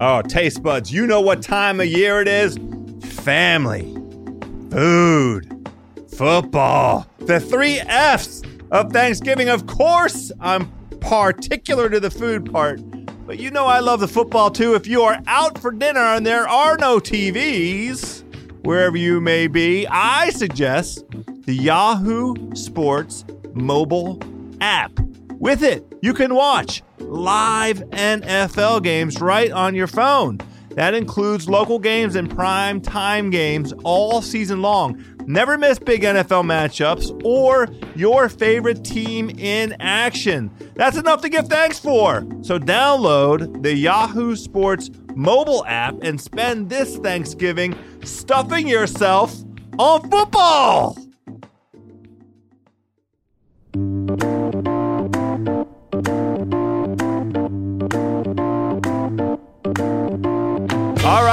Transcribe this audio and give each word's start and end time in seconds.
Oh, 0.00 0.22
taste 0.22 0.62
buds, 0.62 0.92
you 0.92 1.08
know 1.08 1.20
what 1.20 1.42
time 1.42 1.80
of 1.80 1.86
year 1.86 2.20
it 2.20 2.28
is? 2.28 2.56
Family, 3.02 3.82
food, 4.70 5.68
football. 6.14 7.04
The 7.18 7.40
three 7.40 7.80
F's 7.80 8.42
of 8.70 8.92
Thanksgiving. 8.92 9.48
Of 9.48 9.66
course, 9.66 10.30
I'm 10.38 10.70
particular 11.00 11.88
to 11.88 11.98
the 11.98 12.12
food 12.12 12.52
part, 12.52 12.80
but 13.26 13.40
you 13.40 13.50
know 13.50 13.66
I 13.66 13.80
love 13.80 13.98
the 13.98 14.06
football 14.06 14.52
too. 14.52 14.74
If 14.76 14.86
you 14.86 15.02
are 15.02 15.20
out 15.26 15.58
for 15.58 15.72
dinner 15.72 15.98
and 15.98 16.24
there 16.24 16.48
are 16.48 16.76
no 16.78 16.98
TVs, 17.00 18.22
wherever 18.64 18.96
you 18.96 19.20
may 19.20 19.48
be, 19.48 19.84
I 19.88 20.30
suggest 20.30 21.04
the 21.44 21.54
Yahoo 21.54 22.54
Sports 22.54 23.24
mobile 23.52 24.20
app. 24.60 24.92
With 25.40 25.64
it, 25.64 25.84
you 26.00 26.14
can 26.14 26.34
watch 26.34 26.82
live 26.98 27.78
NFL 27.90 28.82
games 28.82 29.20
right 29.20 29.50
on 29.50 29.74
your 29.74 29.86
phone. 29.86 30.38
That 30.70 30.94
includes 30.94 31.48
local 31.48 31.78
games 31.78 32.14
and 32.14 32.30
prime 32.30 32.80
time 32.80 33.30
games 33.30 33.72
all 33.82 34.22
season 34.22 34.62
long. 34.62 35.02
Never 35.26 35.58
miss 35.58 35.78
big 35.78 36.02
NFL 36.02 36.44
matchups 36.44 37.24
or 37.24 37.68
your 37.96 38.28
favorite 38.28 38.84
team 38.84 39.28
in 39.30 39.74
action. 39.80 40.50
That's 40.76 40.96
enough 40.96 41.20
to 41.22 41.28
give 41.28 41.48
thanks 41.48 41.78
for. 41.78 42.26
So 42.42 42.58
download 42.58 43.62
the 43.62 43.74
Yahoo 43.74 44.36
Sports 44.36 44.90
mobile 45.16 45.64
app 45.66 45.96
and 46.02 46.20
spend 46.20 46.70
this 46.70 46.96
Thanksgiving 46.98 47.76
stuffing 48.04 48.68
yourself 48.68 49.34
on 49.78 50.08
football. 50.08 50.96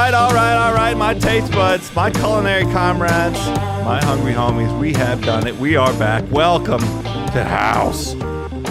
Right, 0.05 0.13
all 0.13 0.33
right, 0.35 0.55
all 0.55 0.73
right, 0.75 0.95
my 0.95 1.15
taste 1.15 1.51
buds, 1.51 1.95
my 1.95 2.11
culinary 2.11 2.65
comrades, 2.65 3.39
my 3.83 3.99
hungry 4.03 4.33
homies, 4.33 4.79
we 4.79 4.93
have 4.93 5.19
done 5.23 5.47
it. 5.47 5.55
We 5.55 5.75
are 5.77 5.91
back. 5.93 6.23
Welcome 6.31 6.81
to 6.81 7.43
House 7.43 8.13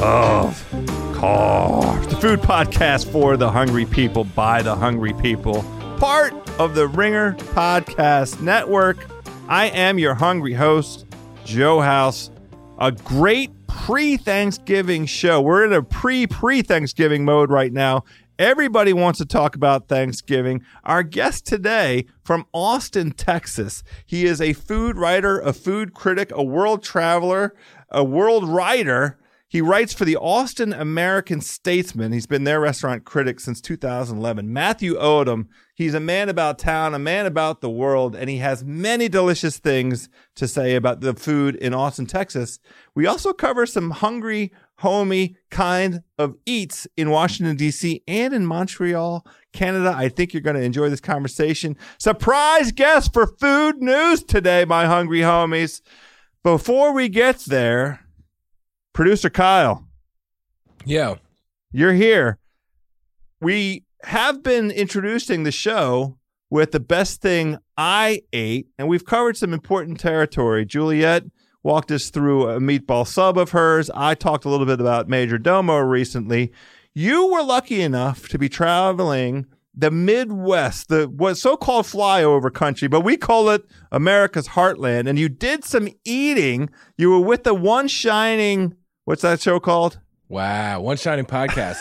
of 0.00 0.64
Carbs, 1.12 2.08
the 2.08 2.16
food 2.18 2.38
podcast 2.38 3.10
for 3.10 3.36
the 3.36 3.50
hungry 3.50 3.84
people 3.84 4.22
by 4.22 4.62
the 4.62 4.76
hungry 4.76 5.12
people, 5.12 5.64
part 5.98 6.32
of 6.60 6.76
the 6.76 6.86
Ringer 6.86 7.32
Podcast 7.32 8.40
Network. 8.40 9.04
I 9.48 9.70
am 9.70 9.98
your 9.98 10.14
hungry 10.14 10.54
host, 10.54 11.04
Joe 11.44 11.80
House. 11.80 12.30
A 12.78 12.92
great 12.92 13.50
pre 13.66 14.16
Thanksgiving 14.16 15.04
show. 15.04 15.40
We're 15.40 15.64
in 15.64 15.72
a 15.72 15.82
pre 15.82 16.28
pre 16.28 16.62
Thanksgiving 16.62 17.24
mode 17.24 17.50
right 17.50 17.72
now. 17.72 18.04
Everybody 18.38 18.92
wants 18.92 19.18
to 19.20 19.24
talk 19.24 19.54
about 19.54 19.86
Thanksgiving. 19.86 20.64
Our 20.82 21.04
guest 21.04 21.46
today 21.46 22.06
from 22.24 22.46
Austin, 22.52 23.12
Texas. 23.12 23.84
He 24.04 24.24
is 24.24 24.40
a 24.40 24.54
food 24.54 24.96
writer, 24.96 25.38
a 25.38 25.52
food 25.52 25.94
critic, 25.94 26.32
a 26.34 26.42
world 26.42 26.82
traveler, 26.82 27.54
a 27.90 28.02
world 28.02 28.48
writer. 28.48 29.20
He 29.46 29.60
writes 29.60 29.94
for 29.94 30.04
the 30.04 30.16
Austin 30.16 30.72
American 30.72 31.40
Statesman. 31.40 32.10
He's 32.10 32.26
been 32.26 32.42
their 32.42 32.58
restaurant 32.58 33.04
critic 33.04 33.38
since 33.38 33.60
2011. 33.60 34.52
Matthew 34.52 34.96
Odam. 34.96 35.46
He's 35.76 35.94
a 35.94 36.00
man 36.00 36.28
about 36.28 36.58
town, 36.58 36.92
a 36.94 36.98
man 36.98 37.26
about 37.26 37.60
the 37.60 37.70
world, 37.70 38.16
and 38.16 38.28
he 38.28 38.38
has 38.38 38.64
many 38.64 39.08
delicious 39.08 39.58
things 39.58 40.08
to 40.34 40.48
say 40.48 40.74
about 40.74 41.00
the 41.02 41.14
food 41.14 41.54
in 41.54 41.72
Austin, 41.72 42.06
Texas. 42.06 42.58
We 42.96 43.06
also 43.06 43.32
cover 43.32 43.64
some 43.64 43.90
hungry, 43.90 44.52
homey 44.78 45.36
kind 45.50 46.02
of 46.18 46.36
eats 46.46 46.86
in 46.96 47.10
Washington, 47.10 47.56
D.C. 47.56 48.02
and 48.08 48.34
in 48.34 48.44
Montreal, 48.46 49.26
Canada. 49.52 49.94
I 49.96 50.08
think 50.08 50.32
you're 50.32 50.42
going 50.42 50.56
to 50.56 50.62
enjoy 50.62 50.88
this 50.88 51.00
conversation. 51.00 51.76
Surprise 51.98 52.72
guest 52.72 53.12
for 53.12 53.26
food 53.26 53.76
news 53.80 54.22
today, 54.22 54.64
my 54.64 54.86
hungry 54.86 55.20
homies. 55.20 55.80
Before 56.42 56.92
we 56.92 57.08
get 57.08 57.38
there, 57.40 58.00
producer 58.92 59.30
Kyle, 59.30 59.86
Yeah. 60.84 61.14
you're 61.72 61.94
here. 61.94 62.38
We 63.40 63.84
have 64.04 64.42
been 64.42 64.70
introducing 64.70 65.44
the 65.44 65.52
show 65.52 66.18
with 66.50 66.72
the 66.72 66.80
best 66.80 67.20
thing 67.22 67.58
I 67.76 68.22
ate, 68.32 68.68
and 68.78 68.86
we've 68.88 69.04
covered 69.04 69.36
some 69.36 69.52
important 69.52 69.98
territory. 69.98 70.64
Juliet 70.66 71.24
walked 71.64 71.90
us 71.90 72.10
through 72.10 72.48
a 72.48 72.60
meatball 72.60 73.04
sub 73.04 73.36
of 73.36 73.50
hers. 73.50 73.90
I 73.94 74.14
talked 74.14 74.44
a 74.44 74.48
little 74.48 74.66
bit 74.66 74.80
about 74.80 75.08
Majordomo 75.08 75.88
recently. 75.88 76.52
You 76.94 77.26
were 77.26 77.42
lucky 77.42 77.80
enough 77.80 78.28
to 78.28 78.38
be 78.38 78.48
traveling 78.48 79.46
the 79.76 79.90
Midwest, 79.90 80.88
the 80.88 81.06
what 81.08 81.36
so-called 81.36 81.86
flyover 81.86 82.52
country, 82.52 82.86
but 82.86 83.00
we 83.00 83.16
call 83.16 83.48
it 83.48 83.64
America's 83.90 84.48
heartland. 84.48 85.08
And 85.08 85.18
you 85.18 85.28
did 85.28 85.64
some 85.64 85.88
eating. 86.04 86.70
You 86.96 87.10
were 87.10 87.20
with 87.20 87.42
the 87.42 87.54
one 87.54 87.88
shining. 87.88 88.76
What's 89.04 89.22
that 89.22 89.40
show 89.40 89.58
called? 89.58 89.98
Wow. 90.28 90.80
One 90.80 90.96
shining 90.96 91.24
podcast. 91.24 91.78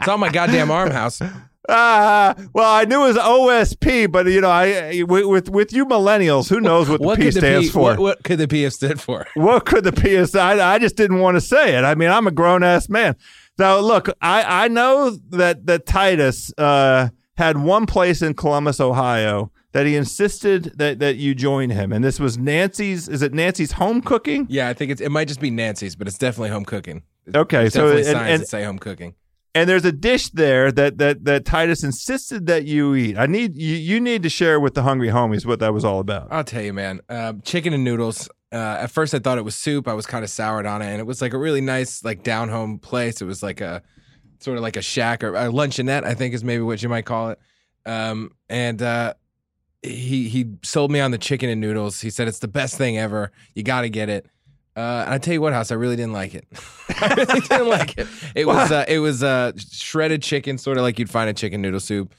it's 0.00 0.08
on 0.08 0.20
my 0.20 0.30
goddamn 0.30 0.70
arm 0.70 0.90
house. 0.90 1.20
Ah, 1.68 2.34
well, 2.54 2.72
I 2.74 2.84
knew 2.84 3.04
it 3.04 3.08
was 3.08 3.16
OSP, 3.16 4.10
but 4.10 4.26
you 4.26 4.40
know, 4.40 4.50
I 4.50 5.02
with 5.06 5.50
with 5.50 5.72
you 5.72 5.84
millennials, 5.86 6.48
who 6.48 6.60
knows 6.60 6.88
what 6.88 7.00
the 7.00 7.16
P 7.16 7.24
the 7.24 7.32
stands 7.32 7.66
P, 7.68 7.72
for? 7.72 7.82
What, 7.82 7.98
what 7.98 8.24
could 8.24 8.38
the 8.38 8.48
P 8.48 8.62
have 8.62 8.72
stood 8.72 9.00
for? 9.00 9.26
what 9.34 9.66
could 9.66 9.84
the 9.84 9.92
P 9.92 10.14
have 10.14 10.34
I, 10.34 10.74
I 10.74 10.78
just 10.78 10.96
didn't 10.96 11.20
want 11.20 11.36
to 11.36 11.40
say 11.40 11.76
it. 11.76 11.84
I 11.84 11.94
mean, 11.94 12.10
I'm 12.10 12.26
a 12.26 12.30
grown 12.30 12.62
ass 12.62 12.88
man. 12.88 13.16
Now, 13.58 13.78
look, 13.80 14.08
I 14.22 14.64
I 14.64 14.68
know 14.68 15.10
that 15.30 15.66
that 15.66 15.84
Titus 15.86 16.52
uh, 16.58 17.08
had 17.36 17.58
one 17.58 17.86
place 17.86 18.22
in 18.22 18.34
Columbus, 18.34 18.80
Ohio, 18.80 19.50
that 19.72 19.84
he 19.84 19.96
insisted 19.96 20.72
that 20.78 21.00
that 21.00 21.16
you 21.16 21.34
join 21.34 21.70
him, 21.70 21.92
and 21.92 22.02
this 22.04 22.18
was 22.20 22.38
Nancy's. 22.38 23.08
Is 23.08 23.20
it 23.20 23.34
Nancy's 23.34 23.72
home 23.72 24.00
cooking? 24.00 24.46
Yeah, 24.48 24.68
I 24.68 24.74
think 24.74 24.90
it's 24.92 25.00
it 25.00 25.10
might 25.10 25.28
just 25.28 25.40
be 25.40 25.50
Nancy's, 25.50 25.96
but 25.96 26.06
it's 26.06 26.18
definitely 26.18 26.50
home 26.50 26.64
cooking. 26.64 27.02
Okay, 27.34 27.62
There's 27.62 27.74
so 27.74 27.88
definitely 27.88 28.10
and- 28.10 28.16
signs 28.18 28.30
and- 28.32 28.42
that 28.42 28.46
say 28.48 28.64
home 28.64 28.78
cooking. 28.78 29.14
And 29.58 29.68
there's 29.68 29.84
a 29.84 29.92
dish 29.92 30.30
there 30.30 30.70
that 30.70 30.98
that 30.98 31.24
that 31.24 31.44
Titus 31.44 31.82
insisted 31.82 32.46
that 32.46 32.64
you 32.64 32.94
eat. 32.94 33.18
I 33.18 33.26
need 33.26 33.56
you. 33.56 33.74
You 33.74 34.00
need 34.00 34.22
to 34.22 34.28
share 34.28 34.60
with 34.60 34.74
the 34.74 34.82
hungry 34.82 35.08
homies 35.08 35.44
what 35.44 35.58
that 35.58 35.74
was 35.74 35.84
all 35.84 35.98
about. 35.98 36.28
I'll 36.30 36.44
tell 36.44 36.62
you, 36.62 36.72
man. 36.72 37.00
Uh, 37.08 37.34
chicken 37.42 37.72
and 37.72 37.82
noodles. 37.82 38.28
Uh, 38.52 38.78
at 38.80 38.90
first, 38.90 39.14
I 39.14 39.18
thought 39.18 39.36
it 39.36 39.44
was 39.44 39.56
soup. 39.56 39.88
I 39.88 39.94
was 39.94 40.06
kind 40.06 40.24
of 40.24 40.30
soured 40.30 40.64
on 40.64 40.80
it, 40.80 40.86
and 40.86 41.00
it 41.00 41.06
was 41.06 41.20
like 41.20 41.32
a 41.32 41.38
really 41.38 41.60
nice, 41.60 42.04
like 42.04 42.22
down 42.22 42.48
home 42.48 42.78
place. 42.78 43.20
It 43.20 43.24
was 43.24 43.42
like 43.42 43.60
a 43.60 43.82
sort 44.38 44.56
of 44.56 44.62
like 44.62 44.76
a 44.76 44.82
shack 44.82 45.24
or 45.24 45.34
a 45.34 45.48
luncheonette, 45.48 46.04
I 46.04 46.14
think 46.14 46.34
is 46.34 46.44
maybe 46.44 46.62
what 46.62 46.80
you 46.82 46.88
might 46.88 47.04
call 47.04 47.30
it. 47.30 47.40
Um, 47.84 48.30
and 48.48 48.80
uh, 48.80 49.14
he 49.82 50.28
he 50.28 50.52
sold 50.62 50.92
me 50.92 51.00
on 51.00 51.10
the 51.10 51.18
chicken 51.18 51.50
and 51.50 51.60
noodles. 51.60 52.00
He 52.00 52.10
said 52.10 52.28
it's 52.28 52.38
the 52.38 52.48
best 52.48 52.78
thing 52.78 52.96
ever. 52.96 53.32
You 53.54 53.64
got 53.64 53.80
to 53.80 53.90
get 53.90 54.08
it. 54.08 54.26
Uh, 54.76 55.02
and 55.04 55.14
I 55.14 55.18
tell 55.18 55.34
you 55.34 55.40
what, 55.40 55.52
house, 55.52 55.72
I 55.72 55.74
really 55.74 55.96
didn't 55.96 56.12
like 56.12 56.34
it. 56.34 56.46
I 57.00 57.14
really 57.14 57.40
didn't 57.40 57.68
like 57.68 57.98
it. 57.98 58.06
It 58.34 58.46
was 58.46 58.70
uh, 58.70 58.84
it 58.86 59.00
was 59.00 59.22
uh, 59.22 59.52
shredded 59.56 60.22
chicken, 60.22 60.56
sort 60.56 60.76
of 60.76 60.82
like 60.82 60.98
you'd 60.98 61.10
find 61.10 61.28
a 61.28 61.34
chicken 61.34 61.60
noodle 61.60 61.80
soup. 61.80 62.14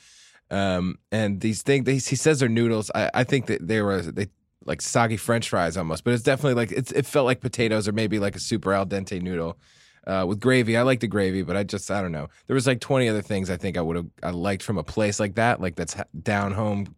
Um, 0.52 0.98
and 1.12 1.40
these 1.40 1.62
things, 1.62 1.86
they, 1.86 1.94
he 1.94 2.16
says 2.16 2.40
they're 2.40 2.50
noodles. 2.50 2.92
I, 2.94 3.12
I 3.14 3.24
think 3.24 3.46
that 3.46 3.66
they 3.66 3.82
were 3.82 4.02
they 4.02 4.28
like 4.66 4.82
soggy 4.82 5.18
French 5.18 5.50
fries 5.50 5.78
almost, 5.78 6.04
but 6.04 6.14
it's 6.14 6.24
definitely 6.24 6.56
like 6.56 6.72
it's, 6.72 6.92
it 6.92 7.06
felt 7.06 7.26
like 7.26 7.40
potatoes 7.40 7.88
or 7.88 7.92
maybe 7.92 8.20
like 8.20 8.36
a 8.36 8.40
super 8.40 8.74
al 8.74 8.86
dente 8.86 9.22
noodle 9.22 9.58
uh, 10.06 10.26
with 10.28 10.40
gravy. 10.40 10.76
I 10.76 10.82
like 10.82 11.00
the 11.00 11.08
gravy, 11.08 11.44
but 11.44 11.56
I 11.56 11.64
just 11.64 11.90
I 11.90 12.02
don't 12.02 12.12
know. 12.12 12.28
There 12.48 12.56
was 12.56 12.68
like 12.68 12.80
twenty 12.80 13.08
other 13.08 13.22
things 13.22 13.50
I 13.50 13.58
think 13.58 13.78
I 13.78 13.82
would 13.82 13.96
have 13.96 14.08
I 14.24 14.32
liked 14.32 14.64
from 14.64 14.78
a 14.78 14.84
place 14.84 15.20
like 15.20 15.36
that, 15.36 15.62
like 15.62 15.76
that's 15.76 15.96
down 16.22 16.52
home 16.54 16.96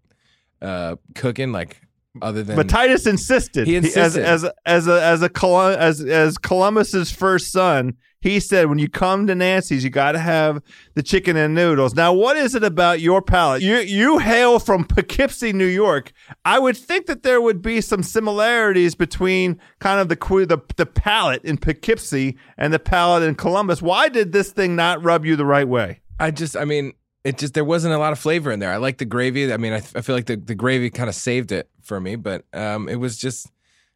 uh, 0.62 0.96
cooking, 1.16 1.52
like 1.52 1.82
other 2.22 2.44
than 2.44 2.56
But 2.56 2.70
Titus 2.70 3.06
insisted. 3.06 3.68
He 3.68 3.76
as 3.78 3.86
insisted. 3.86 4.24
as 4.24 4.46
as 4.66 4.88
a 4.88 5.04
as 5.04 5.22
a 5.22 5.30
Colum- 5.30 5.78
as 5.80 6.02
as 6.02 6.38
Columbus's 6.38 7.12
first 7.12 7.52
son. 7.52 7.96
He 8.24 8.40
said, 8.40 8.68
"When 8.70 8.78
you 8.78 8.88
come 8.88 9.26
to 9.26 9.34
Nancy's, 9.34 9.84
you 9.84 9.90
got 9.90 10.12
to 10.12 10.20
have 10.20 10.62
the 10.94 11.02
chicken 11.02 11.36
and 11.36 11.56
noodles." 11.56 11.96
Now, 11.96 12.14
what 12.14 12.38
is 12.38 12.54
it 12.54 12.64
about 12.64 13.00
your 13.00 13.20
palate? 13.20 13.64
You 13.64 13.78
you 13.78 14.20
hail 14.20 14.60
from 14.60 14.84
Poughkeepsie, 14.86 15.54
New 15.54 15.66
York. 15.66 16.12
I 16.46 16.60
would 16.60 16.78
think 16.78 17.08
that 17.08 17.24
there 17.24 17.42
would 17.42 17.64
be 17.64 17.82
some 17.82 18.04
similarities 18.04 18.94
between 18.94 19.60
kind 19.80 20.00
of 20.00 20.08
the 20.10 20.16
the 20.46 20.60
the 20.78 20.86
palate 20.86 21.44
in 21.44 21.58
Poughkeepsie 21.58 22.38
and 22.60 22.72
the 22.72 22.78
palate 22.78 23.24
in 23.24 23.34
Columbus. 23.34 23.82
Why 23.82 24.08
did 24.08 24.34
this 24.34 24.52
thing 24.52 24.76
not 24.76 25.04
rub 25.04 25.26
you 25.26 25.36
the 25.36 25.46
right 25.46 25.68
way? 25.68 26.02
I 26.20 26.30
just, 26.30 26.56
I 26.56 26.66
mean, 26.66 26.94
it 27.24 27.38
just 27.38 27.54
there 27.54 27.66
wasn't 27.66 27.94
a 27.94 27.98
lot 27.98 28.14
of 28.14 28.20
flavor 28.20 28.52
in 28.52 28.60
there. 28.60 28.72
I 28.72 28.78
like 28.78 28.98
the 28.98 29.06
gravy. 29.06 29.52
I 29.52 29.58
mean, 29.58 29.74
I, 29.74 29.78
I 29.78 30.02
feel 30.02 30.16
like 30.16 30.26
the, 30.26 30.38
the 30.38 30.56
gravy 30.56 30.90
kind 30.90 31.10
of 31.10 31.16
saved 31.16 31.52
it 31.52 31.70
for 31.82 32.00
me, 32.00 32.16
but 32.16 32.46
um, 32.54 32.90
it 32.90 32.96
was 32.96 33.18
just, 33.18 33.52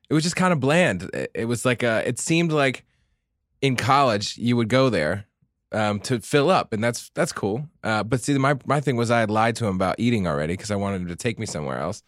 it 0.10 0.14
was 0.14 0.24
just 0.24 0.36
kind 0.36 0.54
of 0.54 0.60
bland. 0.60 1.10
It, 1.14 1.32
it 1.34 1.46
was 1.46 1.66
like 1.66 1.84
a, 1.84 2.08
it 2.08 2.20
seemed 2.20 2.52
like 2.52 2.86
in 3.62 3.76
college 3.76 4.38
you 4.38 4.56
would 4.56 4.70
go 4.70 4.90
there 4.90 5.26
um, 5.72 6.00
to 6.02 6.20
fill 6.20 6.50
up, 6.50 6.74
and 6.74 6.84
that's 6.84 7.10
that's 7.16 7.32
cool. 7.32 7.68
Uh, 7.84 8.04
but 8.04 8.22
see, 8.22 8.38
my 8.38 8.58
my 8.66 8.80
thing 8.80 8.96
was 8.96 9.12
I 9.12 9.20
had 9.20 9.30
lied 9.30 9.56
to 9.58 9.68
him 9.68 9.76
about 9.76 9.96
eating 10.00 10.28
already 10.28 10.54
because 10.54 10.72
I 10.72 10.76
wanted 10.76 11.02
him 11.02 11.08
to 11.08 11.16
take 11.16 11.40
me 11.40 11.46
somewhere 11.46 11.80
else, 11.80 12.04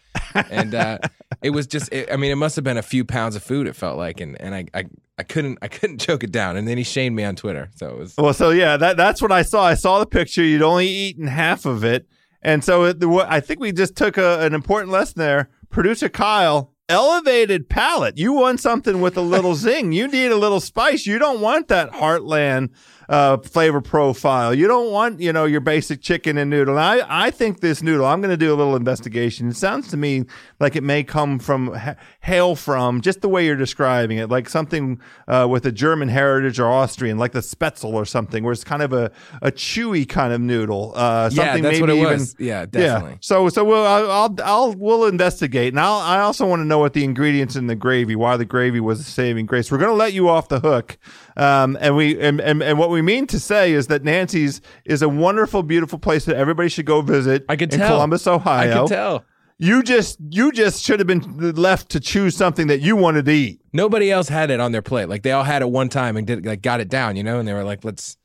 and 0.50 0.74
uh, 0.76 1.00
it 1.42 1.52
was 1.52 1.68
just. 1.68 1.92
It, 1.92 2.12
I 2.12 2.18
mean, 2.18 2.32
it 2.32 2.36
must 2.36 2.56
have 2.56 2.64
been 2.64 2.78
a 2.78 2.84
few 2.84 3.04
pounds 3.04 3.36
of 3.36 3.44
food. 3.44 3.68
It 3.68 3.74
felt 3.76 3.98
like, 3.98 4.20
and 4.20 4.40
and 4.42 4.56
I, 4.56 4.66
I 4.74 4.86
I 5.18 5.24
couldn't 5.24 5.60
I 5.62 5.68
couldn't 5.68 5.98
choke 6.00 6.24
it 6.24 6.32
down, 6.32 6.58
and 6.58 6.68
then 6.68 6.78
he 6.78 6.84
shamed 6.84 7.16
me 7.16 7.24
on 7.24 7.36
Twitter. 7.36 7.70
So 7.76 7.90
it 7.90 7.98
was 7.98 8.16
Well, 8.18 8.34
so 8.34 8.52
yeah, 8.52 8.78
that 8.78 8.98
that's 8.98 9.22
what 9.22 9.32
I 9.32 9.42
saw. 9.42 9.66
I 9.66 9.74
saw 9.74 10.00
the 10.00 10.06
picture. 10.06 10.44
You'd 10.44 10.62
only 10.62 10.88
eaten 10.88 11.28
half 11.28 11.66
of 11.66 11.84
it, 11.84 12.08
and 12.42 12.64
so 12.64 12.86
it, 12.86 13.04
I 13.04 13.40
think 13.40 13.60
we 13.60 13.72
just 13.72 13.96
took 13.96 14.18
a, 14.18 14.40
an 14.42 14.54
important 14.54 14.92
lesson 14.92 15.20
there. 15.20 15.50
Producer 15.70 16.10
Kyle, 16.10 16.74
elevated 16.90 17.70
palate. 17.70 18.18
You 18.18 18.34
want 18.34 18.60
something 18.60 19.02
with 19.02 19.18
a 19.18 19.22
little 19.22 19.56
zing. 19.66 19.92
You 19.92 20.08
need 20.08 20.32
a 20.32 20.38
little 20.38 20.60
spice. 20.60 21.06
You 21.06 21.20
don't 21.20 21.42
want 21.42 21.68
that 21.68 21.92
heartland 21.92 22.70
uh, 23.10 23.38
flavor 23.38 23.82
profile. 23.82 24.54
You 24.54 24.68
don't 24.68 24.92
want 24.92 25.20
you 25.20 25.32
know 25.32 25.46
your 25.46 25.62
basic 25.62 26.02
chicken 26.02 26.38
and 26.38 26.50
noodle. 26.50 26.78
I 26.78 27.02
I 27.08 27.32
think 27.32 27.62
this 27.62 27.82
noodle. 27.82 28.06
I'm 28.06 28.22
going 28.22 28.32
to 28.32 28.38
do 28.38 28.54
a 28.54 28.56
little 28.56 28.76
investigation. 28.76 29.50
It 29.50 29.56
sounds 29.56 29.88
to 29.90 29.98
me 29.98 30.26
like 30.60 30.76
it 30.76 30.84
may 30.84 31.04
come 31.04 31.40
from 31.40 31.74
ha- 31.74 31.96
hail 32.22 32.56
from 32.56 33.02
just 33.02 33.22
the 33.22 33.30
way 33.30 33.46
you're 33.46 33.56
describing 33.56 34.18
it, 34.18 34.30
like 34.30 34.50
something 34.50 35.00
uh, 35.28 35.48
with 35.50 35.66
a 35.66 35.72
German 35.72 36.10
heritage 36.10 36.60
or 36.60 36.68
Austrian, 36.68 37.18
like 37.18 37.32
the 37.32 37.40
Spätzle 37.40 37.94
or 37.94 38.06
something, 38.06 38.44
where 38.44 38.52
it's 38.52 38.64
kind 38.64 38.82
of 38.82 38.92
a, 38.94 39.12
a 39.42 39.52
chewy 39.52 40.08
kind 40.08 40.34
of 40.34 40.42
noodle. 40.42 40.94
Uh, 40.96 41.30
yeah, 41.32 41.46
something 41.46 41.64
that's 41.64 41.80
what 41.80 41.88
maybe 41.88 42.00
it 42.00 42.04
even 42.04 42.20
was. 42.20 42.36
Yeah, 42.40 42.66
definitely. 42.66 43.12
yeah. 43.12 43.18
So 43.22 43.50
so 43.50 43.64
we'll 43.64 43.86
I'll, 43.86 44.12
I'll 44.12 44.36
I'll 44.44 44.74
we'll 44.74 45.06
investigate, 45.06 45.74
and 45.74 45.80
I'll 45.80 46.00
I 46.00 46.20
also 46.20 46.46
want 46.46 46.60
to 46.60 46.66
know 46.66 46.77
what 46.80 46.94
the 46.94 47.04
ingredients 47.04 47.56
in 47.56 47.68
the 47.68 47.76
gravy, 47.76 48.16
why 48.16 48.38
the 48.38 48.46
gravy 48.46 48.80
was 48.80 49.00
a 49.00 49.04
saving 49.04 49.46
grace. 49.46 49.72
We're 49.72 49.78
going 49.78 49.92
to 49.92 49.96
let 49.96 50.14
you 50.14 50.30
off 50.30 50.48
the 50.50 50.60
hook, 50.60 50.98
um, 51.36 51.78
and 51.82 51.96
we 51.96 52.20
and, 52.20 52.40
and 52.42 52.62
and 52.64 52.78
what 52.80 52.90
we 52.90 53.02
mean 53.02 53.28
to 53.28 53.40
say 53.40 53.74
is 53.74 53.88
that 53.88 54.04
Nancy's 54.04 54.62
is 54.86 55.02
a 55.02 55.10
wonderful, 55.10 55.64
beautiful 55.64 56.00
place 56.00 56.26
that 56.26 56.36
everybody 56.36 56.70
should 56.70 56.86
go 56.86 57.02
visit. 57.02 57.46
I 57.50 57.56
could 57.56 57.72
in 57.74 57.80
tell. 57.80 57.96
Columbus, 57.96 58.26
Ohio. 58.28 58.70
I 58.72 58.80
could 58.80 58.90
tell. 58.90 59.26
You 59.60 59.82
just 59.82 60.20
you 60.30 60.52
just 60.52 60.84
should 60.84 61.00
have 61.00 61.08
been 61.08 61.56
left 61.56 61.90
to 61.90 62.00
choose 62.00 62.36
something 62.36 62.68
that 62.68 62.80
you 62.82 62.96
wanted 62.96 63.26
to 63.26 63.32
eat. 63.32 63.60
Nobody 63.74 64.12
else 64.12 64.30
had 64.30 64.52
it 64.52 64.60
on 64.60 64.72
their 64.72 64.84
plate. 64.84 65.10
Like 65.10 65.24
they 65.24 65.32
all 65.32 65.44
had 65.44 65.64
it 65.64 65.70
one 65.70 65.90
time 65.90 66.16
and 66.16 66.28
did 66.28 66.46
like 66.46 66.62
got 66.62 66.80
it 66.80 66.90
down, 66.90 67.16
you 67.16 67.24
know, 67.24 67.40
and 67.40 67.48
they 67.48 67.54
were 67.54 67.64
like, 67.64 67.84
let's 67.84 68.18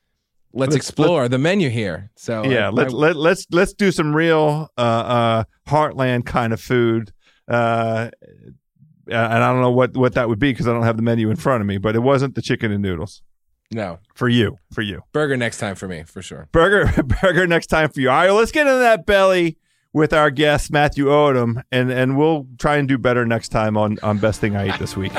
let's, 0.53 0.73
Let's- 0.73 0.77
explore 0.77 1.31
the 1.31 1.39
menu 1.39 1.71
here. 1.71 2.11
So 2.17 2.45
yeah, 2.45 2.69
like, 2.69 2.91
let, 2.91 2.93
my- 2.93 2.99
let 2.99 3.17
let's 3.17 3.47
let's 3.51 3.73
do 3.73 3.91
some 3.91 4.15
real 4.15 4.69
uh, 4.77 4.81
uh, 4.81 5.45
heartland 5.67 6.27
kind 6.27 6.53
of 6.53 6.61
food. 6.61 7.13
Uh, 7.53 8.11
and 9.07 9.17
I 9.17 9.53
don't 9.53 9.61
know 9.61 9.71
what 9.71 9.97
what 9.97 10.15
that 10.15 10.29
would 10.29 10.39
be 10.39 10.53
because 10.53 10.69
I 10.69 10.73
don't 10.73 10.85
have 10.85 10.97
the 10.97 11.03
menu 11.03 11.31
in 11.31 11.37
front 11.37 11.61
of 11.61 11.67
me. 11.67 11.79
But 11.79 11.97
it 11.97 12.01
wasn't 12.01 12.35
the 12.35 12.43
chicken 12.43 12.73
and 12.73 12.83
noodles 12.83 13.23
no 13.71 13.99
for 14.15 14.29
you. 14.29 14.59
For 14.73 14.83
you, 14.83 15.03
burger 15.13 15.37
next 15.37 15.59
time 15.59 15.75
for 15.75 15.89
me 15.89 16.05
for 16.05 16.23
sure. 16.23 16.49
burger 16.53 17.03
burger 17.23 17.47
next 17.47 17.67
time 17.67 17.89
for 17.91 18.01
you. 18.01 18.11
All 18.11 18.17
right, 18.17 18.31
let's 18.31 18.53
get 18.53 18.67
into 18.67 18.79
that 18.81 19.07
belly 19.07 19.59
with 19.93 20.13
our 20.13 20.31
guest 20.31 20.71
Matthew 20.71 21.07
Odam, 21.07 21.63
and 21.71 21.91
and 21.91 22.17
we'll 22.17 22.47
try 22.59 22.77
and 22.77 22.89
do 22.89 22.99
better 22.99 23.27
next 23.27 23.49
time 23.49 23.77
on 23.77 23.99
on 24.03 24.19
best 24.19 24.41
thing 24.41 24.57
I 24.57 24.69
eat 24.69 24.79
this 24.79 24.97
week. 24.97 25.13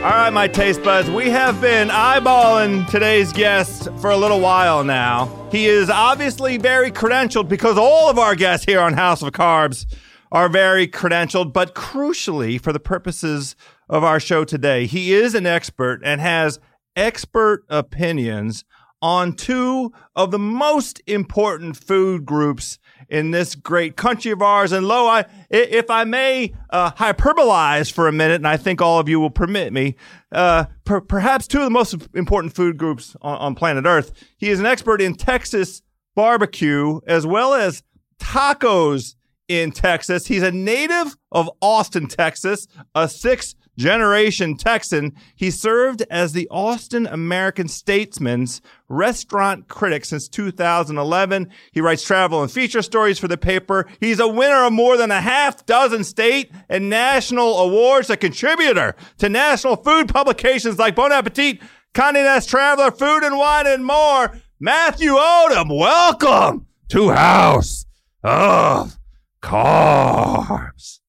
All 0.00 0.08
right, 0.08 0.32
my 0.32 0.48
taste 0.48 0.82
buds, 0.82 1.10
we 1.10 1.28
have 1.28 1.60
been 1.60 1.88
eyeballing 1.88 2.88
today's 2.88 3.34
guest 3.34 3.86
for 3.98 4.08
a 4.08 4.16
little 4.16 4.40
while 4.40 4.82
now. 4.82 5.46
He 5.52 5.66
is 5.66 5.90
obviously 5.90 6.56
very 6.56 6.90
credentialed 6.90 7.50
because 7.50 7.76
all 7.76 8.08
of 8.08 8.18
our 8.18 8.34
guests 8.34 8.64
here 8.64 8.80
on 8.80 8.94
House 8.94 9.20
of 9.20 9.32
Carbs 9.32 9.84
are 10.32 10.48
very 10.48 10.88
credentialed, 10.88 11.52
but 11.52 11.74
crucially, 11.74 12.58
for 12.58 12.72
the 12.72 12.80
purposes 12.80 13.54
of 13.90 14.02
our 14.02 14.18
show 14.18 14.42
today, 14.42 14.86
he 14.86 15.12
is 15.12 15.34
an 15.34 15.44
expert 15.44 16.00
and 16.02 16.18
has 16.22 16.58
expert 16.96 17.66
opinions 17.68 18.64
on 19.02 19.34
two 19.34 19.92
of 20.16 20.30
the 20.30 20.38
most 20.38 21.02
important 21.06 21.76
food 21.76 22.24
groups 22.24 22.78
in 23.10 23.32
this 23.32 23.54
great 23.54 23.96
country 23.96 24.30
of 24.30 24.40
ours. 24.40 24.72
And 24.72 24.86
lo, 24.86 25.06
I, 25.06 25.24
if 25.50 25.90
I 25.90 26.04
may 26.04 26.54
uh, 26.70 26.92
hyperbolize 26.92 27.90
for 27.90 28.08
a 28.08 28.12
minute, 28.12 28.36
and 28.36 28.46
I 28.46 28.56
think 28.56 28.80
all 28.80 28.98
of 28.98 29.08
you 29.08 29.18
will 29.18 29.30
permit 29.30 29.72
me, 29.72 29.96
uh, 30.32 30.66
per- 30.84 31.00
perhaps 31.00 31.46
two 31.46 31.58
of 31.58 31.64
the 31.64 31.70
most 31.70 31.94
important 32.14 32.54
food 32.54 32.78
groups 32.78 33.16
on, 33.20 33.36
on 33.38 33.54
planet 33.54 33.84
Earth. 33.84 34.12
He 34.38 34.48
is 34.48 34.60
an 34.60 34.66
expert 34.66 35.02
in 35.02 35.14
Texas 35.14 35.82
barbecue 36.14 37.00
as 37.06 37.26
well 37.26 37.54
as 37.54 37.82
tacos 38.20 39.16
in 39.48 39.72
Texas. 39.72 40.26
He's 40.26 40.44
a 40.44 40.52
native 40.52 41.16
of 41.32 41.50
Austin, 41.60 42.06
Texas, 42.06 42.68
a 42.94 43.08
six 43.08 43.56
generation 43.80 44.56
Texan. 44.56 45.16
He 45.34 45.50
served 45.50 46.02
as 46.10 46.32
the 46.32 46.46
Austin 46.50 47.06
American 47.06 47.66
Statesman's 47.66 48.60
restaurant 48.88 49.68
critic 49.68 50.04
since 50.04 50.28
2011. 50.28 51.50
He 51.72 51.80
writes 51.80 52.04
travel 52.04 52.42
and 52.42 52.52
feature 52.52 52.82
stories 52.82 53.18
for 53.18 53.26
the 53.26 53.38
paper. 53.38 53.88
He's 53.98 54.20
a 54.20 54.28
winner 54.28 54.64
of 54.64 54.72
more 54.74 54.98
than 54.98 55.10
a 55.10 55.22
half 55.22 55.64
dozen 55.64 56.04
state 56.04 56.52
and 56.68 56.90
national 56.90 57.58
awards, 57.58 58.10
a 58.10 58.16
contributor 58.18 58.94
to 59.18 59.28
national 59.30 59.76
food 59.76 60.08
publications 60.08 60.78
like 60.78 60.94
Bon 60.94 61.10
Appetit, 61.10 61.60
Condé 61.94 62.22
Nast 62.22 62.50
Traveler, 62.50 62.90
Food 62.90 63.24
and 63.24 63.38
Wine, 63.38 63.66
and 63.66 63.84
more. 63.84 64.38
Matthew 64.60 65.12
Odam, 65.12 65.76
welcome 65.76 66.66
to 66.90 67.08
House 67.08 67.86
of 68.22 68.98
Carbs. 69.42 70.99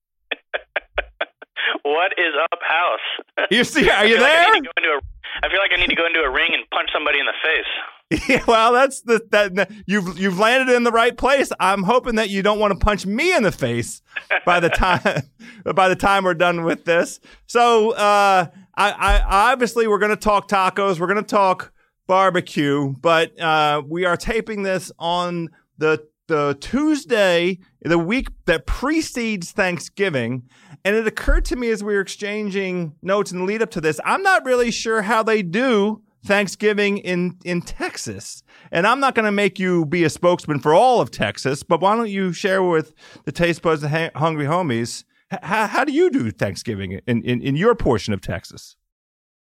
What 1.92 2.14
is 2.18 2.34
up, 2.52 2.60
house? 2.62 3.48
You 3.52 3.64
see, 3.66 3.90
are 3.90 4.06
you 4.06 4.18
there? 4.18 4.22
like 4.24 4.32
I 4.32 4.44
there? 4.46 4.54
need 4.54 4.64
to 4.64 4.66
go 4.66 4.72
into 4.78 4.90
a- 4.90 5.02
I 5.44 5.50
feel 5.50 5.60
like 5.60 5.72
I 5.74 5.78
need 5.78 5.90
to 5.90 5.96
go 5.96 6.06
into 6.06 6.20
a 6.22 6.30
ring 6.30 6.52
and 6.54 6.64
punch 6.72 6.90
somebody 6.94 7.20
in 7.20 7.26
the 7.26 7.34
face. 7.44 7.66
Yeah, 8.28 8.44
well, 8.46 8.74
that's 8.74 9.02
the 9.04 9.22
that 9.32 9.72
you've 9.86 10.20
you've 10.20 10.38
landed 10.38 10.76
in 10.76 10.84
the 10.84 10.92
right 10.92 11.16
place. 11.18 11.50
I'm 11.62 11.84
hoping 11.84 12.16
that 12.16 12.30
you 12.30 12.42
don't 12.44 12.60
want 12.60 12.78
to 12.78 12.86
punch 12.86 13.06
me 13.06 13.34
in 13.34 13.44
the 13.44 13.54
face 13.54 14.02
by 14.46 14.60
the 14.60 14.68
time 14.68 15.24
by 15.76 15.88
the 15.88 15.96
time 15.96 16.26
we're 16.26 16.34
done 16.34 16.66
with 16.66 16.84
this. 16.84 17.22
So, 17.48 17.92
uh, 17.92 18.48
I, 18.76 18.92
I 18.92 19.52
obviously 19.54 19.88
we're 19.88 19.98
going 20.00 20.10
to 20.12 20.18
talk 20.18 20.50
tacos. 20.50 21.00
We're 21.00 21.08
going 21.08 21.24
to 21.24 21.30
talk 21.30 21.72
barbecue, 22.06 22.90
but 23.00 23.40
uh, 23.40 23.82
we 23.88 24.04
are 24.04 24.18
taping 24.18 24.64
this 24.64 24.92
on 25.00 25.48
the 25.78 26.06
the 26.28 26.58
Tuesday, 26.60 27.60
the 27.82 27.98
week 28.00 28.28
that 28.46 28.66
precedes 28.66 29.52
Thanksgiving. 29.54 30.44
And 30.84 30.96
it 30.96 31.06
occurred 31.06 31.46
to 31.46 31.56
me 31.56 31.70
as 31.70 31.84
we 31.84 31.94
were 31.94 32.02
exchanging 32.02 32.96
notes 33.02 33.32
in 33.32 33.40
the 33.40 33.44
lead 33.44 33.62
up 33.62 33.72
to 33.72 33.82
this, 33.82 34.00
I'm 34.04 34.24
not 34.24 34.46
really 34.46 34.72
sure 34.72 35.04
how 35.04 35.22
they 35.24 35.44
do 35.44 36.02
Thanksgiving 36.26 36.98
in, 36.98 37.38
in 37.44 37.62
Texas. 37.62 38.44
And 38.72 38.86
I'm 38.86 39.00
not 39.00 39.16
going 39.16 39.26
to 39.26 39.32
make 39.32 39.60
you 39.60 39.86
be 39.86 40.04
a 40.04 40.10
spokesman 40.10 40.60
for 40.60 40.74
all 40.74 41.02
of 41.02 41.12
Texas, 41.12 41.64
but 41.64 41.82
why 41.82 41.96
don't 41.96 42.10
you 42.10 42.34
share 42.34 42.64
with 42.64 42.94
the 43.26 43.32
Taste 43.32 43.62
Buds 43.62 43.84
and 43.84 44.12
Hungry 44.16 44.46
Homies, 44.46 45.04
h- 45.32 45.40
how, 45.44 45.68
how 45.68 45.84
do 45.84 45.92
you 45.92 46.10
do 46.10 46.30
Thanksgiving 46.32 47.00
in, 47.08 47.24
in, 47.24 47.42
in 47.42 47.56
your 47.56 47.76
portion 47.76 48.14
of 48.14 48.22
Texas? 48.22 48.76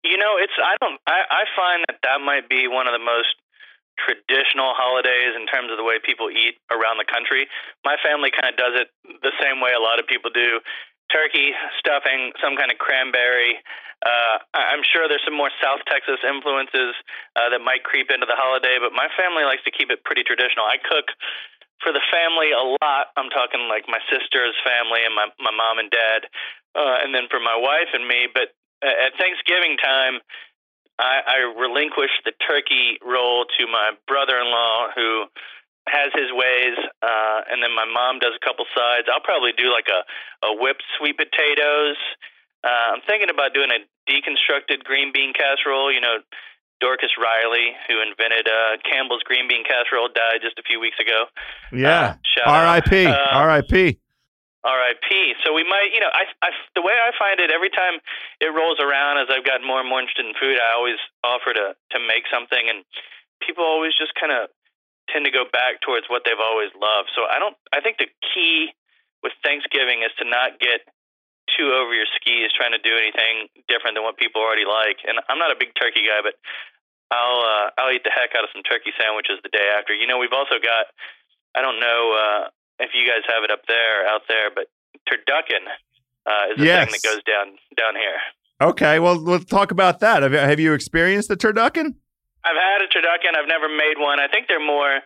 You 0.05 0.19
know, 0.19 0.35
it's 0.38 0.55
I 0.59 0.75
don't 0.83 0.99
I, 1.07 1.23
I 1.31 1.43
find 1.55 1.85
that 1.87 2.02
that 2.02 2.19
might 2.26 2.50
be 2.50 2.67
one 2.67 2.88
of 2.88 2.93
the 2.93 2.99
most 2.99 3.38
traditional 3.95 4.75
holidays 4.75 5.38
in 5.38 5.47
terms 5.47 5.71
of 5.71 5.79
the 5.79 5.85
way 5.85 6.02
people 6.02 6.26
eat 6.26 6.59
around 6.75 6.99
the 6.99 7.07
country. 7.07 7.47
My 7.85 7.95
family 8.02 8.35
kind 8.35 8.50
of 8.50 8.59
does 8.59 8.75
it 8.83 8.88
the 9.23 9.31
same 9.38 9.62
way 9.62 9.71
a 9.76 9.83
lot 9.83 10.00
of 10.00 10.07
people 10.11 10.31
do. 10.35 10.59
Turkey, 11.12 11.52
stuffing, 11.78 12.33
some 12.40 12.57
kind 12.57 12.73
of 12.73 12.81
cranberry. 12.81 13.61
Uh, 14.02 14.42
I'm 14.57 14.83
sure 14.83 15.07
there's 15.07 15.23
some 15.23 15.37
more 15.37 15.52
South 15.62 15.85
Texas 15.87 16.19
influences 16.26 16.97
uh, 17.38 17.52
that 17.54 17.62
might 17.62 17.87
creep 17.87 18.11
into 18.11 18.26
the 18.26 18.35
holiday, 18.35 18.83
but 18.83 18.90
my 18.90 19.07
family 19.14 19.47
likes 19.47 19.62
to 19.62 19.71
keep 19.71 19.95
it 19.95 20.02
pretty 20.02 20.26
traditional. 20.26 20.66
I 20.66 20.83
cook 20.83 21.07
for 21.78 21.95
the 21.95 22.02
family 22.11 22.50
a 22.50 22.64
lot. 22.83 23.14
I'm 23.14 23.31
talking 23.31 23.71
like 23.71 23.87
my 23.87 24.02
sister's 24.11 24.57
family 24.66 25.07
and 25.07 25.14
my 25.14 25.31
my 25.38 25.54
mom 25.54 25.78
and 25.78 25.90
dad, 25.90 26.26
uh, 26.75 26.99
and 27.04 27.14
then 27.14 27.31
for 27.31 27.38
my 27.38 27.54
wife 27.54 27.95
and 27.95 28.02
me. 28.02 28.26
But 28.26 28.50
at 28.83 29.14
Thanksgiving 29.19 29.78
time, 29.78 30.19
I, 30.99 31.23
I 31.26 31.38
relinquished 31.54 32.23
the 32.25 32.35
turkey 32.42 32.99
role 33.02 33.47
to 33.59 33.66
my 33.66 33.95
brother-in-law 34.07 34.95
who 34.95 35.26
has 35.89 36.15
his 36.15 36.31
ways, 36.31 36.79
uh, 37.03 37.41
and 37.51 37.62
then 37.62 37.75
my 37.75 37.85
mom 37.85 38.19
does 38.19 38.33
a 38.37 38.43
couple 38.45 38.65
sides. 38.71 39.09
I'll 39.11 39.25
probably 39.25 39.53
do 39.53 39.73
like 39.73 39.91
a, 39.91 40.07
a 40.47 40.51
whipped 40.55 40.85
sweet 40.99 41.19
potatoes. 41.19 41.99
Uh, 42.62 42.95
I'm 42.95 43.03
thinking 43.07 43.31
about 43.31 43.55
doing 43.55 43.71
a 43.75 43.83
deconstructed 44.07 44.85
green 44.85 45.11
bean 45.12 45.33
casserole. 45.35 45.91
You 45.91 46.01
know, 46.01 46.23
Dorcas 46.79 47.15
Reilly, 47.19 47.75
who 47.91 47.99
invented 47.99 48.47
uh, 48.47 48.79
Campbell's 48.87 49.23
green 49.23 49.49
bean 49.49 49.65
casserole, 49.67 50.09
died 50.15 50.43
just 50.43 50.59
a 50.59 50.62
few 50.62 50.79
weeks 50.79 50.99
ago. 51.03 51.27
Yeah. 51.75 52.19
Uh. 52.47 52.51
R.I.P. 52.51 53.07
R.I.P. 53.07 53.99
R.I.P. 54.62 55.35
So 55.43 55.51
we 55.53 55.67
might, 55.67 55.91
you 55.91 55.99
know, 55.99 56.11
I, 56.15 56.31
I, 56.39 56.55
the 56.79 56.83
way 56.83 56.95
I 56.95 57.11
find 57.19 57.43
it, 57.43 57.51
every 57.51 57.71
time 57.71 57.99
it 58.39 58.55
rolls 58.55 58.79
around, 58.79 59.19
as 59.19 59.27
I've 59.27 59.43
gotten 59.43 59.67
more 59.67 59.83
and 59.83 59.89
more 59.91 59.99
interested 59.99 60.27
in 60.27 60.35
food, 60.39 60.55
I 60.62 60.79
always 60.79 61.03
offer 61.27 61.51
to 61.51 61.75
to 61.75 61.99
make 61.99 62.31
something, 62.31 62.71
and 62.71 62.87
people 63.43 63.67
always 63.67 63.91
just 63.99 64.15
kind 64.15 64.31
of 64.31 64.47
tend 65.12 65.28
to 65.28 65.31
go 65.31 65.45
back 65.52 65.85
towards 65.85 66.09
what 66.09 66.25
they've 66.25 66.40
always 66.40 66.73
loved. 66.75 67.12
So 67.14 67.28
I 67.28 67.38
don't, 67.38 67.54
I 67.71 67.85
think 67.85 68.00
the 68.00 68.09
key 68.33 68.73
with 69.23 69.33
Thanksgiving 69.45 70.02
is 70.02 70.11
to 70.19 70.25
not 70.26 70.59
get 70.59 70.83
too 71.52 71.69
over 71.71 71.92
your 71.92 72.09
skis 72.16 72.49
trying 72.57 72.73
to 72.73 72.81
do 72.81 72.97
anything 72.97 73.52
different 73.69 73.95
than 73.95 74.02
what 74.02 74.16
people 74.16 74.40
already 74.40 74.64
like. 74.64 75.04
And 75.04 75.21
I'm 75.28 75.38
not 75.38 75.52
a 75.52 75.59
big 75.59 75.76
turkey 75.76 76.09
guy, 76.09 76.25
but 76.25 76.35
I'll 77.12 77.40
uh, 77.45 77.66
I'll 77.76 77.92
eat 77.92 78.02
the 78.09 78.14
heck 78.14 78.33
out 78.33 78.42
of 78.42 78.50
some 78.57 78.64
turkey 78.64 78.90
sandwiches 78.97 79.37
the 79.45 79.52
day 79.52 79.69
after. 79.76 79.92
You 79.92 80.07
know, 80.09 80.16
we've 80.16 80.33
also 80.33 80.57
got 80.57 80.88
I 81.54 81.61
don't 81.61 81.78
know 81.78 82.00
uh, 82.16 82.42
if 82.81 82.97
you 82.97 83.04
guys 83.04 83.21
have 83.28 83.45
it 83.45 83.50
up 83.52 83.69
there 83.69 84.09
out 84.09 84.23
there, 84.28 84.49
but 84.54 84.73
turducken 85.04 85.69
uh, 86.25 86.52
is 86.54 86.57
a 86.57 86.64
Yes. 86.64 86.88
thing 86.88 86.92
that 86.97 87.02
goes 87.04 87.23
down 87.25 87.59
down 87.76 87.95
here. 88.00 88.19
Okay, 88.62 88.99
well, 88.99 89.16
let's 89.16 89.45
talk 89.45 89.73
about 89.73 90.00
that. 90.00 90.23
Have, 90.23 90.33
have 90.33 90.61
you 90.61 90.73
experienced 90.73 91.28
the 91.28 91.37
turducken? 91.37 91.97
I've 92.45 92.59
had 92.59 92.83
a 92.83 92.89
turducken. 92.91 93.39
I've 93.39 93.49
never 93.49 93.71
made 93.71 93.99
one. 93.99 94.19
I 94.19 94.27
think 94.27 94.49
they're 94.49 94.63
more. 94.63 95.01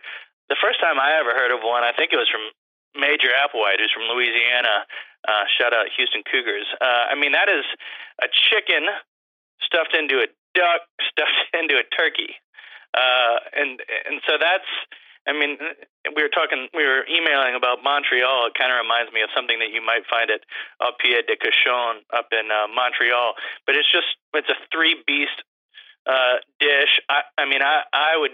The 0.49 0.57
first 0.61 0.79
time 0.81 0.97
I 0.97 1.17
ever 1.19 1.35
heard 1.37 1.53
of 1.53 1.61
one, 1.61 1.83
I 1.83 1.93
think 1.93 2.13
it 2.13 2.17
was 2.17 2.29
from 2.29 2.49
Major 2.97 3.29
Applewhite, 3.29 3.77
who's 3.77 3.93
from 3.93 4.09
Louisiana. 4.09 4.89
Uh, 5.27 5.45
shout 5.59 5.73
out 5.73 5.85
Houston 5.97 6.23
Cougars. 6.25 6.65
Uh, 6.81 7.13
I 7.13 7.15
mean, 7.15 7.33
that 7.33 7.49
is 7.49 7.65
a 8.21 8.27
chicken 8.49 8.89
stuffed 9.61 9.93
into 9.93 10.23
a 10.23 10.27
duck, 10.57 10.81
stuffed 11.11 11.53
into 11.53 11.77
a 11.77 11.85
turkey, 11.93 12.33
uh, 12.93 13.37
and 13.53 13.81
and 14.09 14.21
so 14.25 14.37
that's. 14.41 14.67
I 15.27 15.35
mean, 15.35 15.59
we 16.15 16.23
were 16.23 16.31
talking, 16.31 16.71
we 16.71 16.87
were 16.87 17.03
emailing 17.03 17.51
about 17.51 17.83
Montreal. 17.83 18.47
It 18.47 18.55
kind 18.55 18.71
of 18.71 18.79
reminds 18.79 19.11
me 19.11 19.19
of 19.19 19.27
something 19.35 19.59
that 19.59 19.75
you 19.75 19.83
might 19.83 20.07
find 20.07 20.31
at 20.31 20.39
Au 20.79 20.95
Pied 20.95 21.27
de 21.27 21.35
Cochon 21.35 21.99
up 22.15 22.31
in 22.31 22.47
uh, 22.47 22.71
Montreal. 22.71 23.35
But 23.67 23.75
it's 23.75 23.91
just, 23.91 24.07
it's 24.31 24.47
a 24.47 24.55
three 24.71 24.95
beast 25.03 25.43
uh, 26.07 26.39
dish. 26.59 27.03
I, 27.09 27.21
I 27.37 27.45
mean, 27.45 27.61
I, 27.61 27.83
I 27.93 28.17
would. 28.17 28.31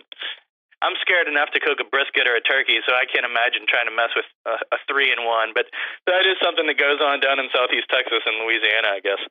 I'm 0.83 0.99
scared 0.99 1.31
enough 1.31 1.47
to 1.55 1.63
cook 1.63 1.79
a 1.79 1.87
brisket 1.87 2.27
or 2.27 2.35
a 2.35 2.43
turkey, 2.43 2.83
so 2.83 2.91
I 2.91 3.07
can't 3.07 3.23
imagine 3.25 3.63
trying 3.67 3.87
to 3.87 3.95
mess 3.95 4.11
with 4.15 4.27
a, 4.45 4.75
a 4.75 4.77
three 4.87 5.15
in 5.15 5.25
one. 5.25 5.55
But 5.55 5.71
that 6.07 6.27
is 6.27 6.35
something 6.43 6.67
that 6.67 6.77
goes 6.77 6.99
on 6.99 7.21
down 7.23 7.39
in 7.39 7.47
Southeast 7.55 7.87
Texas 7.89 8.19
and 8.27 8.43
Louisiana, 8.43 8.91
I 8.91 8.99
guess. 8.99 9.21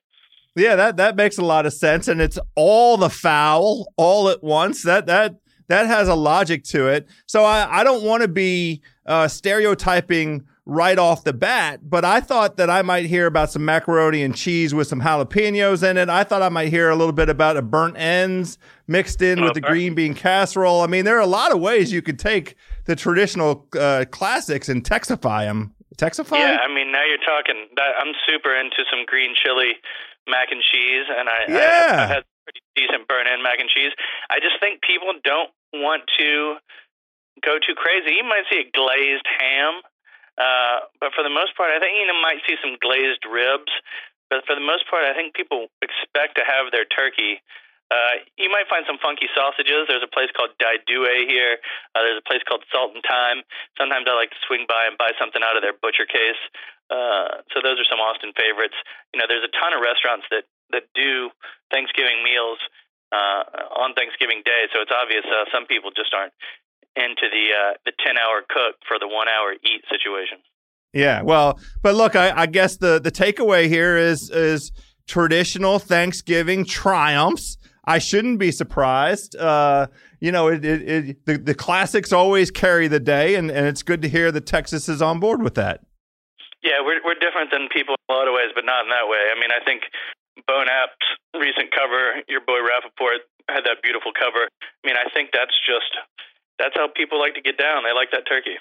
Yeah, 0.57 0.77
that 0.77 0.97
that 0.97 1.17
makes 1.17 1.39
a 1.39 1.45
lot 1.45 1.67
of 1.67 1.73
sense, 1.73 2.09
and 2.09 2.21
it's 2.21 2.39
all 2.57 2.97
the 2.97 3.11
fowl 3.11 3.93
all 3.97 4.29
at 4.29 4.43
once. 4.43 4.83
That 4.83 5.07
that 5.07 5.37
that 5.69 5.87
has 5.87 6.09
a 6.09 6.15
logic 6.15 6.65
to 6.73 6.89
it. 6.89 7.07
So 7.27 7.45
I 7.45 7.81
I 7.81 7.85
don't 7.85 8.03
want 8.03 8.23
to 8.23 8.29
be 8.29 8.83
uh, 9.07 9.29
stereotyping 9.29 10.47
right 10.65 10.97
off 10.99 11.25
the 11.25 11.33
bat, 11.33 11.81
but 11.83 12.05
I 12.05 12.21
thought 12.21 12.57
that 12.57 12.71
I 12.71 12.83
might 12.83 13.07
hear 13.07 13.27
about 13.27 13.51
some 13.51 13.65
macaroni 13.65 14.23
and 14.23 14.33
cheese 14.35 14.73
with 14.73 14.87
some 14.87 15.01
jalapenos 15.01 15.83
in 15.89 15.97
it. 15.97 16.09
I 16.09 16.23
thought 16.23 16.41
I 16.41 16.49
might 16.51 16.69
hear 16.69 16.89
a 16.89 16.95
little 16.95 17.13
bit 17.13 17.29
about 17.29 17.57
a 17.57 17.63
burnt 17.63 17.97
ends 17.99 18.59
mixed 18.87 19.21
in 19.23 19.43
with 19.43 19.55
the 19.55 19.61
Okay. 19.61 19.69
green 19.69 19.95
bean 19.95 20.15
casserole. 20.15 20.81
I 20.83 20.87
mean, 20.87 21.05
there 21.05 21.17
are 21.17 21.21
a 21.21 21.27
lot 21.27 21.51
of 21.51 21.59
ways 21.61 21.93
you 21.93 22.01
could 22.01 22.19
take 22.19 22.55
the 22.85 22.95
traditional 22.95 23.67
uh, 23.79 24.05
classics 24.13 24.69
and 24.69 24.85
texify 24.85 25.45
them. 25.47 25.75
Texify? 25.99 26.39
Yeah, 26.39 26.59
I 26.63 26.73
mean, 26.73 26.93
now 26.93 27.03
you're 27.05 27.19
talking. 27.19 27.67
I'm 27.99 28.15
super 28.29 28.55
into 28.55 28.85
some 28.91 29.05
green 29.07 29.35
chili 29.35 29.75
mac 30.29 30.53
and 30.53 30.63
cheese, 30.63 31.07
and 31.11 31.29
I, 31.29 31.39
Yeah. 31.49 31.97
I, 31.99 32.03
I've 32.05 32.09
had 32.09 32.25
pretty 32.45 32.63
decent 32.77 33.09
burn-in 33.09 33.43
mac 33.43 33.59
and 33.59 33.69
cheese. 33.69 33.91
I 34.31 34.39
just 34.39 34.61
think 34.61 34.81
people 34.83 35.13
don't 35.25 35.51
want 35.75 36.03
to 36.19 36.55
go 37.45 37.59
too 37.59 37.75
crazy. 37.75 38.15
You 38.15 38.23
might 38.25 38.45
see 38.51 38.61
a 38.63 38.71
glazed 38.71 39.27
ham, 39.39 39.83
uh, 40.39 40.89
but 41.01 41.13
for 41.13 41.23
the 41.23 41.33
most 41.33 41.57
part, 41.57 41.71
I 41.71 41.79
think 41.79 41.97
you 41.99 42.07
know, 42.07 42.17
might 42.23 42.41
see 42.47 42.57
some 42.63 42.77
glazed 42.81 43.25
ribs. 43.29 43.73
But 44.33 44.49
for 44.49 44.57
the 44.57 44.65
most 44.65 44.89
part, 44.89 45.05
I 45.05 45.13
think 45.13 45.37
people 45.37 45.69
expect 45.85 46.41
to 46.41 46.45
have 46.49 46.73
their 46.73 46.89
turkey. 46.89 47.45
Uh, 47.93 48.25
you 48.41 48.49
might 48.49 48.65
find 48.73 48.89
some 48.89 48.97
funky 48.97 49.29
sausages. 49.37 49.85
There's 49.85 50.01
a 50.01 50.09
place 50.09 50.33
called 50.33 50.57
Dai 50.57 50.81
Due 50.89 51.05
here. 51.29 51.61
Uh, 51.93 52.01
there's 52.01 52.17
a 52.17 52.25
place 52.25 52.41
called 52.49 52.65
Salt 52.73 52.97
and 52.97 53.05
Thyme. 53.05 53.45
Sometimes 53.77 54.09
I 54.09 54.17
like 54.17 54.33
to 54.33 54.41
swing 54.49 54.65
by 54.65 54.89
and 54.89 54.97
buy 54.97 55.13
something 55.21 55.45
out 55.45 55.61
of 55.61 55.63
their 55.63 55.77
butcher 55.77 56.09
case. 56.09 56.41
Uh, 56.89 57.45
so 57.53 57.61
those 57.61 57.77
are 57.77 57.85
some 57.85 58.01
Austin 58.01 58.33
favorites. 58.33 58.77
You 59.13 59.21
know, 59.21 59.29
there's 59.29 59.45
a 59.45 59.53
ton 59.53 59.77
of 59.77 59.85
restaurants 59.85 60.25
that 60.33 60.49
that 60.73 60.89
do 60.97 61.29
Thanksgiving 61.69 62.25
meals 62.25 62.57
uh, 63.13 63.45
on 63.77 63.93
Thanksgiving 63.93 64.41
Day. 64.49 64.73
So 64.73 64.81
it's 64.81 64.93
obvious 64.93 65.29
uh, 65.29 65.45
some 65.53 65.69
people 65.69 65.93
just 65.93 66.17
aren't 66.17 66.33
into 66.97 67.29
the 67.31 67.53
uh, 67.53 67.75
the 67.85 67.93
ten 68.05 68.17
hour 68.19 68.43
cook 68.49 68.77
for 68.87 68.99
the 68.99 69.09
one 69.09 69.29
hour 69.29 69.53
eat 69.53 69.83
situation. 69.91 70.39
Yeah, 70.93 71.23
well, 71.23 71.59
but 71.83 71.95
look, 71.95 72.17
I, 72.17 72.43
I 72.43 72.47
guess 72.47 72.77
the 72.77 73.01
the 73.01 73.11
takeaway 73.11 73.69
here 73.69 73.97
is 73.97 74.31
is 74.31 74.73
traditional 75.07 75.79
Thanksgiving 75.79 76.65
triumphs. 76.65 77.57
I 77.85 77.99
shouldn't 77.99 78.39
be 78.39 78.53
surprised. 78.53 79.35
Uh, 79.35 79.89
you 80.21 80.31
know, 80.31 80.49
it, 80.49 80.65
it, 80.65 80.83
it 80.89 81.27
the 81.27 81.39
the 81.39 81.55
classics 81.55 82.13
always 82.13 82.51
carry 82.51 82.89
the 82.89 83.01
day, 83.01 83.35
and, 83.35 83.51
and 83.51 83.67
it's 83.67 83.83
good 83.83 84.03
to 84.03 84.09
hear 84.09 84.31
that 84.31 84.47
Texas 84.47 84.89
is 84.89 85.03
on 85.03 85.19
board 85.19 85.43
with 85.43 85.55
that. 85.55 85.81
Yeah, 86.63 86.79
we're 86.85 87.03
we're 87.05 87.19
different 87.19 87.51
than 87.51 87.69
people 87.75 87.97
in 87.97 88.15
a 88.15 88.19
lot 88.19 88.29
of 88.29 88.35
ways, 88.35 88.53
but 88.55 88.65
not 88.65 88.85
in 88.85 88.91
that 88.91 89.09
way. 89.09 89.33
I 89.35 89.41
mean, 89.41 89.51
I 89.51 89.65
think 89.65 89.83
Bon 90.47 90.69
App's 90.69 91.09
recent 91.35 91.75
cover, 91.75 92.23
your 92.29 92.41
boy 92.41 92.61
Rapoport 92.63 93.27
had 93.49 93.65
that 93.65 93.83
beautiful 93.83 94.13
cover. 94.13 94.47
I 94.47 94.83
mean, 94.87 94.97
I 94.97 95.11
think 95.11 95.31
that's 95.33 95.55
just 95.67 95.91
that's 96.63 96.77
how 96.77 96.87
people 96.95 97.19
like 97.19 97.35
to 97.35 97.43
get 97.43 97.59
down. 97.59 97.83
They 97.83 97.93
like 97.93 98.11
that 98.13 98.23
turkey. 98.29 98.57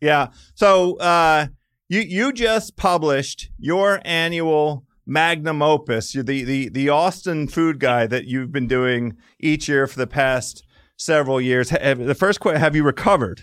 Yeah. 0.00 0.28
So 0.54 0.96
uh, 0.96 1.48
you 1.88 2.00
you 2.00 2.32
just 2.32 2.76
published 2.76 3.50
your 3.58 4.00
annual 4.04 4.86
magnum 5.06 5.62
opus, 5.62 6.14
You're 6.14 6.24
the 6.24 6.44
the 6.44 6.68
the 6.68 6.88
Austin 6.88 7.46
Food 7.46 7.78
Guide 7.78 8.10
that 8.10 8.26
you've 8.26 8.52
been 8.52 8.66
doing 8.66 9.16
each 9.38 9.68
year 9.68 9.86
for 9.86 9.98
the 9.98 10.06
past 10.06 10.64
several 10.96 11.40
years. 11.40 11.70
Have, 11.70 11.98
the 11.98 12.14
first 12.14 12.40
question: 12.40 12.60
Have 12.60 12.74
you 12.74 12.82
recovered? 12.82 13.42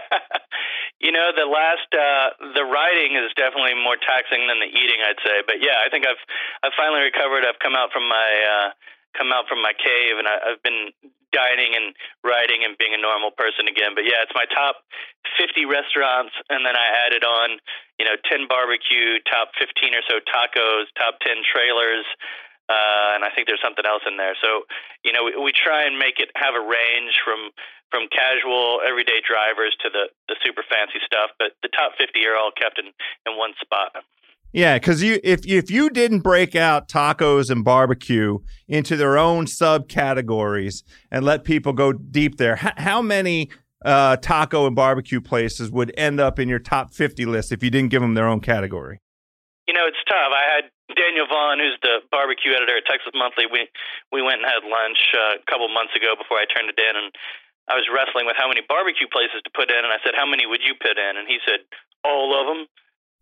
you 1.01 1.11
know, 1.11 1.31
the 1.37 1.51
last 1.51 1.91
uh, 1.93 2.31
the 2.55 2.65
writing 2.65 3.17
is 3.19 3.35
definitely 3.37 3.75
more 3.75 3.97
taxing 3.99 4.47
than 4.47 4.61
the 4.61 4.71
eating, 4.71 5.03
I'd 5.03 5.21
say. 5.27 5.43
But 5.45 5.57
yeah, 5.61 5.83
I 5.85 5.91
think 5.91 6.07
I've 6.07 6.23
I've 6.63 6.73
finally 6.79 7.03
recovered. 7.03 7.45
I've 7.45 7.59
come 7.59 7.75
out 7.75 7.91
from 7.93 8.09
my 8.09 8.31
uh, 8.47 8.71
come 9.17 9.33
out 9.33 9.49
from 9.49 9.63
my 9.63 9.73
cave, 9.77 10.19
and 10.19 10.27
I, 10.27 10.53
I've 10.53 10.63
been 10.63 10.93
dining 11.33 11.73
and 11.75 11.97
writing 12.23 12.63
and 12.63 12.77
being 12.77 12.93
a 12.93 13.01
normal 13.01 13.33
person 13.33 13.67
again. 13.67 13.97
But 13.97 14.05
yeah, 14.05 14.21
it's 14.21 14.37
my 14.37 14.45
top 14.53 14.85
50 15.41 15.65
restaurants, 15.65 16.37
and 16.53 16.65
then 16.65 16.77
I 16.77 16.87
added 17.09 17.25
on, 17.25 17.59
you 17.99 18.05
know, 18.05 18.17
10 18.29 18.47
barbecue, 18.47 19.19
top 19.27 19.57
15 19.57 19.97
or 19.97 20.05
so 20.07 20.21
tacos, 20.29 20.93
top 20.95 21.19
10 21.25 21.43
trailers. 21.49 22.05
Uh, 22.71 23.19
and 23.19 23.25
I 23.27 23.31
think 23.35 23.49
there's 23.49 23.61
something 23.61 23.85
else 23.85 24.07
in 24.07 24.17
there. 24.17 24.39
So, 24.39 24.65
you 25.03 25.13
know, 25.13 25.25
we, 25.27 25.35
we 25.37 25.53
try 25.53 25.85
and 25.85 25.99
make 25.99 26.21
it 26.23 26.31
have 26.37 26.55
a 26.55 26.63
range 26.63 27.19
from 27.25 27.51
from 27.91 28.09
casual 28.09 28.81
everyday 28.81 29.21
drivers 29.21 29.77
to 29.85 29.93
the 29.93 30.09
the 30.31 30.37
super 30.41 30.63
fancy 30.65 31.03
stuff. 31.05 31.35
But 31.37 31.59
the 31.61 31.69
top 31.69 31.99
50 31.99 32.17
are 32.25 32.39
all 32.39 32.55
kept 32.55 32.79
in 32.79 32.95
in 33.27 33.37
one 33.37 33.53
spot. 33.61 33.93
Yeah, 34.53 34.77
because 34.77 35.03
you 35.03 35.19
if 35.25 35.47
if 35.47 35.71
you 35.71 35.89
didn't 35.89 36.21
break 36.21 36.55
out 36.55 36.89
tacos 36.89 37.49
and 37.49 37.65
barbecue 37.65 38.39
into 38.69 38.97
their 38.97 39.17
own 39.17 39.47
subcategories 39.47 40.83
and 41.11 41.25
let 41.25 41.45
people 41.45 41.73
go 41.73 41.93
deep 41.93 42.37
there, 42.37 42.57
how, 42.57 42.73
how 42.77 43.01
many 43.01 43.49
uh, 43.83 44.17
taco 44.17 44.67
and 44.67 44.77
barbecue 44.77 45.21
places 45.23 45.71
would 45.71 45.93
end 45.97 46.21
up 46.21 46.39
in 46.39 46.49
your 46.49 46.59
top 46.59 46.93
fifty 46.93 47.25
list 47.25 47.51
if 47.51 47.63
you 47.63 47.71
didn't 47.71 47.91
give 47.91 48.03
them 48.03 48.13
their 48.13 48.29
own 48.29 48.41
category? 48.41 49.01
You 49.67 49.73
know, 49.73 49.87
it's 49.89 50.05
tough. 50.05 50.33
I 50.37 50.45
had 50.45 50.65
Daniel 50.97 51.25
Vaughn, 51.27 51.59
who's 51.59 51.79
the 51.81 52.05
barbecue 52.11 52.53
editor 52.53 52.77
at 52.77 52.85
Texas 52.85 53.13
Monthly. 53.17 53.49
We 53.49 53.73
we 54.13 54.21
went 54.21 54.45
and 54.45 54.49
had 54.53 54.69
lunch 54.69 55.01
uh, 55.17 55.41
a 55.41 55.45
couple 55.49 55.65
months 55.73 55.97
ago 55.97 56.13
before 56.13 56.37
I 56.37 56.45
turned 56.45 56.69
it 56.69 56.77
in, 56.77 56.93
and 56.93 57.09
I 57.73 57.75
was 57.81 57.89
wrestling 57.89 58.29
with 58.29 58.37
how 58.37 58.53
many 58.53 58.61
barbecue 58.69 59.09
places 59.09 59.41
to 59.49 59.51
put 59.57 59.73
in, 59.73 59.81
and 59.81 59.89
I 59.89 59.99
said, 60.05 60.13
"How 60.13 60.29
many 60.29 60.45
would 60.45 60.61
you 60.61 60.77
put 60.77 61.01
in?" 61.01 61.17
And 61.17 61.25
he 61.25 61.41
said, 61.49 61.65
"All 62.05 62.37
of 62.37 62.45
them." 62.53 62.69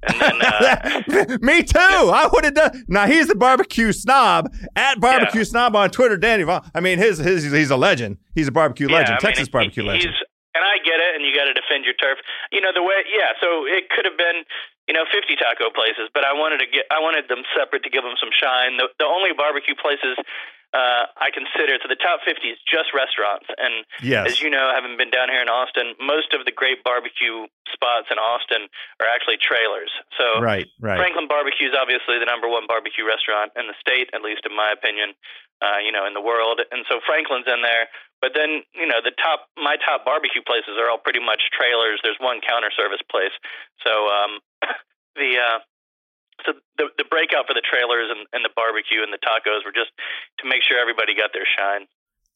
And 0.02 0.20
then, 0.20 0.40
uh, 0.42 1.38
Me 1.42 1.62
too. 1.62 1.78
I 1.78 2.28
would 2.32 2.44
have 2.44 2.54
done. 2.54 2.84
Now 2.88 3.06
he's 3.06 3.28
the 3.28 3.34
barbecue 3.34 3.92
snob 3.92 4.52
at 4.76 5.00
barbecue 5.00 5.44
snob 5.44 5.76
on 5.76 5.90
Twitter. 5.90 6.16
Danny 6.16 6.42
Vaughn. 6.42 6.62
I 6.74 6.80
mean, 6.80 6.98
his 6.98 7.18
his 7.18 7.44
he's 7.50 7.70
a 7.70 7.76
legend. 7.76 8.18
He's 8.34 8.48
a 8.48 8.52
barbecue 8.52 8.88
yeah, 8.88 8.96
legend, 8.96 9.10
I 9.10 9.14
mean, 9.14 9.20
Texas 9.20 9.48
he- 9.48 9.52
barbecue 9.52 9.82
he's, 9.82 9.92
legend. 9.92 10.14
And 10.54 10.64
I 10.66 10.82
get 10.82 10.98
it, 10.98 11.14
and 11.14 11.22
you 11.22 11.30
got 11.30 11.46
to 11.46 11.54
defend 11.54 11.84
your 11.86 11.94
turf. 11.94 12.18
You 12.50 12.60
know 12.60 12.74
the 12.74 12.82
way, 12.82 13.06
yeah. 13.06 13.38
So 13.38 13.70
it 13.70 13.86
could 13.86 14.02
have 14.02 14.18
been, 14.18 14.42
you 14.90 14.94
know, 14.98 15.06
50 15.06 15.38
taco 15.38 15.70
places, 15.70 16.10
but 16.10 16.26
I 16.26 16.34
wanted 16.34 16.58
to 16.58 16.66
get, 16.66 16.90
I 16.90 16.98
wanted 16.98 17.30
them 17.30 17.46
separate 17.54 17.86
to 17.86 17.90
give 17.90 18.02
them 18.02 18.18
some 18.18 18.34
shine. 18.34 18.74
The, 18.74 18.90
the 18.98 19.06
only 19.06 19.30
barbecue 19.30 19.78
places 19.78 20.18
uh, 20.72 21.10
I 21.18 21.34
consider, 21.34 21.74
so 21.82 21.90
the 21.90 21.98
top 21.98 22.22
50 22.22 22.46
is 22.46 22.58
just 22.62 22.94
restaurants, 22.94 23.46
and 23.58 23.84
Yes. 24.02 24.30
as 24.30 24.36
you 24.40 24.50
know, 24.50 24.70
having 24.70 24.96
been 24.96 25.10
down 25.10 25.28
here 25.28 25.42
in 25.42 25.48
Austin, 25.50 25.94
most 25.98 26.32
of 26.32 26.46
the 26.46 26.52
great 26.52 26.84
barbecue 26.84 27.46
spots 27.72 28.06
in 28.10 28.18
Austin 28.18 28.70
are 29.02 29.08
actually 29.10 29.38
trailers. 29.38 29.90
So 30.16 30.40
Right. 30.40 30.68
Right. 30.78 30.98
Franklin 30.98 31.26
Barbecue 31.26 31.68
is 31.68 31.74
obviously 31.74 32.18
the 32.18 32.26
number 32.26 32.46
one 32.48 32.66
barbecue 32.66 33.04
restaurant 33.06 33.52
in 33.56 33.66
the 33.66 33.74
state, 33.80 34.10
at 34.14 34.22
least 34.22 34.46
in 34.46 34.54
my 34.54 34.70
opinion. 34.70 35.14
Uh, 35.60 35.76
you 35.76 35.92
know, 35.92 36.06
in 36.06 36.14
the 36.14 36.22
world, 36.24 36.58
and 36.72 36.86
so 36.88 37.00
Franklin's 37.04 37.44
in 37.46 37.60
there. 37.60 37.84
But 38.22 38.32
then, 38.32 38.64
you 38.72 38.86
know, 38.88 39.04
the 39.04 39.12
top 39.12 39.44
my 39.60 39.76
top 39.76 40.06
barbecue 40.08 40.40
places 40.40 40.80
are 40.80 40.88
all 40.88 40.96
pretty 40.96 41.20
much 41.20 41.52
trailers. 41.52 42.00
There's 42.02 42.16
one 42.18 42.40
counter 42.40 42.70
service 42.72 43.04
place. 43.12 43.36
So 43.84 43.92
um, 44.08 44.40
the 45.20 45.36
uh, 45.36 45.58
so 46.46 46.52
the 46.78 46.88
the 46.98 47.04
breakout 47.04 47.46
for 47.46 47.54
the 47.54 47.62
trailers 47.62 48.08
and, 48.10 48.26
and 48.32 48.44
the 48.44 48.50
barbecue 48.54 49.02
and 49.02 49.12
the 49.12 49.18
tacos 49.18 49.64
were 49.64 49.72
just 49.72 49.90
to 50.40 50.48
make 50.48 50.62
sure 50.66 50.78
everybody 50.78 51.14
got 51.14 51.30
their 51.32 51.46
shine. 51.46 51.86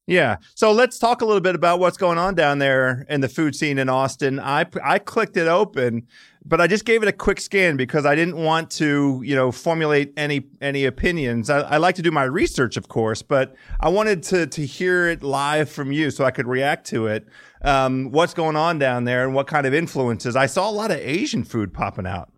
Yeah. 0.06 0.37
So 0.54 0.70
let's 0.70 0.99
talk 0.99 1.23
a 1.23 1.25
little 1.25 1.40
bit 1.40 1.54
about 1.54 1.80
what's 1.80 1.96
going 1.96 2.18
on 2.18 2.34
down 2.34 2.58
there 2.58 3.06
in 3.08 3.23
the 3.23 3.28
food 3.28 3.56
scene 3.56 3.78
in 3.78 3.88
Austin. 3.88 4.38
I 4.38 4.66
I 4.82 4.99
clicked 4.99 5.37
it 5.37 5.49
open. 5.49 6.06
but 6.44 6.61
I 6.61 6.66
just 6.66 6.84
gave 6.84 7.02
it 7.02 7.08
a 7.08 7.12
quick 7.12 7.40
scan 7.40 7.76
because 7.76 8.04
I 8.04 8.14
didn't 8.14 8.37
want 8.37 8.70
to, 8.73 9.23
you 9.25 9.34
know, 9.34 9.50
formulate 9.50 10.12
any 10.16 10.44
any 10.61 10.84
opinions. 10.84 11.49
I, 11.49 11.61
I 11.61 11.76
like 11.78 11.94
to 11.94 12.02
do 12.02 12.11
my 12.11 12.25
research, 12.25 12.76
of 12.76 12.88
course, 12.88 13.23
but 13.23 13.54
I 13.80 13.88
wanted 13.88 14.23
to 14.25 14.46
to 14.46 14.66
hear 14.66 15.08
it 15.08 15.23
live 15.23 15.70
from 15.70 15.90
you 15.90 16.11
so 16.11 16.25
I 16.25 16.30
could 16.30 16.46
react 16.46 16.87
to 16.88 17.06
it. 17.06 17.26
Um, 17.62 18.11
what's 18.11 18.34
going 18.34 18.56
on 18.56 18.78
down 18.78 19.04
there 19.04 19.25
and 19.25 19.34
what 19.34 19.46
kind 19.46 19.66
of 19.66 19.73
influences? 19.73 20.37
I 20.37 20.46
saw 20.46 20.68
a 20.68 20.73
lot 20.73 20.90
of 20.90 20.99
Asian 20.99 21.44
food 21.44 21.73
popping 21.73 22.06
out. 22.06 22.34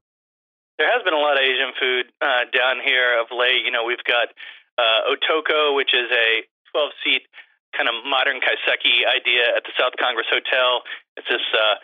There 0.77 0.93
has 0.93 1.01
been 1.09 1.17
a 1.17 1.21
lot 1.21 1.41
of 1.41 1.43
Asian 1.43 1.73
food 1.81 2.13
uh, 2.21 2.45
down 2.53 2.85
here 2.85 3.17
of 3.17 3.33
late. 3.33 3.65
You 3.65 3.73
know, 3.73 3.89
we've 3.89 4.05
got 4.05 4.29
uh, 4.77 5.09
Otoko, 5.09 5.73
which 5.73 5.97
is 5.97 6.13
a 6.13 6.45
12 6.77 6.93
seat 7.01 7.25
kind 7.73 7.89
of 7.89 7.97
modern 8.05 8.45
kaiseki 8.45 9.09
idea 9.09 9.57
at 9.57 9.65
the 9.65 9.73
South 9.81 9.97
Congress 9.97 10.29
Hotel. 10.29 10.85
It's 11.17 11.29
this 11.33 11.45
uh, 11.57 11.81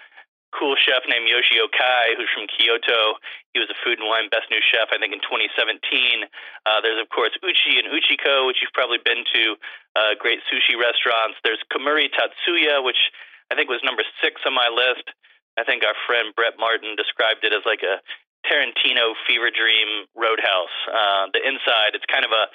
cool 0.53 0.77
chef 0.77 1.09
named 1.09 1.25
Yoshi 1.25 1.57
Okai, 1.57 2.21
who's 2.21 2.29
from 2.37 2.45
Kyoto. 2.53 3.17
He 3.57 3.65
was 3.65 3.73
a 3.73 3.79
Food 3.81 3.97
and 3.97 4.09
Wine 4.09 4.29
Best 4.29 4.53
New 4.53 4.61
Chef, 4.61 4.93
I 4.93 5.01
think, 5.01 5.17
in 5.17 5.25
2017. 5.25 6.29
Uh, 6.69 6.85
there's, 6.85 7.01
of 7.01 7.09
course, 7.09 7.33
Uchi 7.41 7.81
and 7.81 7.89
Uchiko, 7.89 8.45
which 8.45 8.61
you've 8.61 8.77
probably 8.77 9.01
been 9.01 9.25
to, 9.25 9.57
uh, 9.97 10.13
great 10.21 10.45
sushi 10.53 10.77
restaurants. 10.77 11.41
There's 11.41 11.61
Kemuri 11.73 12.13
Tatsu-ya, 12.13 12.85
which 12.85 13.01
I 13.49 13.57
think 13.57 13.73
was 13.73 13.81
number 13.85 14.05
six 14.21 14.41
on 14.45 14.53
my 14.53 14.69
list. 14.69 15.09
I 15.57 15.65
think 15.65 15.85
our 15.85 15.97
friend 16.09 16.33
Brett 16.37 16.57
Martin 16.57 16.97
described 16.97 17.45
it 17.45 17.53
as 17.53 17.65
like 17.69 17.85
a 17.85 18.01
Tarantino 18.47 19.15
fever 19.27 19.51
dream 19.51 20.07
roadhouse. 20.17 20.77
Uh, 20.91 21.31
the 21.33 21.41
inside, 21.43 21.95
it's 21.95 22.07
kind 22.11 22.25
of 22.25 22.33
a 22.33 22.51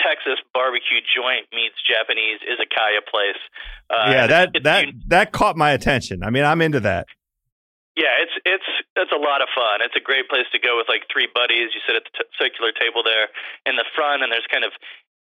Texas 0.00 0.40
barbecue 0.54 1.04
joint 1.04 1.46
meets 1.52 1.76
Japanese 1.84 2.40
izakaya 2.46 3.04
place. 3.04 3.40
Uh, 3.90 4.08
yeah, 4.08 4.26
that 4.26 4.48
that 4.64 4.84
that 5.08 5.32
caught 5.32 5.56
my 5.56 5.72
attention. 5.72 6.22
I 6.22 6.30
mean, 6.30 6.44
I'm 6.44 6.62
into 6.62 6.80
that. 6.80 7.06
Yeah, 7.92 8.16
it's 8.24 8.32
it's 8.48 8.70
it's 8.96 9.12
a 9.12 9.20
lot 9.20 9.44
of 9.44 9.52
fun. 9.52 9.84
It's 9.84 9.96
a 9.96 10.00
great 10.00 10.28
place 10.32 10.48
to 10.56 10.58
go 10.58 10.80
with 10.80 10.88
like 10.88 11.04
three 11.12 11.28
buddies. 11.28 11.76
You 11.76 11.80
sit 11.84 11.96
at 11.96 12.08
the 12.08 12.24
t- 12.24 12.30
circular 12.40 12.72
table 12.72 13.04
there 13.04 13.28
in 13.68 13.76
the 13.76 13.84
front, 13.92 14.24
and 14.24 14.32
there's 14.32 14.48
kind 14.48 14.64
of 14.64 14.72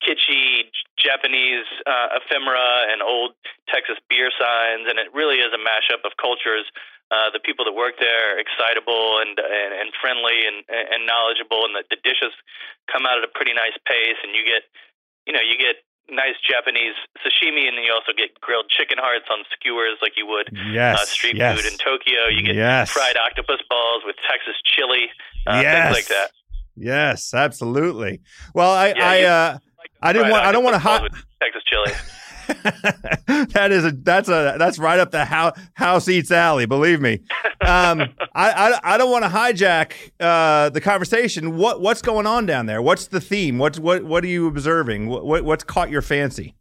kitschy 0.04 0.68
Japanese 1.00 1.66
uh, 1.88 2.20
ephemera 2.20 2.92
and 2.92 3.02
old 3.02 3.34
Texas 3.72 3.96
beer 4.12 4.30
signs, 4.36 4.84
and 4.84 5.00
it 5.00 5.08
really 5.16 5.40
is 5.40 5.50
a 5.56 5.60
mashup 5.64 6.04
of 6.04 6.12
cultures. 6.20 6.68
Uh, 7.08 7.32
the 7.32 7.40
people 7.40 7.64
that 7.64 7.72
work 7.72 7.96
there 7.96 8.36
are 8.36 8.38
excitable 8.38 9.16
and 9.24 9.40
and, 9.40 9.72
and 9.72 9.88
friendly 9.96 10.44
and 10.44 10.60
and 10.68 11.08
knowledgeable, 11.08 11.64
and 11.64 11.72
the, 11.72 11.84
the 11.88 12.00
dishes 12.04 12.36
come 12.92 13.08
out 13.08 13.16
at 13.16 13.24
a 13.24 13.32
pretty 13.32 13.56
nice 13.56 13.76
pace, 13.88 14.20
and 14.20 14.36
you 14.36 14.44
get 14.44 14.68
you 15.24 15.32
know 15.32 15.40
you 15.40 15.56
get 15.56 15.80
nice 16.10 16.36
Japanese 16.44 16.96
sashimi, 17.24 17.68
and 17.68 17.76
then 17.76 17.84
you 17.84 17.92
also 17.92 18.12
get 18.12 18.38
grilled 18.40 18.68
chicken 18.68 18.98
hearts 19.00 19.26
on 19.30 19.44
skewers 19.52 19.96
like 20.00 20.16
you 20.16 20.26
would 20.26 20.48
uh, 20.48 20.68
yes, 20.72 21.00
uh, 21.00 21.04
street 21.06 21.36
yes. 21.36 21.56
food 21.56 21.70
in 21.70 21.78
Tokyo. 21.78 22.28
You 22.28 22.42
get 22.42 22.56
yes. 22.56 22.90
fried 22.90 23.16
octopus 23.16 23.60
balls 23.68 24.02
with 24.04 24.16
Texas 24.28 24.56
chili, 24.64 25.08
uh, 25.46 25.60
yes. 25.62 25.84
things 25.84 25.96
like 25.96 26.08
that. 26.08 26.30
Yes, 26.76 27.34
absolutely. 27.34 28.20
Well, 28.54 28.70
I 28.70 28.88
yeah, 28.88 29.08
I 29.08 29.22
uh, 29.22 29.58
like 29.78 29.90
I 30.02 30.12
didn't 30.12 30.30
want 30.30 30.44
I 30.44 30.52
don't 30.52 30.64
want 30.64 30.74
to 30.74 30.78
hot 30.78 31.08
Texas 31.40 31.62
chili. 31.64 31.92
that 33.52 33.68
is 33.70 33.84
a 33.84 33.92
that's 33.92 34.28
a 34.28 34.56
that's 34.58 34.78
right 34.78 34.98
up 34.98 35.10
the 35.10 35.24
house 35.24 35.58
house 35.74 36.08
eats 36.08 36.30
alley. 36.30 36.64
Believe 36.64 37.00
me. 37.00 37.20
Um, 37.60 38.00
I, 38.34 38.50
I 38.50 38.80
I 38.94 38.98
don't 38.98 39.10
want 39.10 39.24
to 39.24 39.30
hijack 39.30 39.92
uh, 40.18 40.70
the 40.70 40.80
conversation. 40.80 41.56
What 41.56 41.82
what's 41.82 42.00
going 42.00 42.26
on 42.26 42.46
down 42.46 42.64
there? 42.64 42.80
What's 42.80 43.08
the 43.08 43.20
theme? 43.20 43.58
What's 43.58 43.78
what 43.78 44.04
what 44.04 44.24
are 44.24 44.28
you 44.28 44.46
observing? 44.46 45.08
What, 45.08 45.26
what 45.26 45.44
what's 45.44 45.64
caught 45.64 45.90
your 45.90 46.00
fancy? 46.00 46.54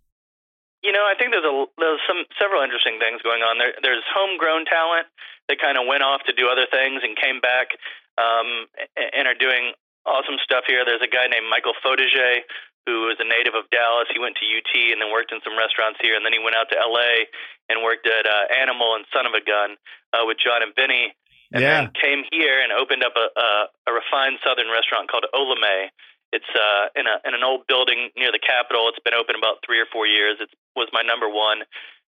You 0.84 0.92
know, 0.92 1.08
I 1.08 1.16
think 1.18 1.32
there's 1.32 1.48
a 1.48 1.66
there's 1.78 2.02
some 2.08 2.26
several 2.38 2.62
interesting 2.64 3.00
things 3.00 3.22
going 3.22 3.42
on. 3.42 3.58
There 3.58 3.74
there's 3.82 4.04
homegrown 4.14 4.66
talent 4.66 5.08
that 5.48 5.60
kind 5.60 5.78
of 5.78 5.88
went 5.88 6.04
off 6.04 6.22
to 6.28 6.34
do 6.34 6.50
other 6.52 6.68
things 6.70 7.00
and 7.02 7.16
came 7.16 7.40
back 7.40 7.80
um, 8.20 8.68
and 9.16 9.28
are 9.28 9.40
doing 9.40 9.72
awesome 10.06 10.36
stuff 10.44 10.64
here. 10.68 10.84
There's 10.84 11.04
a 11.04 11.12
guy 11.12 11.28
named 11.28 11.48
Michael 11.50 11.76
Fojtasek 11.84 12.48
who 12.88 13.12
is 13.12 13.20
a 13.20 13.28
native 13.28 13.52
of 13.52 13.68
Dallas. 13.68 14.08
He 14.08 14.16
went 14.16 14.40
to 14.40 14.48
UT 14.48 14.72
and 14.72 15.04
then 15.04 15.12
worked 15.12 15.36
in 15.36 15.44
some 15.44 15.60
restaurants 15.60 16.00
here, 16.00 16.16
and 16.16 16.24
then 16.24 16.32
he 16.32 16.40
went 16.40 16.56
out 16.56 16.72
to 16.72 16.80
LA 16.80 17.28
and 17.68 17.84
worked 17.84 18.08
at 18.08 18.24
uh, 18.24 18.48
Animal 18.56 18.96
and 18.96 19.04
Son 19.12 19.28
of 19.28 19.36
a 19.36 19.44
Gun 19.44 19.76
uh, 20.16 20.24
with 20.24 20.40
Jon 20.40 20.64
and 20.64 20.72
Vinny, 20.72 21.12
and 21.52 21.60
yeah. 21.60 21.84
then 21.84 21.92
came 22.00 22.24
here 22.32 22.64
and 22.64 22.72
opened 22.72 23.04
up 23.04 23.20
a, 23.20 23.28
a, 23.36 23.48
a 23.88 23.92
refined 23.92 24.40
Southern 24.40 24.72
restaurant 24.72 25.12
called 25.12 25.28
Olamaie. 25.36 25.92
It's 26.32 26.48
uh, 26.56 26.92
in 26.96 27.08
a 27.08 27.20
in 27.28 27.36
an 27.36 27.44
old 27.44 27.68
building 27.68 28.12
near 28.16 28.32
the 28.32 28.40
Capitol. 28.40 28.88
It's 28.88 29.04
been 29.04 29.16
open 29.16 29.36
about 29.36 29.64
three 29.68 29.80
or 29.80 29.88
four 29.92 30.08
years. 30.08 30.40
It 30.40 30.52
was 30.76 30.88
my 30.96 31.04
number 31.04 31.28
one. 31.28 31.68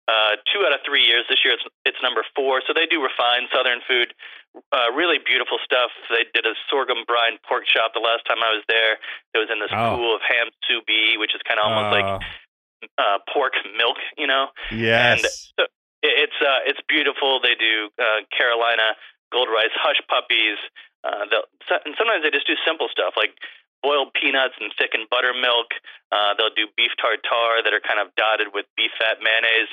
Uh, 0.10 0.34
two 0.50 0.66
out 0.66 0.74
of 0.74 0.82
three 0.82 1.06
years. 1.06 1.24
This 1.30 1.38
year 1.46 1.54
it's 1.54 1.66
it's 1.86 2.02
number 2.02 2.26
four. 2.34 2.62
So 2.66 2.74
they 2.74 2.88
do 2.90 2.98
refined 2.98 3.46
Southern 3.54 3.82
food 3.86 4.10
uh, 4.74 4.90
really 4.98 5.20
beautiful 5.22 5.62
stuff. 5.62 5.92
They 6.10 6.26
did 6.34 6.46
a 6.50 6.56
sorghum 6.70 7.06
brine 7.06 7.38
pork 7.46 7.70
chop 7.70 7.94
the 7.94 8.02
last 8.02 8.26
time 8.26 8.42
I 8.42 8.50
was 8.58 8.66
there. 8.66 8.98
It 9.36 9.40
was 9.44 9.50
in 9.54 9.60
this 9.62 9.70
Oh. 9.70 9.94
pool 9.94 10.16
of 10.18 10.22
ham 10.26 10.50
sous 10.66 10.82
vide, 10.90 11.22
which 11.22 11.36
is 11.38 11.42
kind 11.46 11.60
of 11.62 11.70
almost 11.70 11.92
like 11.94 12.10
Uh, 12.10 12.20
uh, 12.98 13.18
pork 13.30 13.54
milk, 13.78 13.98
you 14.18 14.26
know. 14.26 14.50
yes. 14.74 15.52
so 15.60 15.68
it's 16.02 16.40
uh, 16.42 16.62
it's 16.66 16.80
beautiful. 16.90 17.40
They 17.44 17.54
do 17.54 17.90
uh, 18.00 18.26
Carolina 18.34 18.96
gold 19.32 19.50
rice 19.54 19.76
hush 19.78 20.02
puppies. 20.10 20.58
Uh, 21.04 21.28
and 21.86 21.94
sometimes 22.00 22.24
they 22.24 22.32
just 22.32 22.48
do 22.48 22.56
simple 22.66 22.88
stuff 22.90 23.14
like 23.16 23.38
boiled 23.82 24.14
peanuts 24.14 24.56
and 24.60 24.72
thickened 24.76 25.08
buttermilk. 25.10 25.72
Uh, 26.12 26.34
they'll 26.36 26.54
do 26.56 26.68
beef 26.76 26.92
tartare 27.00 27.64
that 27.64 27.74
are 27.74 27.84
kind 27.84 28.00
of 28.00 28.14
dotted 28.16 28.52
with 28.54 28.66
beef 28.76 28.92
fat 29.00 29.24
mayonnaise. 29.24 29.72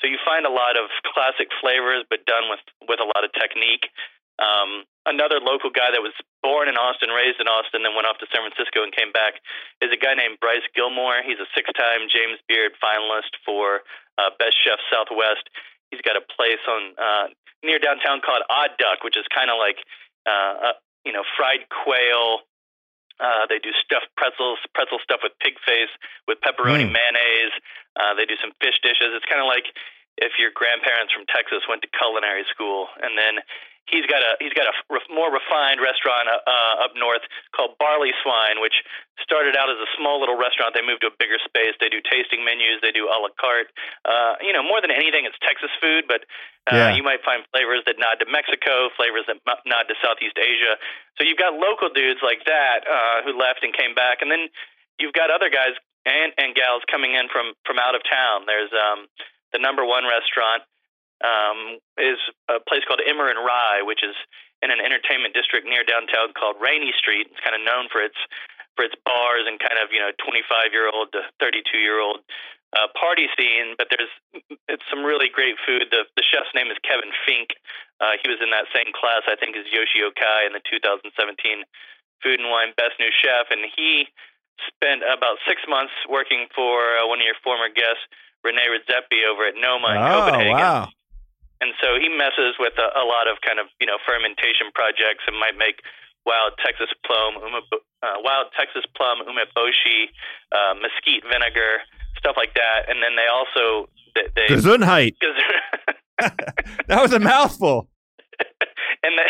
So 0.00 0.06
you 0.06 0.18
find 0.22 0.46
a 0.46 0.52
lot 0.52 0.78
of 0.78 0.90
classic 1.10 1.50
flavors, 1.58 2.06
but 2.06 2.22
done 2.26 2.46
with 2.50 2.62
with 2.86 3.00
a 3.02 3.08
lot 3.08 3.26
of 3.26 3.34
technique. 3.34 3.90
Um, 4.38 4.86
another 5.02 5.42
local 5.42 5.74
guy 5.74 5.90
that 5.90 5.98
was 5.98 6.14
born 6.46 6.70
in 6.70 6.78
Austin, 6.78 7.10
raised 7.10 7.42
in 7.42 7.50
Austin, 7.50 7.82
then 7.82 7.98
went 7.98 8.06
off 8.06 8.22
to 8.22 8.30
San 8.30 8.46
Francisco 8.46 8.86
and 8.86 8.94
came 8.94 9.10
back 9.10 9.42
is 9.82 9.90
a 9.90 9.98
guy 9.98 10.14
named 10.14 10.38
Bryce 10.38 10.62
Gilmore. 10.78 11.18
He's 11.26 11.42
a 11.42 11.48
six-time 11.58 12.06
James 12.06 12.38
Beard 12.46 12.78
finalist 12.78 13.34
for 13.42 13.82
uh, 14.14 14.30
Best 14.38 14.54
Chef 14.62 14.78
Southwest. 14.86 15.50
He's 15.90 16.02
got 16.06 16.14
a 16.14 16.22
place 16.22 16.62
on 16.70 16.94
uh, 16.94 17.26
near 17.66 17.82
downtown 17.82 18.22
called 18.22 18.46
Odd 18.46 18.78
Duck, 18.78 19.02
which 19.02 19.18
is 19.18 19.26
kind 19.34 19.50
of 19.50 19.58
like 19.58 19.82
uh, 20.22 20.70
uh, 20.70 20.76
you 21.02 21.10
know 21.10 21.26
fried 21.34 21.66
quail. 21.66 22.46
Uh, 23.20 23.46
they 23.50 23.58
do 23.58 23.70
stuffed 23.82 24.08
pretzels, 24.16 24.58
pretzel 24.74 24.98
stuff 25.02 25.20
with 25.22 25.32
pig 25.42 25.58
face, 25.66 25.90
with 26.26 26.38
pepperoni 26.40 26.86
Mm. 26.86 26.92
mayonnaise. 26.94 27.54
Uh, 27.98 28.14
they 28.14 28.24
do 28.24 28.36
some 28.40 28.52
fish 28.62 28.78
dishes. 28.82 29.10
It's 29.14 29.26
kind 29.26 29.40
of 29.42 29.46
like 29.50 29.66
if 30.18 30.38
your 30.38 30.50
grandparents 30.54 31.12
from 31.12 31.26
Texas 31.26 31.66
went 31.68 31.82
to 31.82 31.88
culinary 31.94 32.44
school, 32.50 32.88
and 33.02 33.18
then 33.18 33.38
he's 33.90 34.06
got 34.06 34.20
a 34.20 34.36
he's 34.40 34.52
got 34.52 34.68
a 34.68 34.74
ref- 34.92 35.08
more 35.10 35.32
refined 35.32 35.80
restaurant 35.80 36.28
uh, 36.28 36.38
uh, 36.44 36.84
up 36.84 36.92
north 36.96 37.24
called 37.56 37.76
Barley 37.80 38.12
Swine, 38.22 38.60
which 38.60 38.76
started 39.24 39.56
out 39.56 39.68
as 39.72 39.80
a 39.80 39.88
small 39.96 40.20
little 40.20 40.36
restaurant. 40.38 40.72
They 40.76 40.84
moved 40.84 41.02
to 41.02 41.10
a 41.10 41.16
bigger 41.18 41.40
space. 41.42 41.74
They 41.80 41.88
do 41.90 41.98
tasting 42.04 42.44
menus. 42.44 42.80
They 42.84 42.92
do 42.92 43.08
a 43.10 43.16
la 43.18 43.32
carte. 43.40 43.72
Uh, 44.04 44.38
you 44.44 44.52
know, 44.52 44.62
more 44.62 44.78
than 44.80 44.92
anything, 44.92 45.24
it's 45.26 45.36
Texas 45.42 45.72
food, 45.82 46.04
but 46.06 46.22
uh, 46.70 46.76
Yeah. 46.76 46.94
you 46.94 47.02
might 47.02 47.24
find 47.24 47.42
flavors 47.50 47.82
that 47.88 47.96
nod 47.98 48.20
to 48.22 48.26
Mexico, 48.30 48.92
flavors 48.94 49.24
that 49.26 49.40
nod 49.66 49.88
to 49.90 49.94
Southeast 50.04 50.36
Asia. 50.38 50.76
So 51.18 51.26
you've 51.26 51.40
got 51.40 51.56
local 51.58 51.88
dudes 51.90 52.20
like 52.22 52.44
that 52.46 52.86
uh, 52.86 53.24
who 53.26 53.34
left 53.34 53.64
and 53.66 53.74
came 53.74 53.96
back, 53.96 54.22
and 54.22 54.30
then 54.30 54.48
you've 55.00 55.16
got 55.16 55.32
other 55.32 55.50
guys 55.50 55.74
and 56.06 56.32
and 56.38 56.54
gals 56.54 56.82
coming 56.90 57.14
in 57.18 57.26
from 57.28 57.52
from 57.66 57.78
out 57.78 57.94
of 57.98 58.02
town. 58.06 58.46
There's 58.46 58.70
um, 58.72 59.08
the 59.52 59.58
number 59.58 59.84
one 59.84 60.04
restaurant 60.06 60.62
um, 61.24 61.82
is 61.98 62.18
a 62.48 62.62
place 62.62 62.86
called 62.86 63.02
Emmer 63.02 63.28
and 63.28 63.38
Rye, 63.42 63.82
which 63.82 64.02
is 64.02 64.14
in 64.62 64.70
an 64.70 64.82
entertainment 64.82 65.34
district 65.34 65.66
near 65.66 65.82
downtown 65.86 66.34
called 66.34 66.58
Rainy 66.58 66.94
Street. 66.98 67.30
It's 67.30 67.42
kind 67.42 67.54
of 67.54 67.62
known 67.62 67.90
for 67.90 68.02
its 68.02 68.18
for 68.74 68.86
its 68.86 68.94
bars 69.02 69.46
and 69.46 69.58
kind 69.58 69.78
of 69.82 69.90
you 69.90 69.98
know 69.98 70.14
25 70.22 70.70
year 70.70 70.86
old 70.90 71.10
to 71.14 71.26
32 71.42 71.78
year 71.78 71.98
old 71.98 72.22
uh, 72.74 72.86
party 72.94 73.26
scene. 73.34 73.74
But 73.78 73.90
there's 73.90 74.12
it's 74.70 74.86
some 74.90 75.02
really 75.02 75.30
great 75.30 75.58
food. 75.66 75.90
The 75.90 76.06
the 76.14 76.26
chef's 76.26 76.50
name 76.54 76.70
is 76.70 76.78
Kevin 76.86 77.10
Fink. 77.26 77.54
Uh, 77.98 78.14
he 78.22 78.30
was 78.30 78.38
in 78.38 78.54
that 78.54 78.70
same 78.70 78.94
class, 78.94 79.26
I 79.26 79.34
think, 79.34 79.58
as 79.58 79.66
Yoshi 79.74 80.06
Okai 80.06 80.46
in 80.46 80.54
the 80.54 80.62
2017 80.62 81.10
Food 82.22 82.38
and 82.38 82.46
Wine 82.50 82.70
Best 82.78 82.94
New 83.02 83.10
Chef, 83.10 83.50
and 83.50 83.66
he 83.74 84.06
spent 84.66 85.02
about 85.02 85.38
six 85.46 85.62
months 85.66 85.94
working 86.10 86.46
for 86.54 86.98
uh, 86.98 87.06
one 87.06 87.18
of 87.18 87.26
your 87.26 87.38
former 87.42 87.70
guests, 87.70 88.02
Rene 88.42 88.58
Redzepi, 88.58 89.26
over 89.26 89.46
at 89.46 89.54
Noma 89.54 89.94
in 89.94 90.02
oh 90.02 90.14
Copenhagen 90.14 90.54
wow. 90.54 90.88
And 91.60 91.74
so 91.82 91.98
he 91.98 92.08
messes 92.08 92.56
with 92.58 92.74
a, 92.78 92.88
a 92.98 93.04
lot 93.04 93.26
of 93.26 93.40
kind 93.42 93.58
of 93.58 93.66
you 93.80 93.86
know 93.86 93.98
fermentation 94.06 94.70
projects 94.74 95.26
and 95.26 95.38
might 95.38 95.56
make 95.58 95.82
wild 96.26 96.52
Texas 96.64 96.92
plum, 97.06 97.40
uma, 97.40 97.60
uh, 98.02 98.20
wild 98.20 98.52
Texas 98.58 98.84
plum, 98.96 99.24
umeboshi, 99.24 100.12
uh, 100.52 100.74
mesquite 100.76 101.24
vinegar, 101.24 101.80
stuff 102.18 102.36
like 102.36 102.54
that. 102.54 102.88
And 102.88 103.02
then 103.02 103.16
they 103.16 103.26
also 103.26 103.88
they, 104.14 104.28
they 104.34 104.46
Gesundheit. 104.54 105.16
That 106.88 107.02
was 107.02 107.12
a 107.12 107.20
mouthful. 107.20 107.88
and 109.04 109.12
they 109.18 109.28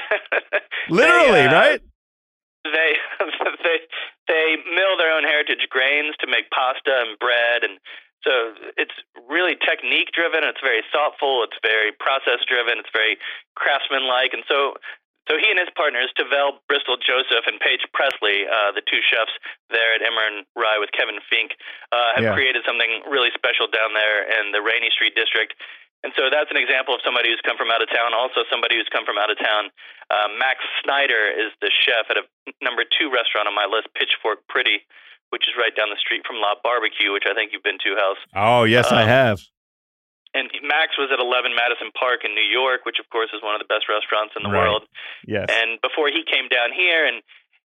Literally, 0.89 1.45
they, 1.45 1.47
uh, 1.47 1.53
right? 1.53 1.81
they 2.65 2.91
they 3.65 3.79
they 4.27 4.57
mill 4.75 4.97
their 4.97 5.13
own 5.13 5.25
heritage 5.25 5.67
grains 5.71 6.15
to 6.21 6.27
make 6.27 6.51
pasta 6.51 7.05
and 7.05 7.19
bread 7.19 7.65
and 7.65 7.79
so 8.25 8.55
it's 8.77 8.95
really 9.29 9.57
technique 9.63 10.11
driven 10.13 10.43
it's 10.45 10.61
very 10.63 10.83
thoughtful 10.93 11.45
it's 11.47 11.59
very 11.63 11.93
process 11.93 12.41
driven 12.47 12.79
it's 12.79 12.91
very 12.93 13.17
craftsman 13.57 14.07
like 14.07 14.33
and 14.33 14.45
so 14.49 14.75
So 15.29 15.37
he 15.37 15.45
and 15.53 15.61
his 15.61 15.69
partners, 15.77 16.09
Tavel 16.17 16.57
Bristol 16.73 16.97
Joseph 16.97 17.45
and 17.45 17.61
Paige 17.61 17.85
Presley, 17.93 18.49
uh, 18.49 18.73
the 18.73 18.81
two 18.81 19.05
chefs 19.05 19.37
there 19.69 19.93
at 19.93 20.01
Emmer 20.01 20.25
and 20.25 20.49
Rye 20.57 20.81
with 20.81 20.89
Kevin 20.97 21.21
Fink, 21.29 21.53
uh, 21.93 22.17
have 22.17 22.25
Yeah. 22.25 22.33
created 22.33 22.65
something 22.65 23.05
really 23.05 23.29
special 23.37 23.67
down 23.69 23.93
there 23.93 24.25
in 24.41 24.53
the 24.57 24.63
Rainy 24.65 24.89
Street 24.89 25.13
district. 25.15 25.53
And 26.03 26.15
so 26.17 26.31
that's 26.33 26.49
an 26.51 26.57
example 26.57 26.95
of 26.97 27.03
somebody 27.05 27.29
who's 27.29 27.45
come 27.45 27.59
from 27.61 27.69
out 27.71 27.83
of 27.85 27.91
town. 27.93 28.15
Also, 28.17 28.45
somebody 28.49 28.77
who's 28.81 28.89
come 28.89 29.05
from 29.05 29.19
out 29.19 29.29
of 29.29 29.37
town. 29.37 29.69
Uh, 30.09 30.29
Max 30.41 30.65
Snyder 30.81 31.29
is 31.29 31.53
the 31.61 31.69
chef 31.85 32.09
at 32.09 32.17
a 32.17 32.25
number 32.65 32.85
two 32.89 33.11
restaurant 33.13 33.49
on 33.49 33.55
my 33.55 33.67
list, 33.67 33.93
Pitchfork 33.93 34.49
Pretty, 34.49 34.87
which 35.31 35.45
is 35.49 35.55
right 35.59 35.75
down 35.77 35.91
the 35.91 36.01
street 36.01 36.23
from 36.27 36.41
La 36.41 36.55
Barbecue, 36.63 37.13
which 37.13 37.25
I 37.29 37.35
think 37.35 37.53
you've 37.53 37.63
been 37.67 37.79
to, 37.85 37.97
House. 37.97 38.21
Oh, 38.35 38.65
yes, 38.65 38.91
I 38.93 39.03
Um, 39.03 39.09
have. 39.09 39.39
And 40.37 40.53
Max 40.63 40.97
was 41.01 41.09
at 41.11 41.19
11 41.21 41.57
Madison 41.57 41.91
Park 41.97 42.21
in 42.25 42.35
New 42.37 42.45
York, 42.45 42.85
which 42.85 43.01
of 43.01 43.09
course 43.09 43.31
is 43.33 43.41
one 43.43 43.57
of 43.57 43.61
the 43.65 43.71
best 43.71 43.89
restaurants 43.89 44.37
in 44.37 44.43
the 44.45 44.51
Right. 44.53 44.61
world. 44.61 44.85
Yes. 45.27 45.49
And 45.49 45.81
before 45.81 46.09
he 46.13 46.23
came 46.25 46.49
down 46.49 46.73
here, 46.73 47.05
and 47.07 47.23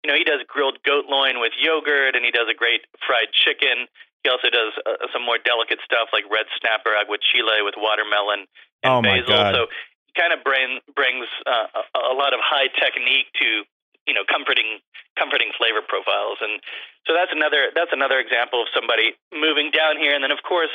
you 0.05 0.11
know, 0.11 0.17
he 0.19 0.23
does 0.25 0.43
grilled 0.47 0.79
goat 0.85 1.07
loin 1.07 1.41
with 1.41 1.53
yogurt, 1.59 2.15
and 2.15 2.25
he 2.25 2.31
does 2.31 2.47
a 2.49 2.55
great 2.55 2.87
fried 3.07 3.33
chicken. 3.33 3.87
He 4.23 4.31
also 4.31 4.51
does 4.51 4.73
uh, 4.87 5.07
some 5.13 5.23
more 5.23 5.39
delicate 5.39 5.79
stuff 5.85 6.11
like 6.13 6.23
red 6.31 6.47
snapper 6.61 6.91
aguachile 6.95 7.65
with 7.65 7.75
watermelon 7.79 8.47
and 8.83 8.91
Oh, 8.93 9.03
my 9.03 9.21
basil. 9.23 9.35
God. 9.35 9.55
So 9.55 9.67
he 10.07 10.13
kind 10.21 10.33
of 10.33 10.43
bring, 10.43 10.81
brings 10.95 11.27
uh, 11.47 11.67
a, 11.95 11.99
a 12.11 12.15
lot 12.15 12.35
of 12.35 12.41
high 12.43 12.67
technique 12.79 13.27
to 13.43 13.65
you 14.09 14.17
know 14.17 14.25
comforting 14.25 14.81
comforting 15.21 15.53
flavor 15.55 15.85
profiles, 15.85 16.41
and 16.41 16.59
so 17.05 17.13
that's 17.13 17.31
another 17.31 17.69
that's 17.77 17.93
another 17.93 18.17
example 18.19 18.65
of 18.65 18.69
somebody 18.73 19.13
moving 19.31 19.69
down 19.69 20.01
here. 20.01 20.17
And 20.17 20.25
then 20.25 20.33
of 20.33 20.41
course 20.41 20.73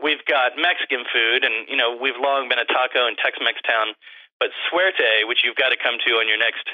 we've 0.00 0.24
got 0.24 0.56
Mexican 0.56 1.04
food, 1.12 1.44
and 1.44 1.68
you 1.68 1.76
know 1.76 1.92
we've 1.92 2.16
long 2.16 2.48
been 2.48 2.58
a 2.58 2.66
taco 2.66 3.04
and 3.04 3.20
Tex-Mex 3.20 3.60
town, 3.68 3.92
but 4.40 4.50
Suerte, 4.66 5.28
which 5.28 5.44
you've 5.44 5.60
got 5.60 5.70
to 5.70 5.78
come 5.78 6.00
to 6.00 6.10
on 6.18 6.26
your 6.26 6.40
next 6.40 6.64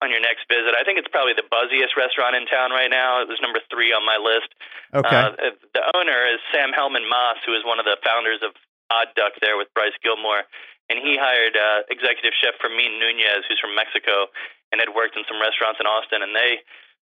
on 0.00 0.08
your 0.08 0.24
next 0.24 0.48
visit, 0.48 0.72
I 0.72 0.80
think 0.80 0.96
it's 0.96 1.12
probably 1.12 1.36
the 1.36 1.44
buzziest 1.52 1.92
restaurant 1.92 2.32
in 2.32 2.48
town 2.48 2.72
right 2.72 2.88
now. 2.88 3.20
It 3.20 3.28
was 3.28 3.36
number 3.44 3.60
three 3.68 3.92
on 3.92 4.00
my 4.00 4.16
list. 4.16 4.48
Okay. 4.96 5.12
Uh, 5.12 5.36
the 5.76 5.84
owner 5.92 6.24
is 6.32 6.40
Sam 6.56 6.72
Hellman 6.72 7.04
Moss, 7.04 7.36
who 7.44 7.52
is 7.52 7.60
one 7.68 7.76
of 7.76 7.84
the 7.84 8.00
founders 8.00 8.40
of 8.40 8.56
Odd 8.90 9.14
Duck 9.14 9.38
there 9.40 9.56
with 9.56 9.72
Bryce 9.72 9.96
Gilmore, 10.02 10.44
and 10.90 10.98
he 10.98 11.14
hired 11.14 11.54
uh, 11.54 11.86
executive 11.88 12.34
chef 12.34 12.58
Fermin 12.58 12.98
Nunez, 12.98 13.46
who's 13.46 13.62
from 13.62 13.78
Mexico 13.78 14.26
and 14.70 14.78
had 14.78 14.94
worked 14.94 15.18
in 15.18 15.26
some 15.26 15.42
restaurants 15.42 15.78
in 15.82 15.86
Austin, 15.86 16.22
and 16.22 16.34
they 16.34 16.62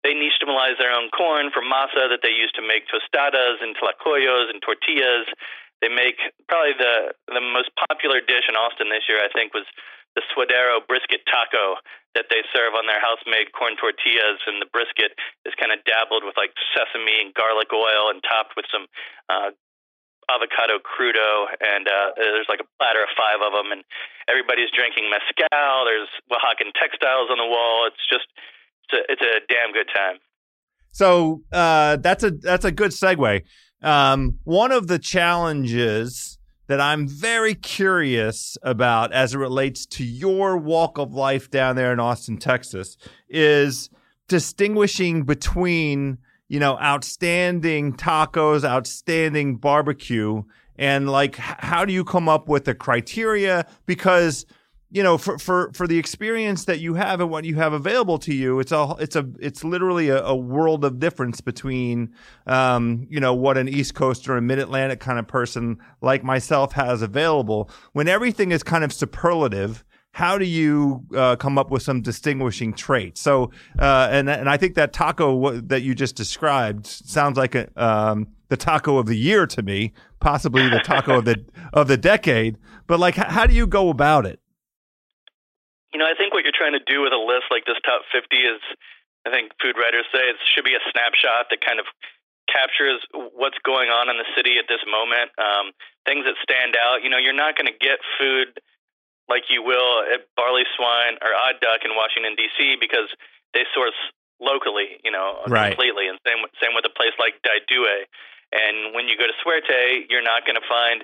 they 0.02 0.18
nixtamalize 0.18 0.76
their 0.82 0.90
own 0.90 1.14
corn 1.14 1.54
for 1.54 1.62
masa 1.62 2.10
that 2.10 2.26
they 2.26 2.34
use 2.34 2.50
to 2.58 2.62
make 2.62 2.90
tostadas 2.90 3.62
and 3.62 3.78
tlacoyos 3.78 4.50
and 4.50 4.58
tortillas. 4.58 5.30
They 5.80 5.88
make 5.88 6.18
probably 6.48 6.74
the 6.74 7.14
the 7.30 7.42
most 7.42 7.70
popular 7.88 8.20
dish 8.20 8.46
in 8.48 8.56
Austin 8.56 8.90
this 8.90 9.06
year, 9.08 9.22
I 9.22 9.30
think, 9.30 9.54
was 9.54 9.66
the 10.14 10.22
suadero 10.28 10.84
brisket 10.84 11.24
taco 11.24 11.80
that 12.12 12.28
they 12.28 12.44
serve 12.52 12.76
on 12.76 12.84
their 12.84 13.00
house-made 13.00 13.56
corn 13.56 13.72
tortillas, 13.80 14.44
and 14.44 14.60
the 14.60 14.68
brisket 14.68 15.16
is 15.48 15.56
kind 15.56 15.72
of 15.72 15.80
dabbled 15.88 16.20
with 16.20 16.36
like 16.36 16.52
sesame 16.76 17.24
and 17.24 17.32
garlic 17.32 17.72
oil 17.72 18.12
and 18.12 18.20
topped 18.20 18.52
with 18.52 18.68
some 18.68 18.84
uh, 19.32 19.56
avocado 20.30 20.78
crudo, 20.78 21.50
and 21.60 21.88
uh, 21.88 22.12
there's 22.16 22.46
like 22.48 22.60
a 22.60 22.68
platter 22.78 23.02
of 23.02 23.10
five 23.16 23.40
of 23.42 23.52
them, 23.52 23.72
and 23.72 23.82
everybody's 24.28 24.70
drinking 24.70 25.10
mezcal. 25.10 25.84
There's 25.84 26.08
Oaxacan 26.30 26.72
textiles 26.78 27.30
on 27.30 27.38
the 27.38 27.46
wall. 27.46 27.86
It's 27.86 28.04
just 28.08 28.28
it's 28.86 28.94
a, 28.94 29.12
it's 29.12 29.22
a 29.22 29.34
damn 29.48 29.72
good 29.72 29.88
time. 29.94 30.18
So 30.92 31.42
uh, 31.52 31.96
that's 31.96 32.22
a 32.22 32.30
that's 32.30 32.64
a 32.64 32.72
good 32.72 32.90
segue. 32.90 33.42
Um, 33.82 34.38
one 34.44 34.70
of 34.70 34.86
the 34.86 34.98
challenges 34.98 36.38
that 36.68 36.80
I'm 36.80 37.08
very 37.08 37.54
curious 37.54 38.56
about 38.62 39.12
as 39.12 39.34
it 39.34 39.38
relates 39.38 39.84
to 39.86 40.04
your 40.04 40.56
walk 40.56 40.98
of 40.98 41.12
life 41.12 41.50
down 41.50 41.76
there 41.76 41.92
in 41.92 42.00
Austin, 42.00 42.38
Texas, 42.38 42.96
is 43.28 43.90
distinguishing 44.28 45.24
between 45.24 46.18
you 46.52 46.60
know 46.60 46.78
outstanding 46.80 47.94
tacos, 47.94 48.62
outstanding 48.62 49.56
barbecue, 49.56 50.42
and 50.76 51.10
like 51.10 51.36
how 51.36 51.86
do 51.86 51.94
you 51.94 52.04
come 52.04 52.28
up 52.28 52.46
with 52.46 52.66
the 52.66 52.74
criteria? 52.74 53.66
Because 53.86 54.44
you 54.90 55.02
know, 55.02 55.16
for, 55.16 55.38
for, 55.38 55.72
for 55.72 55.86
the 55.86 55.96
experience 55.96 56.66
that 56.66 56.78
you 56.78 56.92
have 56.92 57.22
and 57.22 57.30
what 57.30 57.46
you 57.46 57.54
have 57.54 57.72
available 57.72 58.18
to 58.18 58.34
you, 58.34 58.60
it's 58.60 58.72
a, 58.72 58.94
it's 59.00 59.16
a, 59.16 59.26
it's 59.40 59.64
literally 59.64 60.10
a, 60.10 60.22
a 60.22 60.36
world 60.36 60.84
of 60.84 60.98
difference 60.98 61.40
between, 61.40 62.12
um, 62.46 63.06
you 63.08 63.18
know, 63.18 63.32
what 63.32 63.56
an 63.56 63.70
East 63.70 63.94
Coast 63.94 64.28
or 64.28 64.36
a 64.36 64.42
Mid 64.42 64.58
Atlantic 64.58 65.00
kind 65.00 65.18
of 65.18 65.26
person 65.26 65.78
like 66.02 66.22
myself 66.22 66.72
has 66.72 67.00
available. 67.00 67.70
When 67.94 68.06
everything 68.06 68.52
is 68.52 68.62
kind 68.62 68.84
of 68.84 68.92
superlative, 68.92 69.82
how 70.12 70.36
do 70.36 70.44
you 70.44 71.04
uh, 71.16 71.36
come 71.36 71.56
up 71.56 71.70
with 71.70 71.82
some 71.82 72.02
distinguishing 72.02 72.74
traits? 72.74 73.20
So, 73.20 73.50
uh, 73.78 74.08
and 74.10 74.28
and 74.28 74.48
I 74.48 74.56
think 74.58 74.74
that 74.74 74.92
taco 74.92 75.32
w- 75.40 75.60
that 75.62 75.82
you 75.82 75.94
just 75.94 76.16
described 76.16 76.86
sounds 76.86 77.38
like 77.38 77.54
a, 77.54 77.68
um, 77.82 78.28
the 78.48 78.56
taco 78.56 78.98
of 78.98 79.06
the 79.06 79.16
year 79.16 79.46
to 79.46 79.62
me, 79.62 79.92
possibly 80.20 80.68
the 80.68 80.80
taco 80.80 81.18
of 81.18 81.24
the 81.24 81.44
of 81.72 81.88
the 81.88 81.96
decade. 81.96 82.58
But 82.86 83.00
like, 83.00 83.18
h- 83.18 83.32
how 83.32 83.46
do 83.46 83.54
you 83.54 83.66
go 83.66 83.88
about 83.88 84.26
it? 84.26 84.38
You 85.92 85.98
know, 85.98 86.06
I 86.06 86.12
think 86.16 86.32
what 86.34 86.44
you're 86.44 86.56
trying 86.56 86.76
to 86.76 86.84
do 86.84 87.00
with 87.00 87.12
a 87.12 87.20
list 87.20 87.48
like 87.50 87.64
this 87.64 87.76
top 87.84 88.00
50 88.12 88.36
is, 88.36 88.60
I 89.28 89.30
think 89.30 89.52
food 89.60 89.76
writers 89.76 90.08
say 90.08 90.24
it 90.24 90.36
should 90.54 90.64
be 90.64 90.72
a 90.72 90.80
snapshot 90.88 91.52
that 91.52 91.60
kind 91.60 91.80
of 91.80 91.84
captures 92.48 93.00
what's 93.12 93.60
going 93.64 93.88
on 93.88 94.08
in 94.08 94.16
the 94.16 94.28
city 94.36 94.56
at 94.56 94.68
this 94.68 94.80
moment. 94.88 95.32
Um, 95.36 95.72
things 96.04 96.24
that 96.24 96.36
stand 96.40 96.76
out. 96.76 97.04
You 97.04 97.08
know, 97.08 97.20
you're 97.20 97.36
not 97.36 97.56
going 97.56 97.68
to 97.68 97.76
get 97.76 98.00
food 98.20 98.60
like 99.32 99.48
you 99.48 99.64
will 99.64 100.04
at 100.12 100.28
Barley 100.36 100.68
Swine 100.76 101.16
or 101.24 101.32
Odd 101.32 101.56
Duck 101.64 101.80
in 101.88 101.96
Washington 101.96 102.36
D.C. 102.36 102.76
because 102.76 103.08
they 103.56 103.64
source 103.72 103.96
locally. 104.36 105.00
You 105.00 105.10
know, 105.10 105.40
Right. 105.48 105.72
completely, 105.72 106.04
and 106.12 106.20
same 106.28 106.44
same 106.60 106.76
with 106.76 106.84
a 106.84 106.92
place 106.92 107.16
like 107.16 107.40
Dai 107.40 107.64
Due. 107.64 107.88
And 108.52 108.92
when 108.92 109.08
you 109.08 109.16
go 109.16 109.24
to 109.24 109.32
Suerte, 109.40 110.04
you're 110.12 110.20
not 110.22 110.44
going 110.44 110.60
to 110.60 110.66
find 110.68 111.00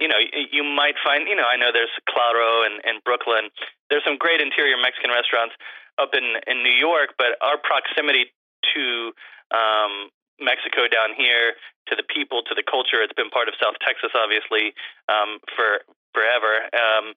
you 0.00 0.08
know, 0.08 0.16
you 0.32 0.64
might 0.64 0.96
find, 1.04 1.28
you 1.28 1.36
know, 1.36 1.44
I 1.44 1.60
know 1.60 1.68
there's 1.76 1.92
Claro 2.08 2.64
and, 2.64 2.80
and 2.88 3.04
Brooklyn. 3.04 3.52
There's 3.92 4.02
some 4.02 4.16
great 4.16 4.40
interior 4.40 4.80
Mexican 4.80 5.12
restaurants 5.12 5.52
up 6.00 6.16
in, 6.16 6.40
in 6.48 6.64
New 6.64 6.72
York, 6.72 7.20
but 7.20 7.36
our 7.44 7.60
proximity 7.60 8.32
to 8.72 9.12
um, 9.52 10.08
Mexico 10.40 10.88
down 10.88 11.12
here, 11.12 11.52
to 11.92 11.94
the 12.00 12.02
people, 12.02 12.40
to 12.48 12.56
the 12.56 12.64
culture, 12.64 13.04
it's 13.04 13.12
been 13.12 13.28
part 13.28 13.52
of 13.52 13.54
South 13.60 13.76
Texas, 13.84 14.08
obviously, 14.16 14.72
um, 15.12 15.36
for 15.52 15.84
forever. 16.16 16.64
Um, 16.72 17.12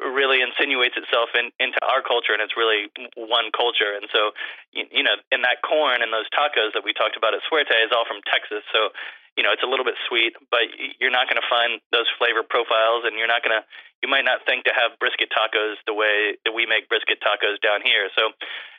really 0.00 0.40
insinuates 0.40 0.96
itself 0.96 1.32
in, 1.36 1.52
into 1.60 1.80
our 1.84 2.00
culture, 2.00 2.32
and 2.32 2.40
it's 2.40 2.56
really 2.56 2.88
one 3.16 3.52
culture. 3.52 3.92
And 3.92 4.08
so, 4.08 4.32
you, 4.72 4.84
you 4.90 5.04
know, 5.04 5.16
and 5.32 5.44
that 5.44 5.60
corn 5.60 6.00
and 6.00 6.12
those 6.12 6.28
tacos 6.32 6.72
that 6.72 6.84
we 6.84 6.92
talked 6.96 7.16
about 7.16 7.34
at 7.36 7.44
Suerte 7.48 7.74
is 7.84 7.92
all 7.92 8.08
from 8.08 8.24
Texas. 8.28 8.64
So, 8.72 8.94
you 9.36 9.42
know, 9.42 9.50
it's 9.50 9.66
a 9.66 9.70
little 9.70 9.84
bit 9.84 9.98
sweet, 10.06 10.38
but 10.48 10.70
you're 11.02 11.12
not 11.14 11.26
going 11.26 11.42
to 11.42 11.48
find 11.50 11.82
those 11.90 12.06
flavor 12.16 12.46
profiles, 12.46 13.02
and 13.02 13.18
you're 13.18 13.30
not 13.30 13.42
going 13.42 13.54
to, 13.54 13.62
you 14.00 14.08
might 14.08 14.24
not 14.24 14.46
think 14.46 14.64
to 14.68 14.74
have 14.74 14.94
brisket 15.02 15.28
tacos 15.34 15.74
the 15.90 15.96
way 15.96 16.38
that 16.46 16.54
we 16.54 16.70
make 16.70 16.86
brisket 16.86 17.18
tacos 17.18 17.58
down 17.58 17.82
here. 17.82 18.08
So 18.14 18.30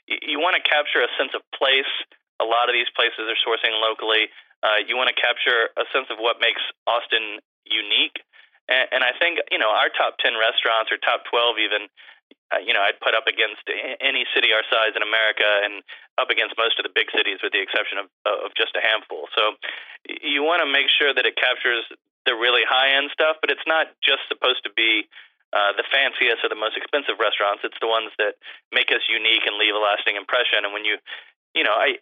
you, 0.08 0.36
you 0.36 0.38
want 0.40 0.56
to 0.56 0.64
capture 0.64 1.04
a 1.04 1.12
sense 1.20 1.36
of 1.36 1.44
place. 1.52 1.90
A 2.40 2.48
lot 2.48 2.72
of 2.72 2.74
these 2.76 2.88
places 2.96 3.28
are 3.28 3.40
sourcing 3.44 3.76
locally. 3.84 4.32
Uh, 4.64 4.80
you 4.88 4.96
want 4.96 5.12
to 5.12 5.18
capture 5.20 5.70
a 5.76 5.86
sense 5.92 6.08
of 6.10 6.18
what 6.18 6.40
makes 6.40 6.64
Austin 6.88 7.44
unique. 7.68 8.24
And, 8.68 9.00
and 9.00 9.02
I 9.04 9.14
think, 9.18 9.40
you 9.52 9.60
know, 9.60 9.70
our 9.70 9.90
top 9.94 10.18
10 10.20 10.36
restaurants 10.38 10.92
or 10.92 10.98
top 10.98 11.26
12 11.30 11.60
even, 11.62 11.82
uh, 12.54 12.62
you 12.62 12.74
know, 12.74 12.82
I'd 12.82 13.02
put 13.02 13.14
up 13.18 13.26
against 13.26 13.66
any 14.02 14.26
city 14.34 14.54
our 14.54 14.66
size 14.70 14.94
in 14.94 15.02
America 15.02 15.48
and 15.66 15.82
up 16.18 16.30
against 16.30 16.58
most 16.58 16.78
of 16.78 16.86
the 16.86 16.94
big 16.94 17.10
cities 17.14 17.42
with 17.42 17.54
the 17.54 17.62
exception 17.62 17.98
of, 17.98 18.08
of 18.26 18.54
just 18.58 18.78
a 18.78 18.82
handful. 18.82 19.30
So 19.34 19.58
you 20.08 20.46
want 20.46 20.62
to 20.62 20.70
make 20.70 20.90
sure 20.90 21.14
that 21.14 21.26
it 21.26 21.36
captures 21.38 21.86
the 22.26 22.34
really 22.34 22.66
high 22.66 22.98
end 22.98 23.10
stuff, 23.14 23.38
but 23.42 23.50
it's 23.54 23.66
not 23.66 23.94
just 24.02 24.26
supposed 24.30 24.66
to 24.66 24.74
be 24.74 25.06
uh, 25.54 25.72
the 25.78 25.86
fanciest 25.88 26.42
or 26.44 26.50
the 26.50 26.58
most 26.58 26.76
expensive 26.76 27.22
restaurants. 27.22 27.62
It's 27.64 27.78
the 27.80 27.90
ones 27.90 28.12
that 28.18 28.36
make 28.74 28.90
us 28.90 29.06
unique 29.08 29.46
and 29.46 29.56
leave 29.58 29.78
a 29.78 29.82
lasting 29.82 30.18
impression. 30.18 30.66
And 30.66 30.74
when 30.74 30.84
you, 30.84 30.98
you 31.54 31.64
know, 31.64 31.74
I, 31.74 32.02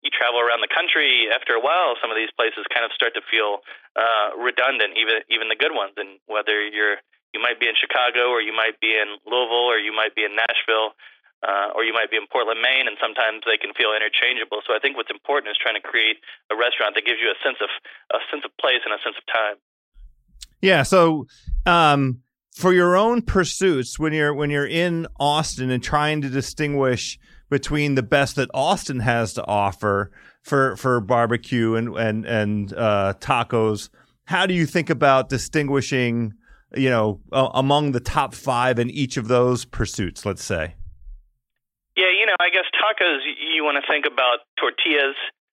you 0.00 0.10
travel 0.10 0.40
around 0.40 0.64
the 0.64 0.72
country 0.72 1.28
after 1.28 1.52
a 1.52 1.62
while, 1.62 1.96
some 2.00 2.08
of 2.08 2.16
these 2.16 2.32
places 2.32 2.64
kind 2.72 2.84
of 2.84 2.92
start 2.96 3.12
to 3.14 3.22
feel 3.28 3.60
uh, 3.96 4.36
redundant, 4.40 4.96
even 4.96 5.20
even 5.28 5.52
the 5.52 5.58
good 5.58 5.72
ones. 5.76 5.92
And 6.00 6.20
whether 6.24 6.56
you're 6.60 7.00
you 7.32 7.40
might 7.40 7.60
be 7.60 7.68
in 7.68 7.76
Chicago 7.78 8.32
or 8.32 8.40
you 8.40 8.52
might 8.52 8.80
be 8.80 8.96
in 8.96 9.20
Louisville 9.28 9.70
or 9.70 9.78
you 9.78 9.94
might 9.94 10.16
be 10.16 10.24
in 10.24 10.34
Nashville 10.34 10.98
uh, 11.42 11.72
or 11.74 11.84
you 11.84 11.92
might 11.92 12.10
be 12.10 12.16
in 12.16 12.26
Portland, 12.26 12.60
Maine, 12.60 12.88
and 12.88 12.96
sometimes 13.00 13.42
they 13.46 13.56
can 13.56 13.72
feel 13.72 13.96
interchangeable. 13.96 14.60
So 14.66 14.74
I 14.74 14.78
think 14.78 14.96
what's 14.96 15.10
important 15.10 15.50
is 15.50 15.56
trying 15.56 15.76
to 15.76 15.84
create 15.84 16.18
a 16.52 16.56
restaurant 16.56 16.94
that 16.94 17.04
gives 17.04 17.18
you 17.20 17.32
a 17.32 17.38
sense 17.44 17.56
of 17.60 17.70
a 18.12 18.20
sense 18.30 18.44
of 18.44 18.52
place 18.60 18.82
and 18.84 18.92
a 18.92 19.00
sense 19.02 19.16
of 19.16 19.24
time. 19.28 19.56
Yeah. 20.60 20.82
So, 20.82 21.26
um, 21.64 22.20
for 22.52 22.72
your 22.72 22.96
own 22.96 23.22
pursuits, 23.22 23.98
when 23.98 24.12
you're 24.12 24.34
when 24.34 24.50
you're 24.50 24.66
in 24.66 25.06
Austin 25.18 25.70
and 25.70 25.82
trying 25.82 26.20
to 26.22 26.28
distinguish 26.28 27.18
between 27.50 27.96
the 27.96 28.02
best 28.02 28.36
that 28.36 28.48
Austin 28.54 29.00
has 29.00 29.34
to 29.34 29.46
offer 29.46 30.10
for 30.42 30.76
for 30.76 31.00
barbecue 31.00 31.74
and 31.74 31.96
and 31.96 32.24
and 32.24 32.72
uh, 32.72 33.14
tacos, 33.20 33.90
how 34.24 34.46
do 34.46 34.54
you 34.54 34.64
think 34.64 34.88
about 34.88 35.28
distinguishing 35.28 36.34
you 36.74 36.90
know, 36.90 37.20
uh, 37.32 37.50
among 37.54 37.92
the 37.92 38.00
top 38.00 38.34
five 38.34 38.78
in 38.78 38.90
each 38.90 39.16
of 39.16 39.28
those 39.28 39.64
pursuits? 39.64 40.24
Let's 40.24 40.44
say. 40.44 40.74
Yeah, 41.96 42.10
you 42.14 42.26
know, 42.26 42.36
I 42.40 42.50
guess 42.50 42.64
tacos. 42.78 43.20
You 43.26 43.64
want 43.64 43.82
to 43.82 43.86
think 43.90 44.06
about 44.06 44.46
tortillas 44.58 45.16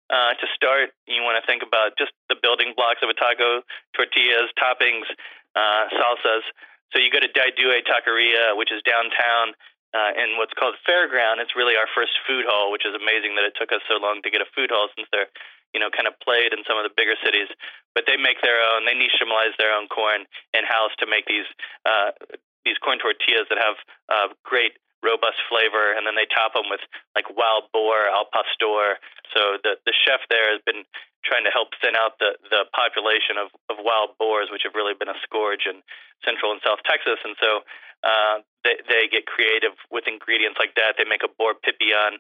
uh, 0.10 0.34
to 0.40 0.46
start. 0.56 0.92
You 1.08 1.22
want 1.22 1.42
to 1.42 1.46
think 1.46 1.64
about 1.64 1.98
just 1.98 2.12
the 2.30 2.36
building 2.42 2.74
blocks 2.76 3.04
of 3.04 3.10
a 3.10 3.14
taco: 3.14 3.62
tortillas, 3.96 4.50
toppings, 4.56 5.08
uh, 5.56 5.92
salsas. 5.92 6.48
So 6.94 7.00
you 7.00 7.12
go 7.12 7.20
to 7.20 7.32
Dai 7.32 7.52
Due 7.56 7.72
Taqueria, 7.88 8.56
which 8.56 8.72
is 8.72 8.82
downtown 8.84 9.56
uh, 9.94 10.12
in 10.16 10.40
what's 10.40 10.56
called 10.56 10.76
Fairground. 10.88 11.44
It's 11.44 11.56
really 11.56 11.76
our 11.76 11.88
first 11.92 12.16
food 12.24 12.48
hall, 12.48 12.72
which 12.72 12.88
is 12.88 12.96
amazing 12.96 13.36
that 13.36 13.48
it 13.48 13.56
took 13.60 13.72
us 13.72 13.84
so 13.88 14.00
long 14.00 14.24
to 14.24 14.32
get 14.32 14.40
a 14.40 14.50
food 14.56 14.72
hall 14.72 14.88
since 14.96 15.08
they're 15.12 15.32
you 15.74 15.80
know 15.80 15.92
kind 15.92 16.08
of 16.08 16.16
played 16.20 16.52
in 16.52 16.64
some 16.68 16.76
of 16.76 16.84
the 16.84 16.94
bigger 16.94 17.16
cities. 17.24 17.48
But 17.96 18.08
they 18.08 18.16
make 18.16 18.40
their 18.40 18.60
own. 18.60 18.88
They 18.88 18.96
nixtamalize 18.96 19.56
their 19.60 19.76
own 19.76 19.92
corn 19.92 20.24
in 20.56 20.64
house 20.64 20.96
to 21.04 21.06
make 21.08 21.28
these 21.28 21.48
uh, 21.84 22.16
these 22.64 22.80
corn 22.80 23.00
tortillas 23.00 23.50
that 23.52 23.60
have 23.60 23.78
uh, 24.08 24.28
great 24.44 24.80
robust 25.04 25.42
flavor, 25.50 25.92
and 25.98 26.06
then 26.06 26.14
they 26.14 26.30
top 26.30 26.54
them 26.54 26.70
with 26.70 26.82
like 27.18 27.28
wild 27.34 27.68
boar, 27.74 28.08
al 28.08 28.30
pastor. 28.32 29.02
So 29.36 29.60
the 29.64 29.76
the 29.84 29.94
chef 29.94 30.24
there 30.30 30.56
has 30.56 30.62
been 30.64 30.88
trying 31.24 31.46
to 31.46 31.54
help 31.54 31.74
thin 31.82 31.96
out 31.96 32.18
the 32.20 32.38
the 32.50 32.66
population 32.74 33.38
of 33.38 33.50
of 33.70 33.78
wild 33.80 34.18
boars, 34.18 34.50
which 34.52 34.64
have 34.66 34.76
really 34.76 34.94
been 34.98 35.10
a 35.10 35.20
scourge 35.24 35.70
in 35.70 35.82
Central 36.26 36.52
and 36.52 36.62
South 36.66 36.80
Texas, 36.86 37.20
and 37.24 37.36
so. 37.40 37.62
Uh, 38.02 38.42
they, 38.66 38.82
they 38.90 39.06
get 39.06 39.30
creative 39.30 39.78
with 39.94 40.10
ingredients 40.10 40.58
like 40.58 40.74
that. 40.74 40.98
They 40.98 41.06
make 41.06 41.22
a 41.22 41.30
boar 41.30 41.54
pipián, 41.54 42.18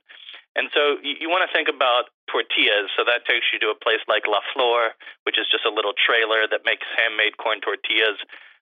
and 0.56 0.70
so 0.74 1.02
you, 1.02 1.26
you 1.26 1.28
want 1.30 1.42
to 1.42 1.50
think 1.50 1.74
about 1.74 2.14
tortillas. 2.30 2.94
So 2.94 3.02
that 3.02 3.26
takes 3.26 3.50
you 3.50 3.58
to 3.66 3.74
a 3.74 3.78
place 3.78 4.04
like 4.08 4.30
La 4.30 4.46
Flor, 4.54 4.94
which 5.24 5.40
is 5.40 5.50
just 5.50 5.66
a 5.66 5.74
little 5.74 5.98
trailer 5.98 6.46
that 6.50 6.68
makes 6.70 6.86
handmade 6.94 7.42
corn 7.42 7.66
tortillas 7.66 8.22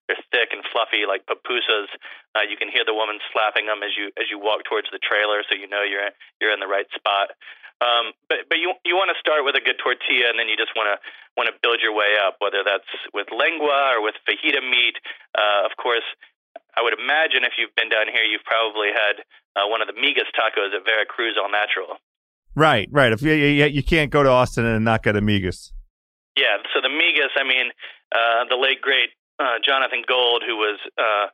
they're 0.09 0.25
thick 0.33 0.49
and 0.49 0.65
fluffy 0.73 1.05
like 1.05 1.29
pupusas. 1.29 1.85
Uh, 2.33 2.41
you 2.49 2.57
can 2.57 2.73
hear 2.73 2.81
the 2.81 2.97
woman 2.97 3.21
slapping 3.29 3.69
them 3.69 3.85
as 3.85 3.93
you 3.93 4.09
as 4.17 4.25
you 4.33 4.41
walk 4.41 4.65
towards 4.65 4.89
the 4.89 4.97
trailer, 4.97 5.45
so 5.45 5.53
you 5.53 5.69
know 5.69 5.85
you're 5.85 6.09
you're 6.41 6.49
in 6.49 6.59
the 6.59 6.67
right 6.67 6.89
spot. 6.97 7.37
Um, 7.79 8.17
but 8.25 8.49
but 8.49 8.57
you 8.57 8.73
you 8.83 8.97
want 8.97 9.13
to 9.13 9.19
start 9.21 9.45
with 9.45 9.53
a 9.53 9.61
good 9.61 9.77
tortilla, 9.77 10.33
and 10.33 10.41
then 10.41 10.49
you 10.49 10.57
just 10.57 10.73
want 10.73 10.89
to 10.89 10.97
want 11.37 11.45
to 11.47 11.55
build 11.61 11.77
your 11.79 11.93
way 11.93 12.17
up, 12.17 12.41
whether 12.41 12.65
that's 12.65 12.89
with 13.13 13.29
lengua 13.29 13.93
or 13.95 14.01
with 14.01 14.17
fajita 14.25 14.65
meat. 14.65 14.97
Uh, 15.37 15.69
of 15.69 15.77
course, 15.77 16.03
I 16.73 16.81
would 16.81 16.97
imagine 16.97 17.45
if 17.45 17.53
you've 17.61 17.73
been 17.77 17.93
down 17.93 18.09
here, 18.09 18.25
you've 18.25 18.43
probably 18.43 18.89
had 18.89 19.21
uh, 19.55 19.69
one 19.69 19.85
of 19.85 19.87
the 19.87 19.95
migas 19.95 20.27
tacos 20.33 20.73
at 20.73 20.83
Veracruz 20.83 21.37
All 21.37 21.53
Natural. 21.53 22.01
Right, 22.55 22.89
right. 22.91 23.13
If 23.13 23.21
you, 23.21 23.31
you, 23.31 23.65
you 23.65 23.83
can't 23.83 24.11
go 24.11 24.23
to 24.23 24.29
Austin 24.29 24.65
and 24.65 24.83
not 24.83 25.03
get 25.03 25.15
a 25.15 25.21
migas. 25.21 25.71
Yeah, 26.35 26.57
so 26.73 26.81
the 26.81 26.89
migas. 26.89 27.31
I 27.39 27.43
mean, 27.47 27.71
uh, 28.11 28.45
the 28.49 28.55
late 28.55 28.81
great 28.81 29.11
uh, 29.39 29.57
Jonathan 29.63 30.03
Gold, 30.05 30.43
who 30.45 30.59
was 30.59 30.77
uh, 30.99 31.31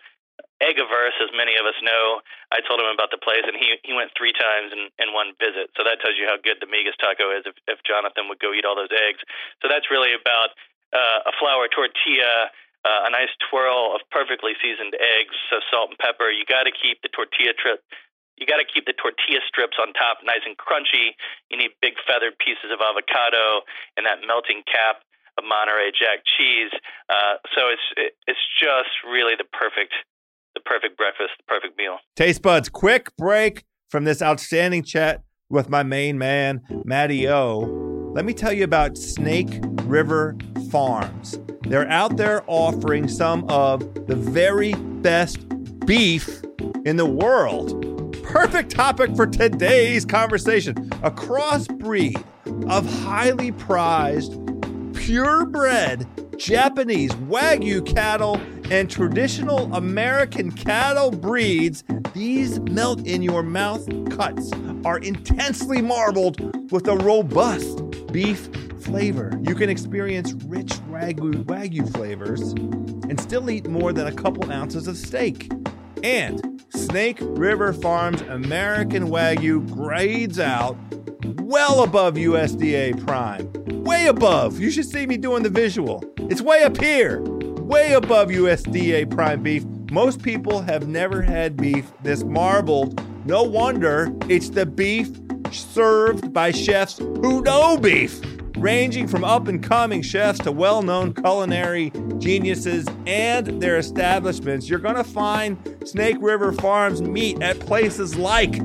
egg-averse, 0.62 1.18
as 1.20 1.32
many 1.36 1.58
of 1.58 1.66
us 1.66 1.76
know. 1.82 2.22
I 2.54 2.62
told 2.64 2.80
him 2.80 2.88
about 2.88 3.12
the 3.12 3.20
place, 3.20 3.44
and 3.44 3.58
he 3.58 3.76
he 3.84 3.92
went 3.92 4.14
three 4.16 4.34
times 4.34 4.72
in, 4.72 4.88
in 5.02 5.12
one 5.12 5.34
visit. 5.42 5.74
So 5.76 5.84
that 5.84 6.00
tells 6.00 6.16
you 6.16 6.30
how 6.30 6.38
good 6.40 6.62
the 6.62 6.70
migas 6.70 6.96
taco 7.02 7.34
is. 7.34 7.44
If, 7.44 7.58
if 7.68 7.80
Jonathan 7.84 8.30
would 8.32 8.40
go 8.40 8.54
eat 8.54 8.64
all 8.64 8.78
those 8.78 8.94
eggs, 8.94 9.20
so 9.62 9.68
that's 9.68 9.92
really 9.92 10.14
about 10.14 10.56
uh, 10.94 11.30
a 11.30 11.34
flour 11.38 11.68
tortilla. 11.68 12.54
Uh, 12.86 13.10
a 13.10 13.12
nice 13.18 13.34
twirl 13.50 13.98
of 13.98 14.02
perfectly 14.14 14.54
seasoned 14.62 14.94
eggs, 15.02 15.34
so 15.50 15.58
salt 15.74 15.90
and 15.90 15.98
pepper. 15.98 16.30
You 16.30 16.46
got 16.46 16.70
to 16.70 16.72
keep 16.72 17.02
the 17.02 17.10
tortilla 17.10 17.58
trip 17.58 17.82
you 18.38 18.46
got 18.46 18.60
to 18.60 18.68
keep 18.68 18.84
the 18.86 18.96
tortilla 18.96 19.40
strips 19.48 19.80
on 19.80 19.96
top 19.96 20.20
nice 20.28 20.44
and 20.44 20.60
crunchy. 20.60 21.16
You 21.50 21.58
need 21.58 21.72
big 21.80 21.96
feathered 22.04 22.36
pieces 22.38 22.68
of 22.68 22.84
avocado 22.84 23.64
and 23.96 24.04
that 24.06 24.28
melting 24.28 24.64
cap 24.68 25.04
of 25.38 25.44
Monterey 25.44 25.92
Jack 25.92 26.24
cheese. 26.38 26.72
Uh, 27.10 27.38
so 27.56 27.70
it's 27.70 27.88
it, 27.98 28.14
it's 28.28 28.40
just 28.60 28.90
really 29.08 29.34
the 29.38 29.46
perfect 29.52 29.94
the 30.56 30.62
perfect 30.62 30.98
breakfast, 30.98 31.32
the 31.38 31.44
perfect 31.48 31.78
meal. 31.78 31.98
Taste 32.16 32.42
buds, 32.42 32.70
quick 32.70 33.16
break 33.18 33.64
from 33.90 34.06
this 34.06 34.22
outstanding 34.22 34.84
chat 34.84 35.22
with 35.50 35.70
my 35.70 35.84
main 35.84 36.18
man, 36.18 36.62
Matty 36.84 37.28
O. 37.28 37.60
Let 38.14 38.26
me 38.26 38.34
tell 38.34 38.54
you 38.54 38.64
about 38.64 38.98
Snake 38.98 39.60
River 39.84 40.38
Farms. 40.72 41.38
They're 41.64 41.90
out 41.90 42.18
there 42.18 42.44
offering 42.48 43.08
some 43.08 43.46
of 43.50 44.08
the 44.08 44.16
very 44.16 44.74
best 44.74 45.40
beef 45.86 46.42
in 46.86 46.96
the 46.98 47.06
world. 47.06 47.82
Perfect 48.24 48.72
topic 48.72 49.16
for 49.16 49.28
today's 49.28 50.06
conversation. 50.06 50.76
A 51.04 51.12
crossbreed 51.12 52.24
of 52.70 52.86
highly 53.04 53.52
prized 53.52 54.45
purebred 55.06 56.08
Japanese 56.40 57.12
Wagyu 57.12 57.86
cattle 57.86 58.42
and 58.72 58.90
traditional 58.90 59.72
American 59.76 60.52
cattle 60.52 61.12
breeds, 61.12 61.84
these 62.16 62.60
melt 62.62 63.06
in 63.06 63.22
your 63.22 63.44
mouth 63.44 63.88
cuts 64.10 64.52
are 64.84 64.98
intensely 64.98 65.80
marbled 65.80 66.42
with 66.72 66.88
a 66.88 66.96
robust 66.98 67.84
beef 68.12 68.50
flavor. 68.80 69.32
You 69.44 69.54
can 69.54 69.70
experience 69.70 70.34
rich 70.48 70.72
Wagyu, 70.90 71.44
Wagyu 71.44 71.88
flavors 71.94 72.54
and 73.08 73.22
still 73.22 73.52
eat 73.52 73.68
more 73.68 73.94
than 73.94 74.08
a 74.08 74.12
couple 74.12 74.52
ounces 74.52 74.88
of 74.88 74.98
steak. 74.98 75.52
And 76.02 76.64
Snake 76.70 77.20
River 77.22 77.74
Farms 77.74 78.22
American 78.24 79.10
Wagyu 79.10 79.72
grades 79.72 80.40
out 80.40 80.76
well 81.46 81.84
above 81.84 82.16
USDA 82.16 83.06
prime. 83.06 83.52
Way 83.84 84.08
above. 84.08 84.60
You 84.60 84.72
should 84.72 84.86
see 84.86 85.06
me 85.06 85.16
doing 85.16 85.44
the 85.44 85.50
visual. 85.50 86.04
It's 86.18 86.42
way 86.42 86.64
up 86.64 86.76
here. 86.78 87.22
Way 87.22 87.94
above 87.94 88.30
USDA 88.30 89.12
prime 89.12 89.44
beef. 89.44 89.64
Most 89.92 90.24
people 90.24 90.62
have 90.62 90.88
never 90.88 91.22
had 91.22 91.56
beef 91.56 91.92
this 92.02 92.24
marbled. 92.24 93.00
No 93.28 93.44
wonder 93.44 94.12
it's 94.28 94.50
the 94.50 94.66
beef 94.66 95.12
served 95.52 96.34
by 96.34 96.52
chefs 96.52 96.98
who 96.98 97.44
know 97.44 97.78
beef, 97.78 98.20
ranging 98.58 99.08
from 99.08 99.24
up 99.24 99.48
and 99.48 99.62
coming 99.62 100.02
chefs 100.02 100.40
to 100.40 100.52
well 100.52 100.82
known 100.82 101.14
culinary 101.14 101.92
geniuses 102.18 102.88
and 103.06 103.62
their 103.62 103.78
establishments. 103.78 104.68
You're 104.68 104.80
going 104.80 104.96
to 104.96 105.04
find 105.04 105.78
Snake 105.86 106.18
River 106.20 106.52
Farms 106.54 107.04
meat 107.04 107.40
at 107.44 107.60
places 107.60 108.16
like 108.16 108.56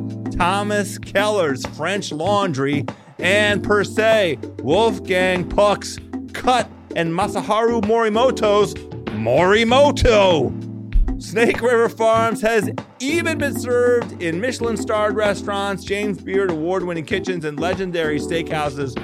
Thomas 0.40 0.96
Keller's 0.96 1.66
French 1.76 2.12
Laundry, 2.12 2.86
and 3.18 3.62
per 3.62 3.84
se, 3.84 4.38
Wolfgang 4.62 5.46
Puck's 5.46 5.98
Cut 6.32 6.66
and 6.96 7.12
Masaharu 7.12 7.82
Morimoto's 7.82 8.72
Morimoto. 9.18 10.50
Snake 11.22 11.60
River 11.60 11.90
Farms 11.90 12.40
has 12.40 12.70
even 13.00 13.36
been 13.36 13.60
served 13.60 14.22
in 14.22 14.40
Michelin 14.40 14.78
starred 14.78 15.14
restaurants, 15.14 15.84
James 15.84 16.22
Beard 16.22 16.50
award 16.50 16.84
winning 16.84 17.04
kitchens, 17.04 17.44
and 17.44 17.60
legendary 17.60 18.18
steakhouses 18.18 18.96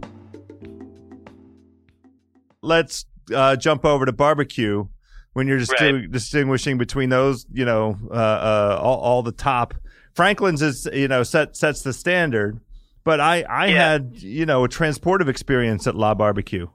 Let's 2.61 3.05
uh, 3.33 3.55
jump 3.57 3.85
over 3.85 4.05
to 4.05 4.11
barbecue 4.11 4.87
when 5.33 5.47
you're 5.47 5.59
just 5.59 5.71
Right. 5.79 6.09
distinguishing 6.11 6.77
between 6.77 7.09
those, 7.09 7.45
you 7.51 7.65
know, 7.65 7.97
uh, 8.09 8.13
uh, 8.13 8.79
all, 8.81 8.99
all 8.99 9.23
the 9.23 9.31
top. 9.31 9.73
Franklin's 10.13 10.61
is, 10.61 10.87
you 10.93 11.07
know, 11.07 11.23
set 11.23 11.57
sets 11.57 11.81
the 11.81 11.91
standard. 11.93 12.59
But 13.03 13.19
I, 13.19 13.43
I 13.43 13.67
Yeah. 13.67 13.91
had, 13.91 14.13
you 14.17 14.45
know, 14.45 14.63
a 14.63 14.69
transportive 14.69 15.27
experience 15.27 15.87
at 15.87 15.95
La 15.95 16.13
Barbecue. 16.15 16.67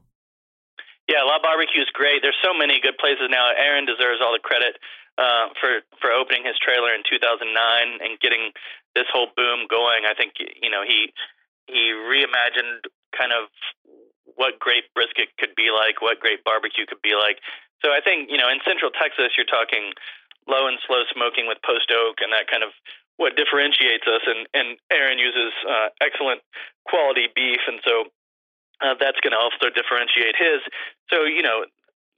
Yeah, 1.08 1.24
La 1.24 1.40
Barbecue 1.40 1.80
is 1.80 1.88
great. 1.92 2.20
There's 2.20 2.36
so 2.44 2.52
many 2.52 2.80
good 2.80 2.98
places 3.00 3.28
now. 3.32 3.48
Aaron 3.56 3.86
deserves 3.88 4.20
all 4.20 4.32
the 4.36 4.44
credit 4.44 4.76
uh, 5.16 5.48
for 5.58 5.80
for 6.04 6.12
opening 6.12 6.44
his 6.44 6.54
trailer 6.60 6.92
in 6.92 7.00
2009 7.08 7.48
and 8.04 8.20
getting 8.20 8.52
this 8.94 9.08
whole 9.08 9.32
boom 9.34 9.64
going. 9.72 10.04
I 10.04 10.12
think 10.12 10.36
you 10.38 10.68
know 10.68 10.84
he 10.84 11.08
he 11.66 11.96
reimagined 11.96 12.92
kind 13.16 13.32
of 13.32 13.48
what 14.36 14.60
great 14.60 14.84
brisket 14.94 15.32
could 15.40 15.56
be 15.56 15.72
like, 15.72 16.04
what 16.04 16.20
great 16.20 16.44
barbecue 16.44 16.84
could 16.86 17.00
be 17.02 17.16
like. 17.16 17.40
So 17.82 17.88
I 17.90 18.04
think 18.04 18.28
you 18.28 18.36
know 18.36 18.52
in 18.52 18.60
Central 18.68 18.92
Texas, 18.92 19.32
you're 19.32 19.48
talking 19.48 19.96
low 20.46 20.68
and 20.68 20.76
slow 20.84 21.08
smoking 21.08 21.48
with 21.48 21.56
post 21.64 21.88
oak, 21.88 22.20
and 22.20 22.36
that 22.36 22.52
kind 22.52 22.60
of 22.62 22.76
what 23.18 23.36
differentiates 23.36 24.06
us. 24.06 24.22
And 24.24 24.48
and 24.54 24.78
Aaron 24.90 25.18
uses 25.18 25.52
uh, 25.66 25.92
excellent 26.00 26.40
quality 26.86 27.28
beef, 27.34 27.60
and 27.68 27.82
so 27.84 28.08
uh, 28.80 28.94
that's 28.96 29.20
going 29.20 29.34
to 29.34 29.40
also 29.42 29.68
differentiate 29.68 30.38
his. 30.38 30.62
So 31.10 31.26
you 31.26 31.42
know 31.42 31.66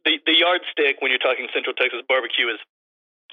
the 0.04 0.20
the 0.24 0.36
yardstick 0.36 1.00
when 1.00 1.10
you're 1.10 1.20
talking 1.20 1.48
Central 1.52 1.74
Texas 1.74 2.04
barbecue 2.06 2.48
is 2.48 2.60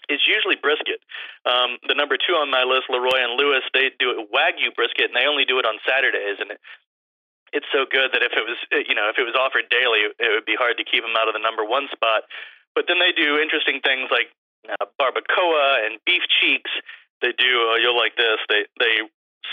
is 0.09 0.23
usually 0.23 0.55
brisket. 0.55 1.03
Um, 1.43 1.77
the 1.83 1.95
number 1.95 2.15
two 2.15 2.39
on 2.39 2.47
my 2.47 2.63
list, 2.63 2.87
Leroy 2.87 3.19
and 3.19 3.35
Lewis, 3.35 3.63
they 3.75 3.91
do 3.99 4.15
it 4.15 4.31
wagyu 4.31 4.71
brisket, 4.71 5.11
and 5.11 5.15
they 5.15 5.27
only 5.27 5.43
do 5.43 5.59
it 5.59 5.67
on 5.67 5.83
Saturdays, 5.83 6.39
and 6.39 6.55
it, 6.55 6.59
it's 7.51 7.67
so 7.75 7.83
good 7.83 8.15
that 8.15 8.23
if 8.23 8.31
it 8.35 8.43
was 8.43 8.59
you 8.71 8.95
know 8.95 9.11
if 9.11 9.19
it 9.19 9.27
was 9.27 9.35
offered 9.35 9.67
daily, 9.67 10.07
it 10.07 10.31
would 10.31 10.47
be 10.47 10.55
hard 10.55 10.79
to 10.79 10.87
keep 10.87 11.03
them 11.03 11.15
out 11.19 11.27
of 11.27 11.35
the 11.35 11.43
number 11.43 11.63
one 11.63 11.87
spot. 11.91 12.23
But 12.75 12.85
then 12.87 12.99
they 12.99 13.11
do 13.11 13.39
interesting 13.39 13.81
things 13.83 14.07
like 14.11 14.31
uh, 14.67 14.85
barbacoa 14.99 15.87
and 15.87 15.99
beef 16.05 16.23
cheeks. 16.39 16.71
They 17.21 17.33
do 17.37 17.51
uh, 17.71 17.75
you'll 17.81 17.97
like 17.97 18.15
this. 18.15 18.39
They 18.49 18.65
they 18.79 19.05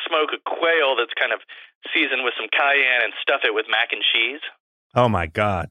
smoke 0.06 0.30
a 0.34 0.40
quail 0.42 0.96
that's 0.96 1.14
kind 1.18 1.32
of 1.32 1.40
seasoned 1.92 2.24
with 2.24 2.34
some 2.36 2.48
cayenne 2.48 3.04
and 3.04 3.12
stuff 3.20 3.42
it 3.44 3.54
with 3.54 3.66
mac 3.68 3.92
and 3.92 4.02
cheese. 4.02 4.40
Oh 4.94 5.08
my 5.08 5.26
god! 5.26 5.70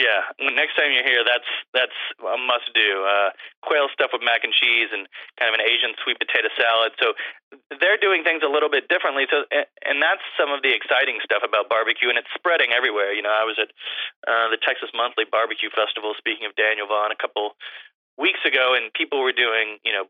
Yeah, 0.00 0.32
next 0.56 0.80
time 0.80 0.96
you're 0.96 1.04
here, 1.04 1.20
that's 1.28 1.50
that's 1.76 1.98
a 2.24 2.40
must 2.40 2.72
do. 2.72 3.04
Uh, 3.04 3.36
quail 3.60 3.92
stuff 3.92 4.16
with 4.16 4.24
mac 4.24 4.40
and 4.48 4.54
cheese 4.54 4.88
and 4.88 5.04
kind 5.36 5.52
of 5.52 5.60
an 5.60 5.64
Asian 5.66 5.92
sweet 6.00 6.16
potato 6.16 6.48
salad. 6.56 6.96
So 6.96 7.12
they're 7.68 8.00
doing 8.00 8.24
things 8.24 8.40
a 8.40 8.48
little 8.48 8.72
bit 8.72 8.88
differently. 8.88 9.28
So 9.28 9.44
and 9.52 10.00
that's 10.00 10.24
some 10.40 10.56
of 10.56 10.64
the 10.64 10.72
exciting 10.72 11.20
stuff 11.20 11.44
about 11.44 11.68
barbecue, 11.68 12.08
and 12.08 12.16
it's 12.16 12.32
spreading 12.32 12.72
everywhere. 12.72 13.12
You 13.12 13.20
know, 13.20 13.34
I 13.34 13.44
was 13.44 13.60
at 13.60 13.76
uh, 14.24 14.48
the 14.48 14.56
Texas 14.56 14.88
Monthly 14.96 15.28
Barbecue 15.28 15.68
Festival. 15.68 16.16
Speaking 16.16 16.48
of 16.48 16.56
Daniel 16.56 16.88
Vaughn, 16.88 17.12
a 17.12 17.18
couple 17.20 17.52
weeks 18.16 18.40
ago, 18.48 18.72
and 18.72 18.88
people 18.96 19.20
were 19.20 19.36
doing 19.36 19.84
you 19.84 19.92
know 19.92 20.08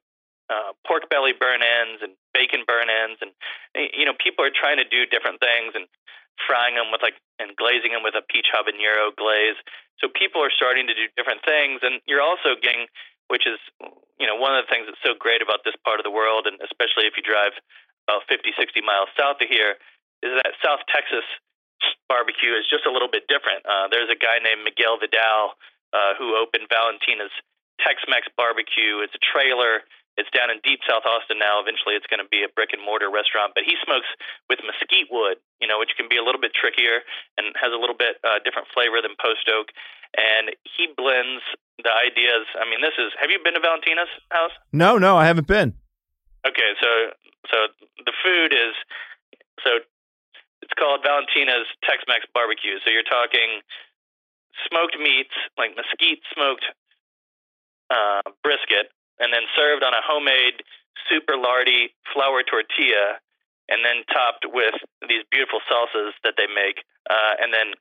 uh, 0.50 0.74
pork 0.82 1.06
belly 1.08 1.30
burn 1.30 1.62
ends 1.62 2.02
and 2.02 2.18
bacon 2.34 2.66
burn 2.66 2.90
ends, 2.90 3.22
and 3.22 3.30
you 3.94 4.04
know 4.04 4.12
people 4.18 4.42
are 4.44 4.50
trying 4.50 4.82
to 4.82 4.88
do 4.88 5.06
different 5.06 5.38
things 5.38 5.78
and 5.78 5.86
frying 6.44 6.74
them 6.74 6.90
with 6.90 7.00
like 7.00 7.14
and 7.38 7.54
glazing 7.54 7.94
them 7.94 8.02
with 8.02 8.18
a 8.18 8.24
peach 8.26 8.50
habanero 8.50 9.14
glaze. 9.14 9.56
So 10.02 10.10
people 10.10 10.42
are 10.42 10.50
starting 10.50 10.90
to 10.90 10.96
do 10.96 11.06
different 11.14 11.46
things, 11.46 11.80
and 11.86 12.02
you're 12.10 12.24
also 12.24 12.58
getting, 12.58 12.90
which 13.30 13.46
is 13.46 13.62
you 14.18 14.26
know 14.26 14.34
one 14.34 14.58
of 14.58 14.66
the 14.66 14.70
things 14.72 14.90
that's 14.90 15.00
so 15.06 15.14
great 15.14 15.40
about 15.40 15.62
this 15.62 15.78
part 15.86 16.02
of 16.02 16.04
the 16.04 16.12
world, 16.12 16.50
and 16.50 16.58
especially 16.66 17.06
if 17.06 17.14
you 17.14 17.22
drive 17.22 17.54
about 18.08 18.26
50, 18.26 18.50
60 18.58 18.82
miles 18.82 19.06
south 19.14 19.38
of 19.38 19.46
here, 19.46 19.78
is 20.26 20.34
that 20.42 20.58
South 20.64 20.82
Texas 20.90 21.22
barbecue 22.10 22.58
is 22.58 22.66
just 22.66 22.84
a 22.84 22.92
little 22.92 23.08
bit 23.08 23.30
different. 23.30 23.62
Uh, 23.62 23.86
there's 23.86 24.10
a 24.10 24.18
guy 24.18 24.42
named 24.42 24.66
Miguel 24.66 24.98
Vidal 24.98 25.54
uh, 25.94 26.18
who 26.18 26.34
opened 26.34 26.66
Valentina's 26.66 27.32
Tex-Mex 27.80 28.28
Barbecue. 28.36 29.00
It's 29.00 29.14
a 29.14 29.22
trailer 29.22 29.86
it's 30.18 30.30
down 30.34 30.50
in 30.50 30.58
deep 30.62 30.80
South 30.84 31.06
Austin 31.06 31.38
now. 31.38 31.62
Eventually, 31.62 31.94
it's 31.94 32.08
going 32.10 32.22
to 32.22 32.28
be 32.28 32.42
a 32.42 32.50
brick 32.50 32.74
and 32.74 32.82
mortar 32.82 33.10
restaurant. 33.10 33.54
But 33.54 33.64
he 33.64 33.78
smokes 33.82 34.10
with 34.50 34.58
mesquite 34.66 35.08
wood, 35.10 35.38
you 35.62 35.68
know, 35.68 35.78
which 35.78 35.94
can 35.94 36.10
be 36.10 36.18
a 36.18 36.24
little 36.24 36.40
bit 36.40 36.52
trickier 36.52 37.06
and 37.38 37.54
has 37.56 37.70
a 37.70 37.80
little 37.80 37.96
bit 37.96 38.18
uh, 38.26 38.42
different 38.42 38.68
flavor 38.74 38.98
than 39.00 39.14
post 39.16 39.46
oak. 39.48 39.70
And 40.18 40.50
he 40.66 40.90
blends 40.90 41.46
the 41.78 41.92
ideas. 41.94 42.50
I 42.58 42.66
mean, 42.66 42.82
this 42.82 42.98
is. 42.98 43.14
Have 43.22 43.30
you 43.30 43.38
been 43.38 43.54
to 43.54 43.62
Valentina's 43.62 44.10
house? 44.34 44.52
No, 44.74 44.98
no, 44.98 45.14
I 45.16 45.24
haven't 45.24 45.46
been. 45.46 45.78
Okay, 46.42 46.74
so 46.80 47.14
so 47.48 47.56
the 48.04 48.16
food 48.24 48.52
is 48.52 48.74
so 49.64 49.80
it's 50.62 50.72
called 50.76 51.00
Valentina's 51.04 51.68
Tex-Mex 51.84 52.26
barbecue. 52.32 52.80
So 52.84 52.90
you're 52.90 53.06
talking 53.06 53.60
smoked 54.68 54.96
meats 54.98 55.32
like 55.56 55.76
mesquite 55.76 56.20
smoked 56.34 56.64
uh, 57.88 58.22
brisket 58.42 58.92
and 59.20 59.32
then 59.32 59.44
served 59.54 59.84
on 59.84 59.92
a 59.94 60.02
homemade 60.02 60.64
super 61.08 61.36
lardy 61.36 61.92
flour 62.12 62.42
tortilla 62.42 63.20
and 63.68 63.84
then 63.86 64.02
topped 64.10 64.44
with 64.50 64.74
these 65.08 65.22
beautiful 65.30 65.60
salsas 65.70 66.12
that 66.24 66.34
they 66.36 66.48
make 66.50 66.82
uh, 67.08 67.38
and 67.38 67.54
then 67.54 67.72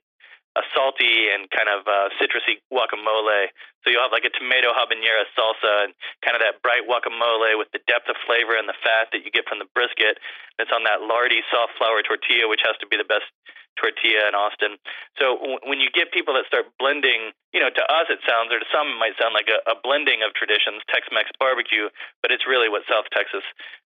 a 0.57 0.63
salty 0.73 1.29
and 1.29 1.45
kind 1.53 1.69
of 1.69 1.85
uh, 1.85 2.09
citrusy 2.17 2.57
guacamole. 2.73 3.53
So 3.85 3.93
you'll 3.93 4.03
have 4.03 4.15
like 4.15 4.25
a 4.25 4.33
tomato 4.33 4.73
habanero 4.73 5.23
salsa 5.37 5.85
and 5.85 5.93
kind 6.25 6.33
of 6.33 6.41
that 6.41 6.59
bright 6.65 6.89
guacamole 6.89 7.53
with 7.55 7.69
the 7.71 7.79
depth 7.85 8.09
of 8.09 8.17
flavor 8.25 8.57
and 8.57 8.65
the 8.65 8.77
fat 8.81 9.13
that 9.13 9.21
you 9.21 9.29
get 9.29 9.45
from 9.45 9.61
the 9.61 9.69
brisket. 9.77 10.17
It's 10.57 10.73
on 10.73 10.83
that 10.89 11.05
lardy 11.05 11.45
soft 11.53 11.77
flour 11.77 12.01
tortilla, 12.01 12.49
which 12.49 12.65
has 12.65 12.75
to 12.81 12.87
be 12.89 12.97
the 12.97 13.07
best 13.07 13.29
tortilla 13.77 14.27
in 14.27 14.35
Austin. 14.35 14.75
So 15.15 15.39
w- 15.39 15.63
when 15.63 15.79
you 15.79 15.87
get 15.93 16.11
people 16.11 16.35
that 16.35 16.49
start 16.49 16.67
blending, 16.75 17.31
you 17.55 17.63
know, 17.63 17.71
to 17.71 17.83
us 17.87 18.11
it 18.11 18.19
sounds, 18.27 18.51
or 18.51 18.59
to 18.59 18.67
some 18.73 18.91
it 18.91 18.99
might 18.99 19.15
sound 19.15 19.31
like 19.31 19.47
a, 19.47 19.63
a 19.71 19.79
blending 19.79 20.25
of 20.25 20.35
traditions, 20.35 20.83
Tex-Mex 20.91 21.31
barbecue, 21.39 21.87
but 22.19 22.33
it's 22.33 22.43
really 22.43 22.67
what 22.67 22.83
South 22.89 23.07
Texas 23.15 23.45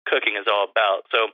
cooking 0.10 0.40
is 0.40 0.50
all 0.50 0.66
about. 0.66 1.06
So, 1.14 1.30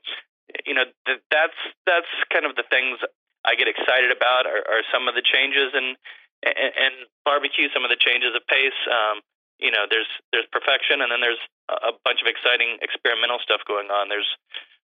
you 0.68 0.76
know, 0.76 0.90
th- 1.08 1.24
that's 1.32 1.60
that's 1.88 2.12
kind 2.34 2.44
of 2.44 2.60
the 2.60 2.68
things 2.68 3.00
I 3.46 3.56
get 3.56 3.68
excited 3.68 4.12
about 4.12 4.46
are, 4.46 4.64
are 4.68 4.84
some 4.92 5.08
of 5.08 5.16
the 5.16 5.24
changes 5.24 5.72
in 5.74 5.96
and, 6.44 6.72
and 6.76 6.96
barbecue, 7.26 7.68
some 7.74 7.84
of 7.84 7.92
the 7.92 8.00
changes 8.00 8.32
of 8.36 8.44
pace. 8.48 8.76
Um, 8.88 9.20
you 9.60 9.72
know, 9.72 9.84
there's 9.92 10.08
there's 10.32 10.48
perfection, 10.56 11.04
and 11.04 11.12
then 11.12 11.20
there's 11.20 11.42
a 11.68 11.92
bunch 12.08 12.24
of 12.24 12.28
exciting 12.32 12.80
experimental 12.80 13.44
stuff 13.44 13.60
going 13.68 13.92
on. 13.92 14.08
There's 14.08 14.30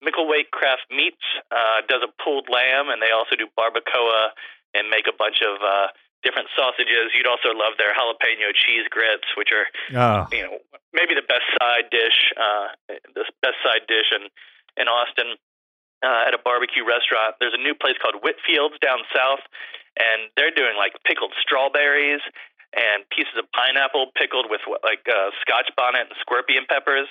Micklethwait 0.02 0.50
Craft 0.50 0.90
Meats 0.90 1.22
uh, 1.54 1.86
does 1.86 2.02
a 2.02 2.12
pulled 2.18 2.50
lamb, 2.50 2.90
and 2.90 2.98
they 2.98 3.14
also 3.14 3.38
do 3.38 3.46
barbacoa 3.54 4.34
and 4.74 4.90
make 4.90 5.06
a 5.06 5.14
bunch 5.14 5.46
of 5.46 5.62
uh, 5.62 5.94
different 6.26 6.50
sausages. 6.58 7.14
You'd 7.14 7.30
also 7.30 7.54
love 7.54 7.78
their 7.78 7.94
jalapeno 7.94 8.50
cheese 8.50 8.90
grits, 8.90 9.30
which 9.38 9.54
are 9.54 9.68
oh. 9.94 10.26
you 10.34 10.42
know 10.42 10.58
maybe 10.90 11.14
the 11.14 11.28
best 11.28 11.46
side 11.62 11.94
dish, 11.94 12.34
uh, 12.34 12.74
the 13.14 13.30
best 13.46 13.62
side 13.62 13.86
dish 13.86 14.10
in 14.10 14.26
in 14.82 14.90
Austin. 14.90 15.38
Uh, 16.04 16.28
at 16.28 16.36
a 16.36 16.42
barbecue 16.44 16.84
restaurant, 16.84 17.40
there's 17.40 17.56
a 17.56 17.64
new 17.64 17.72
place 17.72 17.96
called 18.04 18.20
Whitfields 18.20 18.76
down 18.84 19.08
south, 19.16 19.40
and 19.96 20.28
they're 20.36 20.52
doing 20.52 20.76
like 20.76 20.92
pickled 21.08 21.32
strawberries 21.40 22.20
and 22.76 23.08
pieces 23.08 23.32
of 23.40 23.48
pineapple 23.56 24.12
pickled 24.12 24.52
with 24.52 24.60
like 24.84 25.08
uh, 25.08 25.32
Scotch 25.40 25.72
bonnet 25.80 26.12
and 26.12 26.18
scorpion 26.20 26.68
peppers. 26.68 27.08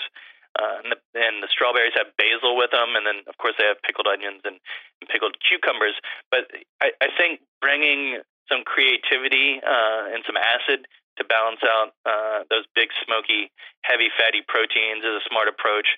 Uh, 0.53 0.85
and, 0.85 0.93
the, 0.93 0.99
and 1.17 1.41
the 1.41 1.49
strawberries 1.49 1.97
have 1.97 2.13
basil 2.21 2.53
with 2.61 2.69
them, 2.77 2.93
and 2.93 3.09
then 3.09 3.25
of 3.25 3.33
course 3.41 3.57
they 3.57 3.65
have 3.65 3.81
pickled 3.81 4.05
onions 4.05 4.45
and, 4.45 4.61
and 5.01 5.09
pickled 5.09 5.33
cucumbers. 5.41 5.97
But 6.29 6.53
I, 6.85 6.93
I 7.01 7.09
think 7.17 7.41
bringing 7.65 8.21
some 8.53 8.61
creativity 8.69 9.65
uh, 9.65 10.13
and 10.13 10.21
some 10.29 10.37
acid 10.37 10.85
to 11.17 11.25
balance 11.25 11.65
out 11.65 11.97
uh, 12.05 12.45
those 12.53 12.69
big, 12.77 12.93
smoky, 13.05 13.49
heavy, 13.81 14.13
fatty 14.13 14.45
proteins 14.45 15.01
is 15.01 15.25
a 15.25 15.25
smart 15.25 15.49
approach. 15.49 15.89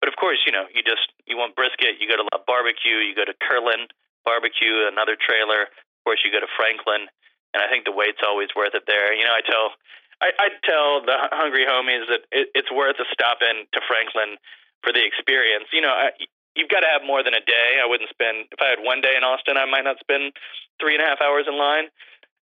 But 0.00 0.08
of 0.08 0.16
course, 0.16 0.38
you 0.46 0.52
know, 0.52 0.66
you 0.70 0.82
just 0.82 1.10
you 1.26 1.36
want 1.36 1.58
brisket, 1.58 1.98
you 1.98 2.06
go 2.06 2.16
to 2.16 2.26
La 2.30 2.38
Barbecue, 2.46 3.02
you 3.02 3.14
go 3.14 3.26
to 3.26 3.34
Kerlin 3.42 3.90
Barbecue, 4.24 4.86
another 4.86 5.18
trailer. 5.18 5.66
Of 5.66 6.00
course, 6.06 6.22
you 6.22 6.30
go 6.30 6.38
to 6.38 6.50
Franklin, 6.54 7.10
and 7.54 7.58
I 7.58 7.66
think 7.66 7.84
the 7.84 7.94
wait's 7.94 8.22
always 8.22 8.48
worth 8.54 8.74
it 8.78 8.86
there. 8.86 9.10
You 9.12 9.26
know, 9.26 9.34
I 9.34 9.42
tell 9.42 9.74
I, 10.22 10.28
I 10.38 10.46
tell 10.62 11.02
the 11.02 11.18
hungry 11.34 11.66
homies 11.66 12.06
that 12.10 12.26
it, 12.30 12.50
it's 12.54 12.70
worth 12.70 12.98
a 13.02 13.06
stop 13.10 13.42
in 13.42 13.66
to 13.74 13.80
Franklin 13.86 14.38
for 14.82 14.94
the 14.94 15.02
experience. 15.02 15.66
You 15.74 15.82
know, 15.82 15.94
I, 15.94 16.14
you've 16.54 16.70
got 16.70 16.86
to 16.86 16.90
have 16.90 17.02
more 17.06 17.22
than 17.22 17.34
a 17.34 17.42
day. 17.42 17.78
I 17.82 17.86
wouldn't 17.86 18.10
spend 18.10 18.50
if 18.50 18.58
I 18.62 18.70
had 18.70 18.82
one 18.82 19.02
day 19.02 19.14
in 19.18 19.22
Austin, 19.22 19.58
I 19.58 19.66
might 19.66 19.86
not 19.86 19.98
spend 19.98 20.34
three 20.78 20.94
and 20.94 21.02
a 21.02 21.06
half 21.06 21.22
hours 21.22 21.46
in 21.46 21.58
line. 21.58 21.90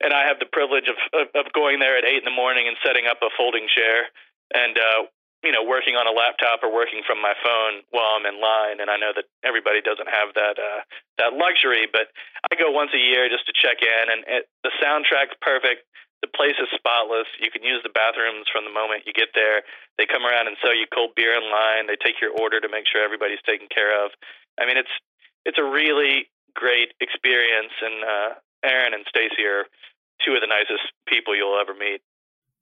And 0.02 0.10
I 0.10 0.26
have 0.26 0.42
the 0.42 0.50
privilege 0.50 0.90
of, 0.90 0.98
of, 1.14 1.30
of 1.46 1.52
going 1.54 1.78
there 1.78 1.94
at 1.94 2.02
eight 2.02 2.18
in 2.18 2.26
the 2.26 2.34
morning 2.34 2.66
and 2.66 2.74
setting 2.82 3.06
up 3.06 3.22
a 3.22 3.30
folding 3.38 3.70
chair 3.70 4.10
and 4.50 4.76
uh, 4.76 5.06
you 5.42 5.52
know 5.52 5.62
working 5.62 5.98
on 5.98 6.06
a 6.06 6.14
laptop 6.14 6.62
or 6.62 6.70
working 6.72 7.02
from 7.06 7.20
my 7.20 7.34
phone 7.42 7.82
while 7.90 8.16
I'm 8.16 8.26
in 8.26 8.40
line. 8.40 8.80
And 8.80 8.90
I 8.90 8.96
know 8.96 9.12
that 9.14 9.26
everybody 9.42 9.82
doesn't 9.82 10.08
have 10.08 10.34
that 10.34 10.56
uh, 10.58 10.80
that 11.18 11.34
luxury, 11.34 11.86
but 11.90 12.10
I 12.50 12.56
go 12.56 12.70
once 12.70 12.90
a 12.94 13.02
year 13.02 13.28
just 13.28 13.46
to 13.46 13.54
check 13.54 13.82
in, 13.82 14.04
and 14.10 14.20
it, 14.26 14.42
the 14.62 14.72
soundtrack's 14.78 15.36
perfect 15.40 15.86
the 16.22 16.30
place 16.30 16.54
is 16.62 16.70
spotless. 16.70 17.26
You 17.42 17.50
can 17.50 17.66
use 17.66 17.82
the 17.82 17.90
bathrooms 17.90 18.46
from 18.46 18.62
the 18.62 18.70
moment 18.70 19.04
you 19.04 19.12
get 19.12 19.34
there. 19.34 19.66
They 19.98 20.06
come 20.06 20.22
around 20.22 20.46
and 20.46 20.56
sell 20.62 20.72
you 20.72 20.86
cold 20.86 21.18
beer 21.18 21.34
in 21.34 21.50
line. 21.50 21.90
They 21.90 21.98
take 21.98 22.22
your 22.22 22.30
order 22.30 22.62
to 22.62 22.70
make 22.70 22.86
sure 22.86 23.02
everybody's 23.02 23.42
taken 23.42 23.66
care 23.66 23.90
of. 23.90 24.14
I 24.56 24.64
mean, 24.64 24.78
it's 24.78 24.94
it's 25.44 25.58
a 25.58 25.66
really 25.66 26.30
great 26.54 26.94
experience, 27.02 27.74
and 27.82 27.98
uh, 28.06 28.28
Aaron 28.62 28.94
and 28.94 29.04
Stacy 29.10 29.42
are 29.42 29.66
two 30.22 30.38
of 30.38 30.40
the 30.40 30.46
nicest 30.46 30.94
people 31.10 31.34
you'll 31.34 31.58
ever 31.58 31.74
meet. 31.74 32.00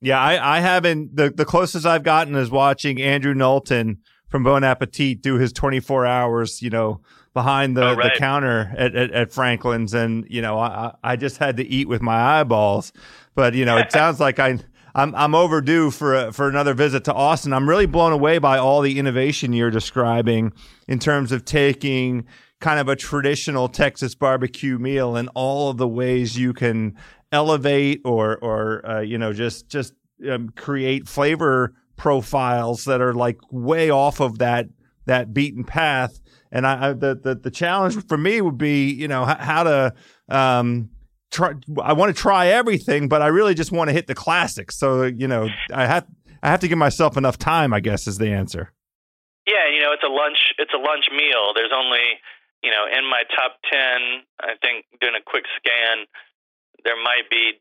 Yeah, 0.00 0.20
I, 0.20 0.56
I 0.56 0.60
haven't. 0.60 1.14
The, 1.14 1.30
the 1.30 1.44
closest 1.44 1.84
I've 1.84 2.02
gotten 2.02 2.34
is 2.34 2.50
watching 2.50 3.00
Andrew 3.02 3.34
Knowlton 3.34 3.98
from 4.28 4.42
Bon 4.42 4.64
Appetit 4.64 5.20
do 5.20 5.34
his 5.34 5.52
24 5.52 6.06
hours, 6.06 6.62
you 6.62 6.70
know, 6.70 7.00
behind 7.34 7.76
the, 7.76 7.90
oh, 7.90 7.94
right. 7.94 8.12
the 8.12 8.18
counter 8.18 8.72
at, 8.78 8.94
at, 8.94 9.10
at, 9.10 9.32
Franklin's. 9.32 9.92
And, 9.92 10.26
you 10.30 10.40
know, 10.40 10.58
I, 10.58 10.94
I 11.02 11.16
just 11.16 11.36
had 11.36 11.58
to 11.58 11.66
eat 11.66 11.88
with 11.88 12.00
my 12.00 12.40
eyeballs. 12.40 12.92
But, 13.34 13.54
you 13.54 13.64
know, 13.64 13.76
it 13.76 13.92
sounds 13.92 14.20
like 14.20 14.38
I, 14.38 14.58
I'm, 14.94 15.14
I'm 15.14 15.34
overdue 15.34 15.90
for, 15.90 16.14
a, 16.14 16.32
for 16.32 16.48
another 16.48 16.72
visit 16.72 17.04
to 17.04 17.14
Austin. 17.14 17.52
I'm 17.52 17.68
really 17.68 17.86
blown 17.86 18.12
away 18.12 18.38
by 18.38 18.56
all 18.56 18.80
the 18.80 18.98
innovation 18.98 19.52
you're 19.52 19.70
describing 19.70 20.52
in 20.88 20.98
terms 20.98 21.30
of 21.30 21.44
taking 21.44 22.26
kind 22.60 22.78
of 22.78 22.88
a 22.88 22.96
traditional 22.96 23.68
Texas 23.68 24.14
barbecue 24.14 24.78
meal 24.78 25.16
and 25.16 25.28
all 25.34 25.70
of 25.70 25.76
the 25.76 25.88
ways 25.88 26.38
you 26.38 26.52
can 26.52 26.96
elevate 27.32 28.00
or 28.04 28.36
or 28.38 28.86
uh, 28.86 29.00
you 29.00 29.16
know 29.16 29.32
just 29.32 29.68
just 29.68 29.94
um, 30.28 30.50
create 30.50 31.08
flavor 31.08 31.74
profiles 31.96 32.84
that 32.84 33.00
are 33.00 33.14
like 33.14 33.38
way 33.50 33.90
off 33.90 34.20
of 34.20 34.38
that 34.38 34.66
that 35.06 35.32
beaten 35.34 35.64
path. 35.64 36.20
And 36.52 36.66
I, 36.66 36.88
I 36.88 36.92
the, 36.92 37.14
the 37.22 37.34
the 37.34 37.50
challenge 37.50 38.06
for 38.06 38.18
me 38.18 38.40
would 38.40 38.58
be 38.58 38.90
you 38.90 39.08
know 39.08 39.28
h- 39.28 39.38
how 39.38 39.62
to 39.62 39.94
um, 40.28 40.90
try. 41.30 41.52
I 41.82 41.92
want 41.92 42.14
to 42.14 42.20
try 42.20 42.48
everything, 42.48 43.08
but 43.08 43.22
I 43.22 43.28
really 43.28 43.54
just 43.54 43.72
want 43.72 43.88
to 43.88 43.92
hit 43.92 44.06
the 44.06 44.14
classics. 44.14 44.76
So 44.78 45.04
you 45.04 45.28
know 45.28 45.48
I 45.72 45.86
have 45.86 46.06
I 46.42 46.48
have 46.50 46.60
to 46.60 46.68
give 46.68 46.78
myself 46.78 47.16
enough 47.16 47.38
time. 47.38 47.72
I 47.72 47.80
guess 47.80 48.06
is 48.06 48.18
the 48.18 48.30
answer. 48.30 48.72
Yeah, 49.46 49.66
you 49.72 49.80
know, 49.80 49.90
it's 49.90 50.04
a 50.04 50.12
lunch. 50.12 50.54
It's 50.58 50.72
a 50.74 50.78
lunch 50.78 51.10
meal. 51.10 51.50
There's 51.56 51.72
only, 51.74 52.22
you 52.62 52.70
know, 52.70 52.86
in 52.86 53.08
my 53.08 53.24
top 53.34 53.58
ten. 53.66 54.22
I 54.38 54.54
think 54.62 54.86
doing 55.00 55.16
a 55.18 55.24
quick 55.24 55.44
scan, 55.58 56.06
there 56.84 56.94
might 56.94 57.26
be, 57.30 57.58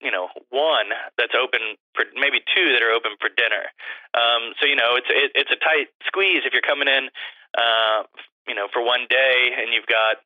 you 0.00 0.10
know, 0.10 0.28
one 0.50 0.92
that's 1.18 1.34
open 1.34 1.76
for 1.94 2.04
maybe 2.14 2.40
two 2.54 2.72
that 2.72 2.82
are 2.82 2.92
open 2.92 3.16
for 3.20 3.30
dinner. 3.32 3.70
Um, 4.14 4.52
so 4.60 4.66
you 4.66 4.76
know, 4.76 4.96
it's 4.96 5.08
it, 5.10 5.32
it's 5.34 5.52
a 5.52 5.60
tight 5.60 5.88
squeeze 6.06 6.44
if 6.44 6.52
you're 6.52 6.64
coming 6.64 6.88
in, 6.88 7.08
uh, 7.56 8.04
you 8.46 8.54
know, 8.54 8.68
for 8.72 8.82
one 8.82 9.06
day 9.08 9.56
and 9.56 9.72
you've 9.72 9.88
got 9.88 10.22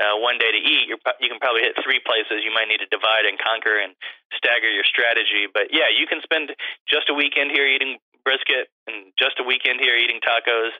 uh, 0.00 0.16
one 0.18 0.40
day 0.40 0.50
to 0.50 0.58
eat, 0.58 0.88
you're, 0.88 1.02
you 1.20 1.28
can 1.28 1.38
probably 1.38 1.62
hit 1.62 1.76
three 1.78 2.00
places. 2.02 2.42
You 2.42 2.50
might 2.50 2.66
need 2.66 2.80
to 2.80 2.90
divide 2.90 3.28
and 3.28 3.38
conquer 3.38 3.76
and 3.78 3.94
stagger 4.34 4.70
your 4.70 4.86
strategy. 4.88 5.46
But 5.46 5.70
yeah, 5.70 5.92
you 5.92 6.08
can 6.08 6.24
spend 6.24 6.50
just 6.88 7.12
a 7.12 7.14
weekend 7.14 7.52
here 7.52 7.68
eating 7.68 8.00
brisket 8.24 8.72
and 8.88 9.12
just 9.18 9.38
a 9.38 9.44
weekend 9.44 9.78
here 9.82 9.94
eating 9.94 10.18
tacos, 10.24 10.72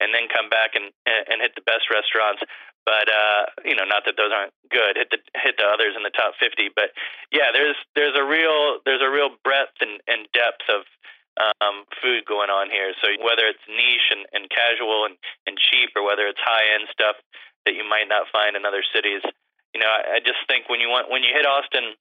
and 0.00 0.12
then 0.12 0.28
come 0.28 0.52
back 0.52 0.76
and 0.76 0.92
and 1.06 1.40
hit 1.40 1.54
the 1.54 1.64
best 1.64 1.88
restaurants. 1.88 2.42
But 2.86 3.10
uh, 3.10 3.50
you 3.66 3.74
know, 3.74 3.82
not 3.84 4.06
that 4.06 4.14
those 4.16 4.30
aren't 4.30 4.54
good. 4.70 4.94
Hit 4.96 5.10
the 5.10 5.18
hit 5.42 5.58
the 5.58 5.66
others 5.66 5.98
in 5.98 6.06
the 6.06 6.14
top 6.14 6.38
fifty. 6.38 6.70
But 6.70 6.94
yeah, 7.34 7.50
there's 7.52 7.74
there's 7.98 8.14
a 8.14 8.22
real 8.22 8.78
there's 8.86 9.02
a 9.02 9.10
real 9.10 9.34
breadth 9.42 9.74
and, 9.82 9.98
and 10.06 10.30
depth 10.30 10.62
of 10.70 10.86
um, 11.60 11.84
food 12.00 12.24
going 12.24 12.48
on 12.48 12.70
here. 12.70 12.94
So 13.02 13.10
whether 13.20 13.44
it's 13.44 13.60
niche 13.68 14.08
and, 14.14 14.24
and 14.32 14.46
casual 14.48 15.04
and, 15.04 15.18
and 15.50 15.58
cheap, 15.58 15.92
or 15.98 16.06
whether 16.06 16.30
it's 16.30 16.40
high 16.40 16.78
end 16.78 16.86
stuff 16.94 17.18
that 17.66 17.74
you 17.74 17.82
might 17.82 18.06
not 18.06 18.30
find 18.30 18.54
in 18.54 18.62
other 18.64 18.86
cities, 18.94 19.20
you 19.74 19.82
know, 19.82 19.90
I, 19.90 20.16
I 20.16 20.18
just 20.22 20.40
think 20.46 20.70
when 20.70 20.78
you 20.78 20.88
want 20.88 21.10
when 21.10 21.26
you 21.26 21.34
hit 21.34 21.44
Austin, 21.44 21.98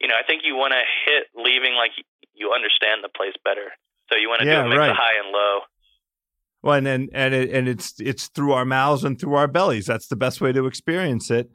you 0.00 0.08
know, 0.08 0.16
I 0.16 0.24
think 0.24 0.42
you 0.42 0.56
want 0.56 0.72
to 0.72 0.82
hit 1.04 1.28
leaving 1.36 1.76
like 1.76 1.92
you 2.32 2.50
understand 2.56 3.04
the 3.04 3.12
place 3.12 3.36
better. 3.44 3.76
So 4.08 4.16
you 4.16 4.32
want 4.32 4.40
to 4.42 4.48
Yeah, 4.48 4.64
do 4.64 4.66
a 4.66 4.68
mix 4.72 4.80
right. 4.80 4.90
of 4.90 4.96
high 4.96 5.20
and 5.20 5.30
low. 5.30 5.68
Well, 6.64 6.76
and 6.78 6.88
and 6.88 7.10
and, 7.12 7.34
it, 7.34 7.50
and 7.50 7.68
it's 7.68 7.94
it's 8.00 8.28
through 8.28 8.52
our 8.52 8.64
mouths 8.64 9.04
and 9.04 9.20
through 9.20 9.34
our 9.34 9.46
bellies. 9.46 9.84
That's 9.86 10.06
the 10.08 10.16
best 10.16 10.40
way 10.40 10.50
to 10.52 10.66
experience 10.66 11.30
it. 11.30 11.50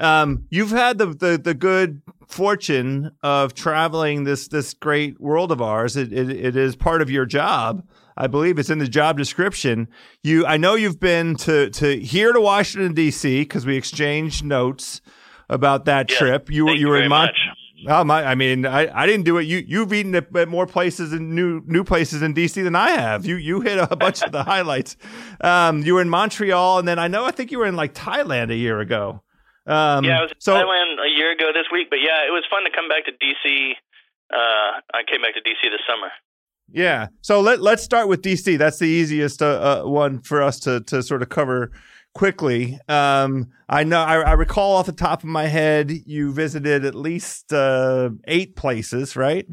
Um, 0.00 0.46
you've 0.50 0.70
had 0.70 0.96
the, 0.96 1.06
the 1.08 1.38
the 1.42 1.52
good 1.52 2.00
fortune 2.26 3.10
of 3.22 3.52
traveling 3.54 4.24
this 4.24 4.48
this 4.48 4.72
great 4.72 5.20
world 5.20 5.52
of 5.52 5.60
ours. 5.60 5.96
It, 5.98 6.12
it 6.14 6.30
it 6.30 6.56
is 6.56 6.76
part 6.76 7.02
of 7.02 7.10
your 7.10 7.26
job. 7.26 7.86
I 8.16 8.26
believe 8.26 8.58
it's 8.58 8.70
in 8.70 8.78
the 8.78 8.88
job 8.88 9.18
description. 9.18 9.86
You, 10.22 10.46
I 10.46 10.56
know 10.56 10.76
you've 10.76 10.98
been 11.00 11.36
to 11.36 11.68
to 11.70 12.00
here 12.00 12.32
to 12.32 12.40
Washington 12.40 12.94
D.C. 12.94 13.42
because 13.42 13.66
we 13.66 13.76
exchanged 13.76 14.44
notes 14.44 15.02
about 15.50 15.84
that 15.84 16.10
Yeah. 16.10 16.16
trip. 16.18 16.50
You 16.50 16.64
were 16.64 16.72
you 16.72 16.80
you 16.80 16.88
were 16.88 17.02
in 17.02 17.10
Mon- 17.10 17.26
much. 17.26 17.38
Oh 17.88 18.04
my! 18.04 18.24
I 18.24 18.34
mean, 18.34 18.66
I, 18.66 19.02
I 19.02 19.06
didn't 19.06 19.24
do 19.24 19.38
it. 19.38 19.44
You 19.44 19.62
you've 19.66 19.92
eaten 19.92 20.14
at, 20.14 20.34
at 20.36 20.48
more 20.48 20.66
places 20.66 21.12
in 21.12 21.34
new 21.34 21.62
new 21.66 21.84
places 21.84 22.22
in 22.22 22.34
DC 22.34 22.62
than 22.62 22.76
I 22.76 22.90
have. 22.90 23.24
You 23.24 23.36
you 23.36 23.60
hit 23.60 23.78
a 23.78 23.96
bunch 23.96 24.22
of 24.22 24.32
the 24.32 24.42
highlights. 24.52 24.96
Um, 25.40 25.82
you 25.82 25.94
were 25.94 26.02
in 26.02 26.08
Montreal, 26.08 26.78
and 26.78 26.88
then 26.88 26.98
I 26.98 27.08
know 27.08 27.24
I 27.24 27.30
think 27.30 27.50
you 27.52 27.58
were 27.58 27.66
in 27.66 27.76
like 27.76 27.94
Thailand 27.94 28.50
a 28.50 28.56
year 28.56 28.80
ago. 28.80 29.22
Um, 29.66 30.04
Yeah, 30.04 30.18
I 30.18 30.22
was 30.22 30.30
in 30.32 30.40
so 30.40 30.54
Thailand 30.54 31.04
a 31.04 31.10
year 31.16 31.32
ago 31.32 31.46
this 31.54 31.66
week, 31.72 31.88
but 31.90 32.00
yeah, 32.00 32.26
it 32.26 32.30
was 32.30 32.44
fun 32.50 32.64
to 32.64 32.70
come 32.70 32.88
back 32.88 33.04
to 33.06 33.12
DC. 33.12 33.72
Uh, 34.32 34.80
I 34.94 35.02
came 35.10 35.22
back 35.22 35.34
to 35.34 35.40
DC 35.40 35.62
this 35.70 35.80
summer. 35.88 36.10
yeah, 36.70 37.08
so 37.20 37.40
let 37.40 37.60
let's 37.60 37.82
start 37.82 38.08
with 38.08 38.22
DC. 38.22 38.58
That's 38.58 38.78
the 38.78 38.86
easiest 38.86 39.42
uh, 39.42 39.82
uh, 39.84 39.88
one 39.88 40.20
for 40.20 40.42
us 40.42 40.58
to 40.60 40.80
to 40.82 41.02
sort 41.02 41.22
of 41.22 41.28
cover 41.28 41.70
quickly. 42.14 42.78
Um, 42.88 43.50
I 43.68 43.84
know 43.84 44.00
I, 44.00 44.20
I 44.20 44.32
recall 44.32 44.76
off 44.76 44.86
the 44.86 44.92
top 44.92 45.22
of 45.22 45.28
my 45.28 45.46
head 45.46 45.90
you 45.90 46.32
visited 46.32 46.84
at 46.84 46.94
least 46.94 47.52
uh, 47.52 48.10
eight 48.26 48.56
places, 48.56 49.16
right? 49.16 49.46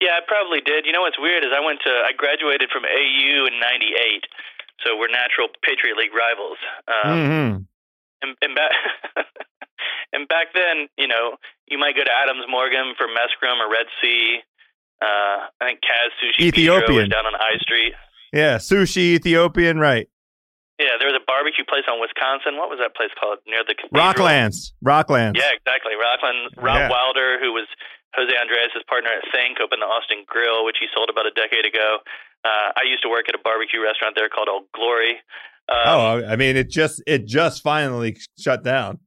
Yeah, 0.00 0.10
I 0.14 0.20
probably 0.26 0.60
did. 0.60 0.86
You 0.86 0.92
know 0.92 1.00
what's 1.02 1.18
weird 1.18 1.42
is 1.44 1.50
I 1.56 1.64
went 1.64 1.80
to 1.84 1.90
I 1.90 2.12
graduated 2.16 2.70
from 2.70 2.84
AU 2.84 3.46
in 3.46 3.58
'98, 3.58 4.24
so 4.84 4.96
we're 4.96 5.08
natural 5.10 5.48
Patriot 5.64 5.96
League 5.96 6.14
rivals. 6.14 6.58
Um, 6.86 7.26
hmm 7.26 7.62
and, 8.22 8.36
and 8.42 8.54
back 8.54 8.72
and 10.12 10.28
back 10.28 10.48
then, 10.54 10.88
you 10.96 11.06
know, 11.06 11.36
you 11.66 11.78
might 11.78 11.96
go 11.96 12.04
to 12.04 12.10
Adams 12.10 12.44
Morgan 12.48 12.94
for 12.96 13.06
Meskerem 13.06 13.58
or 13.64 13.70
Red 13.70 13.86
Sea. 14.02 14.38
Uh, 15.00 15.46
I 15.60 15.66
think 15.66 15.80
Kaz 15.80 16.10
Sushi 16.18 16.46
Ethiopian. 16.46 16.96
was 16.96 17.08
down 17.08 17.26
on 17.26 17.34
I 17.34 17.58
Street. 17.60 17.92
Yeah, 18.32 18.56
sushi, 18.58 19.14
Ethiopian, 19.14 19.78
right? 19.78 20.08
Yeah, 20.78 20.94
there 20.98 21.10
was 21.10 21.18
a 21.18 21.24
barbecue 21.26 21.66
place 21.66 21.84
on 21.90 21.98
Wisconsin. 21.98 22.54
What 22.54 22.70
was 22.70 22.78
that 22.78 22.94
place 22.94 23.10
called 23.18 23.42
near 23.50 23.66
the 23.66 23.74
cathedral? 23.74 23.98
Rocklands, 23.98 24.70
Rocklands. 24.78 25.34
Yeah, 25.34 25.50
exactly. 25.50 25.98
Rockland. 25.98 26.54
Rob 26.54 26.86
Yeah. 26.86 26.90
Wilder, 26.90 27.42
who 27.42 27.50
was 27.50 27.66
Jose 28.14 28.30
Andres' 28.30 28.78
partner 28.86 29.10
at 29.10 29.26
Think, 29.34 29.58
opened 29.58 29.82
the 29.82 29.90
Austin 29.90 30.22
Grill, 30.22 30.62
which 30.64 30.78
he 30.78 30.86
sold 30.94 31.10
about 31.10 31.26
a 31.26 31.34
decade 31.34 31.66
ago. 31.66 31.98
Uh, 32.46 32.70
I 32.78 32.86
used 32.86 33.02
to 33.02 33.10
work 33.10 33.26
at 33.28 33.34
a 33.34 33.42
barbecue 33.42 33.82
restaurant 33.82 34.14
there 34.14 34.30
called 34.30 34.46
Old 34.48 34.70
Glory. 34.70 35.18
Um, 35.68 35.84
Oh, 35.84 36.06
I 36.30 36.36
mean, 36.38 36.54
it 36.56 36.70
just 36.70 37.02
it 37.10 37.26
just 37.26 37.60
finally 37.66 38.16
shut 38.38 38.62
down. 38.62 39.02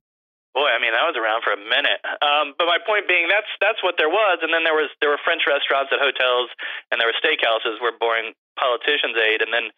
Boy, 0.54 0.68
I 0.68 0.84
mean 0.84 0.92
that 0.92 1.08
was 1.08 1.16
around 1.16 1.42
for 1.48 1.56
a 1.56 1.62
minute. 1.64 2.04
Um, 2.20 2.52
but 2.60 2.68
my 2.68 2.78
point 2.84 3.08
being, 3.08 3.32
that's 3.32 3.48
that's 3.64 3.80
what 3.82 3.96
there 3.98 4.12
was, 4.12 4.44
and 4.44 4.52
then 4.52 4.68
there 4.68 4.76
was 4.76 4.92
there 5.00 5.08
were 5.10 5.18
French 5.24 5.48
restaurants 5.48 5.90
at 5.96 6.04
hotels, 6.04 6.52
and 6.92 7.00
there 7.00 7.08
were 7.08 7.16
steakhouses 7.16 7.80
where 7.80 7.96
boring 7.96 8.36
politicians 8.60 9.16
ate, 9.16 9.40
and 9.42 9.56
then. 9.56 9.72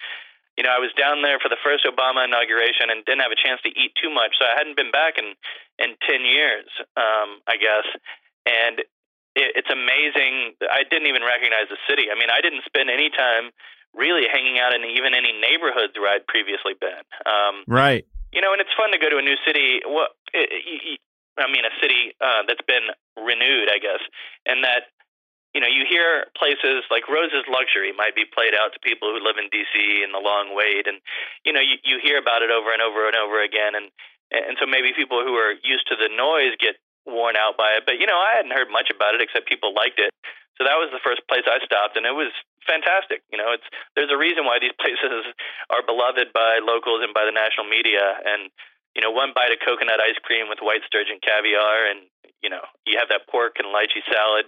You 0.58 0.64
know, 0.64 0.70
I 0.70 0.78
was 0.78 0.94
down 0.94 1.22
there 1.26 1.40
for 1.42 1.50
the 1.50 1.58
first 1.66 1.86
Obama 1.90 2.26
inauguration 2.26 2.94
and 2.94 3.02
didn't 3.06 3.26
have 3.26 3.34
a 3.34 3.40
chance 3.40 3.62
to 3.66 3.72
eat 3.74 3.98
too 3.98 4.14
much, 4.14 4.38
so 4.38 4.46
I 4.46 4.54
hadn't 4.58 4.78
been 4.78 4.92
back 4.92 5.18
in 5.18 5.34
in 5.82 5.98
ten 6.06 6.22
years, 6.22 6.70
um, 6.96 7.42
I 7.50 7.58
guess. 7.58 7.88
And 8.46 8.86
it, 9.34 9.50
it's 9.58 9.72
amazing. 9.74 10.54
I 10.70 10.86
didn't 10.86 11.10
even 11.10 11.26
recognize 11.26 11.74
the 11.74 11.82
city. 11.90 12.14
I 12.14 12.16
mean, 12.16 12.30
I 12.30 12.42
didn't 12.42 12.64
spend 12.70 12.90
any 12.94 13.10
time 13.10 13.50
really 13.94 14.26
hanging 14.30 14.58
out 14.60 14.74
in 14.74 14.86
even 14.86 15.14
any 15.14 15.34
neighborhoods 15.34 15.94
where 15.98 16.10
I'd 16.14 16.26
previously 16.26 16.74
been. 16.78 17.06
Um, 17.26 17.64
Right. 17.68 18.06
you 18.34 18.42
know, 18.42 18.52
and 18.54 18.62
it's 18.62 18.74
fun 18.78 18.92
to 18.92 18.98
go 18.98 19.10
to 19.10 19.18
a 19.18 19.26
new 19.26 19.38
city. 19.46 19.82
Well, 19.86 20.10
it, 20.34 20.50
it, 20.50 21.00
I 21.38 21.50
mean, 21.50 21.66
a 21.66 21.74
city 21.82 22.14
uh, 22.22 22.46
that's 22.48 22.62
been 22.66 22.90
renewed, 23.18 23.70
I 23.70 23.78
guess, 23.82 24.02
and 24.46 24.64
that 24.64 24.90
you 25.54 25.62
know, 25.62 25.70
you 25.70 25.86
hear 25.86 26.26
places 26.34 26.82
like 26.90 27.06
Rose's 27.06 27.46
Luxury 27.46 27.94
might 27.94 28.18
be 28.18 28.26
played 28.26 28.58
out 28.58 28.74
to 28.74 28.82
people 28.82 29.14
who 29.14 29.22
live 29.22 29.38
in 29.38 29.54
D.C. 29.54 30.02
and 30.02 30.10
the 30.10 30.22
long 30.22 30.58
wait, 30.58 30.90
and 30.90 30.98
you 31.46 31.54
know, 31.54 31.62
you, 31.62 31.78
you 31.86 32.02
hear 32.02 32.18
about 32.18 32.42
it 32.42 32.50
over 32.50 32.74
and 32.74 32.82
over 32.82 33.06
and 33.06 33.16
over 33.16 33.38
again, 33.38 33.78
and 33.78 33.94
and 34.34 34.58
so 34.58 34.66
maybe 34.66 34.98
people 34.98 35.22
who 35.22 35.38
are 35.38 35.54
used 35.62 35.86
to 35.94 35.96
the 35.96 36.10
noise 36.10 36.58
get 36.58 36.82
worn 37.06 37.38
out 37.38 37.54
by 37.54 37.78
it. 37.78 37.86
But 37.86 38.02
you 38.02 38.10
know, 38.10 38.18
I 38.18 38.34
hadn't 38.42 38.58
heard 38.58 38.74
much 38.74 38.90
about 38.90 39.14
it 39.14 39.22
except 39.22 39.46
people 39.46 39.78
liked 39.78 40.02
it. 40.02 40.10
So 40.58 40.66
that 40.66 40.78
was 40.78 40.94
the 40.94 41.02
first 41.02 41.26
place 41.30 41.46
I 41.50 41.62
stopped, 41.66 41.98
and 41.98 42.06
it 42.06 42.14
was 42.14 42.34
fantastic. 42.66 43.22
You 43.30 43.38
know, 43.38 43.54
it's 43.54 43.66
there's 43.94 44.14
a 44.14 44.18
reason 44.18 44.46
why 44.46 44.58
these 44.58 44.74
places 44.82 45.26
are 45.70 45.86
beloved 45.86 46.34
by 46.34 46.62
locals 46.62 47.06
and 47.06 47.14
by 47.14 47.26
the 47.26 47.36
national 47.36 47.70
media. 47.70 48.22
And 48.26 48.50
you 48.94 49.02
know, 49.02 49.10
one 49.10 49.34
bite 49.34 49.50
of 49.50 49.62
coconut 49.66 50.02
ice 50.02 50.18
cream 50.22 50.50
with 50.50 50.62
white 50.62 50.86
sturgeon 50.86 51.18
caviar, 51.22 51.90
and 51.90 52.06
you 52.42 52.50
know, 52.50 52.62
you 52.86 52.98
have 53.02 53.10
that 53.10 53.26
pork 53.30 53.58
and 53.58 53.74
lychee 53.74 54.06
salad. 54.06 54.46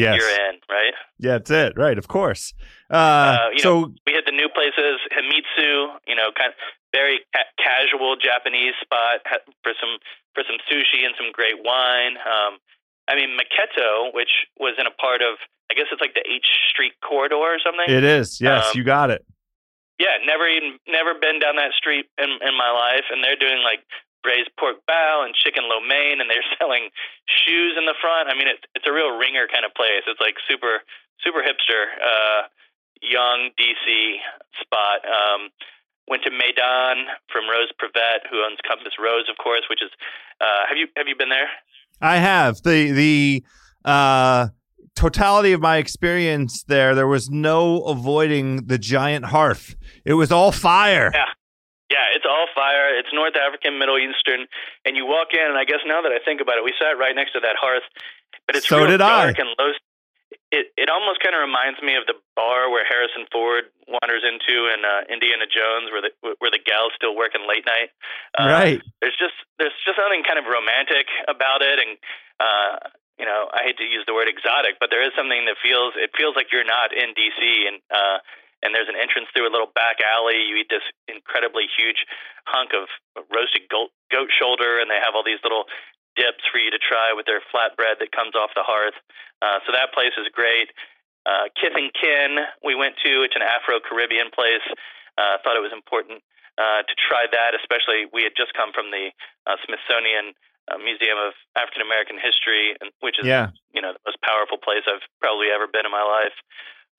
Yes. 0.00 0.18
You're 0.20 0.30
in, 0.48 0.56
right? 0.68 0.94
Yeah, 1.18 1.32
that's 1.38 1.50
it. 1.50 1.72
Right. 1.76 1.98
Of 1.98 2.08
course. 2.08 2.52
Uh, 2.90 2.96
Uh, 2.96 3.48
you 3.52 3.58
so 3.60 3.92
We 4.06 4.12
hit 4.12 4.26
the 4.26 4.32
new 4.32 4.48
places, 4.48 5.00
Himitsu, 5.12 5.98
you 6.06 6.14
know, 6.14 6.30
kind 6.36 6.50
of 6.50 6.54
very 6.92 7.20
ca- 7.34 7.50
casual 7.58 8.16
Japanese 8.16 8.74
spot 8.80 9.20
for 9.62 9.72
some 9.80 9.98
for 10.34 10.42
some 10.46 10.58
sushi 10.70 11.04
and 11.04 11.14
some 11.16 11.30
great 11.32 11.62
wine. 11.64 12.16
Um, 12.18 12.58
I 13.08 13.14
mean, 13.16 13.36
Maketto, 13.38 14.12
which 14.14 14.30
was 14.58 14.74
in 14.78 14.86
a 14.86 14.90
part 14.90 15.20
of, 15.22 15.36
I 15.70 15.74
guess 15.74 15.86
it's 15.92 16.00
like 16.00 16.14
the 16.14 16.24
H 16.28 16.46
Street 16.70 16.94
corridor 17.02 17.36
or 17.36 17.58
something. 17.64 17.84
it 17.86 18.02
is. 18.04 18.40
Yes, 18.40 18.66
Um, 18.66 18.72
you 18.74 18.82
got 18.84 19.10
it. 19.10 19.24
yeah, 19.98 20.16
never 20.26 20.48
even 20.48 20.78
never 20.88 21.14
been 21.14 21.38
down 21.38 21.56
that 21.56 21.72
street 21.72 22.06
in 22.18 22.30
in 22.30 22.54
my 22.56 22.70
life, 22.70 23.04
and 23.10 23.22
they're 23.22 23.36
doing 23.36 23.62
like 23.62 23.84
braised 24.24 24.50
pork 24.58 24.80
bao 24.88 25.22
and 25.22 25.36
chicken 25.36 25.68
lo 25.68 25.84
mein, 25.84 26.24
and 26.24 26.32
they're 26.32 26.48
selling 26.58 26.88
shoes 27.28 27.76
in 27.76 27.84
the 27.84 27.94
front. 28.00 28.32
I 28.32 28.34
mean, 28.34 28.48
it's 28.48 28.64
it's 28.74 28.88
a 28.88 28.94
real 28.96 29.12
ringer 29.12 29.44
kind 29.46 29.68
of 29.68 29.76
place. 29.76 30.02
It's 30.08 30.20
like 30.24 30.40
super 30.48 30.80
super 31.20 31.44
hipster, 31.44 31.92
uh, 32.00 32.48
young 33.04 33.52
DC 33.60 34.18
spot. 34.58 35.04
Um, 35.04 35.52
went 36.08 36.22
to 36.24 36.30
Maydan 36.30 37.04
from 37.32 37.48
Rose 37.48 37.72
Previte, 37.80 38.26
who 38.30 38.44
owns 38.44 38.58
Compass 38.66 38.94
Rose, 38.98 39.28
of 39.30 39.36
course. 39.36 39.62
Which 39.68 39.82
is, 39.82 39.90
uh, 40.40 40.66
have 40.68 40.76
you 40.76 40.88
have 40.96 41.06
you 41.06 41.16
been 41.16 41.30
there? 41.30 41.48
I 42.00 42.16
have 42.16 42.62
the 42.62 42.90
the 42.90 43.44
uh, 43.84 44.48
totality 44.94 45.52
of 45.52 45.60
my 45.60 45.76
experience 45.76 46.64
there. 46.64 46.94
There 46.94 47.06
was 47.06 47.30
no 47.30 47.82
avoiding 47.82 48.66
the 48.66 48.78
giant 48.78 49.26
hearth. 49.26 49.76
It 50.04 50.14
was 50.14 50.32
all 50.32 50.52
fire. 50.52 51.10
Yeah. 51.14 51.26
Yeah, 51.94 52.10
it's 52.10 52.26
all 52.26 52.50
fire. 52.58 52.90
It's 52.98 53.06
North 53.14 53.38
African, 53.38 53.78
Middle 53.78 54.02
Eastern, 54.02 54.50
and 54.82 54.98
you 54.98 55.06
walk 55.06 55.30
in, 55.30 55.46
and 55.46 55.54
I 55.54 55.62
guess 55.62 55.78
now 55.86 56.02
that 56.02 56.10
I 56.10 56.18
think 56.26 56.42
about 56.42 56.58
it, 56.58 56.66
we 56.66 56.74
sat 56.74 56.98
right 56.98 57.14
next 57.14 57.38
to 57.38 57.40
that 57.46 57.54
hearth, 57.54 57.86
but 58.50 58.58
it's 58.58 58.66
So 58.66 58.82
real 58.82 58.98
did 58.98 59.00
I. 59.00 59.30
dark 59.30 59.38
and 59.38 59.46
low. 59.54 59.70
It 60.50 60.74
it 60.74 60.90
almost 60.90 61.22
kind 61.22 61.38
of 61.38 61.40
reminds 61.46 61.78
me 61.86 61.94
of 61.94 62.02
the 62.10 62.18
bar 62.34 62.66
where 62.66 62.82
Harrison 62.82 63.30
Ford 63.30 63.70
wanders 63.86 64.26
into 64.26 64.66
in 64.74 64.82
uh, 64.82 65.06
Indiana 65.06 65.46
Jones, 65.46 65.94
where 65.94 66.02
the 66.02 66.10
where 66.42 66.50
the 66.50 66.58
gal's 66.58 66.90
still 66.98 67.14
working 67.14 67.46
late 67.46 67.62
night. 67.62 67.94
Uh, 68.34 68.50
right. 68.50 68.78
There's 68.98 69.14
just 69.14 69.38
there's 69.62 69.74
just 69.86 69.94
something 69.94 70.26
kind 70.26 70.42
of 70.42 70.50
romantic 70.50 71.06
about 71.30 71.62
it, 71.62 71.78
and 71.78 71.94
uh, 72.42 72.72
you 73.22 73.26
know 73.26 73.46
I 73.54 73.70
hate 73.70 73.78
to 73.78 73.86
use 73.86 74.02
the 74.10 74.14
word 74.18 74.26
exotic, 74.26 74.82
but 74.82 74.90
there 74.90 75.06
is 75.06 75.14
something 75.14 75.46
that 75.46 75.58
feels 75.62 75.94
it 75.94 76.10
feels 76.18 76.34
like 76.34 76.50
you're 76.50 76.66
not 76.66 76.90
in 76.90 77.14
DC, 77.14 77.38
and 77.70 77.78
uh, 77.94 78.18
and 78.64 78.72
there's 78.74 78.88
an 78.88 78.96
entrance 78.96 79.28
through 79.36 79.44
a 79.46 79.52
little 79.52 79.68
back 79.76 80.00
alley. 80.00 80.40
You 80.40 80.56
eat 80.56 80.72
this 80.72 80.84
incredibly 81.06 81.68
huge 81.68 82.02
hunk 82.48 82.72
of 82.72 82.88
roasted 83.28 83.68
goat, 83.68 83.92
goat 84.10 84.32
shoulder, 84.32 84.80
and 84.80 84.88
they 84.90 84.98
have 84.98 85.12
all 85.14 85.22
these 85.22 85.40
little 85.44 85.68
dips 86.16 86.42
for 86.48 86.56
you 86.58 86.70
to 86.72 86.80
try 86.80 87.12
with 87.12 87.26
their 87.28 87.42
flatbread 87.52 88.00
that 88.00 88.10
comes 88.10 88.32
off 88.34 88.50
the 88.56 88.64
hearth. 88.64 88.96
Uh, 89.44 89.60
so 89.66 89.72
that 89.76 89.92
place 89.92 90.16
is 90.16 90.26
great. 90.32 90.72
Uh, 91.28 91.52
Kith 91.56 91.76
and 91.76 91.92
Kin, 91.92 92.40
we 92.64 92.74
went 92.74 92.96
to. 93.04 93.22
It's 93.24 93.36
an 93.36 93.44
Afro 93.44 93.80
Caribbean 93.84 94.32
place. 94.32 94.64
Uh, 95.16 95.38
thought 95.44 95.56
it 95.56 95.64
was 95.64 95.72
important 95.72 96.20
uh, 96.58 96.82
to 96.86 96.94
try 96.96 97.26
that, 97.30 97.52
especially 97.56 98.06
we 98.12 98.22
had 98.24 98.32
just 98.36 98.52
come 98.54 98.72
from 98.72 98.90
the 98.90 99.10
uh, 99.46 99.56
Smithsonian 99.66 100.32
uh, 100.70 100.78
Museum 100.80 101.18
of 101.20 101.32
African 101.56 101.82
American 101.82 102.16
History, 102.20 102.76
which 103.00 103.18
is 103.20 103.26
Yeah. 103.26 103.52
you 103.72 103.80
know 103.82 103.92
the 103.92 104.02
most 104.06 104.20
powerful 104.22 104.56
place 104.58 104.84
I've 104.88 105.04
probably 105.20 105.48
ever 105.52 105.66
been 105.66 105.84
in 105.86 105.92
my 105.92 106.04
life. 106.04 106.36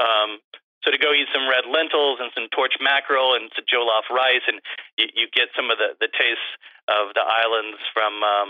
Um, 0.01 0.39
so 0.85 0.93
to 0.93 1.01
go 1.01 1.09
eat 1.17 1.25
some 1.33 1.49
red 1.49 1.65
lentils 1.65 2.21
and 2.21 2.29
some 2.37 2.45
torch 2.53 2.77
mackerel 2.77 3.33
and 3.33 3.49
some 3.57 3.65
jollof 3.65 4.05
rice, 4.13 4.45
and 4.45 4.61
you, 5.01 5.09
you 5.17 5.25
get 5.33 5.49
some 5.57 5.73
of 5.73 5.81
the 5.81 5.97
the 5.97 6.07
tastes 6.13 6.51
of 6.85 7.17
the 7.17 7.25
islands 7.25 7.81
from 7.89 8.21
um, 8.21 8.49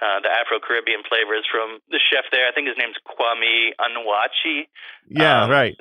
uh, 0.00 0.24
the 0.24 0.32
Afro 0.32 0.56
Caribbean 0.56 1.04
flavors 1.04 1.44
from 1.44 1.84
the 1.92 2.00
chef 2.00 2.24
there. 2.32 2.48
I 2.48 2.52
think 2.56 2.72
his 2.72 2.80
name's 2.80 2.96
Kwame 3.04 3.76
Onwuachi. 3.76 4.72
Yeah. 5.12 5.44
Um, 5.44 5.52
right. 5.52 5.76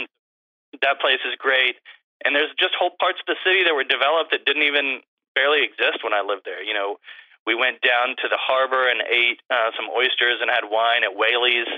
That 0.83 0.99
place 0.99 1.23
is 1.23 1.39
great, 1.39 1.79
and 2.27 2.35
there's 2.35 2.51
just 2.59 2.75
whole 2.75 2.91
parts 2.99 3.23
of 3.23 3.31
the 3.31 3.39
city 3.47 3.63
that 3.63 3.71
were 3.71 3.87
developed 3.87 4.35
that 4.35 4.43
didn't 4.43 4.67
even 4.67 4.99
barely 5.31 5.63
exist 5.63 6.03
when 6.03 6.11
I 6.11 6.19
lived 6.19 6.43
there. 6.43 6.59
You 6.59 6.75
know, 6.75 6.99
we 7.47 7.55
went 7.55 7.79
down 7.79 8.19
to 8.19 8.27
the 8.27 8.35
harbor 8.35 8.83
and 8.91 8.99
ate 9.07 9.39
uh, 9.47 9.71
some 9.79 9.87
oysters 9.87 10.43
and 10.43 10.51
had 10.51 10.67
wine 10.67 11.07
at 11.07 11.15
Whaley's 11.15 11.71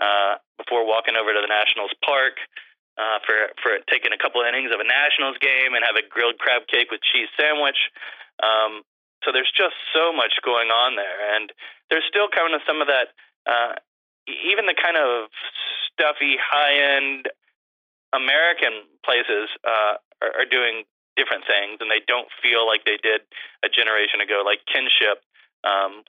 uh, 0.00 0.40
before 0.56 0.88
walking 0.88 1.16
over 1.16 1.36
to 1.36 1.40
the 1.44 1.50
Nationals 1.50 1.92
Park 2.00 2.40
uh, 2.98 3.22
for 3.22 3.54
for 3.62 3.78
taking 3.86 4.12
a 4.12 4.18
couple 4.18 4.42
innings 4.42 4.74
of 4.74 4.82
a 4.82 4.86
Nationals 4.86 5.38
game 5.38 5.78
and 5.78 5.86
have 5.86 5.96
a 5.96 6.04
grilled 6.04 6.36
crab 6.42 6.66
cake 6.66 6.90
with 6.90 7.00
cheese 7.00 7.30
sandwich. 7.38 7.78
Um, 8.42 8.82
so 9.24 9.30
there's 9.32 9.50
just 9.50 9.74
so 9.94 10.12
much 10.12 10.38
going 10.44 10.70
on 10.70 10.94
there, 10.94 11.18
and 11.34 11.50
there's 11.90 12.06
still 12.06 12.28
kind 12.28 12.54
of 12.54 12.62
some 12.66 12.82
of 12.82 12.86
that, 12.86 13.14
uh, 13.46 13.74
even 14.26 14.66
the 14.66 14.78
kind 14.78 14.94
of 14.94 15.30
stuffy, 15.90 16.38
high-end 16.38 17.26
American 18.14 18.86
places 19.02 19.50
uh, 19.66 19.98
are, 20.22 20.42
are 20.42 20.48
doing 20.48 20.86
different 21.18 21.42
things, 21.50 21.82
and 21.82 21.90
they 21.90 21.98
don't 22.06 22.30
feel 22.38 22.62
like 22.62 22.86
they 22.86 22.98
did 23.02 23.26
a 23.66 23.68
generation 23.68 24.22
ago. 24.22 24.46
Like 24.46 24.62
Kinship, 24.70 25.18
um, 25.66 26.06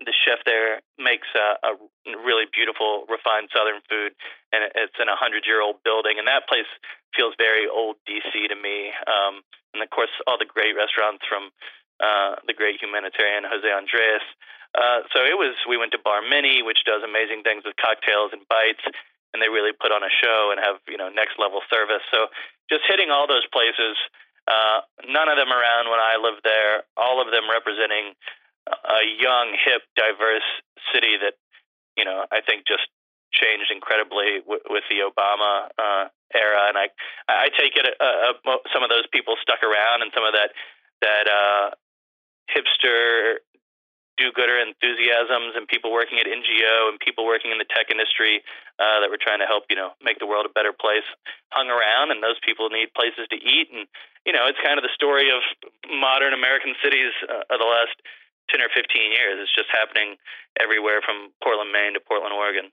the 0.00 0.14
chef 0.24 0.40
there 0.48 0.80
makes 0.96 1.28
a, 1.36 1.60
a 1.62 1.70
really 2.24 2.48
beautiful, 2.48 3.04
refined 3.12 3.52
Southern 3.52 3.84
food, 3.88 4.16
and 4.52 4.64
it's 4.74 4.96
in 4.96 5.08
a 5.08 5.16
hundred-year-old 5.16 5.84
building, 5.84 6.16
and 6.16 6.26
that 6.26 6.48
place 6.48 6.68
feels 7.12 7.36
very 7.36 7.68
old 7.68 8.00
DC 8.08 8.32
to 8.48 8.56
me. 8.56 8.90
Um, 9.04 9.44
and 9.76 9.84
of 9.84 9.90
course, 9.92 10.12
all 10.26 10.40
the 10.40 10.48
great 10.48 10.72
restaurants 10.72 11.24
from 11.28 11.52
uh, 12.00 12.40
the 12.48 12.56
great 12.56 12.80
humanitarian 12.80 13.44
Jose 13.44 13.68
Andres. 13.68 14.24
Uh, 14.72 15.04
so 15.12 15.20
it 15.20 15.36
was. 15.36 15.52
We 15.68 15.76
went 15.76 15.92
to 15.92 16.00
Barmini, 16.00 16.64
which 16.64 16.88
does 16.88 17.04
amazing 17.04 17.44
things 17.44 17.62
with 17.68 17.76
cocktails 17.76 18.32
and 18.32 18.40
bites, 18.48 18.82
and 19.32 19.44
they 19.44 19.52
really 19.52 19.76
put 19.76 19.92
on 19.92 20.00
a 20.00 20.12
show 20.12 20.48
and 20.48 20.58
have 20.60 20.80
you 20.88 20.96
know 20.96 21.12
next 21.12 21.36
level 21.36 21.60
service. 21.68 22.02
So 22.08 22.32
just 22.72 22.88
hitting 22.88 23.12
all 23.12 23.28
those 23.28 23.44
places. 23.52 24.00
Uh, 24.42 24.82
none 25.06 25.30
of 25.30 25.38
them 25.38 25.54
around 25.54 25.86
when 25.86 26.02
I 26.02 26.18
lived 26.18 26.42
there. 26.42 26.82
All 26.98 27.22
of 27.22 27.30
them 27.30 27.46
representing 27.46 28.18
a 28.84 29.02
young, 29.18 29.56
hip, 29.64 29.82
diverse 29.96 30.46
city 30.92 31.16
that 31.20 31.34
you 31.96 32.04
know 32.04 32.24
I 32.30 32.40
think 32.40 32.66
just 32.66 32.88
changed 33.32 33.72
incredibly 33.72 34.44
w- 34.44 34.64
with 34.68 34.84
the 34.92 35.00
Obama 35.00 35.72
uh, 35.80 36.04
era. 36.34 36.68
And 36.68 36.76
I 36.76 36.88
I 37.28 37.48
take 37.56 37.76
it 37.76 37.86
uh, 38.00 38.36
uh, 38.36 38.56
some 38.72 38.82
of 38.82 38.90
those 38.90 39.06
people 39.12 39.34
stuck 39.40 39.62
around, 39.62 40.02
and 40.02 40.10
some 40.14 40.24
of 40.24 40.32
that 40.32 40.52
that 41.00 41.26
uh, 41.28 41.70
hipster 42.50 43.40
do-gooder 44.20 44.60
enthusiasms 44.60 45.56
and 45.56 45.64
people 45.66 45.88
working 45.90 46.20
at 46.20 46.28
NGO 46.28 46.92
and 46.92 47.00
people 47.00 47.24
working 47.24 47.50
in 47.50 47.56
the 47.56 47.64
tech 47.64 47.88
industry 47.88 48.44
uh, 48.76 49.00
that 49.00 49.08
were 49.08 49.20
trying 49.20 49.40
to 49.40 49.48
help 49.48 49.64
you 49.72 49.76
know 49.76 49.96
make 50.04 50.20
the 50.20 50.28
world 50.28 50.44
a 50.44 50.52
better 50.52 50.72
place 50.72 51.06
hung 51.48 51.72
around 51.72 52.12
and 52.12 52.20
those 52.22 52.36
people 52.44 52.68
need 52.68 52.92
places 52.92 53.24
to 53.32 53.38
eat 53.40 53.72
and 53.72 53.88
you 54.28 54.32
know 54.32 54.44
it's 54.44 54.60
kind 54.60 54.76
of 54.76 54.84
the 54.84 54.92
story 54.92 55.32
of 55.32 55.40
modern 55.88 56.36
American 56.36 56.76
cities 56.84 57.12
uh, 57.24 57.48
of 57.48 57.56
the 57.56 57.64
last 57.64 57.96
10 58.50 58.60
or 58.60 58.70
15 58.74 59.12
years 59.12 59.38
it's 59.40 59.54
just 59.54 59.68
happening 59.70 60.16
everywhere 60.60 61.00
from 61.04 61.30
Portland 61.42 61.72
Maine 61.72 61.94
to 61.94 62.00
Portland 62.00 62.32
Oregon 62.32 62.70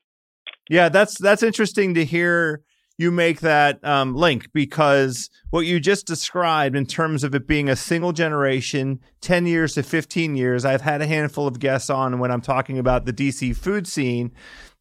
Yeah, 0.69 0.89
that's 0.89 1.17
that's 1.17 1.43
interesting 1.43 1.93
to 1.95 2.05
hear 2.05 2.63
you 2.99 3.11
make 3.11 3.39
that 3.39 3.81
um, 3.85 4.13
link 4.13 4.51
because 4.51 5.29
what 5.51 5.61
you 5.61 5.79
just 5.79 6.05
described 6.05 6.75
in 6.75 6.85
terms 6.85 7.23
of 7.23 7.33
it 7.33 7.47
being 7.47 7.69
a 7.69 7.75
single 7.75 8.11
generation, 8.11 8.99
10 9.21 9.45
years 9.45 9.75
to 9.75 9.83
15 9.83 10.35
years, 10.35 10.65
I've 10.65 10.81
had 10.81 11.01
a 11.01 11.07
handful 11.07 11.47
of 11.47 11.59
guests 11.59 11.89
on 11.89 12.19
when 12.19 12.29
I'm 12.29 12.41
talking 12.41 12.77
about 12.77 13.05
the 13.05 13.13
DC 13.13 13.55
food 13.55 13.87
scene. 13.87 14.33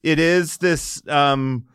It 0.03 0.19
is 0.19 0.57
this 0.57 1.01
um, 1.07 1.67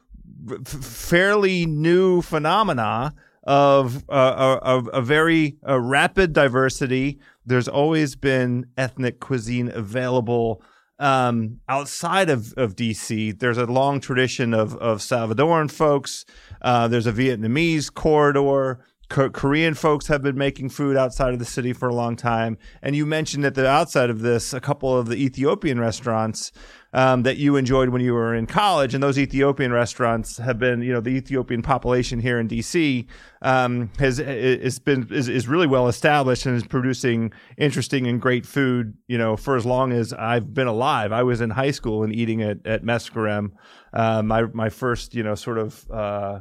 f- 0.51 0.67
fairly 0.67 1.65
new 1.65 2.21
phenomena 2.21 3.13
of 3.43 4.03
uh, 4.09 4.59
of 4.61 4.89
a 4.91 5.01
very 5.01 5.57
uh, 5.67 5.79
rapid 5.79 6.33
diversity. 6.33 7.19
There's 7.45 7.67
always 7.67 8.15
been 8.15 8.67
ethnic 8.77 9.19
cuisine 9.19 9.69
available 9.69 10.63
um, 10.99 11.59
outside 11.67 12.29
of, 12.29 12.53
of 12.55 12.75
DC, 12.75 13.37
there's 13.39 13.57
a 13.57 13.65
long 13.65 13.99
tradition 13.99 14.53
of, 14.53 14.75
of 14.77 14.99
Salvadoran 14.99 15.71
folks. 15.71 16.23
Uh, 16.61 16.87
there's 16.87 17.07
a 17.07 17.11
Vietnamese 17.11 17.93
corridor. 17.93 18.85
Ko- 19.09 19.29
Korean 19.29 19.73
folks 19.73 20.07
have 20.07 20.21
been 20.21 20.37
making 20.37 20.69
food 20.69 20.95
outside 20.95 21.33
of 21.33 21.39
the 21.39 21.45
city 21.45 21.73
for 21.73 21.89
a 21.89 21.93
long 21.93 22.15
time. 22.15 22.57
And 22.81 22.95
you 22.95 23.05
mentioned 23.05 23.43
at 23.43 23.55
the 23.55 23.67
outside 23.67 24.09
of 24.09 24.21
this 24.21 24.53
a 24.53 24.61
couple 24.61 24.97
of 24.97 25.07
the 25.07 25.15
Ethiopian 25.15 25.79
restaurants 25.79 26.51
um, 26.93 27.23
that 27.23 27.37
you 27.37 27.55
enjoyed 27.55 27.89
when 27.89 28.01
you 28.01 28.13
were 28.13 28.33
in 28.33 28.45
college. 28.45 28.93
And 28.93 29.03
those 29.03 29.17
Ethiopian 29.17 29.71
restaurants 29.73 30.37
have 30.37 30.59
been, 30.59 30.81
you 30.81 30.93
know, 30.93 31.01
the 31.01 31.09
Ethiopian 31.09 31.61
population 31.61 32.19
here 32.19 32.39
in 32.39 32.47
DC 32.47 33.07
um, 33.41 33.89
has 33.99 34.19
is 34.19 34.79
been 34.79 35.07
is, 35.11 35.27
is 35.27 35.47
really 35.47 35.67
well 35.67 35.87
established 35.87 36.45
and 36.45 36.55
is 36.55 36.65
producing 36.65 37.33
interesting 37.57 38.07
and 38.07 38.21
great 38.21 38.45
food. 38.45 38.95
You 39.07 39.17
know, 39.17 39.35
for 39.35 39.55
as 39.57 39.65
long 39.65 39.91
as 39.91 40.13
I've 40.13 40.53
been 40.53 40.67
alive, 40.67 41.11
I 41.11 41.23
was 41.23 41.41
in 41.41 41.49
high 41.49 41.71
school 41.71 42.03
and 42.03 42.13
eating 42.13 42.41
at 42.41 42.65
at 42.65 42.83
Meskerem. 42.83 43.51
Uh, 43.91 44.21
my 44.21 44.43
my 44.53 44.69
first, 44.69 45.13
you 45.15 45.23
know, 45.23 45.35
sort 45.35 45.57
of. 45.57 45.89
Uh, 45.91 46.39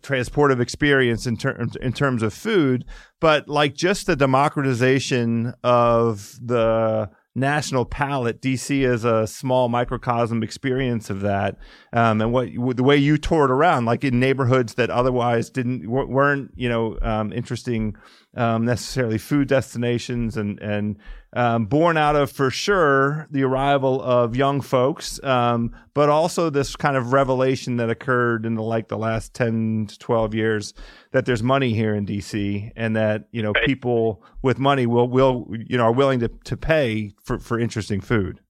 transportive 0.00 0.58
experience 0.58 1.26
in 1.26 1.36
terms 1.36 1.76
in 1.76 1.92
terms 1.92 2.22
of 2.22 2.32
food, 2.32 2.82
but 3.20 3.46
like 3.46 3.74
just 3.74 4.06
the 4.06 4.16
democratization 4.16 5.52
of 5.62 6.34
the 6.40 7.10
national 7.34 7.84
palate, 7.84 8.40
DC 8.40 8.86
is 8.86 9.04
a 9.04 9.26
small 9.26 9.68
microcosm 9.68 10.42
experience 10.42 11.08
of 11.10 11.20
that, 11.20 11.56
um, 11.92 12.20
and 12.20 12.32
what 12.32 12.76
the 12.76 12.82
way 12.82 12.96
you 12.96 13.16
toured 13.16 13.50
around, 13.50 13.84
like 13.84 14.04
in 14.04 14.20
neighborhoods 14.20 14.74
that 14.74 14.90
otherwise 14.90 15.50
didn't 15.50 15.88
weren't 15.88 16.50
you 16.54 16.68
know 16.68 16.98
um, 17.02 17.32
interesting 17.32 17.96
um, 18.36 18.64
necessarily 18.64 19.18
food 19.18 19.48
destinations, 19.48 20.36
and 20.36 20.58
and 20.60 20.98
um, 21.34 21.66
born 21.66 21.96
out 21.96 22.14
of 22.16 22.30
for 22.30 22.50
sure 22.50 23.26
the 23.30 23.42
arrival 23.42 24.00
of 24.02 24.36
young 24.36 24.60
folks, 24.60 25.22
um, 25.24 25.74
but 25.94 26.08
also 26.08 26.50
this 26.50 26.76
kind 26.76 26.96
of 26.96 27.12
revelation 27.12 27.76
that 27.76 27.88
occurred 27.88 28.44
in 28.44 28.54
the 28.54 28.62
like 28.62 28.88
the 28.88 28.98
last 28.98 29.32
ten 29.34 29.86
to 29.88 29.98
twelve 29.98 30.34
years 30.34 30.74
that 31.12 31.24
there's 31.24 31.42
money 31.42 31.72
here 31.74 31.94
in 31.94 32.04
DC, 32.06 32.70
and 32.76 32.94
that 32.96 33.28
you 33.32 33.42
know 33.42 33.52
Right. 33.52 33.64
people 33.66 34.22
with 34.42 34.58
money 34.58 34.86
will 34.86 35.08
will 35.08 35.46
you 35.50 35.78
know 35.78 35.84
are 35.84 35.92
willing 35.92 36.20
to 36.20 36.28
to 36.28 36.56
pay 36.56 37.12
for 37.22 37.38
for 37.38 37.58
interesting 37.58 38.00
food. 38.00 38.40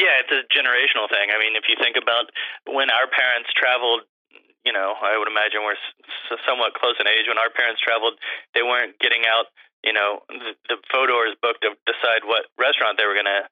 Yeah, 0.00 0.18
it's 0.20 0.32
a 0.32 0.42
generational 0.52 1.08
thing. 1.08 1.30
I 1.30 1.38
mean, 1.38 1.54
if 1.56 1.64
you 1.68 1.76
think 1.80 1.96
about 1.96 2.26
when 2.66 2.90
our 2.90 3.06
parents 3.06 3.48
traveled, 3.54 4.02
you 4.66 4.72
know, 4.72 4.92
I 5.00 5.16
would 5.16 5.28
imagine 5.28 5.62
we're 5.62 5.78
somewhat 6.48 6.74
close 6.74 6.96
in 6.98 7.06
age. 7.06 7.28
When 7.28 7.38
our 7.38 7.48
parents 7.48 7.80
traveled, 7.80 8.18
they 8.54 8.62
weren't 8.62 8.98
getting 8.98 9.22
out, 9.30 9.46
you 9.84 9.92
know, 9.92 10.24
the, 10.28 10.56
the 10.72 10.76
Fodor's 10.88 11.36
book 11.38 11.60
to 11.60 11.76
decide 11.84 12.24
what 12.24 12.48
restaurant 12.56 12.96
they 12.96 13.06
were 13.06 13.14
going 13.14 13.28
to 13.28 13.44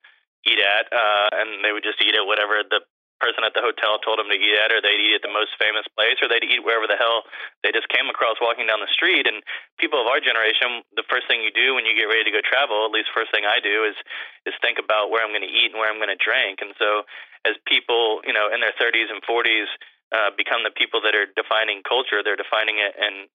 eat 0.49 0.59
at, 0.59 0.91
uh, 0.91 1.29
and 1.39 1.63
they 1.63 1.71
would 1.71 1.85
just 1.85 2.01
eat 2.03 2.17
at 2.17 2.27
whatever 2.27 2.65
the 2.67 2.83
person 3.23 3.47
at 3.47 3.55
the 3.55 3.63
hotel 3.63 4.03
told 4.03 4.19
them 4.19 4.27
to 4.27 4.35
eat 4.35 4.59
at, 4.59 4.75
or 4.75 4.83
they'd 4.83 4.99
eat 4.99 5.15
at 5.15 5.23
the 5.23 5.31
most 5.31 5.55
famous 5.55 5.87
place, 5.95 6.19
or 6.19 6.27
they'd 6.27 6.43
eat 6.43 6.67
wherever 6.67 6.91
the 6.91 6.99
hell 6.99 7.23
they 7.63 7.71
just 7.71 7.87
came 7.87 8.11
across 8.11 8.43
walking 8.43 8.67
down 8.67 8.83
the 8.83 8.91
street. 8.91 9.31
And 9.31 9.47
people 9.79 10.03
of 10.03 10.11
our 10.11 10.19
generation, 10.19 10.83
the 10.99 11.07
first 11.07 11.31
thing 11.31 11.47
you 11.47 11.55
do 11.55 11.79
when 11.79 11.87
you 11.87 11.95
get 11.95 12.11
ready 12.11 12.27
to 12.27 12.35
go 12.35 12.43
travel, 12.43 12.83
at 12.83 12.91
least 12.91 13.15
first 13.15 13.31
thing 13.31 13.47
I 13.47 13.63
do, 13.63 13.87
is 13.87 13.95
is 14.43 14.59
think 14.59 14.83
about 14.83 15.15
where 15.15 15.23
I'm 15.23 15.31
going 15.31 15.47
to 15.47 15.55
eat 15.55 15.71
and 15.71 15.79
where 15.79 15.87
I'm 15.87 16.03
going 16.03 16.11
to 16.11 16.19
drink. 16.19 16.59
And 16.59 16.75
so, 16.75 17.07
as 17.47 17.55
people, 17.63 18.27
you 18.27 18.35
know, 18.35 18.51
in 18.51 18.59
their 18.59 18.75
30s 18.75 19.07
and 19.07 19.23
40s. 19.23 19.71
Uh, 20.13 20.29
become 20.37 20.61
the 20.61 20.71
people 20.71 21.01
that 21.01 21.17
are 21.17 21.25
defining 21.33 21.81
culture. 21.81 22.21
They're 22.21 22.37
defining 22.37 22.77
it 22.77 22.93
and 23.01 23.33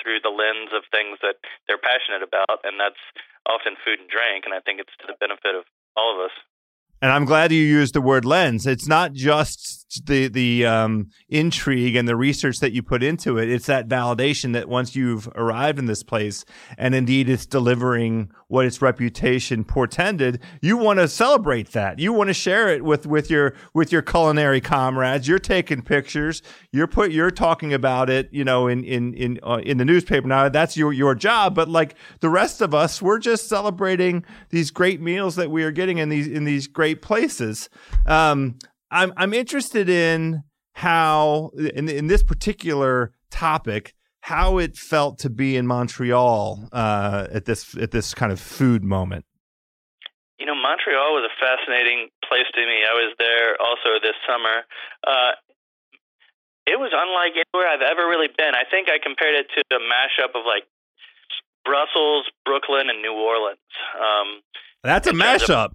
through 0.00 0.24
the 0.24 0.32
lens 0.32 0.72
of 0.72 0.88
things 0.88 1.20
that 1.20 1.36
they're 1.68 1.76
passionate 1.76 2.24
about, 2.24 2.64
and 2.64 2.80
that's 2.80 2.96
often 3.44 3.76
food 3.84 4.00
and 4.00 4.08
drink. 4.08 4.48
And 4.48 4.54
I 4.56 4.60
think 4.64 4.80
it's 4.80 4.96
to 5.04 5.06
the 5.12 5.18
benefit 5.20 5.52
of 5.52 5.68
all 5.92 6.16
of 6.16 6.24
us. 6.24 6.32
And 7.02 7.12
I'm 7.12 7.26
glad 7.26 7.52
you 7.52 7.60
used 7.60 7.94
the 7.94 8.00
word 8.00 8.24
lens. 8.24 8.66
It's 8.66 8.88
not 8.88 9.12
just 9.12 10.06
the 10.06 10.28
the 10.28 10.64
um, 10.64 11.10
intrigue 11.28 11.94
and 11.94 12.08
the 12.08 12.16
research 12.16 12.60
that 12.60 12.72
you 12.72 12.82
put 12.82 13.02
into 13.02 13.36
it. 13.36 13.50
It's 13.50 13.66
that 13.66 13.86
validation 13.86 14.54
that 14.54 14.68
once 14.68 14.96
you've 14.96 15.28
arrived 15.34 15.78
in 15.78 15.84
this 15.84 16.02
place, 16.02 16.44
and 16.78 16.94
indeed 16.94 17.28
it's 17.28 17.44
delivering 17.44 18.30
what 18.48 18.64
its 18.64 18.80
reputation 18.80 19.64
portended, 19.64 20.40
you 20.62 20.76
want 20.76 20.98
to 21.00 21.08
celebrate 21.08 21.72
that. 21.72 21.98
You 21.98 22.12
want 22.12 22.28
to 22.28 22.34
share 22.34 22.68
it 22.68 22.84
with 22.84 23.06
with 23.06 23.30
your 23.30 23.54
with 23.74 23.90
your 23.90 24.02
culinary 24.02 24.60
comrades. 24.60 25.26
You're 25.26 25.38
taking 25.38 25.82
pictures. 25.82 26.42
You're 26.72 26.86
put. 26.86 27.10
You're 27.10 27.30
talking 27.30 27.74
about 27.74 28.08
it. 28.08 28.28
You 28.32 28.44
know, 28.44 28.68
in 28.68 28.84
in 28.84 29.14
in 29.14 29.40
uh, 29.42 29.60
in 29.64 29.78
the 29.78 29.84
newspaper. 29.84 30.28
Now 30.28 30.48
that's 30.48 30.76
your 30.76 30.92
your 30.92 31.14
job. 31.14 31.54
But 31.54 31.68
like 31.68 31.96
the 32.20 32.30
rest 32.30 32.60
of 32.60 32.74
us, 32.74 33.02
we're 33.02 33.18
just 33.18 33.48
celebrating 33.48 34.24
these 34.50 34.70
great 34.70 35.00
meals 35.00 35.36
that 35.36 35.50
we 35.50 35.64
are 35.64 35.72
getting 35.72 35.98
in 35.98 36.08
these 36.08 36.28
in 36.28 36.44
these 36.44 36.68
great 36.68 37.02
places. 37.02 37.68
Um, 38.06 38.58
I'm 38.90 39.12
I'm 39.16 39.34
interested 39.34 39.88
in 39.88 40.44
how 40.74 41.50
in 41.74 41.88
in 41.88 42.06
this 42.06 42.22
particular 42.22 43.12
topic 43.30 43.95
how 44.26 44.58
it 44.58 44.76
felt 44.76 45.22
to 45.22 45.30
be 45.30 45.54
in 45.54 45.68
Montreal 45.68 46.68
uh, 46.72 47.28
at 47.30 47.44
this 47.44 47.76
at 47.78 47.92
this 47.92 48.12
kind 48.12 48.32
of 48.32 48.40
food 48.40 48.82
moment. 48.82 49.24
You 50.40 50.46
know, 50.46 50.54
Montreal 50.58 51.14
was 51.14 51.30
a 51.30 51.34
fascinating 51.38 52.10
place 52.26 52.50
to 52.52 52.60
me. 52.66 52.82
I 52.82 52.92
was 52.98 53.14
there 53.22 53.54
also 53.62 54.02
this 54.02 54.18
summer. 54.26 54.66
Uh, 55.06 55.38
it 56.66 56.74
was 56.74 56.90
unlike 56.90 57.38
anywhere 57.38 57.70
I've 57.70 57.86
ever 57.86 58.02
really 58.10 58.26
been. 58.26 58.58
I 58.58 58.66
think 58.68 58.90
I 58.90 58.98
compared 58.98 59.38
it 59.38 59.46
to 59.54 59.62
a 59.70 59.78
mashup 59.78 60.34
of 60.34 60.42
like 60.42 60.66
Brussels, 61.64 62.26
Brooklyn, 62.44 62.90
and 62.90 63.02
New 63.02 63.14
Orleans. 63.14 63.62
Um, 63.94 64.42
That's 64.82 65.06
a 65.06 65.12
mashup. 65.12 65.70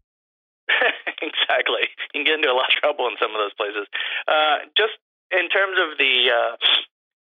Exactly. 1.22 1.86
You 1.86 2.10
can 2.18 2.24
get 2.26 2.36
into 2.42 2.50
a 2.50 2.58
lot 2.58 2.74
of 2.74 2.76
trouble 2.82 3.06
in 3.06 3.14
some 3.22 3.30
of 3.30 3.38
those 3.38 3.54
places. 3.54 3.86
Uh, 4.28 4.66
just 4.74 4.98
in 5.30 5.48
terms 5.54 5.78
of 5.78 5.94
the, 6.02 6.34
uh, 6.34 6.58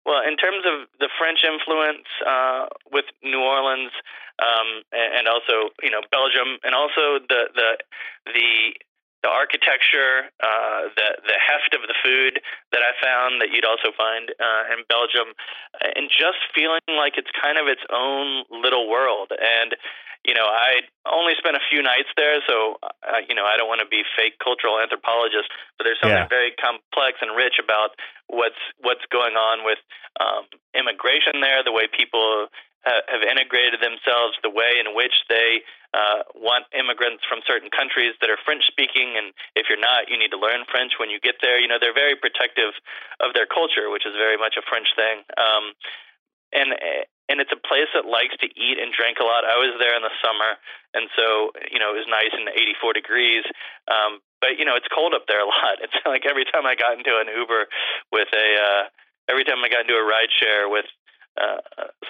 well, 0.06 0.22
in 0.26 0.36
terms 0.36 0.64
of 0.64 0.88
the 1.00 1.08
French 1.18 1.40
influence 1.44 2.06
uh, 2.26 2.66
with 2.92 3.04
New 3.22 3.40
Orleans, 3.40 3.92
um, 4.38 4.82
and, 4.92 5.22
and 5.22 5.28
also 5.28 5.70
you 5.82 5.90
know 5.90 6.00
Belgium, 6.10 6.58
and 6.64 6.74
also 6.74 7.20
the 7.28 7.50
the 7.54 7.70
the 8.26 8.74
the 9.22 9.30
architecture, 9.30 10.30
uh, 10.38 10.94
the 10.94 11.08
the 11.26 11.38
heft 11.38 11.74
of 11.74 11.82
the 11.86 11.96
food 12.04 12.38
that 12.70 12.82
I 12.82 12.92
found 13.02 13.42
that 13.42 13.50
you'd 13.50 13.66
also 13.66 13.90
find 13.96 14.30
uh, 14.30 14.74
in 14.74 14.86
Belgium, 14.86 15.34
and 15.82 16.06
just 16.06 16.38
feeling 16.54 16.84
like 16.94 17.18
it's 17.18 17.30
kind 17.34 17.58
of 17.58 17.66
its 17.66 17.82
own 17.90 18.44
little 18.50 18.86
world. 18.88 19.34
And 19.34 19.74
you 20.26 20.34
know, 20.34 20.46
I 20.46 20.86
only 21.06 21.34
spent 21.38 21.56
a 21.56 21.64
few 21.70 21.82
nights 21.82 22.10
there, 22.16 22.42
so 22.46 22.78
uh, 22.82 23.22
you 23.26 23.34
know, 23.34 23.46
I 23.46 23.58
don't 23.58 23.70
want 23.70 23.82
to 23.82 23.90
be 23.90 24.02
fake 24.14 24.38
cultural 24.42 24.78
anthropologist, 24.78 25.50
but 25.78 25.86
there's 25.86 25.98
something 25.98 26.26
yeah. 26.26 26.30
very 26.30 26.54
complex 26.58 27.18
and 27.22 27.34
rich 27.34 27.58
about 27.62 27.98
what's 28.26 28.60
what's 28.82 29.06
going 29.10 29.34
on 29.34 29.66
with 29.66 29.78
um, 30.22 30.46
immigration 30.74 31.42
there, 31.42 31.62
the 31.62 31.74
way 31.74 31.90
people 31.90 32.50
ha- 32.84 33.06
have 33.08 33.22
integrated 33.22 33.80
themselves, 33.80 34.36
the 34.42 34.52
way 34.52 34.78
in 34.78 34.94
which 34.94 35.14
they 35.28 35.62
uh, 35.94 36.22
want 36.36 36.68
immigrants 36.76 37.24
from 37.24 37.40
certain 37.46 37.70
countries 37.72 38.14
that 38.20 38.28
are 38.28 38.38
French 38.44 38.66
speaking, 38.66 39.16
and 39.16 39.32
if 39.56 39.66
you're 39.72 39.80
not, 39.80 40.08
you 40.08 40.18
need 40.18 40.30
to 40.30 40.40
learn 40.40 40.68
French 40.68 41.00
when 41.00 41.08
you 41.08 41.18
get 41.18 41.40
there. 41.40 41.58
You 41.58 41.68
know, 41.68 41.80
they're 41.80 41.96
very 41.96 42.16
protective 42.16 42.76
of 43.20 43.32
their 43.32 43.46
culture, 43.46 43.88
which 43.88 44.04
is 44.04 44.12
very 44.14 44.36
much 44.36 44.60
a 44.60 44.64
French 44.64 44.88
thing. 44.94 45.24
Um, 45.40 45.72
and 46.52 46.72
and 47.28 47.44
it's 47.44 47.52
a 47.52 47.60
place 47.60 47.92
that 47.92 48.08
likes 48.08 48.32
to 48.40 48.48
eat 48.56 48.80
and 48.80 48.88
drink 48.88 49.20
a 49.20 49.26
lot. 49.28 49.44
I 49.44 49.60
was 49.60 49.76
there 49.76 49.92
in 49.92 50.00
the 50.00 50.12
summer, 50.24 50.56
and 50.96 51.12
so 51.12 51.52
you 51.68 51.76
know 51.76 51.92
it 51.92 52.00
was 52.04 52.08
nice 52.08 52.32
in 52.32 52.48
84 52.48 52.96
degrees. 52.96 53.44
Um, 53.88 54.24
but 54.40 54.56
you 54.56 54.64
know 54.64 54.76
it's 54.76 54.88
cold 54.88 55.12
up 55.12 55.28
there 55.28 55.44
a 55.44 55.48
lot. 55.60 55.84
It's 55.84 55.96
like 56.08 56.24
every 56.24 56.48
time 56.48 56.64
I 56.64 56.74
got 56.74 56.96
into 56.96 57.20
an 57.20 57.28
Uber 57.28 57.68
with 58.12 58.32
a, 58.32 58.48
uh, 58.56 58.82
every 59.28 59.44
time 59.44 59.60
I 59.60 59.68
got 59.68 59.84
into 59.84 59.96
a 59.96 60.04
ride 60.04 60.32
share 60.32 60.68
with 60.68 60.88
uh, 61.38 61.60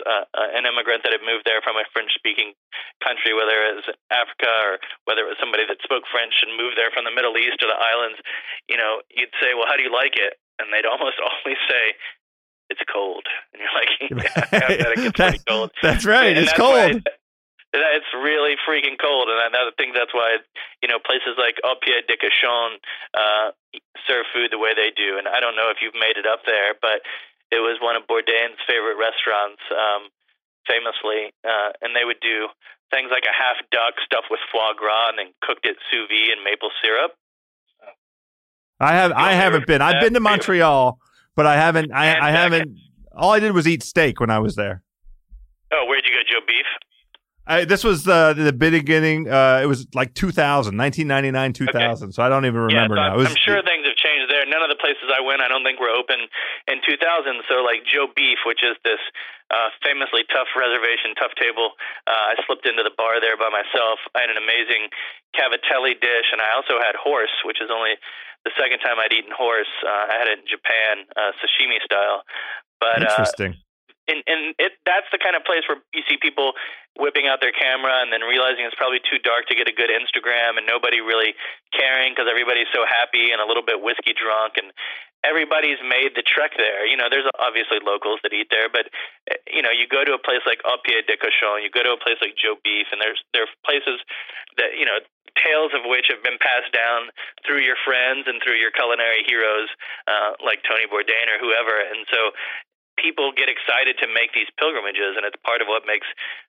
uh, 0.08 0.24
an 0.56 0.64
immigrant 0.64 1.04
that 1.04 1.12
had 1.12 1.22
moved 1.22 1.44
there 1.44 1.60
from 1.60 1.76
a 1.76 1.84
French-speaking 1.92 2.56
country, 3.04 3.36
whether 3.36 3.54
it 3.68 3.84
was 3.84 3.88
Africa 4.08 4.48
or 4.48 4.72
whether 5.04 5.28
it 5.28 5.30
was 5.30 5.40
somebody 5.40 5.68
that 5.68 5.84
spoke 5.84 6.08
French 6.08 6.40
and 6.40 6.56
moved 6.56 6.80
there 6.80 6.90
from 6.90 7.04
the 7.04 7.14
Middle 7.14 7.36
East 7.36 7.60
or 7.60 7.68
the 7.68 7.76
islands, 7.76 8.18
you 8.66 8.80
know, 8.80 9.04
you'd 9.12 9.34
say, 9.38 9.52
"Well, 9.52 9.68
how 9.68 9.76
do 9.76 9.84
you 9.84 9.92
like 9.92 10.16
it?" 10.16 10.40
And 10.58 10.72
they'd 10.72 10.88
almost 10.88 11.20
always 11.28 11.60
say, 11.68 11.94
it's 12.70 12.80
cold. 12.92 13.24
And 13.52 13.60
you're 13.60 13.76
like, 13.76 13.92
yeah, 14.52 14.92
it 14.92 14.96
gets 14.96 15.16
pretty 15.16 15.42
cold. 15.48 15.70
That's 15.82 16.04
right. 16.04 16.36
And 16.36 16.38
it's 16.38 16.52
that's 16.52 16.60
cold. 16.60 17.02
it's 17.72 18.12
really 18.16 18.56
freaking 18.64 18.96
cold, 19.00 19.28
and 19.28 19.40
I, 19.56 19.70
think 19.76 19.94
that's 19.94 20.12
why 20.12 20.38
you 20.82 20.88
know 20.88 20.98
places 21.00 21.36
like 21.36 21.56
Au 21.64 21.76
Pied 21.80 22.06
de 22.08 22.16
Cochon 22.16 22.78
uh, 23.16 23.52
serve 24.06 24.24
food 24.32 24.52
the 24.52 24.60
way 24.60 24.72
they 24.76 24.92
do. 24.92 25.16
And 25.18 25.28
I 25.28 25.40
don't 25.40 25.56
know 25.56 25.72
if 25.72 25.80
you've 25.80 25.96
made 25.96 26.16
it 26.16 26.26
up 26.28 26.44
there, 26.46 26.76
but 26.80 27.04
it 27.50 27.60
was 27.60 27.78
one 27.80 27.96
of 27.96 28.04
Bourdain's 28.04 28.60
favorite 28.68 29.00
restaurants, 29.00 29.62
um, 29.72 30.08
famously, 30.66 31.32
uh, 31.44 31.72
and 31.80 31.96
they 31.96 32.04
would 32.04 32.20
do 32.20 32.48
things 32.90 33.08
like 33.10 33.24
a 33.24 33.34
half 33.34 33.56
duck 33.70 33.96
stuffed 34.04 34.28
with 34.30 34.40
foie 34.52 34.76
gras 34.76 35.12
and 35.12 35.18
then 35.18 35.32
cooked 35.40 35.64
it 35.64 35.76
sous 35.90 36.08
vide 36.08 36.32
in 36.36 36.44
maple 36.44 36.70
syrup. 36.82 37.12
I 38.80 38.94
have 38.94 39.12
I 39.12 39.32
haven't 39.32 39.66
been. 39.66 39.82
I've 39.82 40.00
been 40.00 40.14
to 40.14 40.20
Montreal 40.20 40.98
but 41.38 41.46
I 41.46 41.54
haven't. 41.54 41.92
I, 41.92 42.18
I 42.18 42.30
haven't. 42.32 42.76
All 43.14 43.30
I 43.30 43.38
did 43.38 43.52
was 43.52 43.68
eat 43.68 43.84
steak 43.84 44.18
when 44.18 44.28
I 44.28 44.40
was 44.40 44.56
there. 44.56 44.82
Oh, 45.72 45.84
where'd 45.86 46.02
you 46.04 46.10
go, 46.10 46.18
Joe 46.28 46.44
Beef? 46.44 46.66
I, 47.46 47.64
this 47.64 47.84
was 47.84 48.08
uh, 48.08 48.32
the 48.32 48.52
beginning. 48.52 49.30
Uh, 49.30 49.60
it 49.62 49.66
was 49.66 49.86
like 49.94 50.14
2000, 50.14 50.76
1999, 50.76 51.52
2000. 51.52 52.08
Okay. 52.08 52.12
So 52.12 52.24
I 52.24 52.28
don't 52.28 52.44
even 52.44 52.58
remember 52.58 52.96
yeah, 52.96 53.10
so 53.10 53.10
now. 53.10 53.16
Was, 53.18 53.28
I'm 53.28 53.36
sure 53.36 53.62
things 53.62 53.86
there. 54.38 54.46
None 54.46 54.62
of 54.62 54.70
the 54.70 54.78
places 54.78 55.10
I 55.10 55.18
went, 55.18 55.42
I 55.42 55.50
don't 55.50 55.66
think 55.66 55.82
were 55.82 55.90
open 55.90 56.30
in 56.70 56.78
2000. 56.86 56.94
So 57.50 57.66
like 57.66 57.82
Joe 57.82 58.06
Beef, 58.14 58.46
which 58.46 58.62
is 58.62 58.78
this 58.86 59.02
uh, 59.50 59.74
famously 59.82 60.22
tough 60.30 60.54
reservation, 60.54 61.18
tough 61.18 61.34
table. 61.34 61.74
Uh, 62.06 62.30
I 62.30 62.38
slipped 62.46 62.70
into 62.70 62.86
the 62.86 62.94
bar 62.94 63.18
there 63.18 63.34
by 63.34 63.50
myself. 63.50 63.98
I 64.14 64.22
had 64.22 64.30
an 64.30 64.38
amazing 64.38 64.94
cavatelli 65.34 65.98
dish, 65.98 66.30
and 66.30 66.38
I 66.38 66.54
also 66.54 66.78
had 66.78 66.94
horse, 66.94 67.34
which 67.42 67.58
is 67.58 67.74
only 67.74 67.98
the 68.46 68.54
second 68.54 68.78
time 68.78 69.02
I'd 69.02 69.12
eaten 69.12 69.34
horse, 69.34 69.70
uh, 69.82 70.08
I 70.08 70.14
had 70.14 70.28
it 70.30 70.38
in 70.40 70.46
Japan, 70.46 71.04
uh, 71.18 71.34
sashimi 71.42 71.82
style. 71.82 72.22
But 72.78 73.02
uh, 73.02 73.10
interesting. 73.10 73.52
Uh, 73.58 73.67
and 74.08 74.24
and 74.26 74.54
it 74.58 74.72
that's 74.88 75.06
the 75.12 75.20
kind 75.20 75.36
of 75.36 75.44
place 75.44 75.62
where 75.68 75.78
you 75.92 76.02
see 76.08 76.16
people 76.16 76.56
whipping 76.98 77.30
out 77.30 77.38
their 77.38 77.54
camera 77.54 78.02
and 78.02 78.10
then 78.10 78.26
realizing 78.26 78.66
it's 78.66 78.74
probably 78.74 78.98
too 79.06 79.22
dark 79.22 79.46
to 79.46 79.54
get 79.54 79.70
a 79.70 79.74
good 79.76 79.92
Instagram 79.92 80.58
and 80.58 80.66
nobody 80.66 80.98
really 80.98 81.36
caring 81.70 82.10
because 82.10 82.26
everybody's 82.26 82.66
so 82.74 82.82
happy 82.82 83.30
and 83.30 83.38
a 83.38 83.46
little 83.46 83.62
bit 83.62 83.78
whiskey 83.78 84.10
drunk 84.16 84.58
and 84.58 84.74
everybody's 85.22 85.78
made 85.82 86.14
the 86.14 86.22
trek 86.22 86.58
there. 86.58 86.86
You 86.86 86.98
know, 86.98 87.06
there's 87.10 87.26
obviously 87.38 87.78
locals 87.82 88.18
that 88.22 88.34
eat 88.34 88.50
there, 88.50 88.66
but 88.66 88.90
eh, 89.30 89.38
you 89.50 89.62
know, 89.62 89.70
you 89.70 89.86
go 89.86 90.02
to 90.02 90.14
a 90.14 90.22
place 90.22 90.42
like 90.42 90.58
Au 90.66 90.78
Pied 90.82 91.06
de 91.06 91.14
Cochon, 91.14 91.62
you 91.62 91.70
go 91.70 91.86
to 91.86 91.94
a 91.94 92.00
place 92.00 92.18
like 92.18 92.34
Joe 92.34 92.58
Beef, 92.66 92.90
and 92.90 92.98
there's 92.98 93.22
there 93.30 93.46
are 93.46 93.52
places 93.62 94.02
that 94.58 94.74
you 94.74 94.86
know 94.86 94.98
tales 95.38 95.70
of 95.74 95.86
which 95.86 96.10
have 96.10 96.22
been 96.26 96.38
passed 96.42 96.72
down 96.74 97.14
through 97.46 97.62
your 97.62 97.78
friends 97.86 98.26
and 98.26 98.42
through 98.42 98.58
your 98.58 98.74
culinary 98.74 99.22
heroes 99.22 99.70
uh, 100.10 100.34
like 100.42 100.66
Tony 100.66 100.86
Bourdain 100.90 101.30
or 101.30 101.38
whoever. 101.38 101.78
And 101.78 102.02
so 102.10 102.34
people 102.98 103.30
get 103.32 103.46
excited 103.48 103.96
to 104.02 104.06
make 104.10 104.34
these 104.34 104.50
pilgrimages, 104.58 105.14
and 105.14 105.22
it's 105.22 105.38
part 105.46 105.62
of 105.62 105.70
what 105.70 105.86
makes 105.86 106.06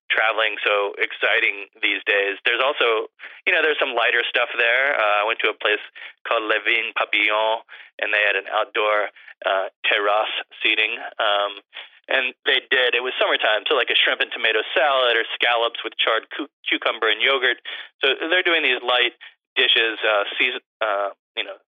traveling 0.10 0.58
so 0.66 0.98
exciting 0.98 1.70
these 1.80 2.02
days. 2.10 2.42
There's 2.44 2.60
also, 2.60 3.14
you 3.46 3.54
know, 3.54 3.62
there's 3.62 3.80
some 3.80 3.94
lighter 3.94 4.26
stuff 4.26 4.50
there. 4.58 4.98
Uh, 4.98 5.22
I 5.22 5.24
went 5.30 5.40
to 5.46 5.54
a 5.54 5.58
place 5.58 5.82
called 6.26 6.50
Le 6.50 6.58
Vin 6.66 6.92
Papillon, 6.98 7.62
and 8.02 8.10
they 8.10 8.24
had 8.26 8.36
an 8.36 8.50
outdoor 8.50 9.14
uh, 9.46 9.70
terrace 9.86 10.34
seating. 10.60 10.98
Um, 11.22 11.62
and 12.10 12.34
they 12.50 12.66
did. 12.74 12.98
It 12.98 13.06
was 13.06 13.14
summertime, 13.22 13.70
so 13.70 13.78
like 13.78 13.94
a 13.94 13.98
shrimp 13.98 14.20
and 14.20 14.34
tomato 14.34 14.66
salad 14.74 15.14
or 15.14 15.30
scallops 15.38 15.86
with 15.86 15.94
charred 16.02 16.26
cu- 16.34 16.50
cucumber 16.66 17.06
and 17.06 17.22
yogurt. 17.22 17.62
So 18.02 18.18
they're 18.18 18.42
doing 18.42 18.66
these 18.66 18.82
light 18.82 19.14
dishes, 19.54 20.02
uh, 20.02 20.26
season, 20.42 20.66
uh, 20.82 21.14
you 21.38 21.46
know, 21.46 21.62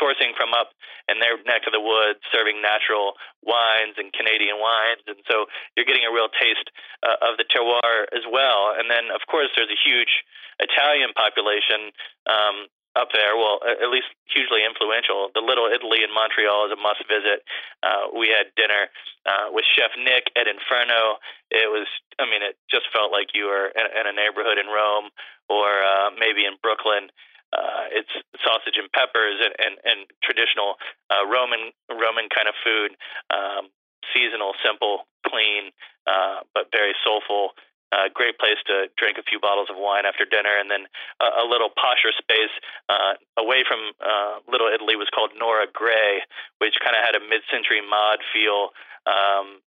sourcing 0.00 0.34
from 0.36 0.52
up 0.54 0.74
in 1.08 1.20
their 1.20 1.36
neck 1.44 1.68
of 1.68 1.72
the 1.72 1.82
woods, 1.82 2.20
serving 2.32 2.62
natural 2.62 3.14
wines 3.44 3.94
and 4.00 4.12
Canadian 4.12 4.58
wines, 4.58 5.04
and 5.06 5.20
so 5.28 5.46
you're 5.76 5.86
getting 5.86 6.06
a 6.06 6.12
real 6.12 6.32
taste 6.32 6.70
uh, 7.04 7.20
of 7.20 7.36
the 7.36 7.44
terroir 7.44 8.08
as 8.14 8.24
well. 8.24 8.72
And 8.72 8.90
then, 8.90 9.12
of 9.12 9.22
course, 9.28 9.52
there's 9.54 9.70
a 9.70 9.80
huge 9.80 10.24
Italian 10.58 11.12
population. 11.12 11.92
Um, 12.26 12.72
up 12.94 13.10
there. 13.10 13.34
Well, 13.34 13.58
at 13.66 13.90
least 13.90 14.06
hugely 14.30 14.62
influential. 14.62 15.30
The 15.34 15.42
Little 15.42 15.66
Italy 15.66 16.06
in 16.06 16.14
Montreal 16.14 16.70
is 16.70 16.72
a 16.72 16.78
must 16.78 17.02
visit. 17.10 17.42
Uh, 17.82 18.14
we 18.14 18.30
had 18.30 18.54
dinner 18.54 18.86
uh, 19.26 19.50
with 19.50 19.66
Chef 19.66 19.90
Nick 19.98 20.30
at 20.38 20.46
Inferno. 20.46 21.18
It 21.50 21.66
was, 21.70 21.90
I 22.22 22.26
mean, 22.30 22.42
it 22.42 22.54
just 22.70 22.86
felt 22.94 23.10
like 23.10 23.34
you 23.34 23.50
were 23.50 23.74
in, 23.74 23.86
in 23.98 24.06
a 24.06 24.14
neighborhood 24.14 24.62
in 24.62 24.70
Rome 24.70 25.10
or 25.50 25.82
uh, 25.82 26.14
maybe 26.14 26.46
in 26.46 26.54
Brooklyn. 26.62 27.10
Uh, 27.54 27.86
it's 27.94 28.10
sausage 28.42 28.74
and 28.74 28.90
peppers 28.90 29.38
and, 29.38 29.54
and, 29.62 29.74
and 29.86 29.98
traditional 30.22 30.74
uh, 31.08 31.22
Roman 31.24 31.70
Roman 31.88 32.26
kind 32.28 32.50
of 32.50 32.54
food, 32.66 32.98
um, 33.30 33.70
seasonal, 34.10 34.58
simple, 34.60 35.06
clean, 35.22 35.70
uh, 36.10 36.42
but 36.52 36.68
very 36.74 36.92
soulful 37.06 37.54
a 37.94 38.10
great 38.10 38.38
place 38.38 38.58
to 38.66 38.90
drink 38.98 39.18
a 39.18 39.22
few 39.22 39.38
bottles 39.38 39.70
of 39.70 39.76
wine 39.78 40.02
after 40.06 40.26
dinner, 40.26 40.58
and 40.58 40.70
then 40.70 40.86
a, 41.22 41.42
a 41.42 41.46
little 41.46 41.70
posher 41.70 42.10
space 42.18 42.50
uh, 42.88 43.14
away 43.38 43.62
from 43.62 43.94
uh, 44.02 44.42
Little 44.50 44.66
Italy 44.66 44.96
was 44.96 45.08
called 45.14 45.30
Nora 45.38 45.66
Gray, 45.70 46.22
which 46.58 46.74
kind 46.82 46.96
of 46.98 47.02
had 47.06 47.14
a 47.14 47.22
mid-century 47.22 47.80
mod 47.80 48.18
feel. 48.34 48.74
Um, 49.06 49.62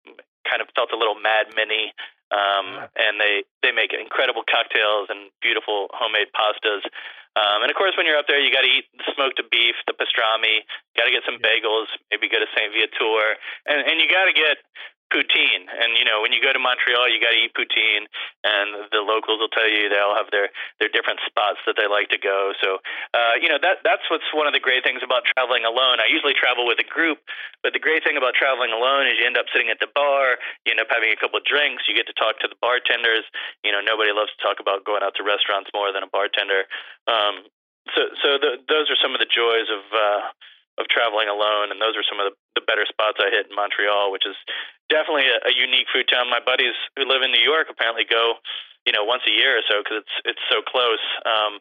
kind 0.48 0.64
of 0.64 0.72
felt 0.74 0.95
a 0.95 0.98
little 0.98 1.20
Mad 1.20 1.52
Men, 1.54 1.91
um, 2.32 2.88
and 2.95 3.20
they 3.20 3.43
they 3.64 3.72
make 3.72 3.91
incredible 3.91 4.43
cocktails 4.48 5.12
and 5.12 5.32
beautiful 5.43 5.91
homemade 5.91 6.32
pastas. 6.32 6.84
Um, 7.38 7.62
and 7.62 7.70
of 7.70 7.78
course, 7.78 7.93
when 7.93 8.10
you're 8.10 8.18
up 8.18 8.26
there, 8.26 8.41
you 8.41 8.50
got 8.50 8.66
to 8.66 8.72
eat 8.72 8.89
the 8.98 9.06
smoked 9.14 9.38
beef, 9.54 9.78
the 9.86 9.93
pastrami. 9.93 10.66
Got 10.98 11.06
to 11.06 11.14
get 11.14 11.22
some 11.22 11.38
bagels. 11.38 11.86
Maybe 12.10 12.28
go 12.28 12.41
to 12.41 12.50
Saint 12.58 12.74
Viateur, 12.74 13.38
and 13.70 13.80
and 13.86 14.02
you 14.02 14.10
got 14.10 14.26
to 14.26 14.34
get 14.34 14.58
poutine. 15.14 15.68
And 15.68 15.95
you 15.95 16.03
know, 16.03 16.22
when 16.22 16.32
you 16.32 16.41
go 16.43 16.51
to 16.51 16.60
Montreal, 16.60 17.08
you 17.10 17.20
got 17.20 17.32
to 17.32 17.39
eat 17.39 17.55
poutine, 17.55 18.08
and 18.43 18.91
the 18.91 19.03
locals 19.03 19.39
will 19.39 19.51
tell 19.51 19.68
you 19.68 19.88
they 19.88 19.99
all 19.99 20.16
have 20.16 20.30
their 20.32 20.51
their 20.80 20.91
different 20.91 21.24
spots 21.26 21.60
that 21.66 21.80
they 21.80 21.88
like 21.88 22.10
to 22.12 22.20
go. 22.20 22.53
So, 22.60 22.80
uh, 23.16 23.39
you 23.39 23.47
know, 23.47 23.60
that 23.62 23.84
that's 23.84 24.03
what's 24.12 24.28
one 24.36 24.47
of 24.47 24.53
the 24.53 24.64
great 24.64 24.84
things 24.84 25.01
about 25.03 25.24
traveling 25.36 25.64
alone. 25.64 25.99
I 26.03 26.12
usually 26.12 26.36
travel 26.36 26.68
with 26.68 26.80
a 26.84 26.88
group, 26.88 27.24
but 27.64 27.72
the 27.72 27.84
great 27.84 28.03
thing 28.03 28.18
about 28.20 28.36
traveling 28.36 28.72
alone 28.72 29.08
is 29.08 29.16
you 29.20 29.26
end 29.26 29.39
up 29.39 29.47
sitting 29.51 29.72
at 29.72 29.80
the 29.80 29.91
bar, 29.91 30.38
you 30.68 30.76
end 30.76 30.84
up 30.84 30.91
having 30.91 31.12
a 31.12 31.20
couple 31.20 31.39
of 31.39 31.45
drinks, 31.47 31.88
you 31.88 31.95
get 31.95 32.08
to 32.12 32.18
talk 32.18 32.39
to 32.43 32.47
the 32.47 32.60
bartenders. 32.60 33.26
You 33.64 33.72
know, 33.72 33.80
nobody 33.82 34.12
loves 34.12 34.32
to 34.36 34.39
talk 34.43 34.60
about 34.60 34.84
going 34.84 35.03
out 35.03 35.16
to 35.18 35.24
restaurants 35.24 35.72
more 35.74 35.91
than 35.95 36.03
a 36.03 36.12
bartender. 36.12 36.68
Um, 37.08 37.47
so, 37.95 38.12
so 38.20 38.30
the, 38.36 38.60
those 38.68 38.91
are 38.91 38.99
some 38.99 39.16
of 39.16 39.20
the 39.24 39.30
joys 39.30 39.72
of. 39.72 39.84
Uh, 39.91 40.22
of 40.78 40.86
traveling 40.88 41.28
alone, 41.28 41.73
and 41.73 41.82
those 41.82 41.97
are 41.97 42.05
some 42.05 42.21
of 42.21 42.30
the, 42.30 42.61
the 42.61 42.65
better 42.65 42.86
spots 42.86 43.17
I 43.17 43.34
hit 43.34 43.49
in 43.49 43.55
Montreal, 43.57 44.13
which 44.13 44.30
is 44.30 44.38
definitely 44.93 45.25
a, 45.25 45.49
a 45.49 45.53
unique 45.53 45.89
food 45.89 46.05
town. 46.05 46.30
My 46.30 46.41
buddies 46.41 46.78
who 46.93 47.09
live 47.09 47.25
in 47.25 47.34
New 47.34 47.41
York 47.41 47.67
apparently 47.69 48.05
go, 48.05 48.38
you 48.86 48.93
know, 48.93 49.03
once 49.03 49.25
a 49.25 49.34
year 49.34 49.57
or 49.57 49.65
so 49.65 49.82
because 49.82 50.05
it's 50.05 50.15
it's 50.38 50.45
so 50.47 50.61
close. 50.61 51.01
Um, 51.25 51.59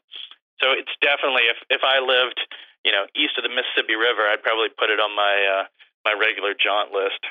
so 0.60 0.72
it's 0.72 0.92
definitely 1.00 1.48
if 1.48 1.58
if 1.68 1.82
I 1.82 1.98
lived, 2.00 2.38
you 2.84 2.92
know, 2.92 3.08
east 3.16 3.40
of 3.40 3.44
the 3.44 3.52
Mississippi 3.52 3.96
River, 3.96 4.24
I'd 4.28 4.44
probably 4.44 4.70
put 4.72 4.92
it 4.92 5.00
on 5.00 5.16
my 5.16 5.34
uh, 5.60 5.64
my 6.04 6.14
regular 6.14 6.52
jaunt 6.52 6.92
list. 6.92 7.24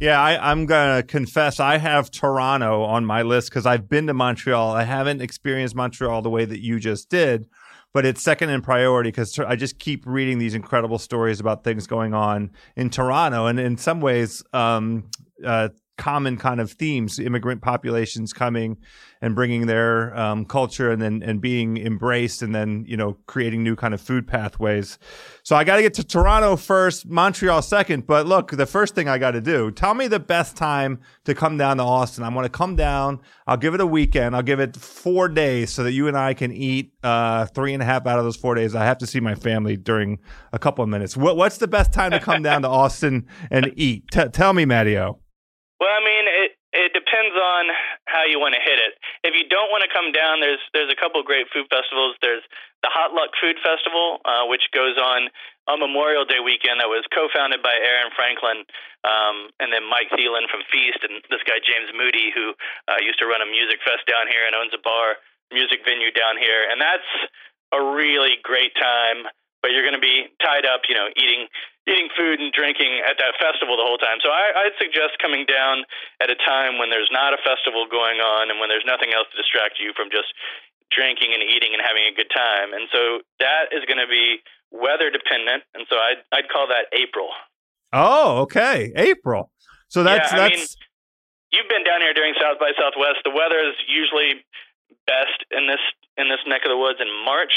Yeah, 0.00 0.20
I, 0.20 0.50
am 0.50 0.66
gonna 0.66 1.02
confess 1.02 1.60
I 1.60 1.78
have 1.78 2.10
Toronto 2.10 2.82
on 2.82 3.04
my 3.06 3.22
list 3.22 3.50
because 3.50 3.64
I've 3.64 3.88
been 3.88 4.08
to 4.08 4.14
Montreal. 4.14 4.72
I 4.72 4.82
haven't 4.82 5.22
experienced 5.22 5.76
Montreal 5.76 6.22
the 6.22 6.30
way 6.30 6.44
that 6.44 6.60
you 6.60 6.80
just 6.80 7.08
did, 7.08 7.46
but 7.94 8.04
it's 8.04 8.20
second 8.20 8.50
in 8.50 8.60
priority 8.60 9.08
because 9.08 9.38
I 9.38 9.56
just 9.56 9.78
keep 9.78 10.04
reading 10.04 10.38
these 10.38 10.54
incredible 10.54 10.98
stories 10.98 11.40
about 11.40 11.64
things 11.64 11.86
going 11.86 12.12
on 12.12 12.50
in 12.76 12.90
Toronto, 12.90 13.46
and 13.46 13.58
in 13.58 13.78
some 13.78 14.00
ways, 14.00 14.42
um, 14.52 15.08
uh, 15.44 15.68
common 15.96 16.36
kind 16.36 16.60
of 16.60 16.72
themes 16.72 17.20
immigrant 17.20 17.62
populations 17.62 18.32
coming 18.32 18.76
and 19.22 19.34
bringing 19.34 19.66
their 19.66 20.16
um, 20.18 20.44
culture 20.44 20.90
and 20.90 21.00
then 21.00 21.22
and 21.22 21.40
being 21.40 21.76
embraced 21.76 22.42
and 22.42 22.52
then 22.52 22.84
you 22.86 22.96
know 22.96 23.16
creating 23.26 23.62
new 23.62 23.76
kind 23.76 23.94
of 23.94 24.00
food 24.00 24.26
pathways 24.26 24.98
so 25.44 25.54
i 25.54 25.62
got 25.62 25.76
to 25.76 25.82
get 25.82 25.94
to 25.94 26.02
toronto 26.02 26.56
first 26.56 27.06
montreal 27.06 27.62
second 27.62 28.06
but 28.06 28.26
look 28.26 28.50
the 28.50 28.66
first 28.66 28.96
thing 28.96 29.08
i 29.08 29.16
got 29.16 29.30
to 29.30 29.40
do 29.40 29.70
tell 29.70 29.94
me 29.94 30.08
the 30.08 30.18
best 30.18 30.56
time 30.56 31.00
to 31.24 31.32
come 31.34 31.56
down 31.56 31.76
to 31.76 31.82
austin. 31.84 32.24
I'm 32.24 32.34
going 32.34 32.42
to 32.42 32.48
come 32.48 32.74
down 32.74 33.20
i'll 33.46 33.56
give 33.56 33.74
it 33.74 33.80
a 33.80 33.86
weekend 33.86 34.34
i'll 34.34 34.42
give 34.42 34.58
it 34.58 34.74
four 34.76 35.28
days 35.28 35.70
so 35.70 35.84
that 35.84 35.92
you 35.92 36.08
and 36.08 36.18
i 36.18 36.34
can 36.34 36.50
eat 36.50 36.92
uh, 37.04 37.46
three 37.46 37.72
and 37.72 37.82
a 37.82 37.86
half 37.86 38.06
out 38.06 38.18
of 38.18 38.24
those 38.24 38.36
four 38.36 38.54
days. 38.54 38.74
I 38.74 38.84
have 38.86 38.96
to 38.98 39.06
see 39.06 39.20
my 39.20 39.34
family 39.34 39.76
during 39.76 40.20
a 40.54 40.58
couple 40.58 40.82
of 40.82 40.88
minutes. 40.88 41.18
What, 41.18 41.36
what's 41.36 41.58
the 41.58 41.68
best 41.68 41.92
time 41.92 42.12
to 42.12 42.18
come 42.18 42.42
down 42.42 42.62
to 42.62 42.68
austin 42.82 43.26
and 43.50 43.70
eat? 43.76 44.04
T- 44.10 44.28
tell 44.28 44.54
me 44.54 44.64
matteo 44.64 45.20
well, 45.84 45.90
I 45.90 46.00
mean, 46.00 46.24
it 46.24 46.50
it 46.72 46.90
depends 46.96 47.36
on 47.36 47.64
how 48.14 48.22
you 48.22 48.38
want 48.38 48.54
to 48.54 48.62
hit 48.62 48.78
it. 48.78 48.94
If 49.26 49.34
you 49.34 49.50
don't 49.50 49.74
want 49.74 49.82
to 49.82 49.90
come 49.90 50.14
down, 50.14 50.38
there's 50.38 50.62
there's 50.70 50.88
a 50.88 50.94
couple 50.94 51.18
great 51.26 51.50
food 51.50 51.66
festivals. 51.66 52.14
There's 52.22 52.46
the 52.86 52.94
Hot 52.94 53.10
Luck 53.10 53.34
Food 53.42 53.58
Festival, 53.58 54.22
uh, 54.22 54.46
which 54.46 54.70
goes 54.70 54.94
on 54.94 55.34
on 55.66 55.82
Memorial 55.82 56.22
Day 56.22 56.38
weekend. 56.38 56.78
That 56.78 56.86
was 56.86 57.02
co-founded 57.10 57.58
by 57.58 57.74
Aaron 57.74 58.14
Franklin, 58.14 58.62
um, 59.02 59.50
and 59.58 59.74
then 59.74 59.82
Mike 59.90 60.14
Thelin 60.14 60.46
from 60.46 60.62
Feast, 60.70 61.02
and 61.02 61.18
this 61.26 61.42
guy 61.42 61.58
James 61.58 61.90
Moody, 61.90 62.30
who 62.30 62.54
uh, 62.86 63.02
used 63.02 63.18
to 63.18 63.26
run 63.26 63.42
a 63.42 63.48
music 63.50 63.82
fest 63.82 64.06
down 64.06 64.30
here 64.30 64.46
and 64.46 64.54
owns 64.54 64.70
a 64.70 64.80
bar 64.80 65.18
music 65.50 65.82
venue 65.82 66.14
down 66.14 66.38
here, 66.38 66.70
and 66.70 66.78
that's 66.78 67.10
a 67.74 67.80
really 67.82 68.38
great 68.46 68.72
time. 68.78 69.26
But 69.64 69.72
you're 69.72 69.82
going 69.82 69.96
to 69.96 70.02
be 70.02 70.28
tied 70.44 70.68
up, 70.68 70.84
you 70.92 70.94
know, 70.94 71.08
eating 71.16 71.48
eating 71.84 72.08
food 72.16 72.40
and 72.40 72.48
drinking 72.52 73.04
at 73.04 73.20
that 73.20 73.36
festival 73.36 73.76
the 73.76 73.84
whole 73.84 74.00
time. 74.00 74.16
So 74.24 74.32
I, 74.32 74.64
I'd 74.64 74.76
suggest 74.80 75.20
coming 75.20 75.44
down 75.44 75.84
at 76.20 76.32
a 76.32 76.38
time 76.40 76.80
when 76.80 76.88
there's 76.88 77.12
not 77.12 77.36
a 77.36 77.40
festival 77.44 77.84
going 77.84 78.24
on 78.24 78.48
and 78.48 78.56
when 78.56 78.72
there's 78.72 78.88
nothing 78.88 79.12
else 79.12 79.28
to 79.32 79.36
distract 79.36 79.76
you 79.76 79.92
from 79.92 80.08
just 80.08 80.32
drinking 80.88 81.36
and 81.36 81.44
eating 81.44 81.76
and 81.76 81.84
having 81.84 82.08
a 82.08 82.14
good 82.16 82.32
time. 82.32 82.72
And 82.72 82.88
so 82.88 83.20
that 83.40 83.72
is 83.76 83.84
going 83.84 84.00
to 84.00 84.08
be 84.08 84.40
weather 84.72 85.12
dependent. 85.12 85.64
And 85.76 85.84
so 85.92 86.00
I'd, 86.00 86.24
I'd 86.32 86.48
call 86.48 86.68
that 86.72 86.88
April. 86.96 87.28
Oh, 87.92 88.48
okay. 88.48 88.92
April. 88.96 89.52
So 89.92 90.02
that's, 90.02 90.32
yeah, 90.32 90.48
that's, 90.48 90.56
mean, 90.56 91.52
you've 91.52 91.68
been 91.68 91.84
down 91.84 92.00
here 92.00 92.16
during 92.16 92.32
South 92.40 92.56
by 92.56 92.72
Southwest. 92.80 93.22
The 93.28 93.34
weather 93.36 93.60
is 93.60 93.76
usually 93.84 94.40
best 95.04 95.44
in 95.52 95.68
this, 95.68 95.84
in 96.16 96.32
this 96.32 96.40
neck 96.48 96.64
of 96.64 96.72
the 96.72 96.80
woods 96.80 96.98
in 96.98 97.12
March. 97.28 97.52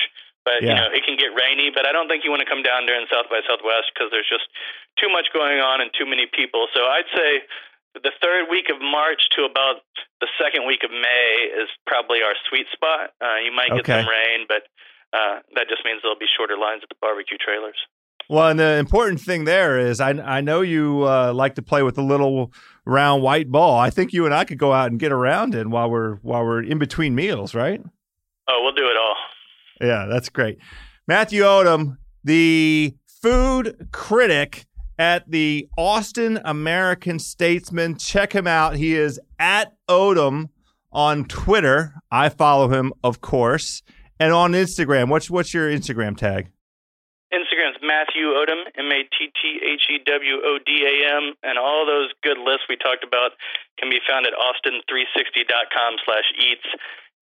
But 0.47 0.63
yeah. 0.63 0.71
you 0.71 0.75
know, 0.79 0.87
it 0.95 1.03
can 1.03 1.19
get 1.19 1.35
rainy. 1.35 1.75
But 1.75 1.83
I 1.83 1.91
don't 1.91 2.07
think 2.07 2.23
you 2.23 2.31
want 2.31 2.39
to 2.39 2.47
come 2.47 2.63
down 2.63 2.87
during 2.87 3.03
South 3.11 3.27
by 3.27 3.43
Southwest 3.43 3.91
because 3.91 4.07
there's 4.15 4.31
just 4.31 4.47
too 4.95 5.11
much 5.11 5.27
going 5.35 5.59
on 5.59 5.83
and 5.83 5.91
too 5.91 6.07
many 6.07 6.23
people. 6.31 6.71
So 6.71 6.87
I'd 6.87 7.11
say 7.11 7.43
the 7.99 8.15
third 8.23 8.47
week 8.47 8.71
of 8.71 8.79
March 8.79 9.27
to 9.35 9.43
about 9.43 9.83
the 10.23 10.31
second 10.39 10.63
week 10.63 10.87
of 10.87 10.91
May 10.95 11.51
is 11.51 11.67
probably 11.83 12.23
our 12.23 12.39
sweet 12.47 12.71
spot. 12.71 13.11
Uh, 13.19 13.43
you 13.43 13.51
might 13.51 13.75
get 13.75 13.83
okay. 13.83 13.99
some 13.99 14.07
rain, 14.07 14.47
but 14.47 14.63
uh, 15.11 15.43
that 15.59 15.67
just 15.67 15.83
means 15.83 15.99
there'll 15.99 16.15
be 16.15 16.31
shorter 16.31 16.55
lines 16.55 16.79
at 16.79 16.89
the 16.89 16.99
barbecue 17.03 17.35
trailers. 17.35 17.75
Well, 18.29 18.49
and 18.49 18.59
the 18.59 18.75
important 18.75 19.21
thing 19.21 19.45
there 19.45 19.79
is, 19.79 19.99
I 19.99 20.11
I 20.11 20.41
know 20.41 20.61
you 20.61 21.03
uh, 21.03 21.31
like 21.33 21.55
to 21.55 21.61
play 21.61 21.83
with 21.83 21.97
a 21.97 22.01
little 22.01 22.51
round 22.85 23.23
white 23.23 23.51
ball. 23.51 23.77
I 23.79 23.89
think 23.89 24.11
you 24.11 24.25
and 24.25 24.33
I 24.33 24.43
could 24.43 24.57
go 24.57 24.73
out 24.73 24.91
and 24.91 24.99
get 24.99 25.11
around 25.11 25.55
it 25.55 25.67
while 25.67 25.89
we're 25.89 26.15
while 26.23 26.43
we're 26.43 26.63
in 26.63 26.77
between 26.77 27.15
meals, 27.15 27.55
right? 27.55 27.81
Oh, 28.49 28.59
we'll 28.63 28.75
do 28.75 28.87
it 28.87 28.97
all. 28.97 29.15
Yeah, 29.81 30.05
that's 30.09 30.29
great. 30.29 30.57
Matthew 31.07 31.43
Odam, 31.43 31.97
the 32.23 32.95
food 33.21 33.89
critic 33.91 34.65
at 34.99 35.29
the 35.29 35.67
Austin 35.77 36.39
American 36.43 37.19
Statesman. 37.19 37.97
Check 37.97 38.33
him 38.33 38.47
out. 38.47 38.75
He 38.75 38.95
is 38.95 39.19
at 39.39 39.73
Odam 39.89 40.49
on 40.91 41.25
Twitter. 41.25 41.93
I 42.11 42.29
follow 42.29 42.69
him, 42.69 42.93
of 43.03 43.21
course, 43.21 43.83
and 44.19 44.33
on 44.33 44.53
Instagram. 44.53 45.09
What's 45.09 45.29
what's 45.29 45.53
your 45.53 45.69
Instagram 45.69 46.17
tag? 46.17 46.49
Instagram's 47.33 47.77
Matthew 47.83 48.31
Odam, 48.31 48.63
M 48.79 48.87
A 48.91 49.03
T 49.03 49.27
T 49.35 49.59
H 49.59 49.83
E 49.91 49.99
W 50.05 50.35
O 50.43 50.57
D 50.65 50.87
A 50.87 51.15
M, 51.17 51.33
and 51.43 51.59
all 51.59 51.85
those 51.85 52.11
good 52.23 52.37
lists 52.37 52.63
we 52.69 52.77
talked 52.77 53.03
about 53.03 53.31
can 53.77 53.89
be 53.89 53.99
found 54.07 54.25
at 54.25 54.33
austin360.com 54.33 55.95
slash 56.05 56.23
eats. 56.39 56.65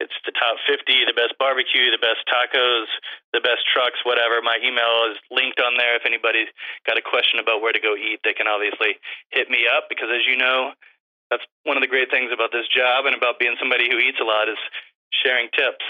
It's 0.03 0.15
the 0.27 0.35
top 0.35 0.59
50, 0.67 1.07
the 1.07 1.15
best 1.15 1.39
barbecue, 1.39 1.87
the 1.87 2.01
best 2.03 2.27
tacos, 2.27 2.91
the 3.31 3.39
best 3.39 3.63
trucks, 3.71 4.03
whatever. 4.03 4.43
My 4.43 4.59
email 4.59 5.07
is 5.07 5.17
linked 5.31 5.63
on 5.63 5.79
there. 5.79 5.95
If 5.95 6.03
anybody's 6.03 6.51
got 6.83 6.99
a 6.99 7.05
question 7.05 7.39
about 7.39 7.63
where 7.63 7.71
to 7.71 7.79
go 7.79 7.95
eat, 7.95 8.19
they 8.27 8.35
can 8.35 8.47
obviously 8.47 8.99
hit 9.31 9.47
me 9.47 9.63
up 9.71 9.87
because, 9.87 10.11
as 10.11 10.27
you 10.27 10.35
know, 10.35 10.75
that's 11.31 11.43
one 11.63 11.77
of 11.77 11.81
the 11.81 11.87
great 11.87 12.11
things 12.11 12.31
about 12.35 12.51
this 12.51 12.67
job 12.67 13.07
and 13.07 13.15
about 13.15 13.39
being 13.39 13.55
somebody 13.55 13.87
who 13.87 13.97
eats 13.97 14.19
a 14.19 14.27
lot 14.27 14.51
is 14.51 14.59
sharing 15.23 15.47
tips. 15.55 15.85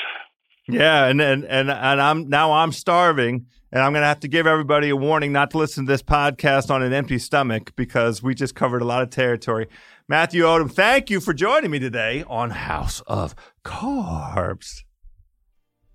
Yeah, 0.68 1.06
and 1.06 1.22
and 1.22 1.46
and, 1.46 1.70
and 1.70 2.02
I'm 2.02 2.30
now 2.30 2.54
I'm 2.54 2.72
starving, 2.72 3.46
and 3.72 3.84
I'm 3.84 3.92
going 3.92 4.02
to 4.02 4.08
have 4.08 4.22
to 4.22 4.28
give 4.28 4.48
everybody 4.48 4.90
a 4.90 4.96
warning 4.96 5.32
not 5.32 5.52
to 5.52 5.58
listen 5.58 5.86
to 5.86 5.92
this 5.92 6.02
podcast 6.02 6.72
on 6.72 6.82
an 6.82 6.92
empty 6.92 7.20
stomach 7.20 7.74
because 7.76 8.24
we 8.24 8.34
just 8.34 8.56
covered 8.56 8.82
a 8.82 8.86
lot 8.86 9.04
of 9.04 9.12
territory. 9.12 9.68
Matthew 10.08 10.44
Odam, 10.44 10.72
thank 10.72 11.10
you 11.10 11.20
for 11.20 11.34
joining 11.34 11.70
me 11.70 11.80
today 11.80 12.24
on 12.28 12.50
House 12.50 13.02
of 13.06 13.36
Carbs. 13.66 14.84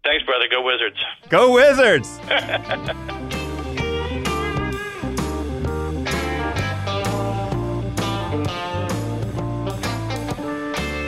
Thanks, 0.05 0.25
brother. 0.25 0.47
Go 0.51 0.62
Wizards. 0.62 0.99
Go 1.29 1.53
Wizards. 1.53 2.21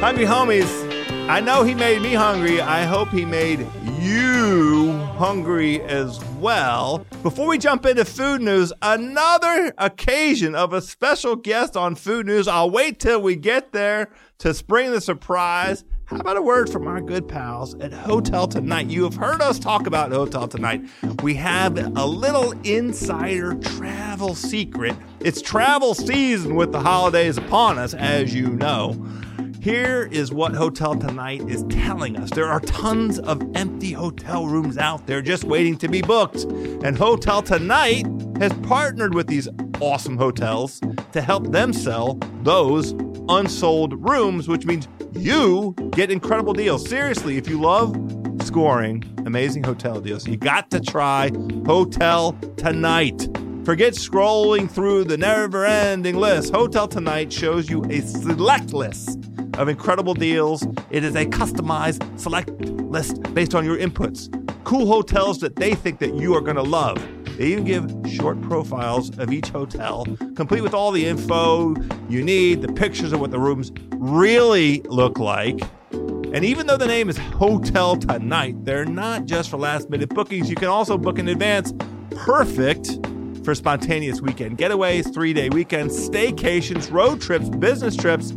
hungry 0.02 0.24
homies, 0.24 1.28
I 1.28 1.38
know 1.38 1.62
he 1.62 1.74
made 1.74 2.02
me 2.02 2.12
hungry. 2.12 2.60
I 2.60 2.82
hope 2.82 3.10
he 3.10 3.24
made 3.24 3.60
you 4.00 4.90
hungry 5.16 5.80
as 5.82 6.18
well. 6.40 7.06
Before 7.22 7.46
we 7.46 7.56
jump 7.56 7.86
into 7.86 8.04
food 8.04 8.42
news, 8.42 8.72
another 8.82 9.72
occasion 9.78 10.56
of 10.56 10.72
a 10.72 10.82
special 10.82 11.36
guest 11.36 11.76
on 11.76 11.94
food 11.94 12.26
news. 12.26 12.48
I'll 12.48 12.68
wait 12.68 12.98
till 12.98 13.22
we 13.22 13.36
get 13.36 13.70
there 13.70 14.10
to 14.38 14.52
spring 14.52 14.90
the 14.90 15.00
surprise. 15.00 15.84
How 16.12 16.20
about 16.20 16.36
a 16.36 16.42
word 16.42 16.68
from 16.68 16.86
our 16.86 17.00
good 17.00 17.26
pals 17.26 17.74
at 17.76 17.90
Hotel 17.90 18.46
Tonight? 18.46 18.88
You 18.88 19.04
have 19.04 19.14
heard 19.14 19.40
us 19.40 19.58
talk 19.58 19.86
about 19.86 20.12
Hotel 20.12 20.46
Tonight. 20.46 20.84
We 21.22 21.32
have 21.36 21.78
a 21.78 22.06
little 22.06 22.52
insider 22.64 23.54
travel 23.54 24.34
secret. 24.34 24.94
It's 25.20 25.40
travel 25.40 25.94
season 25.94 26.54
with 26.54 26.70
the 26.70 26.80
holidays 26.80 27.38
upon 27.38 27.78
us, 27.78 27.94
as 27.94 28.34
you 28.34 28.48
know. 28.48 28.92
Here 29.62 30.06
is 30.12 30.30
what 30.30 30.52
Hotel 30.52 30.94
Tonight 30.94 31.48
is 31.48 31.64
telling 31.70 32.18
us. 32.18 32.28
There 32.28 32.46
are 32.46 32.60
tons 32.60 33.18
of 33.18 33.42
empty 33.54 33.92
hotel 33.92 34.46
rooms 34.46 34.76
out 34.76 35.06
there 35.06 35.22
just 35.22 35.44
waiting 35.44 35.78
to 35.78 35.88
be 35.88 36.02
booked. 36.02 36.42
And 36.84 36.94
Hotel 36.94 37.40
Tonight 37.40 38.04
has 38.38 38.52
partnered 38.64 39.14
with 39.14 39.28
these 39.28 39.48
awesome 39.80 40.18
hotels 40.18 40.78
to 41.12 41.22
help 41.22 41.52
them 41.52 41.72
sell 41.72 42.18
those 42.42 42.92
unsold 43.30 43.94
rooms, 44.06 44.46
which 44.46 44.66
means 44.66 44.88
you 45.14 45.74
get 45.92 46.10
incredible 46.10 46.52
deals. 46.52 46.88
Seriously, 46.88 47.36
if 47.36 47.48
you 47.48 47.60
love 47.60 47.94
scoring 48.42 49.04
amazing 49.24 49.62
hotel 49.62 50.00
deals, 50.00 50.26
you 50.26 50.36
got 50.36 50.70
to 50.70 50.80
try 50.80 51.30
Hotel 51.66 52.32
Tonight. 52.56 53.28
Forget 53.64 53.94
scrolling 53.94 54.70
through 54.70 55.04
the 55.04 55.16
never 55.16 55.64
ending 55.64 56.16
list. 56.16 56.52
Hotel 56.52 56.88
Tonight 56.88 57.32
shows 57.32 57.70
you 57.70 57.84
a 57.84 58.00
select 58.00 58.72
list 58.72 59.30
of 59.54 59.68
incredible 59.68 60.14
deals. 60.14 60.66
It 60.90 61.04
is 61.04 61.14
a 61.14 61.26
customized 61.26 62.18
select 62.18 62.50
list 62.60 63.22
based 63.34 63.54
on 63.54 63.64
your 63.64 63.78
inputs. 63.78 64.28
Cool 64.64 64.86
hotels 64.86 65.38
that 65.40 65.56
they 65.56 65.74
think 65.74 65.98
that 66.00 66.14
you 66.14 66.34
are 66.34 66.40
going 66.40 66.56
to 66.56 66.62
love. 66.62 66.98
They 67.36 67.46
even 67.46 67.64
give 67.64 68.12
short 68.12 68.40
profiles 68.42 69.16
of 69.18 69.32
each 69.32 69.48
hotel, 69.48 70.06
complete 70.36 70.62
with 70.62 70.74
all 70.74 70.92
the 70.92 71.06
info 71.06 71.74
you 72.08 72.22
need, 72.22 72.62
the 72.62 72.72
pictures 72.72 73.12
of 73.12 73.20
what 73.20 73.30
the 73.30 73.38
rooms 73.38 73.72
really 73.90 74.80
look 74.82 75.18
like. 75.18 75.60
And 75.92 76.44
even 76.44 76.66
though 76.66 76.76
the 76.76 76.86
name 76.86 77.08
is 77.10 77.18
Hotel 77.18 77.96
Tonight, 77.96 78.64
they're 78.64 78.84
not 78.84 79.26
just 79.26 79.50
for 79.50 79.58
last 79.58 79.90
minute 79.90 80.08
bookings. 80.10 80.48
You 80.48 80.56
can 80.56 80.68
also 80.68 80.96
book 80.96 81.18
in 81.18 81.28
advance. 81.28 81.72
Perfect 82.10 82.98
for 83.44 83.54
spontaneous 83.54 84.20
weekend 84.20 84.56
getaways, 84.58 85.12
three 85.12 85.32
day 85.32 85.48
weekends, 85.50 86.08
staycations, 86.08 86.90
road 86.92 87.20
trips, 87.20 87.48
business 87.48 87.96
trips, 87.96 88.32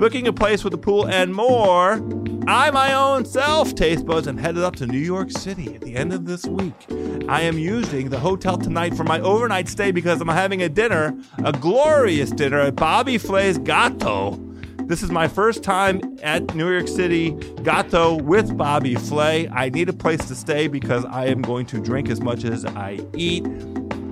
booking 0.00 0.26
a 0.26 0.32
place 0.32 0.64
with 0.64 0.72
a 0.72 0.78
pool, 0.78 1.06
and 1.06 1.34
more. 1.34 2.02
I, 2.48 2.70
my 2.70 2.94
own 2.94 3.26
self, 3.26 3.74
Taste 3.74 4.06
Buds, 4.06 4.26
am 4.26 4.38
headed 4.38 4.64
up 4.64 4.74
to 4.76 4.86
New 4.86 4.98
York 4.98 5.30
City 5.30 5.74
at 5.74 5.82
the 5.82 5.94
end 5.94 6.14
of 6.14 6.24
this 6.24 6.46
week. 6.46 6.86
I 7.28 7.42
am 7.42 7.58
using 7.58 8.08
the 8.08 8.18
hotel 8.18 8.56
tonight 8.56 8.94
for 8.94 9.04
my 9.04 9.20
overnight 9.20 9.68
stay 9.68 9.90
because 9.90 10.22
I'm 10.22 10.28
having 10.28 10.62
a 10.62 10.70
dinner, 10.70 11.14
a 11.44 11.52
glorious 11.52 12.30
dinner 12.30 12.60
at 12.60 12.76
Bobby 12.76 13.18
Flay's 13.18 13.58
Gato. 13.58 14.40
This 14.84 15.02
is 15.02 15.10
my 15.10 15.28
first 15.28 15.62
time 15.62 16.00
at 16.22 16.54
New 16.54 16.70
York 16.70 16.88
City 16.88 17.32
Gato 17.62 18.14
with 18.22 18.56
Bobby 18.56 18.94
Flay. 18.94 19.50
I 19.50 19.68
need 19.68 19.90
a 19.90 19.92
place 19.92 20.26
to 20.28 20.34
stay 20.34 20.66
because 20.66 21.04
I 21.04 21.26
am 21.26 21.42
going 21.42 21.66
to 21.66 21.78
drink 21.78 22.08
as 22.08 22.22
much 22.22 22.44
as 22.44 22.64
I 22.64 23.00
eat 23.14 23.44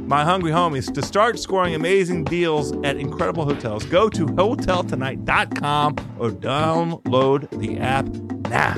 my 0.08 0.24
hungry 0.24 0.50
homies 0.50 0.92
to 0.94 1.02
start 1.02 1.38
scoring 1.38 1.74
amazing 1.74 2.24
deals 2.24 2.72
at 2.82 2.96
incredible 2.96 3.44
hotels. 3.44 3.84
Go 3.84 4.08
to 4.08 4.24
hoteltonight.com 4.24 5.96
or 6.18 6.30
download 6.30 7.50
the 7.60 7.78
app 7.78 8.06
now. 8.48 8.74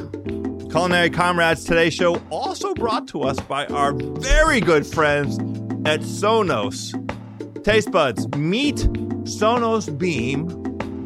Culinary 0.70 1.08
Comrades 1.08 1.62
Today 1.62 1.88
Show 1.88 2.20
also 2.30 2.74
brought 2.74 3.06
to 3.08 3.22
us 3.22 3.38
by 3.38 3.64
our 3.66 3.92
very 3.92 4.60
good 4.60 4.84
friends 4.84 5.38
at 5.88 6.00
Sonos. 6.00 6.92
Taste 7.62 7.92
buds, 7.92 8.26
meet 8.36 8.78
Sonos 9.22 9.96
Beam, 9.96 10.48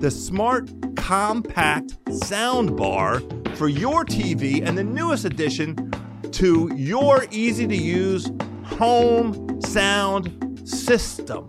the 0.01 0.11
smart, 0.11 0.70
compact 0.97 1.99
sound 2.11 2.79
bar 2.79 3.20
for 3.57 3.68
your 3.68 4.07
TV 4.07 4.66
and 4.66 4.79
the 4.79 4.85
newest 4.85 5.27
addition 5.27 5.93
to 6.31 6.72
your 6.75 7.27
easy 7.31 7.66
to 7.66 7.77
use 7.77 8.31
home 8.64 9.60
sound 9.62 10.68
system. 10.68 11.46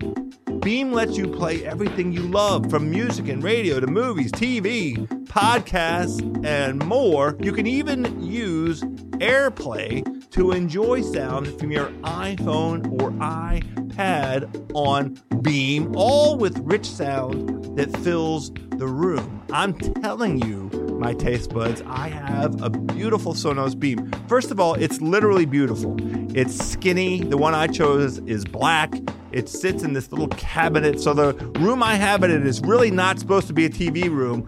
Beam 0.59 0.91
lets 0.91 1.18
you 1.18 1.28
play 1.28 1.66
everything 1.66 2.11
you 2.11 2.24
love 2.24 2.70
from 2.70 2.89
music 2.89 3.28
and 3.28 3.43
radio 3.43 3.80
to 3.80 3.88
movies, 3.88 4.32
TV, 4.32 5.07
podcasts, 5.26 6.45
and 6.45 6.84
more. 6.86 7.38
You 7.39 7.53
can 7.53 7.68
even 7.68 8.22
use 8.22 8.82
AirPlay 8.82 10.30
to 10.32 10.51
enjoy 10.51 11.01
sound 11.01 11.59
from 11.59 11.72
your 11.72 11.88
iPhone 12.01 13.01
or 13.01 13.11
iPad 13.11 13.85
on 13.98 15.18
Beam, 15.41 15.96
all 15.96 16.38
with 16.38 16.58
rich 16.60 16.86
sound 16.86 17.78
that 17.78 17.96
fills 17.98 18.52
the 18.72 18.88
room. 18.88 19.43
I'm 19.52 19.74
telling 19.74 20.41
you, 20.46 20.70
my 21.00 21.14
taste 21.14 21.54
buds, 21.54 21.82
I 21.88 22.10
have 22.10 22.62
a 22.62 22.70
beautiful 22.70 23.34
Sonos 23.34 23.78
Beam. 23.78 24.12
First 24.28 24.52
of 24.52 24.60
all, 24.60 24.74
it's 24.76 25.00
literally 25.02 25.46
beautiful. 25.46 25.96
It's 26.36 26.56
skinny. 26.56 27.24
The 27.24 27.38
one 27.38 27.54
I 27.54 27.68
chose 27.68 28.20
is 28.20 28.43
black. 28.43 28.93
It 29.32 29.50
sits 29.50 29.84
in 29.84 29.93
this 29.93 30.12
little 30.12 30.30
cabinet. 30.30 31.00
So 31.00 31.14
the 31.14 31.34
room 31.60 31.84
I 31.84 31.96
have 31.96 32.24
it 32.24 32.32
in 32.32 32.46
is 32.46 32.62
really 32.62 32.91
not 32.91 33.20
supposed 33.20 33.48
to 33.48 33.54
be 33.54 33.66
a 33.66 33.70
TV 33.70 34.10
room 34.10 34.46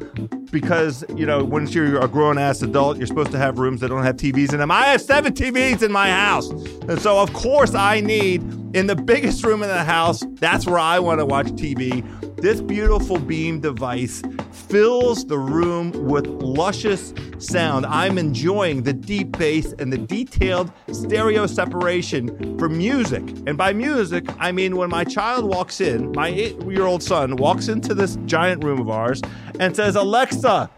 because, 0.52 1.04
you 1.16 1.26
know, 1.26 1.44
once 1.44 1.74
you're 1.74 2.00
a 2.00 2.08
grown 2.08 2.38
ass 2.38 2.62
adult, 2.62 2.98
you're 2.98 3.08
supposed 3.08 3.32
to 3.32 3.38
have 3.38 3.60
rooms 3.60 3.82
that 3.82 3.90
don't 3.90 4.04
have 4.04 4.16
TVs 4.16 4.54
in 4.54 4.60
them. 4.60 4.72
I 4.72 4.86
have 4.88 5.02
seven 5.02 5.34
TVs 5.34 5.84
in 5.84 5.92
my 5.92 6.10
house. 6.10 6.50
And 6.50 7.00
so, 7.02 7.20
of 7.20 7.34
course, 7.34 7.76
I 7.76 8.00
need 8.00 8.47
in 8.78 8.86
the 8.86 8.96
biggest 8.96 9.44
room 9.44 9.64
in 9.64 9.70
the 9.70 9.84
house, 9.84 10.24
that's 10.34 10.68
where 10.68 10.78
I 10.78 11.00
want 11.00 11.20
to 11.20 11.26
watch 11.26 11.48
TV. 11.48 12.06
This 12.40 12.62
beautiful 12.62 13.18
beam 13.18 13.60
device 13.60 14.22
fills 14.52 15.26
the 15.26 15.40
room 15.40 15.92
with 16.06 16.28
luscious 16.28 17.12
sound. 17.40 17.88
I'm 17.88 18.20
enjoying 18.20 18.84
the 18.84 18.94
deep 18.94 19.36
bass 19.36 19.74
and 19.80 19.92
the 19.92 19.98
detailed 19.98 20.72
stereo 20.92 21.48
separation 21.48 22.60
for 22.60 22.70
music. 22.70 23.24
And 23.48 23.58
by 23.58 23.74
music, 23.74 24.28
I 24.38 24.52
mean 24.52 24.78
when 24.78 24.92
my 24.92 25.04
child 25.04 25.46
walks 25.46 25.82
in, 25.82 26.12
my 26.12 26.28
eight 26.28 26.62
year 26.62 26.84
old 26.84 27.02
son 27.02 27.36
walks 27.38 27.70
into 27.70 27.96
this 27.96 28.16
giant 28.26 28.64
room 28.64 28.80
of 28.80 28.92
ours 28.92 29.24
and 29.60 29.76
says, 29.76 29.96
Alexa, 29.96 30.70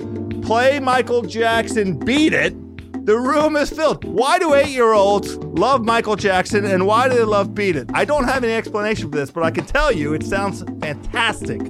play 0.42 0.80
Michael 0.80 1.24
Jackson, 1.24 2.00
beat 2.00 2.32
it. 2.32 2.56
The 3.06 3.18
room 3.18 3.56
is 3.56 3.70
filled. 3.70 4.04
Why 4.04 4.38
do 4.40 4.54
eight 4.54 4.70
year 4.70 4.94
olds 4.94 5.36
love 5.38 5.84
Michael 5.84 6.16
Jackson 6.16 6.66
and 6.66 6.86
why 6.86 7.10
do 7.10 7.16
they 7.16 7.24
love 7.24 7.56
Beat 7.56 7.76
It? 7.76 7.90
I 7.94 8.06
don't 8.06 8.26
have 8.26 8.44
any 8.44 8.54
explanation 8.54 9.10
for 9.10 9.18
this, 9.18 9.32
but 9.32 9.44
I 9.44 9.52
can 9.52 9.66
tell 9.66 9.92
you 9.92 10.14
it 10.14 10.24
sounds 10.24 10.64
fantastic 10.82 11.62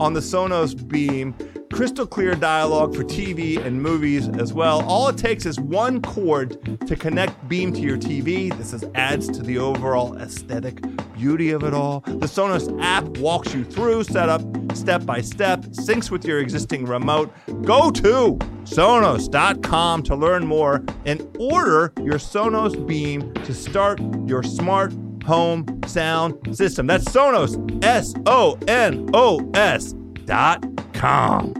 on 0.00 0.14
the 0.14 0.20
Sonos 0.20 0.86
Beam 0.86 1.34
crystal 1.72 2.06
clear 2.06 2.34
dialogue 2.34 2.94
for 2.94 3.04
TV 3.04 3.64
and 3.64 3.80
movies 3.80 4.28
as 4.28 4.52
well. 4.52 4.82
All 4.84 5.08
it 5.08 5.16
takes 5.16 5.46
is 5.46 5.60
one 5.60 6.00
cord 6.02 6.86
to 6.86 6.96
connect 6.96 7.48
Beam 7.48 7.72
to 7.72 7.80
your 7.80 7.96
TV. 7.96 8.56
This 8.56 8.72
is, 8.72 8.84
adds 8.94 9.28
to 9.28 9.42
the 9.42 9.58
overall 9.58 10.16
aesthetic 10.16 10.80
beauty 11.14 11.50
of 11.50 11.64
it 11.64 11.74
all. 11.74 12.00
The 12.00 12.26
Sonos 12.26 12.76
app 12.82 13.04
walks 13.18 13.54
you 13.54 13.64
through 13.64 14.04
setup 14.04 14.42
step 14.74 15.04
by 15.04 15.20
step, 15.20 15.60
syncs 15.62 16.10
with 16.10 16.24
your 16.24 16.40
existing 16.40 16.84
remote. 16.84 17.32
Go 17.62 17.90
to 17.90 18.38
sonos.com 18.64 20.02
to 20.04 20.16
learn 20.16 20.46
more 20.46 20.84
and 21.04 21.26
order 21.38 21.92
your 21.98 22.18
Sonos 22.18 22.86
Beam 22.86 23.32
to 23.34 23.54
start 23.54 24.00
your 24.26 24.42
smart 24.42 24.94
home 25.24 25.66
sound 25.86 26.56
system. 26.56 26.86
That's 26.86 27.04
Sonos, 27.04 27.84
S 27.84 28.14
O 28.26 28.58
N 28.66 29.10
O 29.12 29.50
S 29.54 29.94
dot 30.28 30.62
com. 30.92 31.54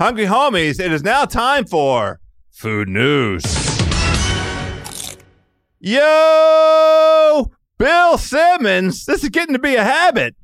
Hungry 0.00 0.26
homies, 0.26 0.80
it 0.80 0.90
is 0.90 1.04
now 1.04 1.24
time 1.26 1.64
for 1.64 2.18
food 2.50 2.88
news. 2.88 3.44
Yo, 5.78 7.50
Bill 7.78 8.18
Simmons, 8.18 9.06
this 9.06 9.22
is 9.22 9.30
getting 9.30 9.52
to 9.54 9.60
be 9.60 9.76
a 9.76 9.84
habit. 9.84 10.34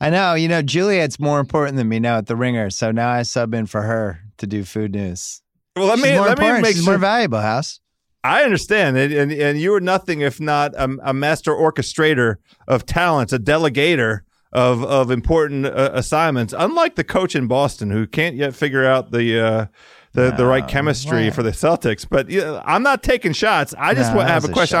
I 0.00 0.08
know. 0.08 0.32
You 0.32 0.48
know, 0.48 0.62
Juliet's 0.62 1.20
more 1.20 1.38
important 1.38 1.76
than 1.76 1.88
me 1.88 2.00
now 2.00 2.16
at 2.16 2.26
the 2.26 2.36
Ringer, 2.36 2.70
so 2.70 2.90
now 2.92 3.10
I 3.10 3.22
sub 3.24 3.52
in 3.52 3.66
for 3.66 3.82
her 3.82 4.20
to 4.38 4.46
do 4.46 4.64
food 4.64 4.94
news. 4.94 5.42
Well, 5.76 5.86
let 5.86 5.98
She's 5.98 6.04
me 6.06 6.16
more 6.16 6.26
let 6.28 6.38
me 6.38 6.44
important. 6.46 6.62
make 6.62 6.74
She's 6.76 6.84
sure. 6.84 6.94
more 6.94 6.98
valuable, 6.98 7.40
House. 7.40 7.80
I 8.24 8.42
understand, 8.42 8.96
and, 8.96 9.12
and 9.12 9.32
and 9.32 9.60
you 9.60 9.72
are 9.74 9.80
nothing 9.80 10.20
if 10.20 10.40
not 10.40 10.74
a, 10.74 10.96
a 11.04 11.14
master 11.14 11.52
orchestrator 11.52 12.36
of 12.66 12.84
talents, 12.84 13.32
a 13.32 13.38
delegator 13.38 14.20
of 14.52 14.82
of 14.84 15.10
important 15.10 15.66
uh, 15.66 15.90
assignments. 15.92 16.52
Unlike 16.56 16.96
the 16.96 17.04
coach 17.04 17.36
in 17.36 17.46
Boston, 17.46 17.90
who 17.90 18.06
can't 18.06 18.36
yet 18.36 18.54
figure 18.54 18.84
out 18.84 19.10
the. 19.10 19.40
Uh, 19.40 19.66
the, 20.12 20.30
the 20.30 20.46
right 20.46 20.66
chemistry 20.66 21.26
what? 21.26 21.34
for 21.34 21.42
the 21.42 21.50
Celtics, 21.50 22.06
but 22.08 22.30
yeah, 22.30 22.62
I'm 22.64 22.82
not 22.82 23.02
taking 23.02 23.34
shots. 23.34 23.74
I 23.76 23.92
just 23.92 24.14
No, 24.14 24.20
have 24.20 24.46
a 24.46 24.48
a 24.48 24.50
question. 24.50 24.78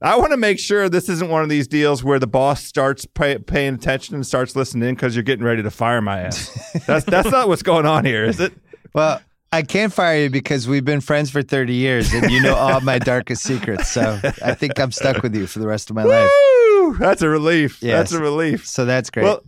I, 0.00 0.16
want 0.16 0.30
to 0.30 0.36
make 0.36 0.60
sure 0.60 0.88
this 0.88 1.08
isn't 1.08 1.28
one 1.28 1.42
of 1.42 1.48
these 1.48 1.66
deals 1.66 2.04
where 2.04 2.20
the 2.20 2.28
boss 2.28 2.62
starts 2.62 3.04
pay, 3.04 3.38
paying 3.38 3.74
attention 3.74 4.14
and 4.14 4.24
starts 4.24 4.54
listening 4.54 4.94
because 4.94 5.16
you're 5.16 5.24
getting 5.24 5.44
ready 5.44 5.64
to 5.64 5.72
fire 5.72 6.00
my 6.00 6.20
ass. 6.20 6.56
that's 6.86 7.04
that's 7.04 7.32
not 7.32 7.48
what's 7.48 7.64
going 7.64 7.84
on 7.84 8.04
here, 8.04 8.24
is 8.24 8.38
it? 8.38 8.52
Well, 8.92 9.20
I 9.52 9.62
can't 9.62 9.92
fire 9.92 10.22
you 10.22 10.30
because 10.30 10.68
we've 10.68 10.84
been 10.84 11.00
friends 11.00 11.28
for 11.30 11.42
30 11.42 11.74
years 11.74 12.12
and 12.12 12.30
you 12.30 12.40
know 12.40 12.54
all 12.54 12.80
my 12.82 12.98
darkest 13.00 13.42
secrets. 13.42 13.88
So 13.90 14.20
I 14.44 14.54
think 14.54 14.78
I'm 14.78 14.92
stuck 14.92 15.22
with 15.22 15.34
you 15.34 15.46
for 15.48 15.58
the 15.58 15.66
rest 15.66 15.90
of 15.90 15.96
my 15.96 16.04
life. 16.04 16.30
That's 17.00 17.22
a 17.22 17.28
relief. 17.28 17.82
Yes. 17.82 17.98
That's 17.98 18.12
a 18.12 18.20
relief. 18.20 18.66
So 18.66 18.84
that's 18.84 19.10
great. 19.10 19.24
Well, 19.24 19.42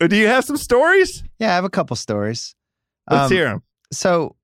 uh, 0.00 0.06
do 0.06 0.16
you 0.16 0.26
have 0.28 0.44
some 0.44 0.56
stories? 0.56 1.22
yeah, 1.38 1.52
I 1.52 1.54
have 1.54 1.64
a 1.64 1.70
couple 1.70 1.94
stories. 1.96 2.54
Let's 3.10 3.30
Um, 3.30 3.36
hear 3.36 3.44
them. 3.48 3.62
So, 3.92 4.34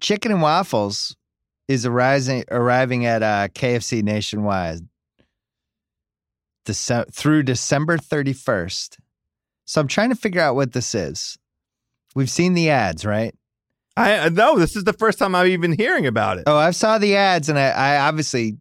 chicken 0.00 0.30
and 0.30 0.42
waffles 0.42 1.16
is 1.66 1.86
arising, 1.86 2.44
arriving 2.50 3.06
at 3.06 3.22
uh, 3.22 3.48
KFC 3.48 4.02
nationwide 4.02 4.80
Dece- 6.66 7.12
through 7.12 7.42
December 7.44 7.96
31st. 7.98 8.98
So, 9.64 9.80
I'm 9.80 9.88
trying 9.88 10.10
to 10.10 10.16
figure 10.16 10.40
out 10.40 10.54
what 10.54 10.72
this 10.72 10.94
is. 10.94 11.38
We've 12.14 12.30
seen 12.30 12.54
the 12.54 12.70
ads, 12.70 13.04
right? 13.04 13.34
I 13.96 14.28
no. 14.28 14.58
This 14.58 14.74
is 14.76 14.84
the 14.84 14.92
first 14.92 15.18
time 15.18 15.34
I'm 15.34 15.46
even 15.46 15.72
hearing 15.72 16.06
about 16.06 16.38
it. 16.38 16.44
Oh, 16.46 16.56
I 16.56 16.72
saw 16.72 16.98
the 16.98 17.14
ads, 17.16 17.48
and 17.48 17.58
I, 17.58 17.68
I 17.68 17.98
obviously, 18.08 18.56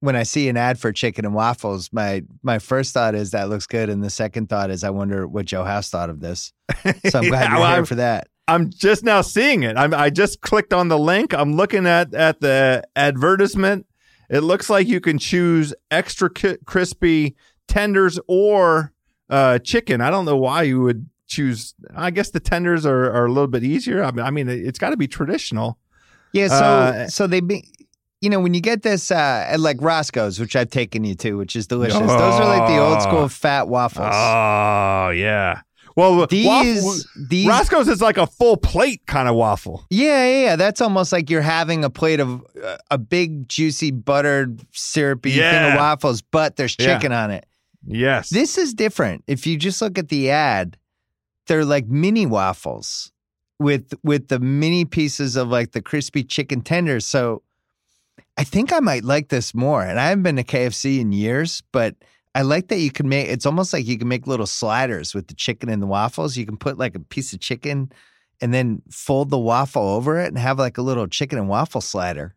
when 0.00 0.16
I 0.16 0.24
see 0.24 0.48
an 0.48 0.56
ad 0.56 0.78
for 0.78 0.90
chicken 0.92 1.24
and 1.24 1.34
waffles, 1.34 1.90
my 1.92 2.22
my 2.42 2.58
first 2.58 2.92
thought 2.92 3.14
is 3.14 3.30
that 3.30 3.48
looks 3.48 3.66
good, 3.66 3.88
and 3.88 4.02
the 4.02 4.10
second 4.10 4.48
thought 4.48 4.70
is 4.70 4.82
I 4.82 4.90
wonder 4.90 5.26
what 5.28 5.46
Joe 5.46 5.62
House 5.64 5.88
thought 5.90 6.10
of 6.10 6.20
this. 6.20 6.52
So 7.10 7.18
I'm 7.20 7.28
glad 7.28 7.44
Yeah, 7.44 7.50
you're 7.50 7.58
well, 7.60 7.68
here 7.68 7.74
I'm- 7.76 7.84
for 7.84 7.94
that. 7.96 8.28
I'm 8.48 8.70
just 8.70 9.04
now 9.04 9.20
seeing 9.22 9.62
it. 9.62 9.76
I'm, 9.76 9.94
I 9.94 10.10
just 10.10 10.40
clicked 10.40 10.72
on 10.72 10.88
the 10.88 10.98
link. 10.98 11.32
I'm 11.32 11.54
looking 11.54 11.86
at 11.86 12.12
at 12.12 12.40
the 12.40 12.82
advertisement. 12.96 13.86
It 14.28 14.40
looks 14.40 14.68
like 14.68 14.88
you 14.88 15.00
can 15.00 15.16
choose 15.18 15.72
extra 15.92 16.28
ki- 16.28 16.56
crispy 16.66 17.36
tenders 17.68 18.18
or 18.26 18.92
uh, 19.30 19.60
chicken. 19.60 20.00
I 20.00 20.10
don't 20.10 20.24
know 20.24 20.36
why 20.36 20.62
you 20.62 20.80
would 20.82 21.08
choose. 21.34 21.74
I 21.96 22.10
guess 22.10 22.30
the 22.30 22.40
tenders 22.40 22.84
are, 22.86 23.10
are 23.16 23.26
a 23.26 23.32
little 23.32 23.46
bit 23.56 23.64
easier. 23.64 24.02
I 24.04 24.10
mean, 24.10 24.24
I 24.26 24.30
mean 24.30 24.48
it's 24.48 24.78
got 24.78 24.90
to 24.90 24.96
be 24.96 25.08
traditional. 25.08 25.78
Yeah, 26.32 26.48
so 26.48 26.54
Uh, 26.64 27.08
so 27.08 27.26
they 27.26 27.40
be 27.40 27.64
you 28.22 28.30
know, 28.30 28.38
when 28.38 28.54
you 28.54 28.60
get 28.60 28.82
this 28.82 29.10
uh 29.10 29.46
at 29.52 29.58
like 29.58 29.78
Roscoe's, 29.80 30.38
which 30.38 30.54
I've 30.54 30.70
taken 30.70 31.02
you 31.04 31.14
to, 31.16 31.32
which 31.36 31.56
is 31.56 31.66
delicious. 31.66 31.98
Those 31.98 32.10
are 32.40 32.46
like 32.56 32.68
the 32.68 32.78
old 32.78 33.02
school 33.02 33.28
fat 33.28 33.66
waffles. 33.68 34.14
Oh 34.14 35.10
yeah. 35.10 35.62
Well, 35.94 36.26
these 36.26 36.46
waffle- 36.46 37.26
these 37.28 37.46
Roscoe's 37.46 37.88
is 37.88 38.00
like 38.00 38.16
a 38.16 38.26
full 38.26 38.56
plate 38.56 39.02
kind 39.06 39.28
of 39.28 39.34
waffle. 39.34 39.84
yeah, 39.90 40.24
yeah, 40.24 40.42
yeah, 40.44 40.56
that's 40.56 40.80
almost 40.80 41.12
like 41.12 41.28
you're 41.28 41.42
having 41.42 41.84
a 41.84 41.90
plate 41.90 42.18
of 42.20 42.42
uh, 42.64 42.76
a 42.90 42.96
big 42.96 43.46
juicy 43.48 43.90
buttered 43.90 44.62
syrupy 44.72 45.32
thing 45.32 45.72
of 45.72 45.74
waffles, 45.76 46.22
but 46.22 46.56
there's 46.56 46.76
Yeah. 46.78 46.94
chicken 46.94 47.12
on 47.12 47.30
it. 47.30 47.44
Yes. 47.84 48.30
This 48.30 48.56
is 48.56 48.72
different. 48.72 49.24
If 49.26 49.46
you 49.46 49.58
just 49.58 49.82
look 49.82 49.98
at 49.98 50.08
the 50.08 50.30
ad, 50.30 50.78
they're 51.46 51.64
like 51.64 51.86
mini 51.86 52.26
waffles 52.26 53.12
with 53.58 53.94
with 54.02 54.28
the 54.28 54.40
mini 54.40 54.84
pieces 54.84 55.36
of 55.36 55.48
like 55.48 55.72
the 55.72 55.82
crispy 55.82 56.24
chicken 56.24 56.60
tenders. 56.60 57.06
So 57.06 57.42
I 58.36 58.44
think 58.44 58.72
I 58.72 58.80
might 58.80 59.04
like 59.04 59.28
this 59.28 59.54
more. 59.54 59.82
And 59.82 59.98
I 59.98 60.08
haven't 60.08 60.22
been 60.22 60.36
to 60.36 60.44
KFC 60.44 61.00
in 61.00 61.12
years, 61.12 61.62
but 61.72 61.96
I 62.34 62.42
like 62.42 62.68
that 62.68 62.78
you 62.78 62.90
can 62.90 63.08
make 63.08 63.28
it's 63.28 63.46
almost 63.46 63.72
like 63.72 63.86
you 63.86 63.98
can 63.98 64.08
make 64.08 64.26
little 64.26 64.46
sliders 64.46 65.14
with 65.14 65.28
the 65.28 65.34
chicken 65.34 65.68
and 65.68 65.82
the 65.82 65.86
waffles. 65.86 66.36
You 66.36 66.46
can 66.46 66.56
put 66.56 66.78
like 66.78 66.94
a 66.94 67.00
piece 67.00 67.32
of 67.32 67.40
chicken 67.40 67.92
and 68.40 68.52
then 68.52 68.82
fold 68.90 69.30
the 69.30 69.38
waffle 69.38 69.86
over 69.86 70.18
it 70.18 70.28
and 70.28 70.38
have 70.38 70.58
like 70.58 70.78
a 70.78 70.82
little 70.82 71.06
chicken 71.06 71.38
and 71.38 71.48
waffle 71.48 71.80
slider. 71.80 72.34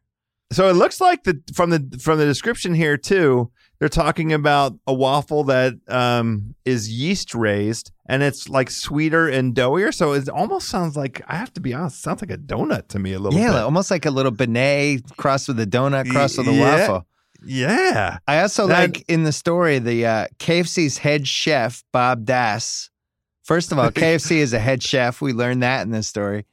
So 0.52 0.70
it 0.70 0.74
looks 0.74 1.02
like 1.02 1.24
the 1.24 1.42
from 1.54 1.72
the 1.72 2.00
from 2.02 2.20
the 2.20 2.26
description 2.26 2.74
here 2.74 2.98
too, 2.98 3.52
they're 3.80 3.90
talking 3.90 4.32
about 4.34 4.74
a 4.88 4.94
waffle 4.94 5.44
that 5.46 5.74
um, 5.88 6.56
is 6.66 6.90
yeast 6.90 7.36
raised 7.36 7.92
and 8.08 8.24
it's 8.24 8.48
like 8.50 8.70
sweeter 8.70 9.28
and 9.28 9.54
doughier. 9.54 9.94
So 9.94 10.14
it 10.14 10.30
almost 10.30 10.70
sounds 10.70 10.96
like 10.96 11.22
I 11.28 11.36
have 11.36 11.54
to 11.56 11.62
be 11.62 11.74
honest, 11.74 11.98
it 11.98 12.02
sounds 12.04 12.22
like 12.22 12.32
a 12.32 12.38
donut 12.38 12.88
to 12.90 13.00
me 13.00 13.14
a 13.14 13.20
little 13.20 13.38
bit. 13.38 13.44
yeah, 13.46 13.52
bit. 13.54 13.62
almost 13.64 13.92
like 13.92 14.06
a 14.06 14.12
little 14.12 14.32
beignet 14.32 15.16
crossed 15.18 15.48
with 15.50 15.60
a 15.60 15.66
donut, 15.68 16.10
crossed 16.10 16.38
with 16.38 16.48
a 16.48 16.54
Yeah. 16.54 16.78
waffle. 16.80 17.06
Yeah. 17.46 18.18
I 18.28 18.42
also 18.42 18.68
That- 18.68 18.80
like 18.80 19.06
in 19.08 19.24
the 19.24 19.32
story 19.32 19.80
the 19.80 20.06
uh, 20.06 20.28
KFC's 20.40 20.98
head 21.00 21.28
chef 21.28 21.84
Bob 21.92 22.26
Das. 22.26 22.90
First 23.44 23.72
of 23.72 23.78
all, 23.80 23.92
KFC 23.92 24.38
is 24.38 24.54
a 24.54 24.60
head 24.60 24.82
chef. 24.82 25.22
We 25.22 25.34
learned 25.34 25.62
that 25.64 25.84
in 25.84 25.92
this 25.92 26.08
story, 26.08 26.46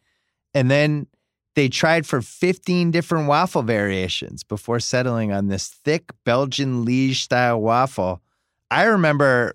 and 0.55 0.71
then 0.71 1.07
they 1.55 1.69
tried 1.69 2.07
for 2.07 2.23
15 2.23 2.91
different 2.91 3.29
waffle 3.29 3.63
variations 3.63 4.43
before 4.43 4.81
settling 4.81 5.33
on 5.33 5.49
this 5.49 5.69
thick 5.69 6.11
Belgian 6.25 6.85
liege 6.85 7.23
style 7.25 7.61
waffle. 7.61 8.23
I 8.71 8.85
remember 8.85 9.55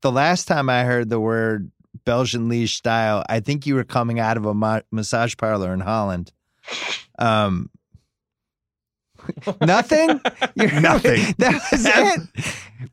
the 0.00 0.10
last 0.10 0.46
time 0.48 0.68
I 0.68 0.82
heard 0.84 1.08
the 1.08 1.20
word 1.20 1.70
Belgian 2.04 2.48
liege 2.48 2.76
style. 2.76 3.24
I 3.28 3.40
think 3.40 3.64
you 3.66 3.74
were 3.76 3.84
coming 3.84 4.18
out 4.20 4.36
of 4.36 4.44
a 4.44 4.54
ma- 4.54 4.80
massage 4.90 5.36
parlor 5.36 5.72
in 5.72 5.80
Holland. 5.80 6.32
Um, 7.18 7.70
nothing. 9.60 10.20
You're- 10.54 10.80
Nothing. 10.80 11.34
That 11.38 11.60
was 11.72 11.84
it. 11.86 12.20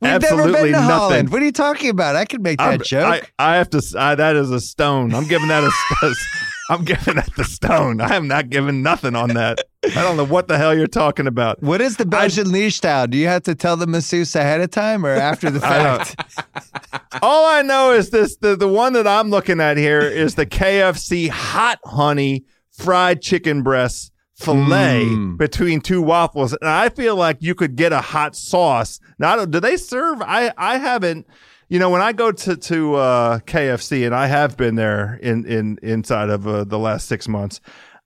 never 0.00 0.20
been 0.52 0.54
to 0.66 0.70
nothing. 0.70 0.82
Holland. 0.82 1.30
What 1.30 1.42
are 1.42 1.44
you 1.44 1.52
talking 1.52 1.90
about? 1.90 2.16
I 2.16 2.24
could 2.24 2.42
make 2.42 2.58
that 2.58 2.68
I'm- 2.68 2.80
joke. 2.84 3.30
I, 3.38 3.52
I 3.52 3.56
have 3.56 3.70
to. 3.70 3.82
I, 3.98 4.14
that 4.14 4.34
is 4.36 4.50
a 4.50 4.60
stone. 4.60 5.14
I'm 5.14 5.26
giving 5.28 5.48
that 5.48 5.62
a. 5.64 5.70
I'm 6.70 6.84
giving 6.84 7.16
that 7.16 7.34
the 7.36 7.44
stone. 7.44 8.00
I 8.00 8.14
am 8.16 8.26
not 8.26 8.48
giving 8.50 8.82
nothing 8.82 9.14
on 9.14 9.30
that. 9.34 9.60
I 9.84 10.02
don't 10.02 10.16
know 10.16 10.24
what 10.24 10.48
the 10.48 10.56
hell 10.56 10.74
you're 10.74 10.86
talking 10.86 11.26
about. 11.26 11.62
what 11.62 11.80
is 11.82 11.96
the 11.98 12.06
Belgian 12.06 12.50
liege 12.50 12.76
style? 12.76 13.06
Do 13.06 13.18
you 13.18 13.26
have 13.26 13.42
to 13.42 13.54
tell 13.54 13.76
the 13.76 13.86
masseuse 13.86 14.34
ahead 14.34 14.60
of 14.62 14.70
time 14.70 15.04
or 15.04 15.10
after 15.10 15.50
the 15.50 15.58
I 15.66 16.02
fact? 16.04 17.18
All 17.22 17.46
I 17.46 17.62
know 17.62 17.92
is 17.92 18.10
this: 18.10 18.36
the 18.36 18.56
the 18.56 18.68
one 18.68 18.94
that 18.94 19.06
I'm 19.06 19.28
looking 19.30 19.60
at 19.60 19.76
here 19.76 20.00
is 20.00 20.34
the 20.36 20.46
KFC 20.46 21.28
hot 21.28 21.78
honey 21.84 22.44
fried 22.72 23.20
chicken 23.22 23.62
breast 23.62 24.10
fillet 24.36 25.04
Mm. 25.04 25.36
between 25.38 25.80
two 25.80 26.02
waffles, 26.02 26.52
and 26.54 26.68
I 26.68 26.88
feel 26.88 27.14
like 27.14 27.36
you 27.40 27.54
could 27.54 27.76
get 27.76 27.92
a 27.92 28.00
hot 28.00 28.34
sauce. 28.34 28.98
Now, 29.18 29.44
do 29.44 29.60
they 29.60 29.76
serve? 29.76 30.20
I 30.22 30.52
I 30.58 30.78
haven't. 30.78 31.26
You 31.74 31.80
know, 31.80 31.90
when 31.90 32.02
I 32.02 32.12
go 32.12 32.30
to 32.30 32.56
to 32.56 32.94
uh, 32.94 33.38
KFC, 33.40 34.06
and 34.06 34.14
I 34.14 34.28
have 34.28 34.56
been 34.56 34.76
there 34.76 35.18
in 35.20 35.44
in 35.44 35.76
inside 35.82 36.30
of 36.30 36.46
uh, 36.46 36.62
the 36.62 36.78
last 36.78 37.08
six 37.08 37.26
months, 37.26 37.60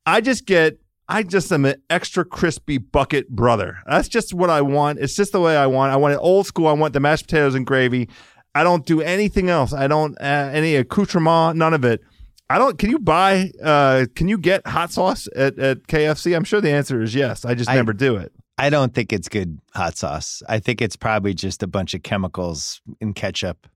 I 0.06 0.22
just 0.22 0.46
get. 0.46 0.78
I 1.06 1.22
just 1.22 1.52
am 1.52 1.66
an 1.66 1.74
extra 1.90 2.24
crispy 2.24 2.78
bucket 2.78 3.28
brother. 3.28 3.76
That's 3.86 4.08
just 4.08 4.32
what 4.32 4.48
I 4.48 4.62
want. 4.62 5.00
It's 5.00 5.14
just 5.14 5.32
the 5.32 5.40
way 5.40 5.54
I 5.54 5.66
want. 5.66 5.92
I 5.92 5.96
want 5.96 6.14
it 6.14 6.16
old 6.16 6.46
school. 6.46 6.66
I 6.66 6.72
want 6.72 6.94
the 6.94 7.00
mashed 7.00 7.26
potatoes 7.26 7.54
and 7.54 7.66
gravy. 7.66 8.08
I 8.54 8.64
don't 8.64 8.86
do 8.86 9.02
anything 9.02 9.50
else. 9.50 9.74
I 9.74 9.86
don't 9.86 10.16
uh, 10.18 10.48
any 10.50 10.74
accoutrement, 10.74 11.58
none 11.58 11.74
of 11.74 11.84
it. 11.84 12.00
I 12.48 12.56
don't. 12.56 12.78
Can 12.78 12.88
you 12.88 12.98
buy? 12.98 13.50
Uh, 13.62 14.06
can 14.14 14.28
you 14.28 14.38
get 14.38 14.66
hot 14.66 14.92
sauce 14.92 15.28
at, 15.36 15.58
at 15.58 15.86
KFC? 15.88 16.34
I'm 16.34 16.44
sure 16.44 16.62
the 16.62 16.72
answer 16.72 17.02
is 17.02 17.14
yes. 17.14 17.44
I 17.44 17.54
just 17.54 17.68
I- 17.68 17.74
never 17.74 17.92
do 17.92 18.16
it. 18.16 18.32
I 18.58 18.70
don't 18.70 18.92
think 18.94 19.12
it's 19.12 19.28
good 19.28 19.58
hot 19.74 19.96
sauce. 19.96 20.42
I 20.48 20.58
think 20.58 20.82
it's 20.82 20.96
probably 20.96 21.34
just 21.34 21.62
a 21.62 21.66
bunch 21.66 21.94
of 21.94 22.02
chemicals 22.02 22.80
in 23.00 23.14
ketchup. 23.14 23.66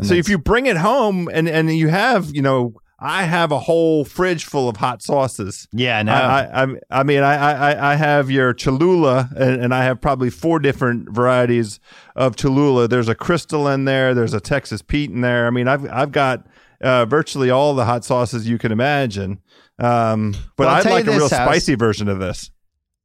So 0.00 0.14
if 0.14 0.28
you 0.28 0.38
bring 0.38 0.66
it 0.66 0.76
home 0.76 1.28
and 1.32 1.48
and 1.48 1.76
you 1.76 1.88
have, 1.88 2.32
you 2.32 2.40
know, 2.40 2.74
I 3.00 3.24
have 3.24 3.52
a 3.52 3.58
whole 3.60 4.04
fridge 4.04 4.44
full 4.44 4.68
of 4.68 4.76
hot 4.76 5.02
sauces. 5.02 5.68
yeah, 5.72 6.02
no, 6.02 6.12
I, 6.12 6.64
I, 6.64 6.66
I, 6.90 7.02
mean, 7.04 7.22
I, 7.22 7.34
I, 7.34 7.92
I 7.92 7.94
have 7.94 8.28
your 8.28 8.52
Cholula, 8.54 9.28
and, 9.36 9.62
and 9.62 9.74
I 9.74 9.84
have 9.84 10.00
probably 10.00 10.30
four 10.30 10.58
different 10.58 11.08
varieties 11.10 11.78
of 12.16 12.34
Cholula. 12.34 12.88
There's 12.88 13.08
a 13.08 13.14
Crystal 13.14 13.68
in 13.68 13.84
there. 13.84 14.14
There's 14.14 14.34
a 14.34 14.40
Texas 14.40 14.82
Pete 14.82 15.10
in 15.10 15.20
there. 15.20 15.46
I 15.46 15.50
mean, 15.50 15.68
I've, 15.68 15.88
I've 15.88 16.10
got 16.10 16.46
uh, 16.80 17.04
virtually 17.04 17.50
all 17.50 17.74
the 17.74 17.84
hot 17.84 18.04
sauces 18.04 18.48
you 18.48 18.58
can 18.58 18.72
imagine. 18.72 19.40
Um, 19.78 20.34
but 20.56 20.66
Well, 20.66 20.74
I'd 20.74 20.84
like 20.86 21.06
a 21.06 21.12
real 21.12 21.28
spicy 21.28 21.76
version 21.76 22.08
of 22.08 22.18
this. 22.18 22.50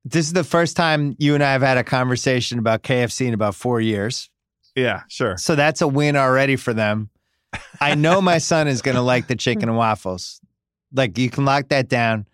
This 0.05 0.25
is 0.25 0.33
the 0.33 0.43
first 0.43 0.75
time 0.75 1.15
you 1.17 1.33
and 1.33 1.43
I 1.43 1.53
have 1.53 1.61
had 1.61 1.77
a 1.77 1.83
conversation 1.83 2.59
about 2.59 2.83
KFC 2.83 3.27
in 3.27 3.33
about 3.33 3.55
four 3.55 3.79
years. 3.79 4.29
Yeah, 4.75 5.03
sure. 5.07 5.37
So 5.37 5.55
that's 5.55 5.81
a 5.81 5.87
win 5.87 6.15
already 6.15 6.55
for 6.55 6.73
them. 6.73 7.09
I 7.79 7.95
know 7.95 8.21
my 8.21 8.37
son 8.39 8.67
is 8.67 8.81
going 8.81 8.95
to 8.95 9.01
like 9.01 9.27
the 9.27 9.35
chicken 9.35 9.69
and 9.69 9.77
waffles. 9.77 10.41
Like 10.91 11.17
you 11.17 11.29
can 11.29 11.45
lock 11.45 11.69
that 11.69 11.89
down. 11.89 12.27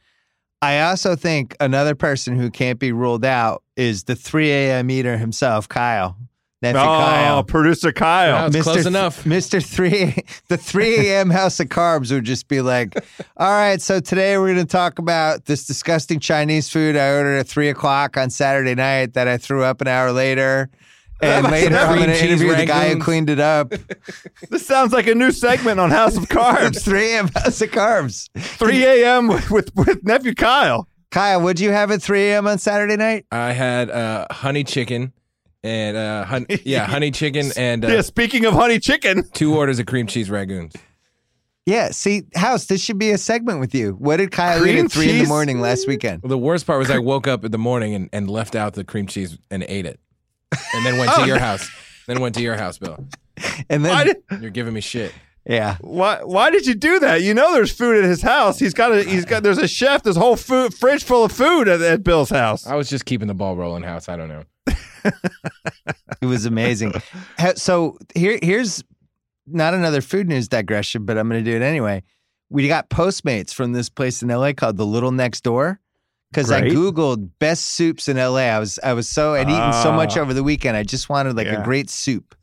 I 0.61 0.81
also 0.81 1.15
think 1.15 1.55
another 1.59 1.95
person 1.95 2.37
who 2.37 2.49
can't 2.49 2.79
be 2.79 2.91
ruled 2.91 3.23
out 3.23 3.63
is 3.77 4.03
the 4.03 4.15
3 4.15 4.51
a.m. 4.51 4.89
eater 4.91 5.17
himself, 5.17 5.69
Kyle. 5.69 6.17
Nephew 6.61 6.79
Oh, 6.81 6.83
Kyle. 6.83 7.43
producer 7.43 7.91
Kyle. 7.93 8.33
Wow. 8.33 8.45
It's 8.47 8.61
close 8.61 8.75
Th- 8.77 8.85
enough. 8.87 9.23
Mr. 9.23 9.63
3 9.65 10.13
the 10.49 10.57
3 10.57 11.07
a.m. 11.07 11.29
House 11.29 11.59
of 11.59 11.67
Carbs 11.67 12.11
would 12.11 12.25
just 12.25 12.47
be 12.49 12.59
like, 12.61 12.95
all 13.37 13.51
right, 13.51 13.81
so 13.81 13.99
today 14.01 14.37
we're 14.37 14.53
going 14.53 14.57
to 14.57 14.71
talk 14.71 14.99
about 14.99 15.45
this 15.45 15.65
disgusting 15.65 16.19
Chinese 16.19 16.69
food 16.69 16.97
I 16.97 17.11
ordered 17.13 17.37
at 17.37 17.47
3 17.47 17.69
o'clock 17.69 18.17
on 18.17 18.29
Saturday 18.29 18.75
night 18.75 19.13
that 19.13 19.27
I 19.27 19.37
threw 19.37 19.63
up 19.63 19.79
an 19.81 19.87
hour 19.87 20.11
later. 20.11 20.69
And 21.21 21.51
later 21.51 21.75
I'm 21.75 21.97
going 21.97 22.07
to 22.07 22.13
cheese 22.13 22.41
interview 22.41 22.55
the 22.55 22.65
guy 22.65 22.93
who 22.93 22.99
cleaned 23.01 23.29
it 23.29 23.41
up. 23.41 23.73
This 24.49 24.65
sounds 24.65 24.93
like 24.93 25.05
a 25.05 25.13
new 25.13 25.33
segment 25.33 25.77
on 25.77 25.89
House 25.91 26.15
of 26.15 26.29
Carbs. 26.29 26.81
3 26.81 27.11
a.m. 27.11 27.27
House 27.35 27.61
of 27.61 27.71
Carbs. 27.71 28.29
3 28.37 28.85
a.m. 28.85 29.27
with, 29.27 29.51
with, 29.51 29.69
with 29.75 30.01
nephew 30.05 30.33
Kyle. 30.33 30.87
Kyle, 31.11 31.41
what'd 31.41 31.59
you 31.59 31.71
have 31.71 31.91
at 31.91 32.01
3 32.01 32.21
a.m. 32.29 32.47
on 32.47 32.57
Saturday 32.57 32.95
night? 32.95 33.25
I 33.33 33.51
had 33.51 33.89
uh, 33.89 34.27
honey 34.31 34.63
chicken 34.63 35.11
and 35.63 35.97
uh, 35.97 36.25
hun- 36.25 36.45
yeah, 36.63 36.85
honey 36.85 37.11
chicken 37.11 37.51
and 37.57 37.83
uh, 37.85 37.87
yeah, 37.89 38.01
speaking 38.01 38.45
of 38.45 38.53
honey 38.53 38.79
chicken, 38.79 39.23
two 39.33 39.55
orders 39.55 39.79
of 39.79 39.85
cream 39.85 40.07
cheese 40.07 40.29
rangoons. 40.29 40.75
Yeah, 41.65 41.91
see, 41.91 42.23
House, 42.35 42.65
this 42.65 42.81
should 42.83 42.97
be 42.97 43.11
a 43.11 43.17
segment 43.17 43.59
with 43.59 43.75
you. 43.75 43.91
What 43.99 44.17
did 44.17 44.31
Kyle 44.31 44.65
eat 44.65 44.79
at 44.79 44.91
three 44.91 45.09
in 45.09 45.15
the 45.17 45.19
cheese? 45.21 45.27
morning 45.27 45.61
last 45.61 45.87
weekend? 45.87 46.23
Well, 46.23 46.29
the 46.29 46.37
worst 46.37 46.65
part 46.65 46.79
was 46.79 46.89
I 46.89 46.97
woke 46.97 47.27
up 47.27 47.45
in 47.45 47.51
the 47.51 47.59
morning 47.59 47.93
and, 47.93 48.09
and 48.11 48.27
left 48.29 48.55
out 48.55 48.73
the 48.73 48.83
cream 48.83 49.05
cheese 49.05 49.37
and 49.51 49.63
ate 49.67 49.85
it, 49.85 49.99
and 50.73 50.83
then 50.85 50.95
Oh, 50.95 50.99
went 50.99 51.11
to 51.15 51.25
your 51.27 51.37
house. 51.37 51.69
Then 52.07 52.21
went 52.21 52.33
to 52.35 52.41
your 52.41 52.55
house, 52.57 52.79
Bill. 52.79 53.05
And 53.69 53.85
then, 53.85 53.91
Why 53.91 54.03
did, 54.05 54.17
You're 54.41 54.49
giving 54.49 54.73
me 54.73 54.81
shit. 54.81 55.13
yeah, 55.45 55.77
why, 55.81 56.23
why 56.23 56.49
did 56.49 56.65
you 56.65 56.73
do 56.73 56.99
that? 57.01 57.21
You 57.21 57.35
know 57.35 57.53
there's 57.53 57.71
food 57.71 57.97
at 57.97 58.03
his 58.03 58.23
house. 58.23 58.57
He's 58.57 58.73
got 58.73 58.91
a 58.91 59.03
he's 59.03 59.25
got 59.25 59.43
there's 59.43 59.59
a 59.59 59.67
chef, 59.67 60.01
there's 60.01 60.17
a 60.17 60.19
whole 60.21 60.35
food 60.37 60.73
fridge 60.73 61.03
full 61.03 61.23
of 61.23 61.31
food 61.31 61.67
at, 61.67 61.81
at 61.81 62.03
Bill's 62.03 62.31
house. 62.31 62.65
I 62.65 62.73
was 62.75 62.89
just 62.89 63.05
keeping 63.05 63.27
the 63.27 63.35
ball 63.35 63.55
rolling, 63.55 63.83
house. 63.83 64.09
I 64.09 64.15
don't 64.17 64.27
know. 64.29 64.43
It 66.21 66.25
was 66.25 66.45
amazing. 66.45 66.93
So 67.55 67.97
here, 68.15 68.39
here's 68.41 68.83
not 69.47 69.73
another 69.73 70.01
food 70.01 70.27
news 70.27 70.47
digression, 70.47 71.05
but 71.05 71.17
I'm 71.17 71.27
going 71.29 71.43
to 71.43 71.49
do 71.51 71.55
it 71.55 71.61
anyway. 71.63 72.03
We 72.49 72.67
got 72.67 72.89
Postmates 72.89 73.53
from 73.53 73.73
this 73.73 73.89
place 73.89 74.21
in 74.23 74.29
LA 74.29 74.53
called 74.53 74.77
the 74.77 74.85
Little 74.85 75.11
Next 75.11 75.41
Door. 75.43 75.79
Because 76.31 76.51
I 76.51 76.61
googled 76.61 77.31
best 77.39 77.65
soups 77.65 78.07
in 78.07 78.15
LA. 78.17 78.41
I 78.53 78.59
was 78.59 78.77
I 78.83 78.93
was 78.93 79.09
so 79.09 79.33
I'd 79.33 79.49
eaten 79.49 79.73
so 79.81 79.91
much 79.91 80.15
Ah. 80.15 80.19
over 80.21 80.31
the 80.31 80.43
weekend. 80.43 80.77
I 80.77 80.83
just 80.83 81.09
wanted 81.09 81.35
like 81.35 81.47
Yeah. 81.47 81.59
a 81.59 81.63
great 81.63 81.89
soup. 81.89 82.35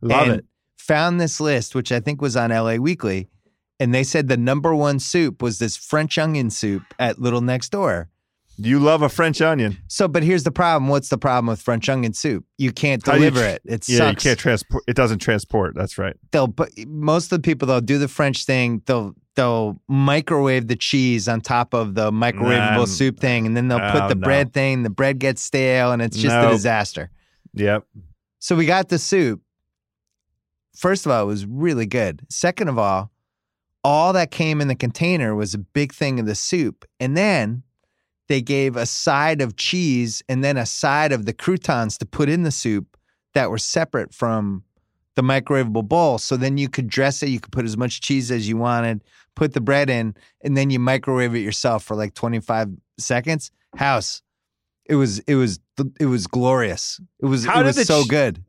Love 0.00 0.26
and 0.26 0.36
it. 0.40 0.44
Found 0.80 1.20
this 1.20 1.38
list, 1.38 1.76
which 1.76 1.92
I 1.92 2.00
think 2.00 2.20
was 2.20 2.34
on 2.36 2.50
LA 2.50 2.74
Weekly, 2.78 3.28
and 3.78 3.94
they 3.94 4.02
said 4.02 4.26
the 4.26 4.36
number 4.36 4.74
one 4.74 4.98
soup 4.98 5.42
was 5.42 5.60
this 5.60 5.76
French 5.76 6.18
onion 6.18 6.50
soup 6.50 6.82
at 6.98 7.20
Little 7.20 7.40
Next 7.40 7.68
Door. 7.68 8.08
You 8.62 8.78
love 8.78 9.02
a 9.02 9.08
French 9.08 9.40
onion. 9.40 9.78
So, 9.88 10.06
but 10.08 10.22
here's 10.22 10.42
the 10.44 10.50
problem. 10.50 10.88
What's 10.88 11.08
the 11.08 11.18
problem 11.18 11.46
with 11.46 11.62
French 11.62 11.88
onion 11.88 12.12
soup? 12.12 12.44
You 12.58 12.72
can't 12.72 13.04
you 13.06 13.12
deliver 13.12 13.40
tr- 13.40 13.46
it. 13.46 13.62
It 13.64 13.88
Yeah, 13.88 13.98
sucks. 13.98 14.24
you 14.24 14.28
can't 14.30 14.38
transport. 14.38 14.84
It 14.86 14.96
doesn't 14.96 15.18
transport. 15.20 15.74
That's 15.74 15.98
right. 15.98 16.16
They'll 16.32 16.48
put 16.48 16.72
most 16.86 17.32
of 17.32 17.38
the 17.38 17.42
people 17.42 17.66
they'll 17.68 17.80
do 17.80 17.98
the 17.98 18.08
French 18.08 18.44
thing. 18.44 18.82
They'll 18.86 19.14
they'll 19.36 19.80
microwave 19.88 20.68
the 20.68 20.76
cheese 20.76 21.28
on 21.28 21.40
top 21.40 21.72
of 21.74 21.94
the 21.94 22.10
microwavable 22.10 22.76
Nah, 22.76 22.84
soup 22.84 23.18
thing, 23.18 23.46
and 23.46 23.56
then 23.56 23.68
they'll 23.68 23.78
put 23.92 24.02
oh, 24.02 24.08
the 24.08 24.14
no. 24.14 24.24
bread 24.24 24.52
thing. 24.52 24.82
The 24.82 24.90
bread 24.90 25.18
gets 25.18 25.42
stale, 25.42 25.92
and 25.92 26.02
it's 26.02 26.16
just 26.16 26.34
a 26.36 26.50
disaster. 26.50 27.10
Yep. 27.54 27.84
So 28.40 28.56
we 28.56 28.66
got 28.66 28.88
the 28.88 28.98
soup. 28.98 29.40
First 30.76 31.04
of 31.06 31.12
all, 31.12 31.22
it 31.22 31.26
was 31.26 31.46
really 31.46 31.86
good. 31.86 32.22
Second 32.30 32.68
of 32.68 32.78
all, 32.78 33.10
all 33.84 34.12
that 34.12 34.30
came 34.30 34.60
in 34.60 34.68
the 34.68 34.74
container 34.74 35.34
was 35.34 35.54
a 35.54 35.58
big 35.58 35.92
thing 35.92 36.20
of 36.20 36.26
the 36.26 36.34
soup. 36.34 36.84
And 36.98 37.16
then 37.16 37.62
they 38.30 38.40
gave 38.40 38.76
a 38.76 38.86
side 38.86 39.42
of 39.42 39.56
cheese 39.56 40.22
and 40.28 40.44
then 40.44 40.56
a 40.56 40.64
side 40.64 41.10
of 41.10 41.26
the 41.26 41.32
croutons 41.32 41.98
to 41.98 42.06
put 42.06 42.28
in 42.28 42.44
the 42.44 42.52
soup 42.52 42.96
that 43.34 43.50
were 43.50 43.58
separate 43.58 44.14
from 44.14 44.62
the 45.16 45.22
microwavable 45.22 45.86
bowl. 45.86 46.16
So 46.16 46.36
then 46.36 46.56
you 46.56 46.68
could 46.68 46.86
dress 46.86 47.24
it. 47.24 47.28
You 47.28 47.40
could 47.40 47.50
put 47.50 47.64
as 47.64 47.76
much 47.76 48.00
cheese 48.00 48.30
as 48.30 48.48
you 48.48 48.56
wanted, 48.56 49.02
put 49.34 49.52
the 49.52 49.60
bread 49.60 49.90
in, 49.90 50.14
and 50.42 50.56
then 50.56 50.70
you 50.70 50.78
microwave 50.78 51.34
it 51.34 51.40
yourself 51.40 51.82
for 51.82 51.96
like 51.96 52.14
25 52.14 52.68
seconds. 52.98 53.50
House. 53.74 54.22
It 54.86 54.94
was 54.94 55.18
it 55.20 55.34
was 55.34 55.58
it 55.98 56.06
was 56.06 56.28
glorious. 56.28 57.00
It 57.20 57.26
was 57.26 57.44
How 57.44 57.62
it 57.62 57.64
was 57.64 57.84
so 57.84 58.04
ch- 58.04 58.08
good. 58.08 58.44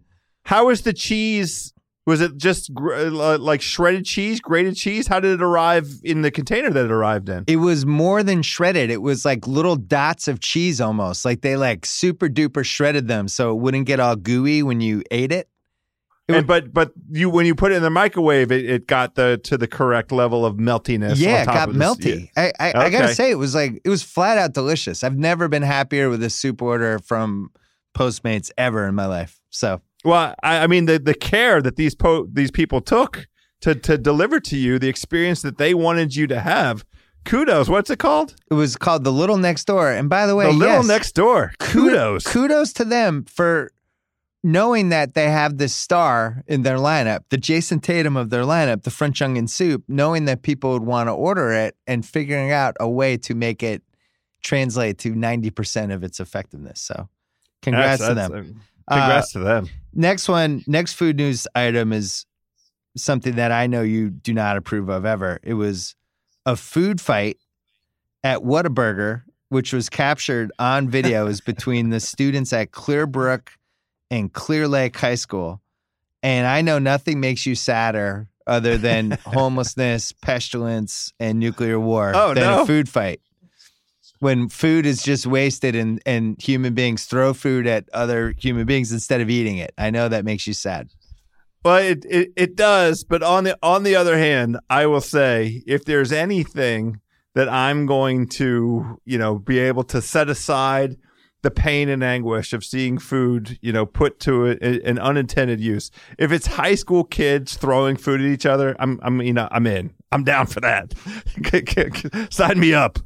How 0.46 0.70
is 0.70 0.84
the 0.84 0.94
cheese? 0.94 1.74
Was 2.12 2.20
it 2.20 2.36
just 2.36 2.74
gr- 2.74 2.94
uh, 2.94 3.38
like 3.38 3.62
shredded 3.62 4.04
cheese, 4.04 4.42
grated 4.42 4.76
cheese? 4.76 5.08
How 5.08 5.22
did 5.22 5.32
it 5.32 5.42
arrive 5.42 5.90
in 6.04 6.24
the 6.24 6.30
container 6.30 6.70
that 6.70 6.84
it 6.84 6.92
arrived 6.92 7.30
in? 7.30 7.46
It 7.48 7.56
was 7.56 7.86
more 7.86 8.22
than 8.22 8.42
shredded. 8.42 8.90
It 8.90 9.02
was 9.02 9.24
like 9.24 9.48
little 9.48 9.78
dots 9.78 10.28
of 10.28 10.42
cheese 10.42 10.82
almost. 10.82 11.24
Like 11.24 11.40
they 11.40 11.56
like 11.56 11.86
super 11.86 12.28
duper 12.28 12.66
shredded 12.66 13.08
them 13.08 13.30
so 13.30 13.52
it 13.52 13.62
wouldn't 13.62 13.86
get 13.86 14.02
all 14.02 14.18
gooey 14.18 14.62
when 14.62 14.82
you 14.82 15.04
ate 15.10 15.32
it. 15.32 15.48
It 16.28 16.36
And, 16.36 16.48
but 16.48 16.74
but 16.74 16.92
you 17.10 17.30
when 17.30 17.46
you 17.46 17.56
put 17.56 17.72
it 17.72 17.76
in 17.76 17.82
the 17.82 17.90
microwave, 17.90 18.52
it, 18.52 18.70
it 18.70 18.88
got 18.88 19.16
the 19.16 19.40
to 19.46 19.58
the 19.58 19.68
correct 19.68 20.12
level 20.12 20.46
of 20.46 20.58
meltiness. 20.58 21.16
yeah, 21.18 21.44
it 21.44 21.46
got 21.46 21.70
melty. 21.70 22.30
I 22.36 22.52
I, 22.60 22.74
I 22.76 22.90
gotta 22.90 23.16
say 23.16 23.32
it 23.32 23.36
was 23.36 23.56
like 23.56 23.80
it 23.86 23.90
was 23.90 24.04
flat 24.04 24.38
out 24.38 24.52
delicious. 24.52 25.02
I've 25.06 25.18
never 25.18 25.48
been 25.48 25.64
happier 25.64 26.10
with 26.10 26.22
a 26.24 26.30
soup 26.30 26.62
order 26.62 27.00
from 27.00 27.52
Postmates 27.98 28.52
ever 28.58 28.86
in 28.86 28.96
my 28.96 29.06
life. 29.06 29.40
So 29.50 29.82
Well, 30.04 30.34
I, 30.44 30.60
I 30.64 30.68
mean 30.68 30.86
the 30.86 31.00
the 31.00 31.14
care 31.14 31.62
that 31.62 31.76
these 31.76 31.96
po- 31.96 32.28
these 32.32 32.52
people 32.52 32.82
took 32.82 33.28
to 33.62 33.76
to 33.76 33.98
deliver 33.98 34.40
to 34.40 34.58
you 34.58 34.80
the 34.80 34.88
experience 34.90 35.42
that 35.44 35.58
they 35.58 35.74
wanted 35.74 36.16
you 36.16 36.28
to 36.28 36.40
have. 36.40 36.84
Kudos. 37.24 37.70
What's 37.70 37.92
it 37.92 38.00
called? 38.00 38.36
it 38.50 38.56
was 38.56 38.76
called 38.76 39.04
the 39.04 39.12
Little 39.12 39.38
Next 39.38 39.66
Door. 39.66 39.92
And 39.92 40.10
by 40.10 40.26
the 40.26 40.36
way, 40.36 40.46
the 40.48 40.54
little 40.54 40.78
yes, 40.78 40.88
next 40.88 41.12
door. 41.14 41.54
Kudos. 41.60 42.24
kudos 42.26 42.74
to 42.74 42.84
them 42.86 43.26
for 43.26 43.72
knowing 44.44 44.90
that 44.90 45.14
they 45.14 45.30
have 45.30 45.60
this 45.60 45.76
star 45.76 46.44
in 46.48 46.64
their 46.64 46.78
lineup, 46.78 47.20
the 47.30 47.38
Jayson 47.38 47.80
Tatum 47.80 48.18
of 48.18 48.32
their 48.32 48.42
lineup, 48.42 48.82
the 48.82 48.90
French 48.90 49.22
onion 49.22 49.48
soup, 49.48 49.84
knowing 49.88 50.26
that 50.26 50.42
people 50.42 50.72
would 50.74 50.82
want 50.82 51.10
to 51.10 51.14
order 51.14 51.52
it 51.52 51.76
and 51.86 52.04
figuring 52.04 52.52
out 52.52 52.76
a 52.80 52.90
way 52.90 53.18
to 53.18 53.36
make 53.36 53.62
it 53.62 53.84
translate 54.42 54.98
to 54.98 55.14
90% 55.14 55.94
of 55.94 56.04
its 56.04 56.20
effectiveness. 56.20 56.82
So 56.82 57.08
congrats 57.62 58.02
That's- 58.02 58.10
to 58.10 58.16
that's- 58.16 58.48
them. 58.48 58.62
Uh, 59.00 59.22
to 59.34 59.40
them. 59.40 59.70
Next 59.94 60.28
one, 60.28 60.64
next 60.68 60.94
food 60.94 61.18
news 61.18 61.48
item 61.56 61.92
is 61.94 62.26
something 62.96 63.36
that 63.36 63.52
I 63.52 63.68
know 63.68 63.82
you 63.82 64.10
do 64.10 64.34
not 64.34 64.58
approve 64.58 64.90
of 64.90 65.06
ever. 65.06 65.40
It 65.44 65.54
was 65.54 65.96
a 66.46 66.56
food 66.56 67.00
fight 67.00 67.38
at 68.24 68.40
Whataburger, 68.40 69.24
which 69.50 69.74
was 69.74 69.90
captured 69.90 70.52
on 70.60 70.90
videos 70.90 71.44
between 71.46 71.90
the 71.90 72.00
students 72.00 72.54
at 72.54 72.72
Clear 72.72 73.06
Brook 73.08 73.52
and 74.10 74.32
Clear 74.32 74.68
Lake 74.68 74.96
High 74.98 75.16
School. 75.16 75.62
And 76.24 76.46
I 76.46 76.62
know 76.62 76.80
nothing 76.80 77.20
makes 77.20 77.46
you 77.46 77.56
sadder 77.56 78.28
other 78.48 78.78
than 78.78 79.12
homelessness, 79.26 80.12
pestilence, 80.12 81.14
and 81.20 81.40
nuclear 81.40 81.80
war 81.80 82.12
Oh, 82.16 82.34
than 82.34 82.44
no. 82.44 82.64
a 82.64 82.66
food 82.66 82.90
fight. 82.90 83.22
When 84.22 84.50
food 84.50 84.86
is 84.86 85.04
just 85.04 85.26
wasted 85.26 85.76
and, 85.76 86.02
and 86.06 86.40
human 86.42 86.74
beings 86.74 87.06
throw 87.06 87.34
food 87.34 87.66
at 87.66 87.90
other 87.92 88.34
human 88.38 88.66
beings 88.66 88.92
instead 88.92 89.20
of 89.20 89.30
eating 89.30 89.58
it. 89.58 89.74
I 89.78 89.90
know 89.90 90.08
that 90.10 90.26
makes 90.26 90.46
you 90.46 90.54
sad. 90.54 90.90
Well, 91.64 91.78
it, 91.78 92.06
it 92.10 92.34
it 92.36 92.56
does, 92.56 93.04
but 93.04 93.22
on 93.22 93.44
the 93.44 93.58
on 93.62 93.84
the 93.84 93.96
other 93.96 94.18
hand, 94.18 94.60
I 94.70 94.86
will 94.86 95.02
say 95.02 95.64
if 95.68 95.86
there's 95.86 96.12
anything 96.12 97.02
that 97.36 97.50
I'm 97.50 97.86
going 97.86 98.28
to, 98.30 99.00
you 99.06 99.18
know, 99.18 99.40
be 99.40 99.60
able 99.60 99.84
to 99.86 100.02
set 100.02 100.30
aside 100.30 100.98
the 101.44 101.52
pain 101.52 101.90
and 101.90 102.04
anguish 102.04 102.54
of 102.54 102.64
seeing 102.64 102.98
food, 103.00 103.58
you 103.62 103.72
know, 103.72 103.86
put 103.86 104.20
to 104.22 104.48
a, 104.48 104.82
an 104.88 105.00
unintended 105.00 105.60
use. 105.60 105.90
If 106.20 106.32
it's 106.32 106.46
high 106.46 106.76
school 106.76 107.04
kids 107.04 107.58
throwing 107.58 107.96
food 107.96 108.22
at 108.22 108.28
each 108.28 108.46
other, 108.46 108.76
I'm 108.80 109.00
I'm 109.02 109.22
you 109.22 109.34
know, 109.34 109.48
I'm 109.52 109.68
in. 109.68 109.94
I'm 110.12 110.24
down 110.24 110.48
for 110.48 110.60
that. 110.62 110.94
Sign 112.32 112.60
me 112.60 112.74
up. 112.74 113.00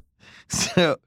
So, 0.50 0.98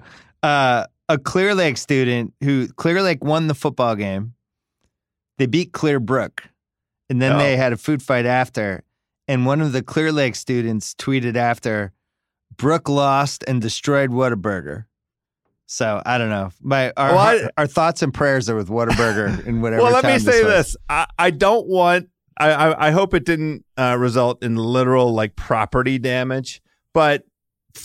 uh, 0.43 0.85
a 1.09 1.19
Clear 1.19 1.55
Lake 1.55 1.77
student 1.77 2.35
who 2.43 2.69
Clear 2.69 3.03
Lake 3.03 3.23
won 3.25 3.47
the 3.47 3.55
football 3.55 3.95
game. 3.97 4.35
They 5.39 5.47
beat 5.47 5.73
Clear 5.73 6.01
Brook, 6.01 6.43
and 7.09 7.23
then 7.23 7.33
Oh. 7.33 7.39
they 7.39 7.57
had 7.57 7.73
a 7.73 7.77
food 7.77 8.03
fight 8.03 8.27
after. 8.27 8.83
And 9.29 9.47
one 9.47 9.61
of 9.61 9.73
the 9.73 9.83
Clear 9.83 10.11
Lake 10.11 10.35
students 10.35 10.95
tweeted 10.95 11.37
after, 11.37 11.93
"Brook 12.57 12.89
lost 12.89 13.45
and 13.47 13.61
destroyed 13.63 14.11
Whataburger." 14.11 14.87
So 15.67 16.03
I 16.05 16.19
don't 16.19 16.31
know. 16.31 16.51
My 16.63 16.93
our 16.97 17.11
Well, 17.11 17.19
I- 17.19 17.49
our 17.59 17.67
thoughts 17.67 18.03
and 18.03 18.13
prayers 18.13 18.49
are 18.51 18.57
with 18.57 18.69
Whataburger 18.69 19.45
in 19.47 19.61
whatever. 19.61 19.83
well, 19.83 19.93
let 19.93 20.05
me 20.05 20.19
say 20.19 20.43
this: 20.43 20.77
I, 20.89 21.07
I 21.19 21.31
don't 21.31 21.67
want. 21.69 22.09
I, 22.39 22.51
I 22.53 22.89
I 22.89 22.91
hope 22.91 23.15
it 23.15 23.25
didn't 23.25 23.65
uh, 23.77 23.97
result 23.99 24.43
in 24.43 24.57
literal 24.57 25.13
like 25.13 25.37
property 25.37 25.99
damage, 25.99 26.61
but 26.95 27.25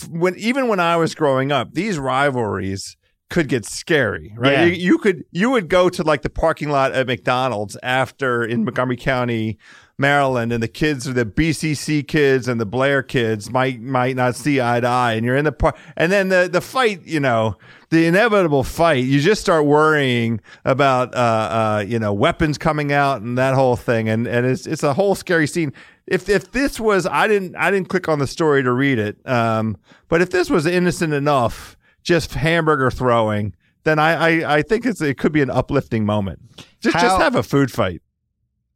when 0.02 0.34
even 0.36 0.68
when 0.68 0.80
I 0.80 0.96
was 0.96 1.14
growing 1.14 1.52
up, 1.52 1.72
these 1.72 1.98
rivalries 1.98 2.96
could 3.30 3.48
get 3.48 3.64
scary, 3.64 4.34
right? 4.36 4.52
Yeah. 4.52 4.64
You, 4.66 4.72
you 4.72 4.98
could 4.98 5.24
you 5.30 5.50
would 5.50 5.68
go 5.68 5.88
to 5.88 6.02
like 6.02 6.22
the 6.22 6.30
parking 6.30 6.68
lot 6.68 6.92
at 6.92 7.06
McDonald's 7.06 7.76
after 7.82 8.44
in 8.44 8.64
Montgomery 8.64 8.96
County, 8.96 9.58
Maryland, 9.96 10.52
and 10.52 10.62
the 10.62 10.68
kids, 10.68 11.06
are 11.06 11.12
the 11.12 11.24
BCC 11.24 12.06
kids 12.06 12.48
and 12.48 12.60
the 12.60 12.66
Blair 12.66 13.02
kids 13.02 13.50
might 13.50 13.80
might 13.80 14.16
not 14.16 14.34
see 14.34 14.60
eye 14.60 14.80
to 14.80 14.86
eye, 14.86 15.12
and 15.12 15.24
you're 15.24 15.36
in 15.36 15.44
the 15.44 15.52
park, 15.52 15.76
and 15.96 16.10
then 16.10 16.28
the 16.28 16.48
the 16.52 16.60
fight, 16.60 17.02
you 17.04 17.20
know, 17.20 17.56
the 17.90 18.06
inevitable 18.06 18.64
fight, 18.64 19.04
you 19.04 19.20
just 19.20 19.40
start 19.40 19.66
worrying 19.66 20.40
about 20.64 21.14
uh 21.14 21.18
uh 21.18 21.84
you 21.86 21.98
know 21.98 22.12
weapons 22.12 22.58
coming 22.58 22.92
out 22.92 23.22
and 23.22 23.38
that 23.38 23.54
whole 23.54 23.76
thing, 23.76 24.08
and 24.08 24.26
and 24.26 24.44
it's 24.44 24.66
it's 24.66 24.82
a 24.82 24.94
whole 24.94 25.14
scary 25.14 25.46
scene. 25.46 25.72
If 26.06 26.28
if 26.28 26.50
this 26.52 26.80
was, 26.80 27.06
I 27.06 27.28
didn't 27.28 27.54
I 27.56 27.70
didn't 27.70 27.88
click 27.88 28.08
on 28.08 28.18
the 28.18 28.26
story 28.26 28.62
to 28.62 28.72
read 28.72 28.98
it, 28.98 29.16
um, 29.28 29.76
but 30.08 30.20
if 30.20 30.30
this 30.30 30.50
was 30.50 30.66
innocent 30.66 31.12
enough, 31.12 31.76
just 32.02 32.34
hamburger 32.34 32.90
throwing. 32.90 33.54
Then 33.84 33.98
I, 33.98 34.12
I, 34.42 34.56
I 34.56 34.62
think 34.62 34.86
it's 34.86 35.02
it 35.02 35.18
could 35.18 35.32
be 35.32 35.42
an 35.42 35.50
uplifting 35.50 36.06
moment. 36.06 36.40
Just 36.80 36.96
How- 36.96 37.02
just 37.02 37.20
have 37.20 37.34
a 37.36 37.42
food 37.42 37.70
fight. 37.70 38.00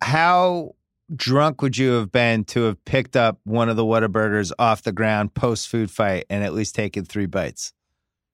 How 0.03 0.75
drunk 1.15 1.63
would 1.63 1.77
you 1.77 1.93
have 1.93 2.13
been 2.13 2.45
to 2.45 2.65
have 2.65 2.85
picked 2.85 3.17
up 3.17 3.39
one 3.45 3.69
of 3.69 3.77
the 3.77 3.85
Whataburgers 3.85 4.53
off 4.59 4.83
the 4.83 4.93
ground 4.93 5.35
post 5.35 5.69
food 5.69 5.91
fight 5.91 6.27
and 6.31 6.45
at 6.45 6.53
least 6.53 6.75
taken 6.75 7.05
three 7.05 7.27
bites? 7.27 7.73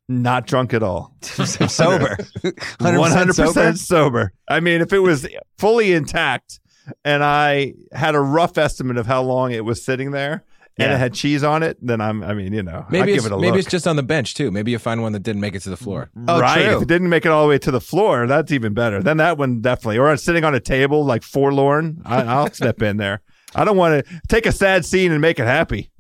Not 0.09 0.47
drunk 0.47 0.75
at 0.75 0.83
all. 0.83 1.17
sober. 1.23 2.17
100% 2.47 3.35
sober? 3.35 3.77
sober. 3.77 4.33
I 4.49 4.61
mean, 4.61 4.81
if 4.81 4.93
it 4.93 4.99
was 4.99 5.27
fully 5.59 5.93
intact 5.93 6.61
and 7.05 7.25
I 7.25 7.75
had 7.93 8.15
a 8.15 8.21
rough 8.21 8.59
estimate 8.59 8.99
of 8.99 9.07
how 9.07 9.23
long 9.23 9.53
it 9.53 9.65
was 9.65 9.83
sitting 9.83 10.11
there 10.11 10.45
and 10.77 10.93
it 10.93 10.99
had 10.99 11.15
cheese 11.15 11.45
on 11.45 11.63
it, 11.63 11.79
then 11.81 12.01
I'm. 12.01 12.23
I 12.25 12.35
mean, 12.35 12.53
you 12.53 12.63
know, 12.63 12.85
Maybe 12.91 13.13
I 13.13 13.15
it's 13.15 13.23
give 13.25 13.33
it 13.33 13.35
a 13.35 13.39
maybe 13.39 13.53
look. 13.53 13.61
it's 13.61 13.71
just 13.71 13.87
on 13.87 13.97
the 13.97 14.03
bench 14.03 14.35
too. 14.35 14.51
Maybe 14.51 14.71
you 14.73 14.79
find 14.79 15.03
one 15.03 15.13
that 15.13 15.23
didn't 15.23 15.41
make 15.41 15.55
it 15.55 15.61
to 15.63 15.71
the 15.71 15.77
floor. 15.77 16.11
Oh, 16.27 16.41
right. 16.41 16.65
true. 16.65 16.77
If 16.77 16.83
it 16.83 16.89
didn't 16.89 17.09
make 17.09 17.25
it 17.25 17.31
all 17.31 17.43
the 17.45 17.49
way 17.49 17.59
to 17.59 17.71
the 17.71 17.81
floor, 17.81 18.27
that's 18.27 18.51
even 18.53 18.75
better. 18.75 19.03
Then 19.03 19.19
that 19.19 19.39
one 19.39 19.61
definitely. 19.61 19.99
Or 19.99 20.17
sitting 20.17 20.43
on 20.45 20.55
a 20.55 20.61
table 20.61 21.05
like 21.05 21.23
forlorn. 21.23 22.03
I, 22.05 22.23
I'll 22.23 22.51
step 22.53 22.83
in 22.83 22.97
there. 22.97 23.21
I 23.55 23.65
don't 23.65 23.77
want 23.77 24.05
to 24.05 24.21
take 24.29 24.47
a 24.47 24.53
sad 24.53 24.85
scene 24.85 25.13
and 25.13 25.21
make 25.21 25.39
it 25.39 25.45
happy. 25.47 25.91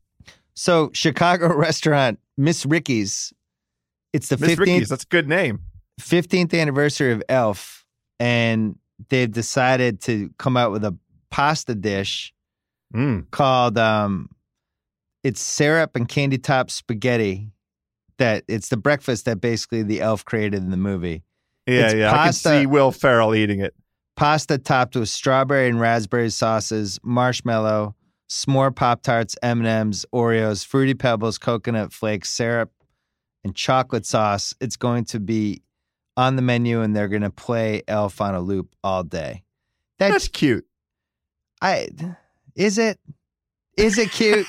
So 0.54 0.90
Chicago 0.92 1.54
restaurant 1.56 2.18
Miss 2.36 2.66
Ricky's. 2.66 3.32
It's 4.12 4.28
the 4.28 4.36
Miss 4.36 4.50
fifteenth 4.50 4.68
Ricky's. 4.68 4.88
That's 4.88 5.04
a 5.04 5.08
good 5.08 5.28
name. 5.28 5.60
15th 6.00 6.58
anniversary 6.60 7.12
of 7.12 7.22
Elf, 7.28 7.84
and 8.18 8.76
they've 9.10 9.30
decided 9.30 10.00
to 10.02 10.30
come 10.38 10.56
out 10.56 10.72
with 10.72 10.84
a 10.84 10.96
pasta 11.30 11.74
dish 11.76 12.32
Mm. 12.94 13.28
called 13.32 13.76
um, 13.76 14.28
it's 15.24 15.40
syrup 15.40 15.96
and 15.96 16.08
candy 16.08 16.38
top 16.38 16.70
spaghetti. 16.70 17.50
That 18.18 18.44
it's 18.46 18.68
the 18.68 18.76
breakfast 18.76 19.24
that 19.24 19.40
basically 19.40 19.82
the 19.82 20.00
elf 20.00 20.24
created 20.24 20.62
in 20.62 20.70
the 20.70 20.76
movie. 20.76 21.24
Yeah, 21.66 21.86
It's 21.86 21.94
yeah. 21.94 22.12
I 22.12 22.24
can 22.24 22.32
see 22.32 22.66
Will 22.66 22.92
Ferrell 22.92 23.34
eating 23.34 23.58
it. 23.58 23.74
Pasta 24.16 24.58
topped 24.58 24.94
with 24.94 25.08
strawberry 25.08 25.68
and 25.68 25.80
raspberry 25.80 26.30
sauces, 26.30 27.00
marshmallow, 27.02 27.96
s'more 28.28 28.74
pop 28.74 29.02
tarts, 29.02 29.34
M 29.42 29.58
and 29.58 29.66
M's, 29.66 30.06
Oreos, 30.14 30.64
fruity 30.64 30.94
pebbles, 30.94 31.38
coconut 31.38 31.92
flakes, 31.92 32.30
syrup, 32.30 32.70
and 33.42 33.56
chocolate 33.56 34.06
sauce. 34.06 34.54
It's 34.60 34.76
going 34.76 35.06
to 35.06 35.18
be 35.18 35.62
on 36.16 36.36
the 36.36 36.42
menu, 36.42 36.82
and 36.82 36.94
they're 36.94 37.08
going 37.08 37.22
to 37.22 37.30
play 37.30 37.82
Elf 37.88 38.20
on 38.20 38.36
a 38.36 38.40
loop 38.40 38.68
all 38.84 39.02
day. 39.02 39.42
That's 39.98 40.12
That's 40.12 40.28
cute. 40.28 40.66
I. 41.60 41.88
Is 42.54 42.78
it? 42.78 43.00
Is 43.76 43.98
it 43.98 44.10
cute? 44.12 44.46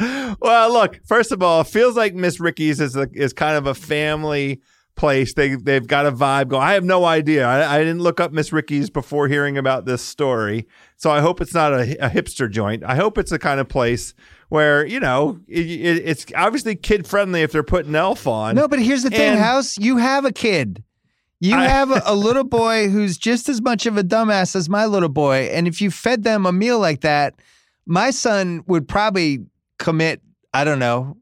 well, 0.40 0.72
look. 0.72 1.00
First 1.06 1.32
of 1.32 1.42
all, 1.42 1.60
it 1.62 1.66
feels 1.66 1.96
like 1.96 2.14
Miss 2.14 2.40
Ricky's 2.40 2.80
is 2.80 2.96
a, 2.96 3.08
is 3.12 3.32
kind 3.32 3.56
of 3.56 3.66
a 3.66 3.74
family 3.74 4.60
place. 4.96 5.34
They 5.34 5.54
they've 5.56 5.86
got 5.86 6.06
a 6.06 6.12
vibe 6.12 6.48
going. 6.48 6.62
I 6.62 6.72
have 6.74 6.84
no 6.84 7.04
idea. 7.04 7.46
I, 7.46 7.76
I 7.76 7.78
didn't 7.78 8.00
look 8.00 8.20
up 8.20 8.32
Miss 8.32 8.52
Ricky's 8.52 8.90
before 8.90 9.28
hearing 9.28 9.58
about 9.58 9.84
this 9.84 10.02
story, 10.02 10.66
so 10.96 11.10
I 11.10 11.20
hope 11.20 11.40
it's 11.40 11.54
not 11.54 11.72
a, 11.72 12.06
a 12.06 12.08
hipster 12.10 12.50
joint. 12.50 12.82
I 12.84 12.96
hope 12.96 13.18
it's 13.18 13.32
a 13.32 13.38
kind 13.38 13.60
of 13.60 13.68
place 13.68 14.14
where 14.48 14.84
you 14.86 15.00
know 15.00 15.38
it, 15.46 15.66
it, 15.66 16.02
it's 16.04 16.26
obviously 16.34 16.76
kid 16.76 17.06
friendly 17.06 17.42
if 17.42 17.52
they're 17.52 17.62
putting 17.62 17.94
Elf 17.94 18.26
on. 18.26 18.54
no, 18.54 18.68
but 18.68 18.78
here's 18.80 19.02
the 19.02 19.10
thing, 19.10 19.32
And- 19.32 19.38
House. 19.38 19.78
You 19.78 19.98
have 19.98 20.24
a 20.24 20.32
kid. 20.32 20.82
You 21.40 21.56
I- 21.56 21.66
have 21.66 21.90
a, 21.90 22.02
a 22.04 22.14
little 22.26 22.44
boy 22.44 22.88
who's 22.88 23.16
just 23.18 23.48
as 23.48 23.60
much 23.62 23.86
of 23.86 23.96
a 23.96 24.02
dumbass 24.04 24.54
as 24.54 24.68
my 24.68 24.86
little 24.86 25.08
boy, 25.08 25.48
and 25.52 25.66
if 25.66 25.80
you 25.80 25.90
fed 25.90 26.22
them 26.22 26.44
a 26.46 26.52
meal 26.52 26.78
like 26.78 27.00
that, 27.00 27.34
my 27.86 28.10
son 28.10 28.62
would 28.66 28.86
probably 28.88 29.46
commit. 29.78 30.20
I 30.52 30.64
don't 30.64 30.78
know, 30.80 31.16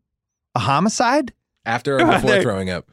a 0.55 0.59
homicide. 0.61 1.33
After 1.65 1.95
or 2.01 2.07
before 2.07 2.31
They- 2.31 2.43
throwing 2.43 2.71
up. 2.71 2.91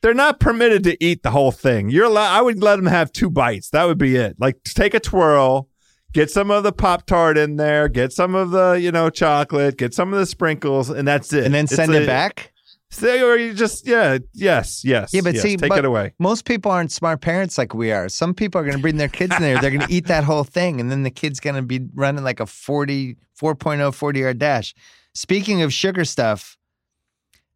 they're 0.00 0.14
not 0.14 0.38
permitted 0.40 0.84
to 0.84 1.04
eat 1.04 1.22
the 1.22 1.30
whole 1.30 1.52
thing. 1.52 1.90
You're 1.90 2.06
allowed. 2.06 2.36
I 2.36 2.40
would 2.42 2.62
let 2.62 2.76
them 2.76 2.86
have 2.86 3.12
two 3.12 3.28
bites. 3.30 3.70
That 3.70 3.84
would 3.84 3.98
be 3.98 4.16
it. 4.16 4.36
Like 4.38 4.62
take 4.64 4.94
a 4.94 5.00
twirl, 5.00 5.68
get 6.12 6.30
some 6.30 6.50
of 6.50 6.62
the 6.62 6.72
pop 6.72 7.04
tart 7.06 7.36
in 7.36 7.56
there, 7.56 7.88
get 7.88 8.12
some 8.12 8.34
of 8.34 8.50
the 8.52 8.72
you 8.80 8.90
know 8.92 9.10
chocolate, 9.10 9.76
get 9.76 9.92
some 9.92 10.12
of 10.14 10.18
the 10.20 10.26
sprinkles, 10.26 10.88
and 10.88 11.06
that's 11.06 11.32
it. 11.32 11.44
and 11.44 11.52
then 11.54 11.64
It's 11.64 11.74
send 11.74 11.92
a- 11.94 12.02
it 12.02 12.06
back. 12.06 12.52
Say, 12.92 13.22
or 13.22 13.36
you 13.38 13.54
just 13.54 13.86
yeah, 13.86 14.18
yes, 14.34 14.84
yes. 14.84 15.14
Yeah, 15.14 15.22
but 15.22 15.32
yes, 15.32 15.42
see, 15.42 15.56
take 15.56 15.70
but 15.70 15.78
it 15.78 15.84
away. 15.86 16.12
Most 16.18 16.44
people 16.44 16.70
aren't 16.70 16.92
smart 16.92 17.22
parents 17.22 17.56
like 17.56 17.72
we 17.72 17.90
are. 17.90 18.10
Some 18.10 18.34
people 18.34 18.60
are 18.60 18.64
going 18.64 18.76
to 18.76 18.82
bring 18.82 18.98
their 18.98 19.08
kids 19.08 19.34
in 19.34 19.40
there. 19.42 19.58
They're 19.58 19.70
going 19.70 19.86
to 19.86 19.92
eat 19.92 20.08
that 20.08 20.24
whole 20.24 20.44
thing, 20.44 20.78
and 20.78 20.90
then 20.90 21.02
the 21.02 21.10
kid's 21.10 21.40
going 21.40 21.56
to 21.56 21.62
be 21.62 21.80
running 21.94 22.22
like 22.22 22.38
a 22.38 22.44
40, 22.46 23.16
4.0 23.40 23.94
40 23.94 24.20
yard 24.20 24.38
dash. 24.38 24.74
Speaking 25.14 25.62
of 25.62 25.72
sugar 25.72 26.04
stuff, 26.04 26.58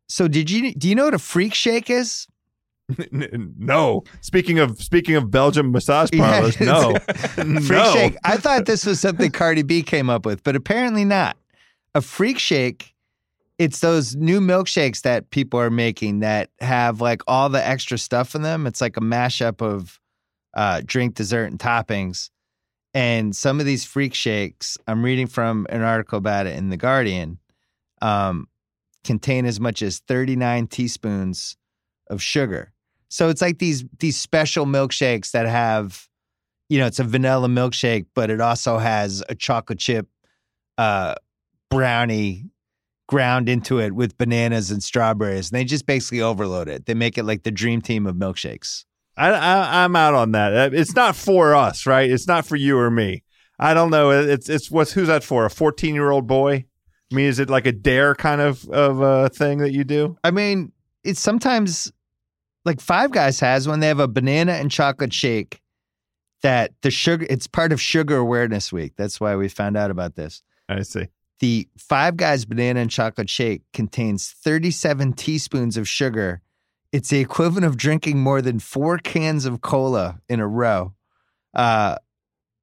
so 0.08 0.26
did 0.26 0.50
you 0.50 0.72
do 0.74 0.88
you 0.88 0.94
know 0.94 1.04
what 1.04 1.14
a 1.14 1.18
freak 1.18 1.52
shake 1.52 1.90
is? 1.90 2.26
no. 3.10 4.04
Speaking 4.22 4.58
of 4.58 4.82
speaking 4.82 5.16
of 5.16 5.30
Belgium 5.30 5.70
massage 5.70 6.08
Yeah, 6.14 6.30
parlors, 6.30 6.60
no, 6.60 6.94
Freak 7.06 7.70
no. 7.70 7.92
shake. 7.92 8.16
I 8.24 8.38
thought 8.38 8.64
this 8.64 8.86
was 8.86 9.00
something 9.00 9.30
Cardi 9.30 9.62
B 9.62 9.82
came 9.82 10.08
up 10.08 10.24
with, 10.24 10.42
but 10.44 10.56
apparently 10.56 11.04
not. 11.04 11.36
A 11.94 12.00
freak 12.00 12.38
shake, 12.38 12.94
it's 13.58 13.80
those 13.80 14.14
new 14.14 14.40
milkshakes 14.40 15.02
that 15.02 15.30
people 15.30 15.58
are 15.58 15.70
making 15.70 16.20
that 16.20 16.50
have 16.60 17.00
like 17.00 17.22
all 17.26 17.48
the 17.48 17.66
extra 17.66 17.96
stuff 17.96 18.34
in 18.34 18.42
them. 18.42 18.66
It's 18.66 18.80
like 18.80 18.96
a 18.96 19.00
mashup 19.00 19.62
of 19.62 19.98
uh, 20.54 20.82
drink, 20.84 21.14
dessert, 21.14 21.46
and 21.46 21.58
toppings. 21.58 22.30
And 22.92 23.34
some 23.34 23.60
of 23.60 23.66
these 23.66 23.84
freak 23.84 24.14
shakes, 24.14 24.78
I'm 24.86 25.04
reading 25.04 25.26
from 25.26 25.66
an 25.70 25.82
article 25.82 26.18
about 26.18 26.46
it 26.46 26.56
in 26.56 26.70
The 26.70 26.76
Guardian, 26.76 27.38
um, 28.00 28.48
contain 29.04 29.46
as 29.46 29.60
much 29.60 29.82
as 29.82 29.98
39 30.00 30.66
teaspoons 30.66 31.56
of 32.08 32.22
sugar. 32.22 32.72
So 33.08 33.28
it's 33.28 33.42
like 33.42 33.58
these 33.58 33.84
these 33.98 34.18
special 34.18 34.66
milkshakes 34.66 35.30
that 35.30 35.46
have 35.46 36.08
you 36.68 36.80
know, 36.80 36.86
it's 36.86 36.98
a 36.98 37.04
vanilla 37.04 37.48
milkshake, 37.48 38.06
but 38.14 38.28
it 38.28 38.40
also 38.40 38.78
has 38.78 39.22
a 39.28 39.34
chocolate 39.34 39.78
chip 39.78 40.08
uh, 40.78 41.14
brownie 41.70 42.46
ground 43.08 43.48
into 43.48 43.78
it 43.78 43.92
with 43.92 44.18
bananas 44.18 44.70
and 44.70 44.82
strawberries. 44.82 45.50
And 45.50 45.58
they 45.58 45.64
just 45.64 45.86
basically 45.86 46.20
overload 46.20 46.68
it. 46.68 46.86
They 46.86 46.94
make 46.94 47.16
it 47.18 47.24
like 47.24 47.44
the 47.44 47.50
dream 47.50 47.80
team 47.80 48.06
of 48.06 48.16
milkshakes. 48.16 48.84
I, 49.16 49.30
I 49.30 49.84
I'm 49.84 49.96
out 49.96 50.14
on 50.14 50.32
that. 50.32 50.52
Uh, 50.52 50.70
It's 50.76 50.94
not 50.94 51.16
for 51.16 51.54
us, 51.54 51.86
right? 51.86 52.10
It's 52.10 52.26
not 52.26 52.46
for 52.46 52.56
you 52.56 52.78
or 52.78 52.90
me. 52.90 53.22
I 53.58 53.72
don't 53.72 53.90
know. 53.90 54.10
It's 54.10 54.48
it's 54.48 54.70
what's 54.70 54.92
who's 54.92 55.08
that 55.08 55.24
for? 55.24 55.46
A 55.46 55.50
14 55.50 55.94
year 55.94 56.10
old 56.10 56.26
boy? 56.26 56.66
I 57.10 57.14
mean, 57.14 57.26
is 57.26 57.38
it 57.38 57.48
like 57.48 57.66
a 57.66 57.72
dare 57.72 58.14
kind 58.14 58.40
of 58.40 58.68
of 58.68 59.00
uh, 59.02 59.28
thing 59.30 59.58
that 59.58 59.72
you 59.72 59.84
do? 59.84 60.18
I 60.24 60.30
mean, 60.30 60.72
it's 61.04 61.20
sometimes 61.20 61.90
like 62.64 62.80
Five 62.80 63.12
Guys 63.12 63.40
has 63.40 63.66
when 63.66 63.80
they 63.80 63.86
have 63.88 64.00
a 64.00 64.08
banana 64.08 64.52
and 64.52 64.70
chocolate 64.70 65.12
shake 65.12 65.62
that 66.42 66.72
the 66.82 66.90
sugar, 66.90 67.26
it's 67.30 67.46
part 67.46 67.72
of 67.72 67.80
Sugar 67.80 68.16
Awareness 68.16 68.72
Week. 68.72 68.92
That's 68.96 69.20
why 69.20 69.36
we 69.36 69.48
found 69.48 69.76
out 69.76 69.90
about 69.90 70.16
this. 70.16 70.42
I 70.68 70.82
see. 70.82 71.06
The 71.40 71.68
Five 71.76 72.16
Guys 72.16 72.44
banana 72.44 72.80
and 72.80 72.90
chocolate 72.90 73.28
shake 73.28 73.62
contains 73.72 74.30
37 74.30 75.12
teaspoons 75.12 75.76
of 75.76 75.88
sugar. 75.88 76.40
It's 76.92 77.10
the 77.10 77.20
equivalent 77.20 77.66
of 77.66 77.76
drinking 77.76 78.20
more 78.20 78.40
than 78.40 78.58
four 78.58 78.98
cans 78.98 79.44
of 79.44 79.60
cola 79.60 80.20
in 80.28 80.40
a 80.40 80.46
row. 80.46 80.94
Uh, 81.52 81.96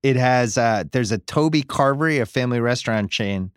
it 0.01 0.15
has 0.15 0.57
uh, 0.57 0.83
there's 0.91 1.11
a 1.11 1.17
Toby 1.17 1.63
Carvery, 1.63 2.21
a 2.21 2.25
family 2.25 2.59
restaurant 2.59 3.11
chain, 3.11 3.51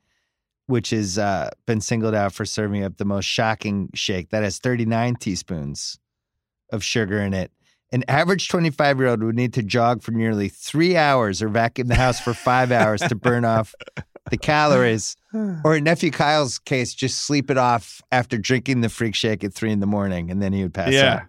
which 0.67 0.91
has 0.91 1.19
uh, 1.19 1.51
been 1.67 1.81
singled 1.81 2.15
out 2.15 2.33
for 2.33 2.45
serving 2.45 2.85
up 2.85 2.99
the 2.99 3.05
most 3.05 3.25
shocking 3.25 3.91
shake 3.95 4.31
that 4.31 4.43
has 4.43 4.59
39 4.59 5.17
teaspoons 5.17 5.99
of 6.71 6.85
sugar 6.85 7.19
in 7.21 7.35
it. 7.35 7.51
An 7.93 8.05
average 8.09 8.49
25 8.49 8.99
year 8.99 9.09
old 9.09 9.23
would 9.23 9.37
need 9.37 9.55
to 9.55 9.63
jog 9.63 10.03
for 10.03 10.11
nearly 10.11 10.49
three 10.49 10.97
hours 10.97 11.41
or 11.41 11.49
vacuum 11.49 11.89
the 11.89 11.95
house 11.95 12.21
for 12.21 12.35
five 12.35 12.73
hours 12.73 13.01
to 13.01 13.15
burn 13.15 13.45
off 13.45 13.75
the 14.31 14.37
calories. 14.37 15.17
Or 15.65 15.77
in 15.77 15.85
nephew 15.85 16.11
Kyle's 16.11 16.59
case, 16.59 16.95
just 16.95 17.21
sleep 17.21 17.51
it 17.51 17.59
off 17.59 18.01
after 18.11 18.39
drinking 18.39 18.81
the 18.81 18.89
freak 18.89 19.15
shake 19.15 19.45
at 19.45 19.53
three 19.53 19.71
in 19.71 19.81
the 19.81 19.87
morning, 19.87 20.31
and 20.31 20.41
then 20.41 20.55
he 20.55 20.63
would 20.63 20.73
pass 20.73 20.93
yeah, 20.93 21.13
out. 21.15 21.23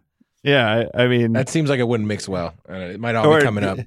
yeah. 0.44 0.86
I, 0.96 1.04
I 1.04 1.08
mean, 1.08 1.34
That 1.34 1.50
seems 1.50 1.70
like 1.70 1.80
it 1.82 1.88
wouldn't 1.88 2.08
mix 2.08 2.28
well. 2.30 2.54
Uh, 2.70 2.76
it 2.76 3.00
might 3.02 3.16
all 3.16 3.28
Or- 3.28 3.40
be 3.40 3.44
coming 3.44 3.66
up. 3.66 3.80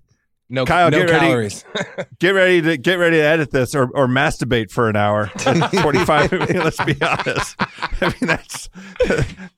No, 0.53 0.65
Kyle, 0.65 0.91
no 0.91 0.99
get 0.99 1.11
ready. 1.11 1.27
calories. 1.27 1.65
get 2.19 2.31
ready 2.31 2.61
to 2.61 2.77
get 2.77 2.97
ready 2.97 3.19
to 3.19 3.23
edit 3.23 3.53
this 3.53 3.73
or 3.73 3.85
or 3.95 4.09
masturbate 4.09 4.73
for 4.73 4.89
an 4.89 4.97
hour. 4.97 5.27
45. 5.29 6.33
let's 6.33 6.85
be 6.85 6.97
honest. 7.01 7.55
I 8.01 8.07
mean, 8.21 8.27
that's 8.27 8.69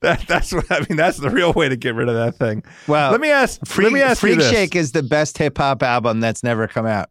that 0.01 0.23
that's 0.27 0.53
what 0.53 0.71
I 0.71 0.81
mean. 0.87 0.95
That's 0.95 1.17
the 1.17 1.31
real 1.31 1.51
way 1.51 1.67
to 1.67 1.75
get 1.75 1.95
rid 1.95 2.09
of 2.09 2.13
that 2.13 2.35
thing. 2.35 2.63
Well, 2.87 3.09
let 3.11 3.21
me 3.21 3.31
ask. 3.31 3.65
Freak, 3.65 3.85
let 3.85 3.93
me 3.93 4.01
ask 4.03 4.19
freak 4.21 4.35
you 4.35 4.41
this. 4.41 4.51
Shake 4.51 4.75
is 4.75 4.91
the 4.91 5.01
best 5.01 5.39
hip 5.39 5.57
hop 5.57 5.81
album 5.81 6.19
that's 6.19 6.43
never 6.43 6.67
come 6.67 6.85
out. 6.85 7.09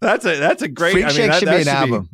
That's 0.00 0.24
a 0.24 0.36
that's 0.36 0.62
a 0.62 0.68
great. 0.68 0.92
Freak 0.92 1.04
I 1.04 1.08
mean, 1.08 1.16
Shake 1.16 1.30
that- 1.30 1.38
should 1.40 1.48
that 1.48 1.56
be 1.56 1.62
an 1.62 1.68
album. 1.68 2.08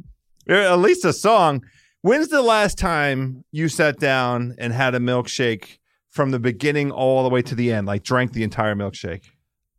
Uh, 0.49 0.55
at 0.55 0.79
least 0.79 1.05
a 1.05 1.13
song. 1.13 1.65
When's 2.03 2.29
the 2.29 2.43
last 2.43 2.77
time 2.77 3.45
you 3.51 3.69
sat 3.69 3.99
down 3.99 4.55
and 4.59 4.73
had 4.75 4.95
a 4.95 4.99
milkshake 4.99 5.79
from 6.11 6.33
the 6.33 6.39
beginning 6.39 6.91
all 6.91 7.23
the 7.23 7.31
way 7.31 7.41
to 7.41 7.55
the 7.55 7.73
end, 7.73 7.87
like 7.87 8.03
drank 8.03 8.33
the 8.33 8.43
entire 8.43 8.75
milkshake? 8.75 9.25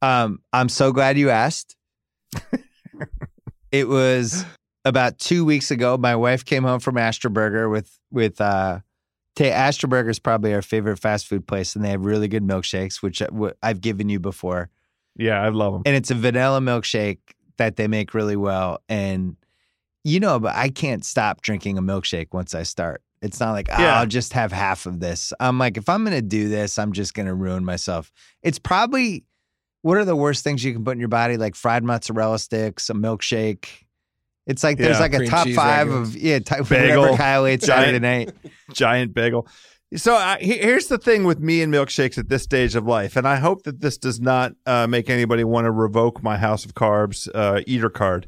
Um, 0.01 0.39
I'm 0.51 0.69
so 0.69 0.91
glad 0.91 1.19
you 1.19 1.29
asked. 1.29 1.75
it 3.71 3.87
was 3.87 4.43
about 4.85 5.19
two 5.19 5.45
weeks 5.45 5.69
ago. 5.71 5.97
My 5.97 6.15
wife 6.15 6.43
came 6.45 6.63
home 6.63 6.79
from 6.79 6.95
Astroburger 6.95 7.69
with 7.69 7.91
with 8.11 8.41
uh, 8.41 8.79
Ta 9.35 9.43
Astroburger 9.43 10.09
is 10.09 10.19
probably 10.19 10.53
our 10.53 10.61
favorite 10.61 10.97
fast 10.97 11.27
food 11.27 11.45
place, 11.47 11.75
and 11.75 11.83
they 11.83 11.89
have 11.89 12.05
really 12.05 12.27
good 12.27 12.43
milkshakes, 12.43 13.01
which 13.01 13.21
I've 13.61 13.81
given 13.81 14.09
you 14.09 14.19
before. 14.19 14.69
Yeah, 15.17 15.41
I 15.41 15.49
love 15.49 15.73
them. 15.73 15.83
And 15.85 15.95
it's 15.95 16.11
a 16.11 16.15
vanilla 16.15 16.59
milkshake 16.59 17.19
that 17.57 17.75
they 17.75 17.87
make 17.87 18.13
really 18.13 18.35
well. 18.35 18.81
And 18.89 19.35
you 20.03 20.19
know, 20.19 20.39
but 20.39 20.55
I 20.55 20.69
can't 20.69 21.03
stop 21.03 21.41
drinking 21.41 21.77
a 21.77 21.81
milkshake 21.81 22.27
once 22.31 22.53
I 22.53 22.61
start. 22.63 23.01
It's 23.23 23.39
not 23.39 23.53
like, 23.53 23.67
oh, 23.71 23.81
Yeah. 23.81 23.99
I'll 23.99 24.05
just 24.05 24.33
have 24.33 24.51
half 24.51 24.85
of 24.85 24.99
this. 24.99 25.33
I'm 25.39 25.57
like, 25.57 25.77
if 25.77 25.89
I'm 25.89 26.03
going 26.03 26.15
to 26.15 26.21
do 26.21 26.47
this, 26.47 26.77
I'm 26.77 26.91
just 26.91 27.15
going 27.15 27.25
to 27.25 27.33
ruin 27.33 27.65
myself. 27.65 28.11
It's 28.43 28.59
probably 28.59 29.23
what 29.81 29.97
are 29.97 30.05
the 30.05 30.15
worst 30.15 30.43
things 30.43 30.63
you 30.63 30.73
can 30.73 30.83
put 30.83 30.91
in 30.91 30.99
your 30.99 31.07
body? 31.09 31.37
Like 31.37 31.55
fried 31.55 31.83
mozzarella 31.83 32.37
sticks, 32.39 32.89
a 32.89 32.93
milkshake. 32.93 33.67
It's 34.45 34.63
like 34.63 34.77
there's 34.77 34.97
Yeah. 34.97 35.01
like 35.01 35.13
a 35.15 35.25
top 35.25 35.47
five 35.49 35.87
regular. 35.87 36.01
of 36.03 36.15
yeah, 36.15 36.37
type, 36.39 36.69
Bagel, 36.69 37.01
whatever 37.01 37.17
Kyle 37.17 37.45
ate 37.47 37.63
Saturday 37.63 37.97
night. 37.99 38.31
giant 38.73 39.13
bagel. 39.15 39.47
So 39.95 40.15
I, 40.15 40.37
here's 40.41 40.87
the 40.87 40.97
thing 40.97 41.23
with 41.23 41.39
me 41.39 41.61
and 41.61 41.73
milkshakes 41.73 42.17
at 42.17 42.27
this 42.27 42.43
stage 42.43 42.75
of 42.75 42.85
life, 42.85 43.15
and 43.15 43.27
I 43.27 43.37
hope 43.37 43.63
that 43.63 43.81
this 43.81 43.97
does 43.97 44.19
not 44.19 44.53
uh, 44.65 44.87
make 44.87 45.09
anybody 45.09 45.43
want 45.43 45.65
to 45.65 45.71
revoke 45.71 46.21
my 46.23 46.37
House 46.37 46.65
of 46.65 46.73
Carbs 46.73 47.29
uh, 47.33 47.61
eater 47.67 47.89
card. 47.89 48.27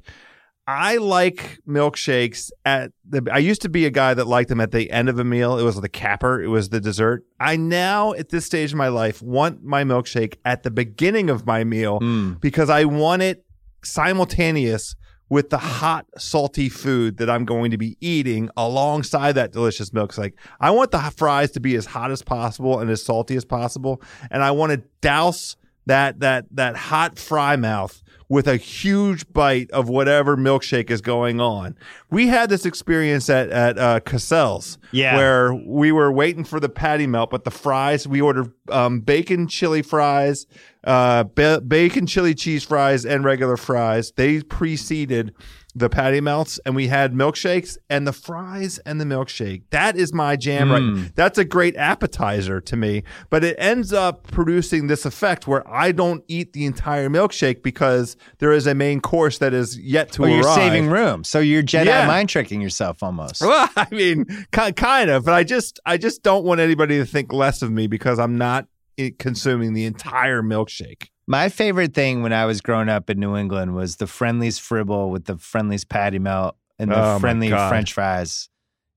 I 0.69 0.97
like 0.97 1.59
milkshakes 1.67 2.51
at 2.65 2.91
the. 3.07 3.25
I 3.31 3.37
used 3.39 3.61
to 3.63 3.69
be 3.69 3.85
a 3.85 3.89
guy 3.89 4.13
that 4.13 4.27
liked 4.27 4.49
them 4.49 4.59
at 4.59 4.71
the 4.71 4.91
end 4.91 5.07
of 5.09 5.17
a 5.17 5.23
meal. 5.23 5.57
It 5.57 5.63
was 5.63 5.79
the 5.79 5.89
capper. 5.89 6.41
It 6.41 6.47
was 6.49 6.69
the 6.69 6.79
dessert. 6.81 7.23
I 7.39 7.55
now, 7.55 8.11
at 8.13 8.29
this 8.29 8.45
stage 8.45 8.73
of 8.73 8.77
my 8.77 8.89
life, 8.89 9.21
want 9.21 9.63
my 9.63 9.83
milkshake 9.85 10.35
at 10.45 10.63
the 10.63 10.71
beginning 10.71 11.29
of 11.29 11.45
my 11.45 11.63
meal 11.63 11.99
Mm. 12.01 12.39
because 12.41 12.69
I 12.69 12.83
want 12.83 13.21
it 13.21 13.45
simultaneous 13.83 14.95
with 15.29 15.49
the 15.49 15.57
mm. 15.57 15.61
hot, 15.61 16.05
salty 16.17 16.69
food 16.69 17.17
that 17.17 17.29
I'm 17.29 17.45
going 17.45 17.71
to 17.71 17.77
be 17.77 17.97
eating 18.01 18.49
alongside 18.57 19.33
that 19.33 19.51
delicious 19.51 19.93
milk. 19.93 20.17
Like 20.17 20.35
I 20.59 20.71
want 20.71 20.91
the 20.91 20.99
fries 21.15 21.51
to 21.51 21.59
be 21.59 21.75
as 21.75 21.85
hot 21.85 22.11
as 22.11 22.21
possible 22.21 22.79
and 22.79 22.89
as 22.89 23.03
salty 23.03 23.35
as 23.35 23.45
possible, 23.45 24.01
and 24.31 24.43
I 24.43 24.51
want 24.51 24.71
to 24.71 24.83
douse 25.01 25.55
that 25.87 26.19
that 26.19 26.45
that 26.51 26.75
hot 26.75 27.17
fry 27.19 27.55
mouth 27.55 28.01
with 28.29 28.45
a 28.45 28.57
huge 28.57 29.31
bite 29.31 29.71
of 29.71 29.87
whatever 29.87 30.35
milkshake 30.35 30.89
is 30.91 30.99
going 30.99 31.39
on. 31.39 31.77
We 32.11 32.27
had 32.27 32.49
this 32.49 32.65
experience 32.65 33.29
at 33.29 33.49
at 33.49 33.77
uh, 33.77 33.99
Cassell's, 34.01 34.77
Yeah. 34.91 35.15
where 35.15 35.53
we 35.53 35.91
were 35.93 36.11
waiting 36.11 36.43
for 36.43 36.59
the 36.59 36.67
patty 36.69 37.07
melt, 37.07 37.29
but 37.29 37.45
the 37.45 37.51
fries 37.51 38.05
we 38.07 38.19
ordered 38.19 38.51
um, 38.69 38.99
bacon 38.99 39.47
chili 39.47 39.81
fries, 39.81 40.45
uh, 40.83 41.23
ba- 41.23 41.61
bacon 41.61 42.05
chili 42.05 42.35
cheese 42.35 42.65
fries, 42.65 43.05
and 43.05 43.23
regular 43.23 43.55
fries. 43.55 44.11
They 44.17 44.41
preceded 44.41 45.33
the 45.77 45.89
patty 45.89 46.21
melts, 46.21 46.59
and 46.65 46.75
we 46.75 46.87
had 46.87 47.13
milkshakes 47.13 47.77
and 47.89 48.07
the 48.07 48.13
fries 48.13 48.79
and 48.79 48.99
the 48.99 49.05
milkshake. 49.05 49.63
That 49.69 49.95
is 49.95 50.13
my 50.13 50.35
jam. 50.35 50.71
Right, 50.71 50.81
mm. 50.81 51.15
that's 51.15 51.37
a 51.37 51.45
great 51.45 51.75
appetizer 51.75 52.59
to 52.61 52.75
me, 52.75 53.03
but 53.29 53.43
it 53.43 53.55
ends 53.59 53.93
up 53.93 54.27
producing 54.31 54.87
this 54.87 55.05
effect 55.05 55.47
where 55.47 55.67
I 55.69 55.91
don't 55.91 56.23
eat 56.27 56.53
the 56.53 56.65
entire 56.65 57.09
milkshake 57.09 57.61
because 57.63 58.17
there 58.39 58.51
is 58.51 58.65
a 58.67 58.73
main 58.73 58.99
course 59.01 59.37
that 59.37 59.53
is 59.53 59.77
yet 59.79 60.11
to 60.13 60.23
Well, 60.23 60.31
arrive. 60.31 60.43
you're 60.43 60.55
saving 60.55 60.89
room, 60.89 61.23
so 61.23 61.39
you're 61.39 61.63
Jedi 61.63 61.85
Yeah. 61.85 62.07
mind 62.07 62.29
tricking 62.29 62.61
yourself 62.61 63.03
almost. 63.03 63.41
Well, 63.41 63.69
I 63.77 63.87
mean, 63.91 64.25
kind 64.51 65.09
of, 65.09 65.25
but 65.25 65.33
I 65.33 65.43
just, 65.43 65.79
I 65.85 65.97
just 65.97 66.23
don't 66.23 66.43
want 66.43 66.59
anybody 66.59 66.97
to 66.97 67.05
think 67.05 67.31
less 67.31 67.61
of 67.61 67.71
me 67.71 67.87
because 67.87 68.19
I'm 68.19 68.37
not 68.37 68.67
eh, 68.97 69.11
consuming 69.19 69.73
the 69.73 69.85
entire 69.85 70.41
milkshake. 70.41 71.09
My 71.27 71.49
favorite 71.49 71.93
thing 71.93 72.23
when 72.23 72.31
I 72.31 72.45
was 72.45 72.61
growing 72.61 72.87
up 72.87 73.09
in 73.09 73.19
New 73.19 73.35
England 73.35 73.75
was 73.75 73.97
the 73.97 74.07
Friendly's 74.07 74.57
Fribble 74.59 75.09
with 75.11 75.25
the 75.25 75.37
Friendly's 75.37 75.83
patty 75.83 76.19
melt 76.19 76.55
and 76.79 76.89
the 76.89 77.15
Oh, 77.15 77.19
Friendly 77.19 77.49
French 77.49 77.93
fries. 77.93 78.49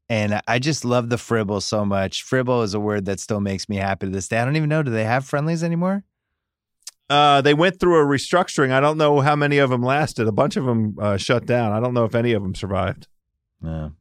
And 0.08 0.40
I 0.46 0.58
just 0.60 0.84
love 0.84 1.08
the 1.08 1.16
Fribble 1.16 1.60
so 1.60 1.84
much. 1.84 2.22
Fribble 2.22 2.62
is 2.62 2.74
a 2.74 2.80
word 2.80 3.04
that 3.06 3.20
still 3.20 3.40
makes 3.40 3.68
me 3.68 3.76
happy 3.76 4.06
to 4.06 4.12
this 4.12 4.28
day. 4.28 4.38
I 4.38 4.44
don't 4.44 4.56
even 4.56 4.68
know. 4.68 4.82
Do 4.82 4.90
they 4.90 5.04
have 5.04 5.24
Friendlies 5.24 5.64
anymore? 5.64 6.04
Uh, 7.08 7.40
they 7.40 7.54
went 7.54 7.80
through 7.80 8.00
a 8.00 8.04
restructuring. 8.04 8.70
I 8.70 8.78
don't 8.80 8.96
know 8.96 9.20
how 9.20 9.34
many 9.34 9.58
of 9.58 9.70
them 9.70 9.82
lasted. 9.82 10.28
A 10.28 10.32
bunch 10.32 10.56
of 10.56 10.64
them 10.64 10.96
uh, 11.00 11.16
shut 11.16 11.46
down. 11.46 11.72
I 11.72 11.80
don't 11.80 11.94
know 11.94 12.04
if 12.04 12.14
any 12.14 12.32
of 12.32 12.42
them 12.42 12.54
survived. 12.54 13.08
No. 13.60 13.92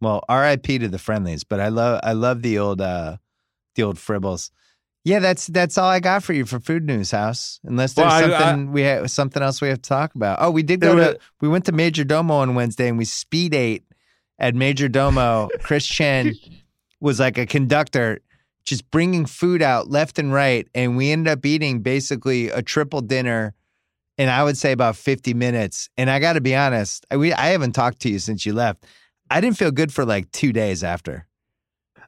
Well, 0.00 0.22
R.I.P. 0.28 0.78
to 0.78 0.88
the 0.88 0.98
Friendlies, 0.98 1.44
but 1.44 1.60
I 1.60 1.68
love 1.68 2.00
I 2.02 2.12
love 2.12 2.42
the 2.42 2.58
old 2.58 2.80
uh 2.80 3.18
the 3.74 3.82
old 3.82 3.96
Fribbles. 3.96 4.50
Yeah, 5.04 5.18
that's 5.18 5.46
that's 5.48 5.76
all 5.76 5.88
I 5.88 6.00
got 6.00 6.22
for 6.24 6.32
you 6.32 6.46
for 6.46 6.58
food 6.58 6.84
news, 6.86 7.10
house. 7.10 7.60
Unless 7.64 7.92
there's 7.94 8.06
Well, 8.06 8.34
I- 8.34 8.38
something 8.38 8.72
we 8.72 8.82
have 8.82 9.10
something 9.10 9.42
else 9.42 9.60
we 9.60 9.68
have 9.68 9.82
to 9.82 9.88
talk 9.88 10.14
about. 10.14 10.38
Oh, 10.40 10.50
we 10.50 10.62
did 10.62 10.80
go 10.80 10.96
It 10.98 11.04
to 11.14 11.18
we 11.40 11.48
went 11.48 11.66
to 11.66 11.72
Majordomo 11.72 12.30
on 12.30 12.54
Wednesday 12.54 12.88
and 12.88 12.96
we 12.96 13.04
speed 13.04 13.54
ate 13.54 13.84
at 14.38 14.54
Majordomo. 14.54 15.50
Chris 15.62 15.86
Chen 15.86 16.34
was 17.00 17.20
like 17.20 17.36
a 17.36 17.44
conductor, 17.44 18.20
just 18.64 18.90
bringing 18.90 19.26
food 19.26 19.60
out 19.60 19.90
left 19.90 20.18
and 20.18 20.32
right, 20.32 20.66
and 20.74 20.96
we 20.96 21.10
ended 21.10 21.30
up 21.30 21.44
eating 21.44 21.80
basically 21.80 22.48
a 22.48 22.62
triple 22.62 23.02
dinner. 23.02 23.54
And 24.16 24.30
I 24.30 24.44
would 24.44 24.56
say 24.56 24.70
about 24.70 24.94
50 24.94 25.34
minutes. 25.34 25.88
And 25.96 26.08
I 26.08 26.20
got 26.20 26.34
to 26.34 26.40
be 26.40 26.54
honest, 26.54 27.04
I, 27.10 27.16
we, 27.16 27.32
I 27.32 27.46
haven't 27.46 27.72
talked 27.72 27.98
to 28.02 28.08
you 28.08 28.20
since 28.20 28.46
you 28.46 28.52
left. 28.52 28.86
I 29.28 29.40
didn't 29.40 29.56
feel 29.58 29.72
good 29.72 29.92
for 29.92 30.04
like 30.04 30.30
two 30.30 30.52
days 30.52 30.84
after. 30.84 31.26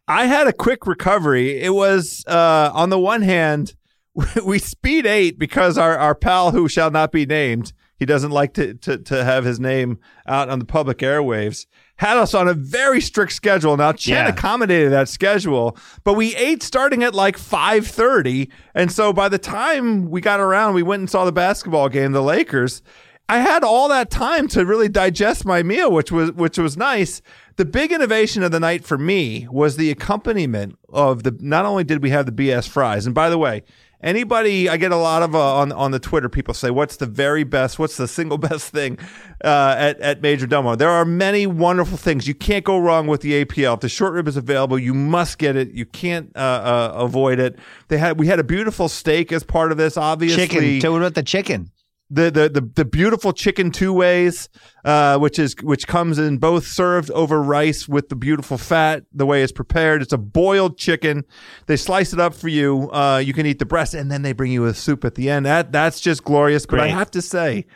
I 0.09 0.27
had 0.27 0.47
a 0.47 0.53
quick 0.53 0.87
recovery. 0.87 1.61
It 1.61 1.75
was 1.75 2.25
uh, 2.27 2.71
on 2.73 2.91
the 2.91 2.99
one 2.99 3.23
hand, 3.23 3.75
we 4.45 4.59
speed 4.59 5.07
ate 5.07 5.39
because 5.39 5.77
our, 5.77 5.97
our 5.99 6.15
pal 6.15 6.53
who 6.53 6.69
shall 6.69 6.91
not 6.91 7.13
be 7.13 7.27
named, 7.27 7.73
he 7.99 8.05
doesn't 8.07 8.31
like 8.31 8.53
to, 8.55 8.75
to 8.75 8.99
to 8.99 9.25
have 9.25 9.45
his 9.45 9.59
name 9.59 9.99
out 10.27 10.49
on 10.51 10.59
the 10.59 10.65
public 10.67 10.99
airwaves, 10.99 11.67
had 11.97 12.19
us 12.19 12.35
on 12.35 12.47
a 12.47 12.53
very 12.55 13.01
strict 13.01 13.33
schedule. 13.33 13.75
Now 13.77 13.93
Chen 13.93 14.27
Yeah. 14.27 14.29
accommodated 14.29 14.93
that 14.93 15.09
schedule, 15.09 15.77
but 16.05 16.13
we 16.13 16.37
ate 16.37 16.63
starting 16.63 17.03
at 17.03 17.15
like 17.15 17.39
five 17.39 17.87
thirty, 17.87 18.51
and 18.75 18.93
so 18.93 19.13
by 19.15 19.29
the 19.31 19.39
time 19.39 20.11
we 20.11 20.21
got 20.21 20.41
around, 20.41 20.75
we 20.75 20.83
went 20.83 21.01
and 21.01 21.11
saw 21.11 21.25
the 21.25 21.33
basketball 21.33 21.89
game, 21.89 22.13
the 22.13 22.23
Lakers. 22.23 22.83
I 23.29 23.39
had 23.39 23.65
all 23.65 23.89
that 23.89 24.11
time 24.11 24.47
to 24.49 24.65
really 24.65 24.89
digest 24.89 25.45
my 25.45 25.63
meal, 25.63 25.91
which 25.91 26.13
was 26.13 26.33
which 26.33 26.59
was 26.59 26.77
nice. 26.77 27.23
The 27.57 27.65
big 27.65 27.91
innovation 27.91 28.43
of 28.43 28.53
the 28.53 28.61
night 28.61 28.85
for 28.85 28.99
me 28.99 29.49
was 29.51 29.77
the 29.77 29.91
accompaniment 29.91 30.79
of 30.91 31.25
the. 31.25 31.37
Not 31.41 31.67
only 31.67 31.83
did 31.83 32.03
we 32.03 32.11
have 32.11 32.27
the 32.27 32.33
BS 32.33 32.69
fries, 32.69 33.05
and 33.05 33.15
by 33.15 33.29
the 33.29 33.39
way, 33.39 33.65
anybody 34.01 34.69
I 34.69 34.77
get 34.77 34.93
a 34.93 34.97
lot 34.97 35.25
of 35.25 35.35
uh, 35.35 35.57
on 35.57 35.73
on 35.73 35.91
the 35.91 35.99
Twitter 35.99 36.29
people 36.29 36.55
say, 36.55 36.71
"What's 36.71 36.97
the 36.97 37.07
very 37.07 37.43
best? 37.43 37.81
What's 37.81 37.97
the 37.97 38.07
single 38.07 38.39
best 38.51 38.73
thing 38.73 38.99
uh, 39.45 39.75
at 39.77 39.99
at 40.01 40.23
Majordomo?" 40.23 40.79
There 40.79 40.91
are 40.91 41.05
many 41.05 41.49
wonderful 41.49 41.97
things. 41.97 42.29
You 42.29 42.35
can't 42.35 42.65
go 42.65 42.79
wrong 42.79 43.09
with 43.09 43.23
the 43.23 43.45
APL. 43.45 43.75
If 43.75 43.81
the 43.81 43.89
short 43.89 44.13
rib 44.13 44.29
is 44.29 44.37
available, 44.37 44.79
you 44.79 44.95
must 44.95 45.39
get 45.39 45.57
it. 45.57 45.73
You 45.73 45.87
can't 45.87 46.31
uh, 46.37 46.39
uh, 46.39 46.93
avoid 46.95 47.41
it. 47.41 47.59
They 47.89 47.99
had 47.99 48.21
we 48.21 48.29
had 48.29 48.39
a 48.39 48.45
beautiful 48.45 48.89
steak 48.89 49.33
as 49.33 49.43
part 49.43 49.73
of 49.73 49.79
this. 49.79 49.97
Obviously, 49.97 50.47
Chicken. 50.47 50.81
Tell 50.81 50.93
me 50.93 50.99
about 50.99 51.15
the 51.15 51.25
chicken. 51.25 51.73
The 52.09 52.31
the 52.31 52.49
the, 52.49 52.61
the 52.75 52.85
beautiful 52.85 53.33
chicken 53.33 53.71
two 53.71 53.93
ways, 53.93 54.49
uh, 54.85 55.19
which 55.19 55.39
is 55.39 55.57
which 55.63 55.87
comes 55.89 56.19
in 56.19 56.39
both 56.39 56.67
served 56.67 57.11
over 57.11 57.43
rice 57.43 57.89
with 57.89 58.09
the 58.09 58.17
beautiful 58.17 58.59
fat. 58.59 59.05
The 59.13 59.27
way 59.27 59.43
it's 59.43 59.53
prepared, 59.53 60.03
it's 60.03 60.13
a 60.13 60.19
boiled 60.19 60.79
chicken. 60.79 61.25
They 61.67 61.77
slice 61.77 62.13
it 62.13 62.21
up 62.21 62.35
for 62.35 62.49
you. 62.49 62.91
Uh, 62.93 63.19
you 63.19 63.33
can 63.33 63.45
eat 63.47 63.59
the 63.59 63.67
breast, 63.67 63.95
and 63.95 64.11
then 64.11 64.23
they 64.23 64.33
bring 64.33 64.53
you 64.53 64.67
a 64.67 64.75
soup 64.75 65.05
at 65.05 65.17
the 65.17 65.29
end. 65.31 65.47
That 65.47 65.73
that's 65.73 66.01
just 66.01 66.23
glorious. 66.23 66.65
But 66.67 66.81
I 66.81 66.89
have 66.89 67.11
to 67.13 67.23
say. 67.23 67.67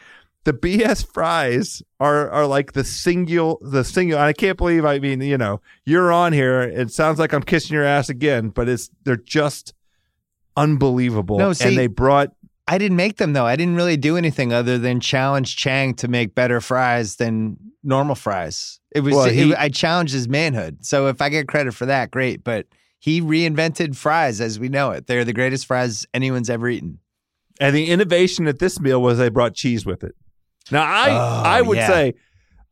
The 0.44 0.55
BS 0.55 1.07
fries 1.12 1.82
are 2.01 2.31
are 2.31 2.47
like 2.47 2.73
the 2.73 2.82
singular 2.82 3.57
the 3.61 3.85
singular. 3.85 4.23
I 4.23 4.32
can't 4.32 4.57
believe. 4.57 4.86
I 4.86 4.98
mean, 4.98 5.20
you 5.20 5.36
know, 5.36 5.61
you're 5.85 6.11
on 6.11 6.32
here. 6.32 6.62
It 6.62 6.90
sounds 6.93 7.19
like 7.19 7.35
I'm 7.35 7.43
kissing 7.43 7.74
your 7.74 7.85
ass 7.85 8.09
again, 8.09 8.48
but 8.48 8.66
it's 8.66 8.89
they're 9.05 9.16
just 9.19 9.74
unbelievable. 10.57 11.39
No, 11.39 11.52
see- 11.52 11.69
and 11.69 11.77
they 11.78 11.86
brought 11.89 12.32
I 12.73 12.79
didn't 12.79 12.97
make 12.97 13.17
them 13.17 13.33
though. 13.33 13.47
I 13.47 13.57
didn't 13.57 13.75
really 13.75 13.97
do 13.97 14.17
anything 14.17 14.53
other 14.53 14.79
than 14.79 15.01
challenge 15.01 15.57
Chang 15.57 15.93
to 15.95 16.07
make 16.09 16.35
better 16.35 16.61
fries 16.61 17.17
than 17.17 17.57
normal 17.83 18.15
fries. 18.15 18.79
It 18.95 19.01
was 19.01 19.15
Well, 19.15 19.29
he- 19.29 19.51
it- 19.53 19.59
I 19.59 19.69
challenged 19.69 20.13
his 20.15 20.29
manhood. 20.29 20.85
So 20.87 21.09
if 21.09 21.21
I 21.21 21.29
get 21.31 21.49
credit 21.49 21.75
for 21.75 21.87
that, 21.87 22.11
great. 22.13 22.45
But 22.45 22.67
he 23.01 23.21
reinvented 23.21 23.97
fries 23.97 24.41
as 24.41 24.61
we 24.61 24.69
know 24.69 24.91
it. 24.93 25.07
They're 25.09 25.25
the 25.25 25.33
greatest 25.33 25.67
fries 25.67 26.07
anyone's 26.15 26.49
ever 26.51 26.69
eaten. 26.69 26.99
And 27.59 27.75
the 27.75 27.91
innovation 27.91 28.47
at 28.47 28.59
this 28.61 28.79
meal 28.81 29.03
was 29.03 29.19
they 29.19 29.31
brought 29.31 29.55
cheese 29.55 29.85
with 29.85 30.05
it. 30.05 30.15
Now 30.71 30.83
I 30.85 31.07
Oh, 31.11 31.43
I 31.45 31.63
would 31.63 31.77
yeah. 31.79 31.89
say 31.89 32.15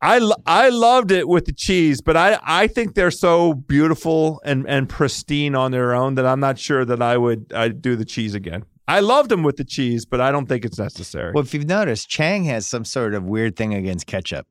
I 0.01 0.19
lo- 0.19 0.41
I 0.45 0.69
loved 0.69 1.11
it 1.11 1.27
with 1.27 1.43
the 1.43 1.51
cheese, 1.51 1.99
but 1.99 2.15
I 2.15 2.39
I 2.41 2.67
think 2.67 2.95
they're 2.95 3.11
so 3.11 3.53
beautiful 3.53 4.39
and 4.45 4.65
and 4.69 4.87
pristine 4.87 5.55
on 5.55 5.71
their 5.71 5.93
own 5.93 6.15
that 6.15 6.25
I'm 6.25 6.39
not 6.39 6.57
sure 6.57 6.85
that 6.85 7.01
I 7.01 7.17
would 7.17 7.51
I'd 7.53 7.81
do 7.81 7.97
the 7.97 8.05
cheese 8.05 8.33
again. 8.33 8.63
I 8.89 9.01
loved 9.01 9.29
them 9.29 9.43
with 9.43 9.57
the 9.57 9.63
cheese, 9.63 10.03
but 10.03 10.19
I 10.19 10.31
don't 10.31 10.47
think 10.47 10.65
it's 10.65 10.79
necessary. 10.79 11.31
Well, 11.31 11.43
if 11.43 11.53
you've 11.53 11.67
noticed, 11.67 12.09
Chang 12.09 12.45
has 12.45 12.65
some 12.65 12.83
sort 12.83 13.13
of 13.13 13.23
weird 13.23 13.55
thing 13.55 13.75
against 13.75 14.07
ketchup. 14.07 14.47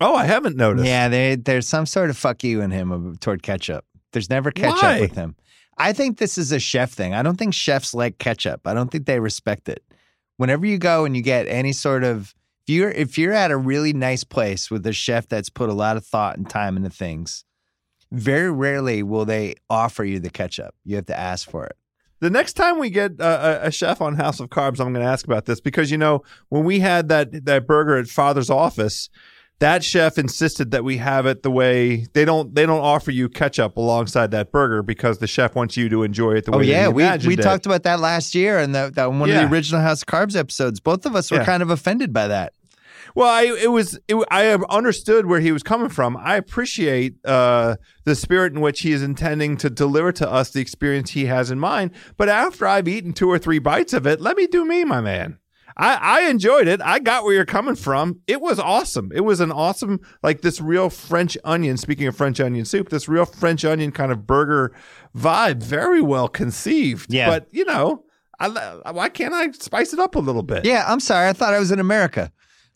oh, 0.00 0.14
I 0.14 0.24
haven't 0.24 0.56
noticed. 0.56 0.86
Yeah, 0.86 1.08
they, 1.08 1.34
there's 1.34 1.66
some 1.66 1.84
sort 1.84 2.10
of 2.10 2.16
fuck 2.16 2.44
you 2.44 2.60
in 2.60 2.70
him 2.70 2.92
uh, 2.92 3.16
toward 3.18 3.42
ketchup. 3.42 3.84
There's 4.12 4.30
never 4.30 4.52
ketchup 4.52 4.82
Why? 4.82 5.00
with 5.00 5.16
him. 5.16 5.34
I 5.76 5.92
think 5.92 6.18
this 6.18 6.38
is 6.38 6.52
a 6.52 6.60
chef 6.60 6.92
thing. 6.92 7.12
I 7.12 7.24
don't 7.24 7.36
think 7.36 7.54
chefs 7.54 7.92
like 7.92 8.18
ketchup. 8.18 8.60
I 8.64 8.72
don't 8.72 8.88
think 8.88 9.06
they 9.06 9.18
respect 9.18 9.68
it. 9.68 9.82
Whenever 10.36 10.64
you 10.64 10.78
go 10.78 11.04
and 11.04 11.16
you 11.16 11.22
get 11.22 11.48
any 11.48 11.72
sort 11.72 12.04
of 12.04 12.36
if 12.68 12.72
you're 12.72 12.90
if 12.90 13.18
you're 13.18 13.32
at 13.32 13.50
a 13.50 13.56
really 13.56 13.92
nice 13.92 14.22
place 14.22 14.70
with 14.70 14.86
a 14.86 14.92
chef 14.92 15.26
that's 15.26 15.50
put 15.50 15.68
a 15.68 15.74
lot 15.74 15.96
of 15.96 16.06
thought 16.06 16.36
and 16.36 16.48
time 16.48 16.76
into 16.76 16.90
things, 16.90 17.44
very 18.12 18.50
rarely 18.52 19.02
will 19.02 19.24
they 19.24 19.56
offer 19.68 20.04
you 20.04 20.20
the 20.20 20.30
ketchup. 20.30 20.74
You 20.84 20.96
have 20.96 21.06
to 21.06 21.18
ask 21.18 21.50
for 21.50 21.66
it. 21.66 21.76
The 22.20 22.30
next 22.30 22.54
time 22.54 22.78
we 22.78 22.90
get 22.90 23.20
uh, 23.20 23.60
a, 23.62 23.66
a 23.68 23.70
chef 23.70 24.00
on 24.00 24.16
House 24.16 24.40
of 24.40 24.48
Carbs, 24.48 24.80
I'm 24.80 24.92
going 24.92 25.04
to 25.04 25.10
ask 25.10 25.24
about 25.24 25.44
this 25.46 25.60
because 25.60 25.90
you 25.90 25.98
know 25.98 26.22
when 26.48 26.64
we 26.64 26.80
had 26.80 27.08
that 27.08 27.44
that 27.44 27.66
burger 27.66 27.96
at 27.96 28.08
Father's 28.08 28.50
office, 28.50 29.08
that 29.60 29.84
chef 29.84 30.18
insisted 30.18 30.70
that 30.72 30.82
we 30.84 30.96
have 30.98 31.26
it 31.26 31.42
the 31.42 31.50
way 31.50 32.06
they 32.14 32.24
don't 32.24 32.54
they 32.54 32.66
don't 32.66 32.80
offer 32.80 33.10
you 33.10 33.28
ketchup 33.28 33.76
alongside 33.76 34.30
that 34.32 34.50
burger 34.52 34.82
because 34.82 35.18
the 35.18 35.26
chef 35.26 35.54
wants 35.54 35.76
you 35.76 35.88
to 35.88 36.02
enjoy 36.02 36.32
it 36.32 36.44
the 36.44 36.52
Oh 36.54 36.58
way 36.58 36.64
yeah, 36.66 36.84
they 36.86 36.92
we 36.92 37.26
we 37.28 37.34
it. 37.34 37.42
talked 37.42 37.66
about 37.66 37.82
that 37.84 38.00
last 38.00 38.34
year 38.34 38.58
and 38.58 38.74
that 38.74 38.94
that 38.96 39.06
one 39.12 39.22
of 39.22 39.28
the 39.28 39.46
original 39.48 39.80
House 39.80 40.02
of 40.02 40.06
Carbs 40.06 40.36
episodes. 40.36 40.80
Both 40.80 41.06
of 41.06 41.14
us 41.14 41.30
were 41.30 41.38
Yeah. 41.38 41.44
kind 41.44 41.62
of 41.62 41.70
offended 41.70 42.12
by 42.12 42.28
that. 42.28 42.52
Well, 43.18 43.28
I 43.28 43.46
it 43.46 43.72
was 43.72 43.98
it, 44.06 44.16
I 44.30 44.42
have 44.42 44.62
understood 44.70 45.26
where 45.26 45.40
he 45.40 45.50
was 45.50 45.64
coming 45.64 45.88
from. 45.88 46.16
I 46.16 46.36
appreciate 46.36 47.16
uh, 47.24 47.74
the 48.04 48.14
spirit 48.14 48.52
in 48.52 48.60
which 48.60 48.82
he 48.82 48.92
is 48.92 49.02
intending 49.02 49.56
to 49.56 49.68
deliver 49.68 50.12
to 50.12 50.30
us 50.30 50.50
the 50.50 50.60
experience 50.60 51.10
he 51.10 51.26
has 51.26 51.50
in 51.50 51.58
mind. 51.58 51.90
But 52.16 52.28
after 52.28 52.64
I've 52.64 52.86
eaten 52.86 53.12
two 53.12 53.28
or 53.28 53.36
three 53.36 53.58
bites 53.58 53.92
of 53.92 54.06
it, 54.06 54.20
let 54.20 54.36
me 54.36 54.46
do 54.46 54.64
me, 54.64 54.84
my 54.84 55.00
man. 55.00 55.38
I, 55.76 55.94
I 55.96 56.30
enjoyed 56.30 56.68
it. 56.68 56.80
I 56.80 57.00
got 57.00 57.24
where 57.24 57.34
you're 57.34 57.44
coming 57.44 57.74
from. 57.74 58.20
It 58.28 58.40
was 58.40 58.60
awesome. 58.60 59.10
It 59.12 59.24
was 59.24 59.40
an 59.40 59.50
awesome, 59.50 59.98
like 60.22 60.42
this 60.42 60.60
real 60.60 60.88
French 60.88 61.36
onion. 61.42 61.76
Speaking 61.76 62.06
of 62.06 62.16
French 62.16 62.38
onion 62.38 62.66
soup, 62.66 62.88
this 62.88 63.08
real 63.08 63.24
French 63.24 63.64
onion 63.64 63.90
kind 63.90 64.12
of 64.12 64.28
burger 64.28 64.72
vibe, 65.16 65.60
very 65.60 66.00
well 66.00 66.28
conceived. 66.28 67.12
Yeah. 67.12 67.28
But 67.28 67.48
you 67.50 67.64
know, 67.64 68.04
I, 68.38 68.92
why 68.92 69.08
can't 69.08 69.34
I 69.34 69.50
spice 69.50 69.92
it 69.92 69.98
up 69.98 70.14
a 70.14 70.20
little 70.20 70.44
bit? 70.44 70.64
Yeah, 70.64 70.84
I'm 70.86 71.00
sorry. 71.00 71.28
I 71.28 71.32
thought 71.32 71.52
I 71.52 71.58
was 71.58 71.72
in 71.72 71.80
America. 71.80 72.30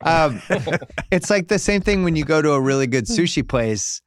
Um, 0.05 0.41
it's 1.11 1.31
like 1.31 1.49
the 1.49 1.59
same 1.59 1.81
thing 1.81 2.05
when 2.05 2.17
you 2.17 2.25
go 2.25 2.43
to 2.43 2.53
a 2.53 2.61
really 2.61 2.87
good 2.87 3.05
sushi 3.07 3.47
place 3.47 4.01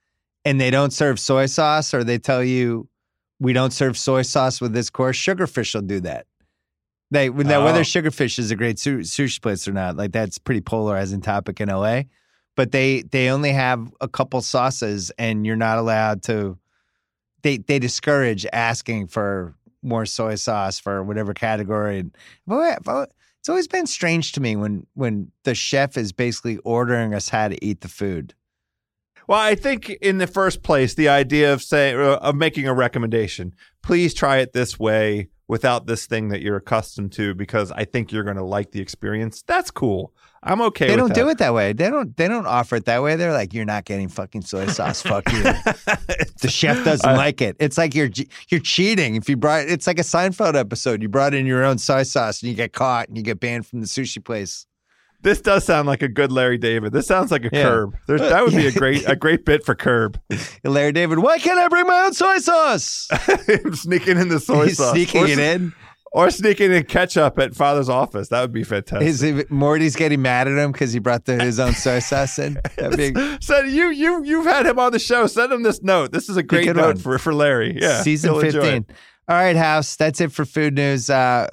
and 0.43 0.59
they 0.59 0.69
don't 0.71 0.91
serve 0.91 1.19
soy 1.19 1.45
sauce, 1.47 1.93
or 1.93 2.03
they 2.03 2.17
tell 2.17 2.43
you 2.43 2.87
we 3.39 3.53
don't 3.53 3.71
serve 3.71 3.97
soy 3.97 4.21
sauce 4.21 4.61
with 4.61 4.73
this 4.73 4.89
course. 4.89 5.17
Sugarfish 5.17 5.73
will 5.73 5.81
do 5.81 5.99
that. 6.01 6.25
They 7.11 7.29
now 7.29 7.61
Oh. 7.61 7.65
whether 7.65 7.81
Sugarfish 7.81 8.39
is 8.39 8.51
a 8.51 8.55
great 8.55 8.79
su- 8.79 8.99
sushi 8.99 9.41
place 9.41 9.67
or 9.67 9.71
not, 9.73 9.95
like 9.95 10.11
that's 10.11 10.37
pretty 10.37 10.61
polarizing 10.61 11.21
topic 11.21 11.59
in 11.61 11.69
LA. 11.69 12.03
But 12.55 12.71
they 12.71 13.01
they 13.03 13.29
only 13.29 13.51
have 13.51 13.91
a 14.01 14.07
couple 14.07 14.41
sauces, 14.41 15.11
and 15.17 15.45
you're 15.45 15.55
not 15.55 15.77
allowed 15.77 16.23
to. 16.23 16.57
They 17.43 17.57
they 17.57 17.79
discourage 17.79 18.45
asking 18.53 19.07
for 19.07 19.55
more 19.83 20.05
soy 20.05 20.35
sauce 20.35 20.79
for 20.79 21.03
whatever 21.03 21.33
category. 21.33 22.05
Always- 22.49 22.77
it's 23.45 23.49
always 23.51 23.67
been 23.67 23.85
strange 23.85 24.31
to 24.31 24.41
me 24.41 24.55
when 24.55 24.87
when 24.95 25.31
the 25.43 25.53
chef 25.53 25.97
is 25.97 26.11
basically 26.11 26.57
ordering 26.65 27.13
us 27.13 27.29
how 27.29 27.47
to 27.47 27.63
eat 27.63 27.81
the 27.81 27.87
food. 27.87 28.33
Well, 29.27 29.39
I 29.39 29.53
think 29.53 29.91
in 30.01 30.17
the 30.17 30.25
first 30.25 30.63
place, 30.63 30.95
the 30.95 31.09
idea 31.09 31.53
of 31.53 31.61
saying 31.61 31.95
uh, 31.95 32.15
of 32.23 32.33
making 32.33 32.67
a 32.67 32.73
recommendation, 32.73 33.53
please 33.83 34.15
try 34.15 34.37
it 34.37 34.53
this 34.53 34.79
way 34.79 35.29
without 35.47 35.85
this 35.85 36.07
thing 36.07 36.29
that 36.29 36.41
you're 36.41 36.55
accustomed 36.55 37.11
to, 37.11 37.35
because 37.35 37.71
I 37.71 37.85
think 37.85 38.11
you're 38.11 38.23
going 38.23 38.37
to 38.37 38.43
like 38.43 38.71
the 38.71 38.81
experience. 38.81 39.43
That's 39.43 39.69
cool. 39.69 40.11
I'm 40.45 40.61
okay. 40.61 40.87
they 40.87 40.95
don't 40.95 41.07
that. 41.09 41.15
do 41.15 41.27
it 41.29 41.39
that 41.39 41.53
way. 41.53 41.73
They 41.73 41.89
don't. 41.89 42.15
They 42.15 42.27
don't 42.27 42.45
offer 42.45 42.75
it 42.75 42.85
that 42.85 43.01
way. 43.01 43.15
They're 43.15 43.33
like, 43.33 43.53
you're 43.53 43.65
not 43.65 43.85
getting 43.85 44.07
fucking 44.07 44.43
soy 44.43 44.67
sauce. 44.67 45.01
Fuck 45.01 45.31
you. 45.31 45.43
The 46.41 46.49
chef 46.51 46.83
doesn't 46.85 47.09
I- 47.09 47.15
like 47.17 47.41
it. 47.41 47.55
It's 47.59 47.77
like 47.77 47.95
you're 47.95 48.09
you're 48.49 48.59
cheating. 48.59 49.15
If 49.15 49.27
you 49.27 49.35
brought, 49.37 49.67
it's 49.67 49.87
like 49.87 49.97
a 49.97 50.03
Seinfeld 50.03 50.53
episode. 50.55 51.01
You 51.01 51.09
brought 51.09 51.33
in 51.33 51.45
your 51.47 51.63
own 51.63 51.79
soy 51.79 52.03
sauce 52.03 52.41
and 52.43 52.49
you 52.49 52.55
get 52.55 52.71
caught 52.73 53.07
and 53.07 53.17
you 53.17 53.23
get 53.23 53.39
banned 53.39 53.65
from 53.65 53.81
the 53.81 53.87
sushi 53.87 54.23
place. 54.23 54.67
This 55.21 55.41
does 55.41 55.63
sound 55.65 55.87
like 55.87 56.03
a 56.03 56.07
good 56.07 56.31
Larry 56.31 56.59
David. 56.59 56.91
This 56.93 57.07
sounds 57.07 57.31
like 57.31 57.45
a 57.45 57.49
Yeah. 57.51 57.63
curb. 57.63 57.95
There's, 58.05 58.21
that 58.21 58.43
would 58.43 58.53
be 58.53 58.67
a 58.67 58.71
great 58.71 59.09
a 59.09 59.15
great 59.15 59.43
bit 59.43 59.65
for 59.65 59.73
curb. 59.73 60.19
Larry 60.63 60.91
David, 60.91 61.17
why 61.19 61.39
can't 61.39 61.57
I 61.57 61.67
bring 61.67 61.87
my 61.87 62.03
own 62.05 62.13
soy 62.13 62.37
sauce? 62.37 63.07
sneaking 63.73 64.19
in 64.19 64.27
the 64.29 64.39
soy 64.39 64.65
He's 64.67 64.77
sauce, 64.77 64.91
sneaking 64.91 65.23
or, 65.23 65.27
it 65.27 65.39
in. 65.39 65.73
Or 66.15 66.29
sneaking 66.31 66.71
in 66.71 66.83
ketchup 66.85 67.37
at 67.39 67.53
father's 67.53 67.89
office. 67.89 68.29
That 68.29 68.39
would 68.41 68.53
be 68.53 68.63
fantastic. 68.63 69.05
Is 69.07 69.21
it, 69.21 69.51
Morty's 69.51 69.97
getting 69.97 70.21
mad 70.21 70.47
at 70.47 70.57
him 70.57 70.71
because 70.71 70.93
he 70.93 70.99
brought 70.99 71.25
the, 71.25 71.43
his 71.43 71.59
own 71.59 71.73
soy 71.73 71.99
sauce 71.99 72.39
in? 72.39 72.57
So 73.41 73.59
you 73.61 73.89
you 73.89 74.23
you've 74.23 74.45
had 74.45 74.65
him 74.65 74.79
on 74.79 74.93
the 74.93 74.99
show. 74.99 75.27
Send 75.27 75.51
him 75.51 75.63
this 75.63 75.83
note. 75.83 76.11
This 76.13 76.29
is 76.29 76.37
a 76.37 76.43
great 76.43 76.67
note 76.67 76.77
one. 76.77 76.97
for 76.97 77.17
for 77.19 77.33
Larry. 77.33 77.77
Yeah, 77.79 78.01
season 78.01 78.31
he'll 78.31 78.39
enjoy 78.39 78.59
it. 78.59 78.85
15. 78.85 78.85
All 79.27 79.35
right, 79.35 79.55
House. 79.55 79.95
That's 79.97 80.21
it 80.21 80.31
for 80.31 80.45
food 80.45 80.73
news. 80.75 81.09
Uh, 81.09 81.47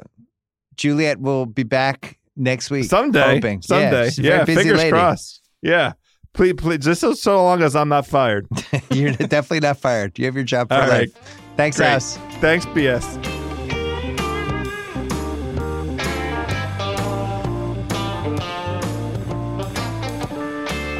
Juliet 0.76 1.20
will 1.20 1.44
be 1.46 1.64
back 1.64 2.18
next 2.36 2.70
week. 2.70 2.84
Someday, 2.84 3.34
Hoping. 3.36 3.62
someday. 3.62 4.10
Yeah, 4.16 4.38
Yeah, 4.38 4.44
fingers 4.44 4.78
lady. 4.78 4.90
crossed. 4.90 5.42
Yeah, 5.60 5.92
please, 6.34 6.54
please, 6.54 6.78
just 6.78 7.00
so, 7.00 7.14
so 7.14 7.42
long 7.42 7.62
as 7.62 7.74
I'm 7.76 7.88
not 7.88 8.06
fired. 8.06 8.46
You're 8.90 9.12
definitely 9.12 9.60
not 9.60 9.78
fired. 9.78 10.18
You 10.18 10.26
have 10.26 10.34
your 10.34 10.44
job 10.44 10.68
for 10.68 10.74
All 10.74 10.80
life. 10.80 10.90
right. 10.90 11.10
Thanks, 11.56 11.76
Great. 11.78 11.88
House. 11.88 12.16
Thanks, 12.40 12.64
BS. 12.66 13.41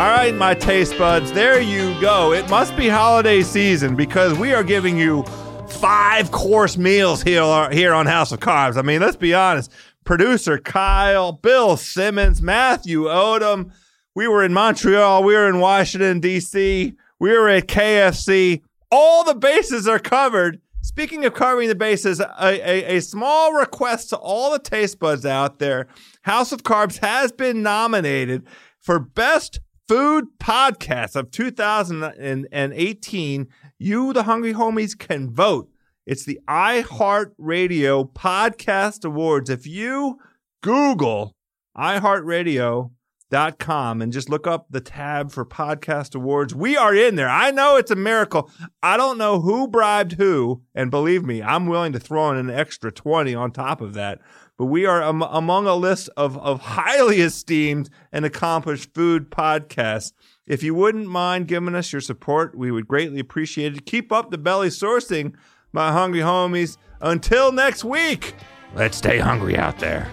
All 0.03 0.09
right, 0.09 0.35
my 0.35 0.53
taste 0.53 0.99
buds, 0.99 1.31
there 1.31 1.61
you 1.61 1.95
go. 2.01 2.33
It 2.33 2.51
must 2.51 2.77
be 2.77 2.89
holiday 2.89 3.41
season 3.43 3.95
because 3.95 4.37
we 4.37 4.53
are 4.53 4.65
giving 4.65 4.99
you 4.99 5.23
five 5.69 6.33
course 6.33 6.77
meals 6.77 7.23
here, 7.23 7.71
here 7.71 7.95
on 7.95 8.07
House 8.07 8.33
of 8.33 8.41
Carbs. 8.41 8.77
I 8.77 8.83
mean, 8.83 9.01
let's 9.01 9.15
be 9.15 9.33
honest. 9.33 9.71
Producer 10.03 10.59
Kyle, 10.59 11.31
Bill 11.31 11.77
Simmons, 11.77 12.43
Matthew 12.43 13.05
Odam. 13.05 13.71
We 14.17 14.27
were 14.27 14.43
in 14.43 14.53
Montreal. 14.53 15.23
We 15.23 15.35
were 15.35 15.49
in 15.49 15.61
Washington, 15.61 16.19
D.C. 16.19 16.95
We 17.21 17.31
were 17.31 17.49
at 17.49 17.69
KFC. 17.69 18.61
All 18.91 19.23
the 19.23 19.37
bases 19.37 19.87
are 19.87 20.01
covered. 20.01 20.61
Speaking 20.81 21.25
of 21.27 21.35
covering 21.35 21.69
the 21.69 21.77
bases, 21.77 22.19
a, 22.19 22.27
a, 22.41 22.97
a 22.97 23.01
small 23.01 23.53
request 23.53 24.09
to 24.09 24.17
all 24.17 24.51
the 24.51 24.59
taste 24.59 24.99
buds 24.99 25.25
out 25.25 25.61
there. 25.61 25.87
House 26.23 26.51
of 26.51 26.65
Carbs 26.65 26.99
has 26.99 27.31
been 27.31 27.63
nominated 27.63 28.45
for 28.81 28.99
Best 28.99 29.61
Food 29.89 30.27
Podcast 30.39 31.17
of 31.17 31.31
2018. 31.31 33.49
You, 33.79 34.13
the 34.13 34.23
Hungry 34.23 34.55
Homies, 34.55 34.99
can 34.99 35.31
vote. 35.31 35.69
It's 36.07 36.25
the 36.25 36.41
iHeartRadio 36.49 38.13
Podcast 38.13 39.05
Awards. 39.05 39.51
If 39.51 39.67
you 39.67 40.19
Google 40.63 41.35
iHeartRadio.com 41.77 44.03
and 44.03 44.13
just 44.13 44.29
look 44.29 44.47
up 44.47 44.67
the 44.71 44.81
tab 44.81 45.33
for 45.33 45.45
podcast 45.45 46.15
awards. 46.15 46.55
We 46.55 46.77
are 46.77 46.95
in 46.95 47.17
there. 47.17 47.29
I 47.29 47.51
know 47.51 47.77
it's 47.77 47.91
a 47.91 47.97
miracle. 47.97 48.51
I 48.83 48.97
don't 48.97 49.19
know 49.19 49.41
who 49.41 49.69
bribed 49.69 50.13
who. 50.13 50.63
And 50.75 50.91
believe 50.91 51.25
me, 51.25 51.43
I'm 51.43 51.67
willing 51.67 51.93
to 51.93 52.01
throw 52.01 52.31
in 52.31 52.37
an 52.37 52.51
extra 52.51 52.93
20 52.93 53.35
on 53.35 53.51
top 53.51 53.81
of 53.81 53.95
that. 53.95 54.21
But 54.59 54.67
we 54.67 54.87
are 54.87 55.03
am- 55.03 55.23
among 55.23 55.67
a 55.67 55.75
list 55.75 56.09
of, 56.17 56.39
of 56.39 56.61
highly 56.61 57.21
esteemed 57.21 57.91
and 58.13 58.25
accomplished 58.25 58.95
food 58.95 59.31
podcasts. 59.31 60.13
If 60.47 60.63
you 60.63 60.75
wouldn't 60.75 61.09
mind 61.09 61.49
giving 61.49 61.75
us 61.75 61.93
your 61.93 62.01
support, 62.01 62.57
we 62.57 62.71
would 62.71 62.87
greatly 62.87 63.21
appreciate 63.21 63.77
it. 63.77 63.87
Keep 63.87 64.13
up 64.13 64.31
the 64.31 64.39
belly 64.39 64.69
sourcing, 64.69 65.35
my 65.73 65.93
hungry 65.93 66.21
homies. 66.21 66.77
Until 67.01 67.53
next 67.53 67.85
week, 67.85 68.35
let's 68.75 68.97
stay 68.97 69.19
hungry 69.19 69.57
out 69.57 69.79
there. 69.79 70.11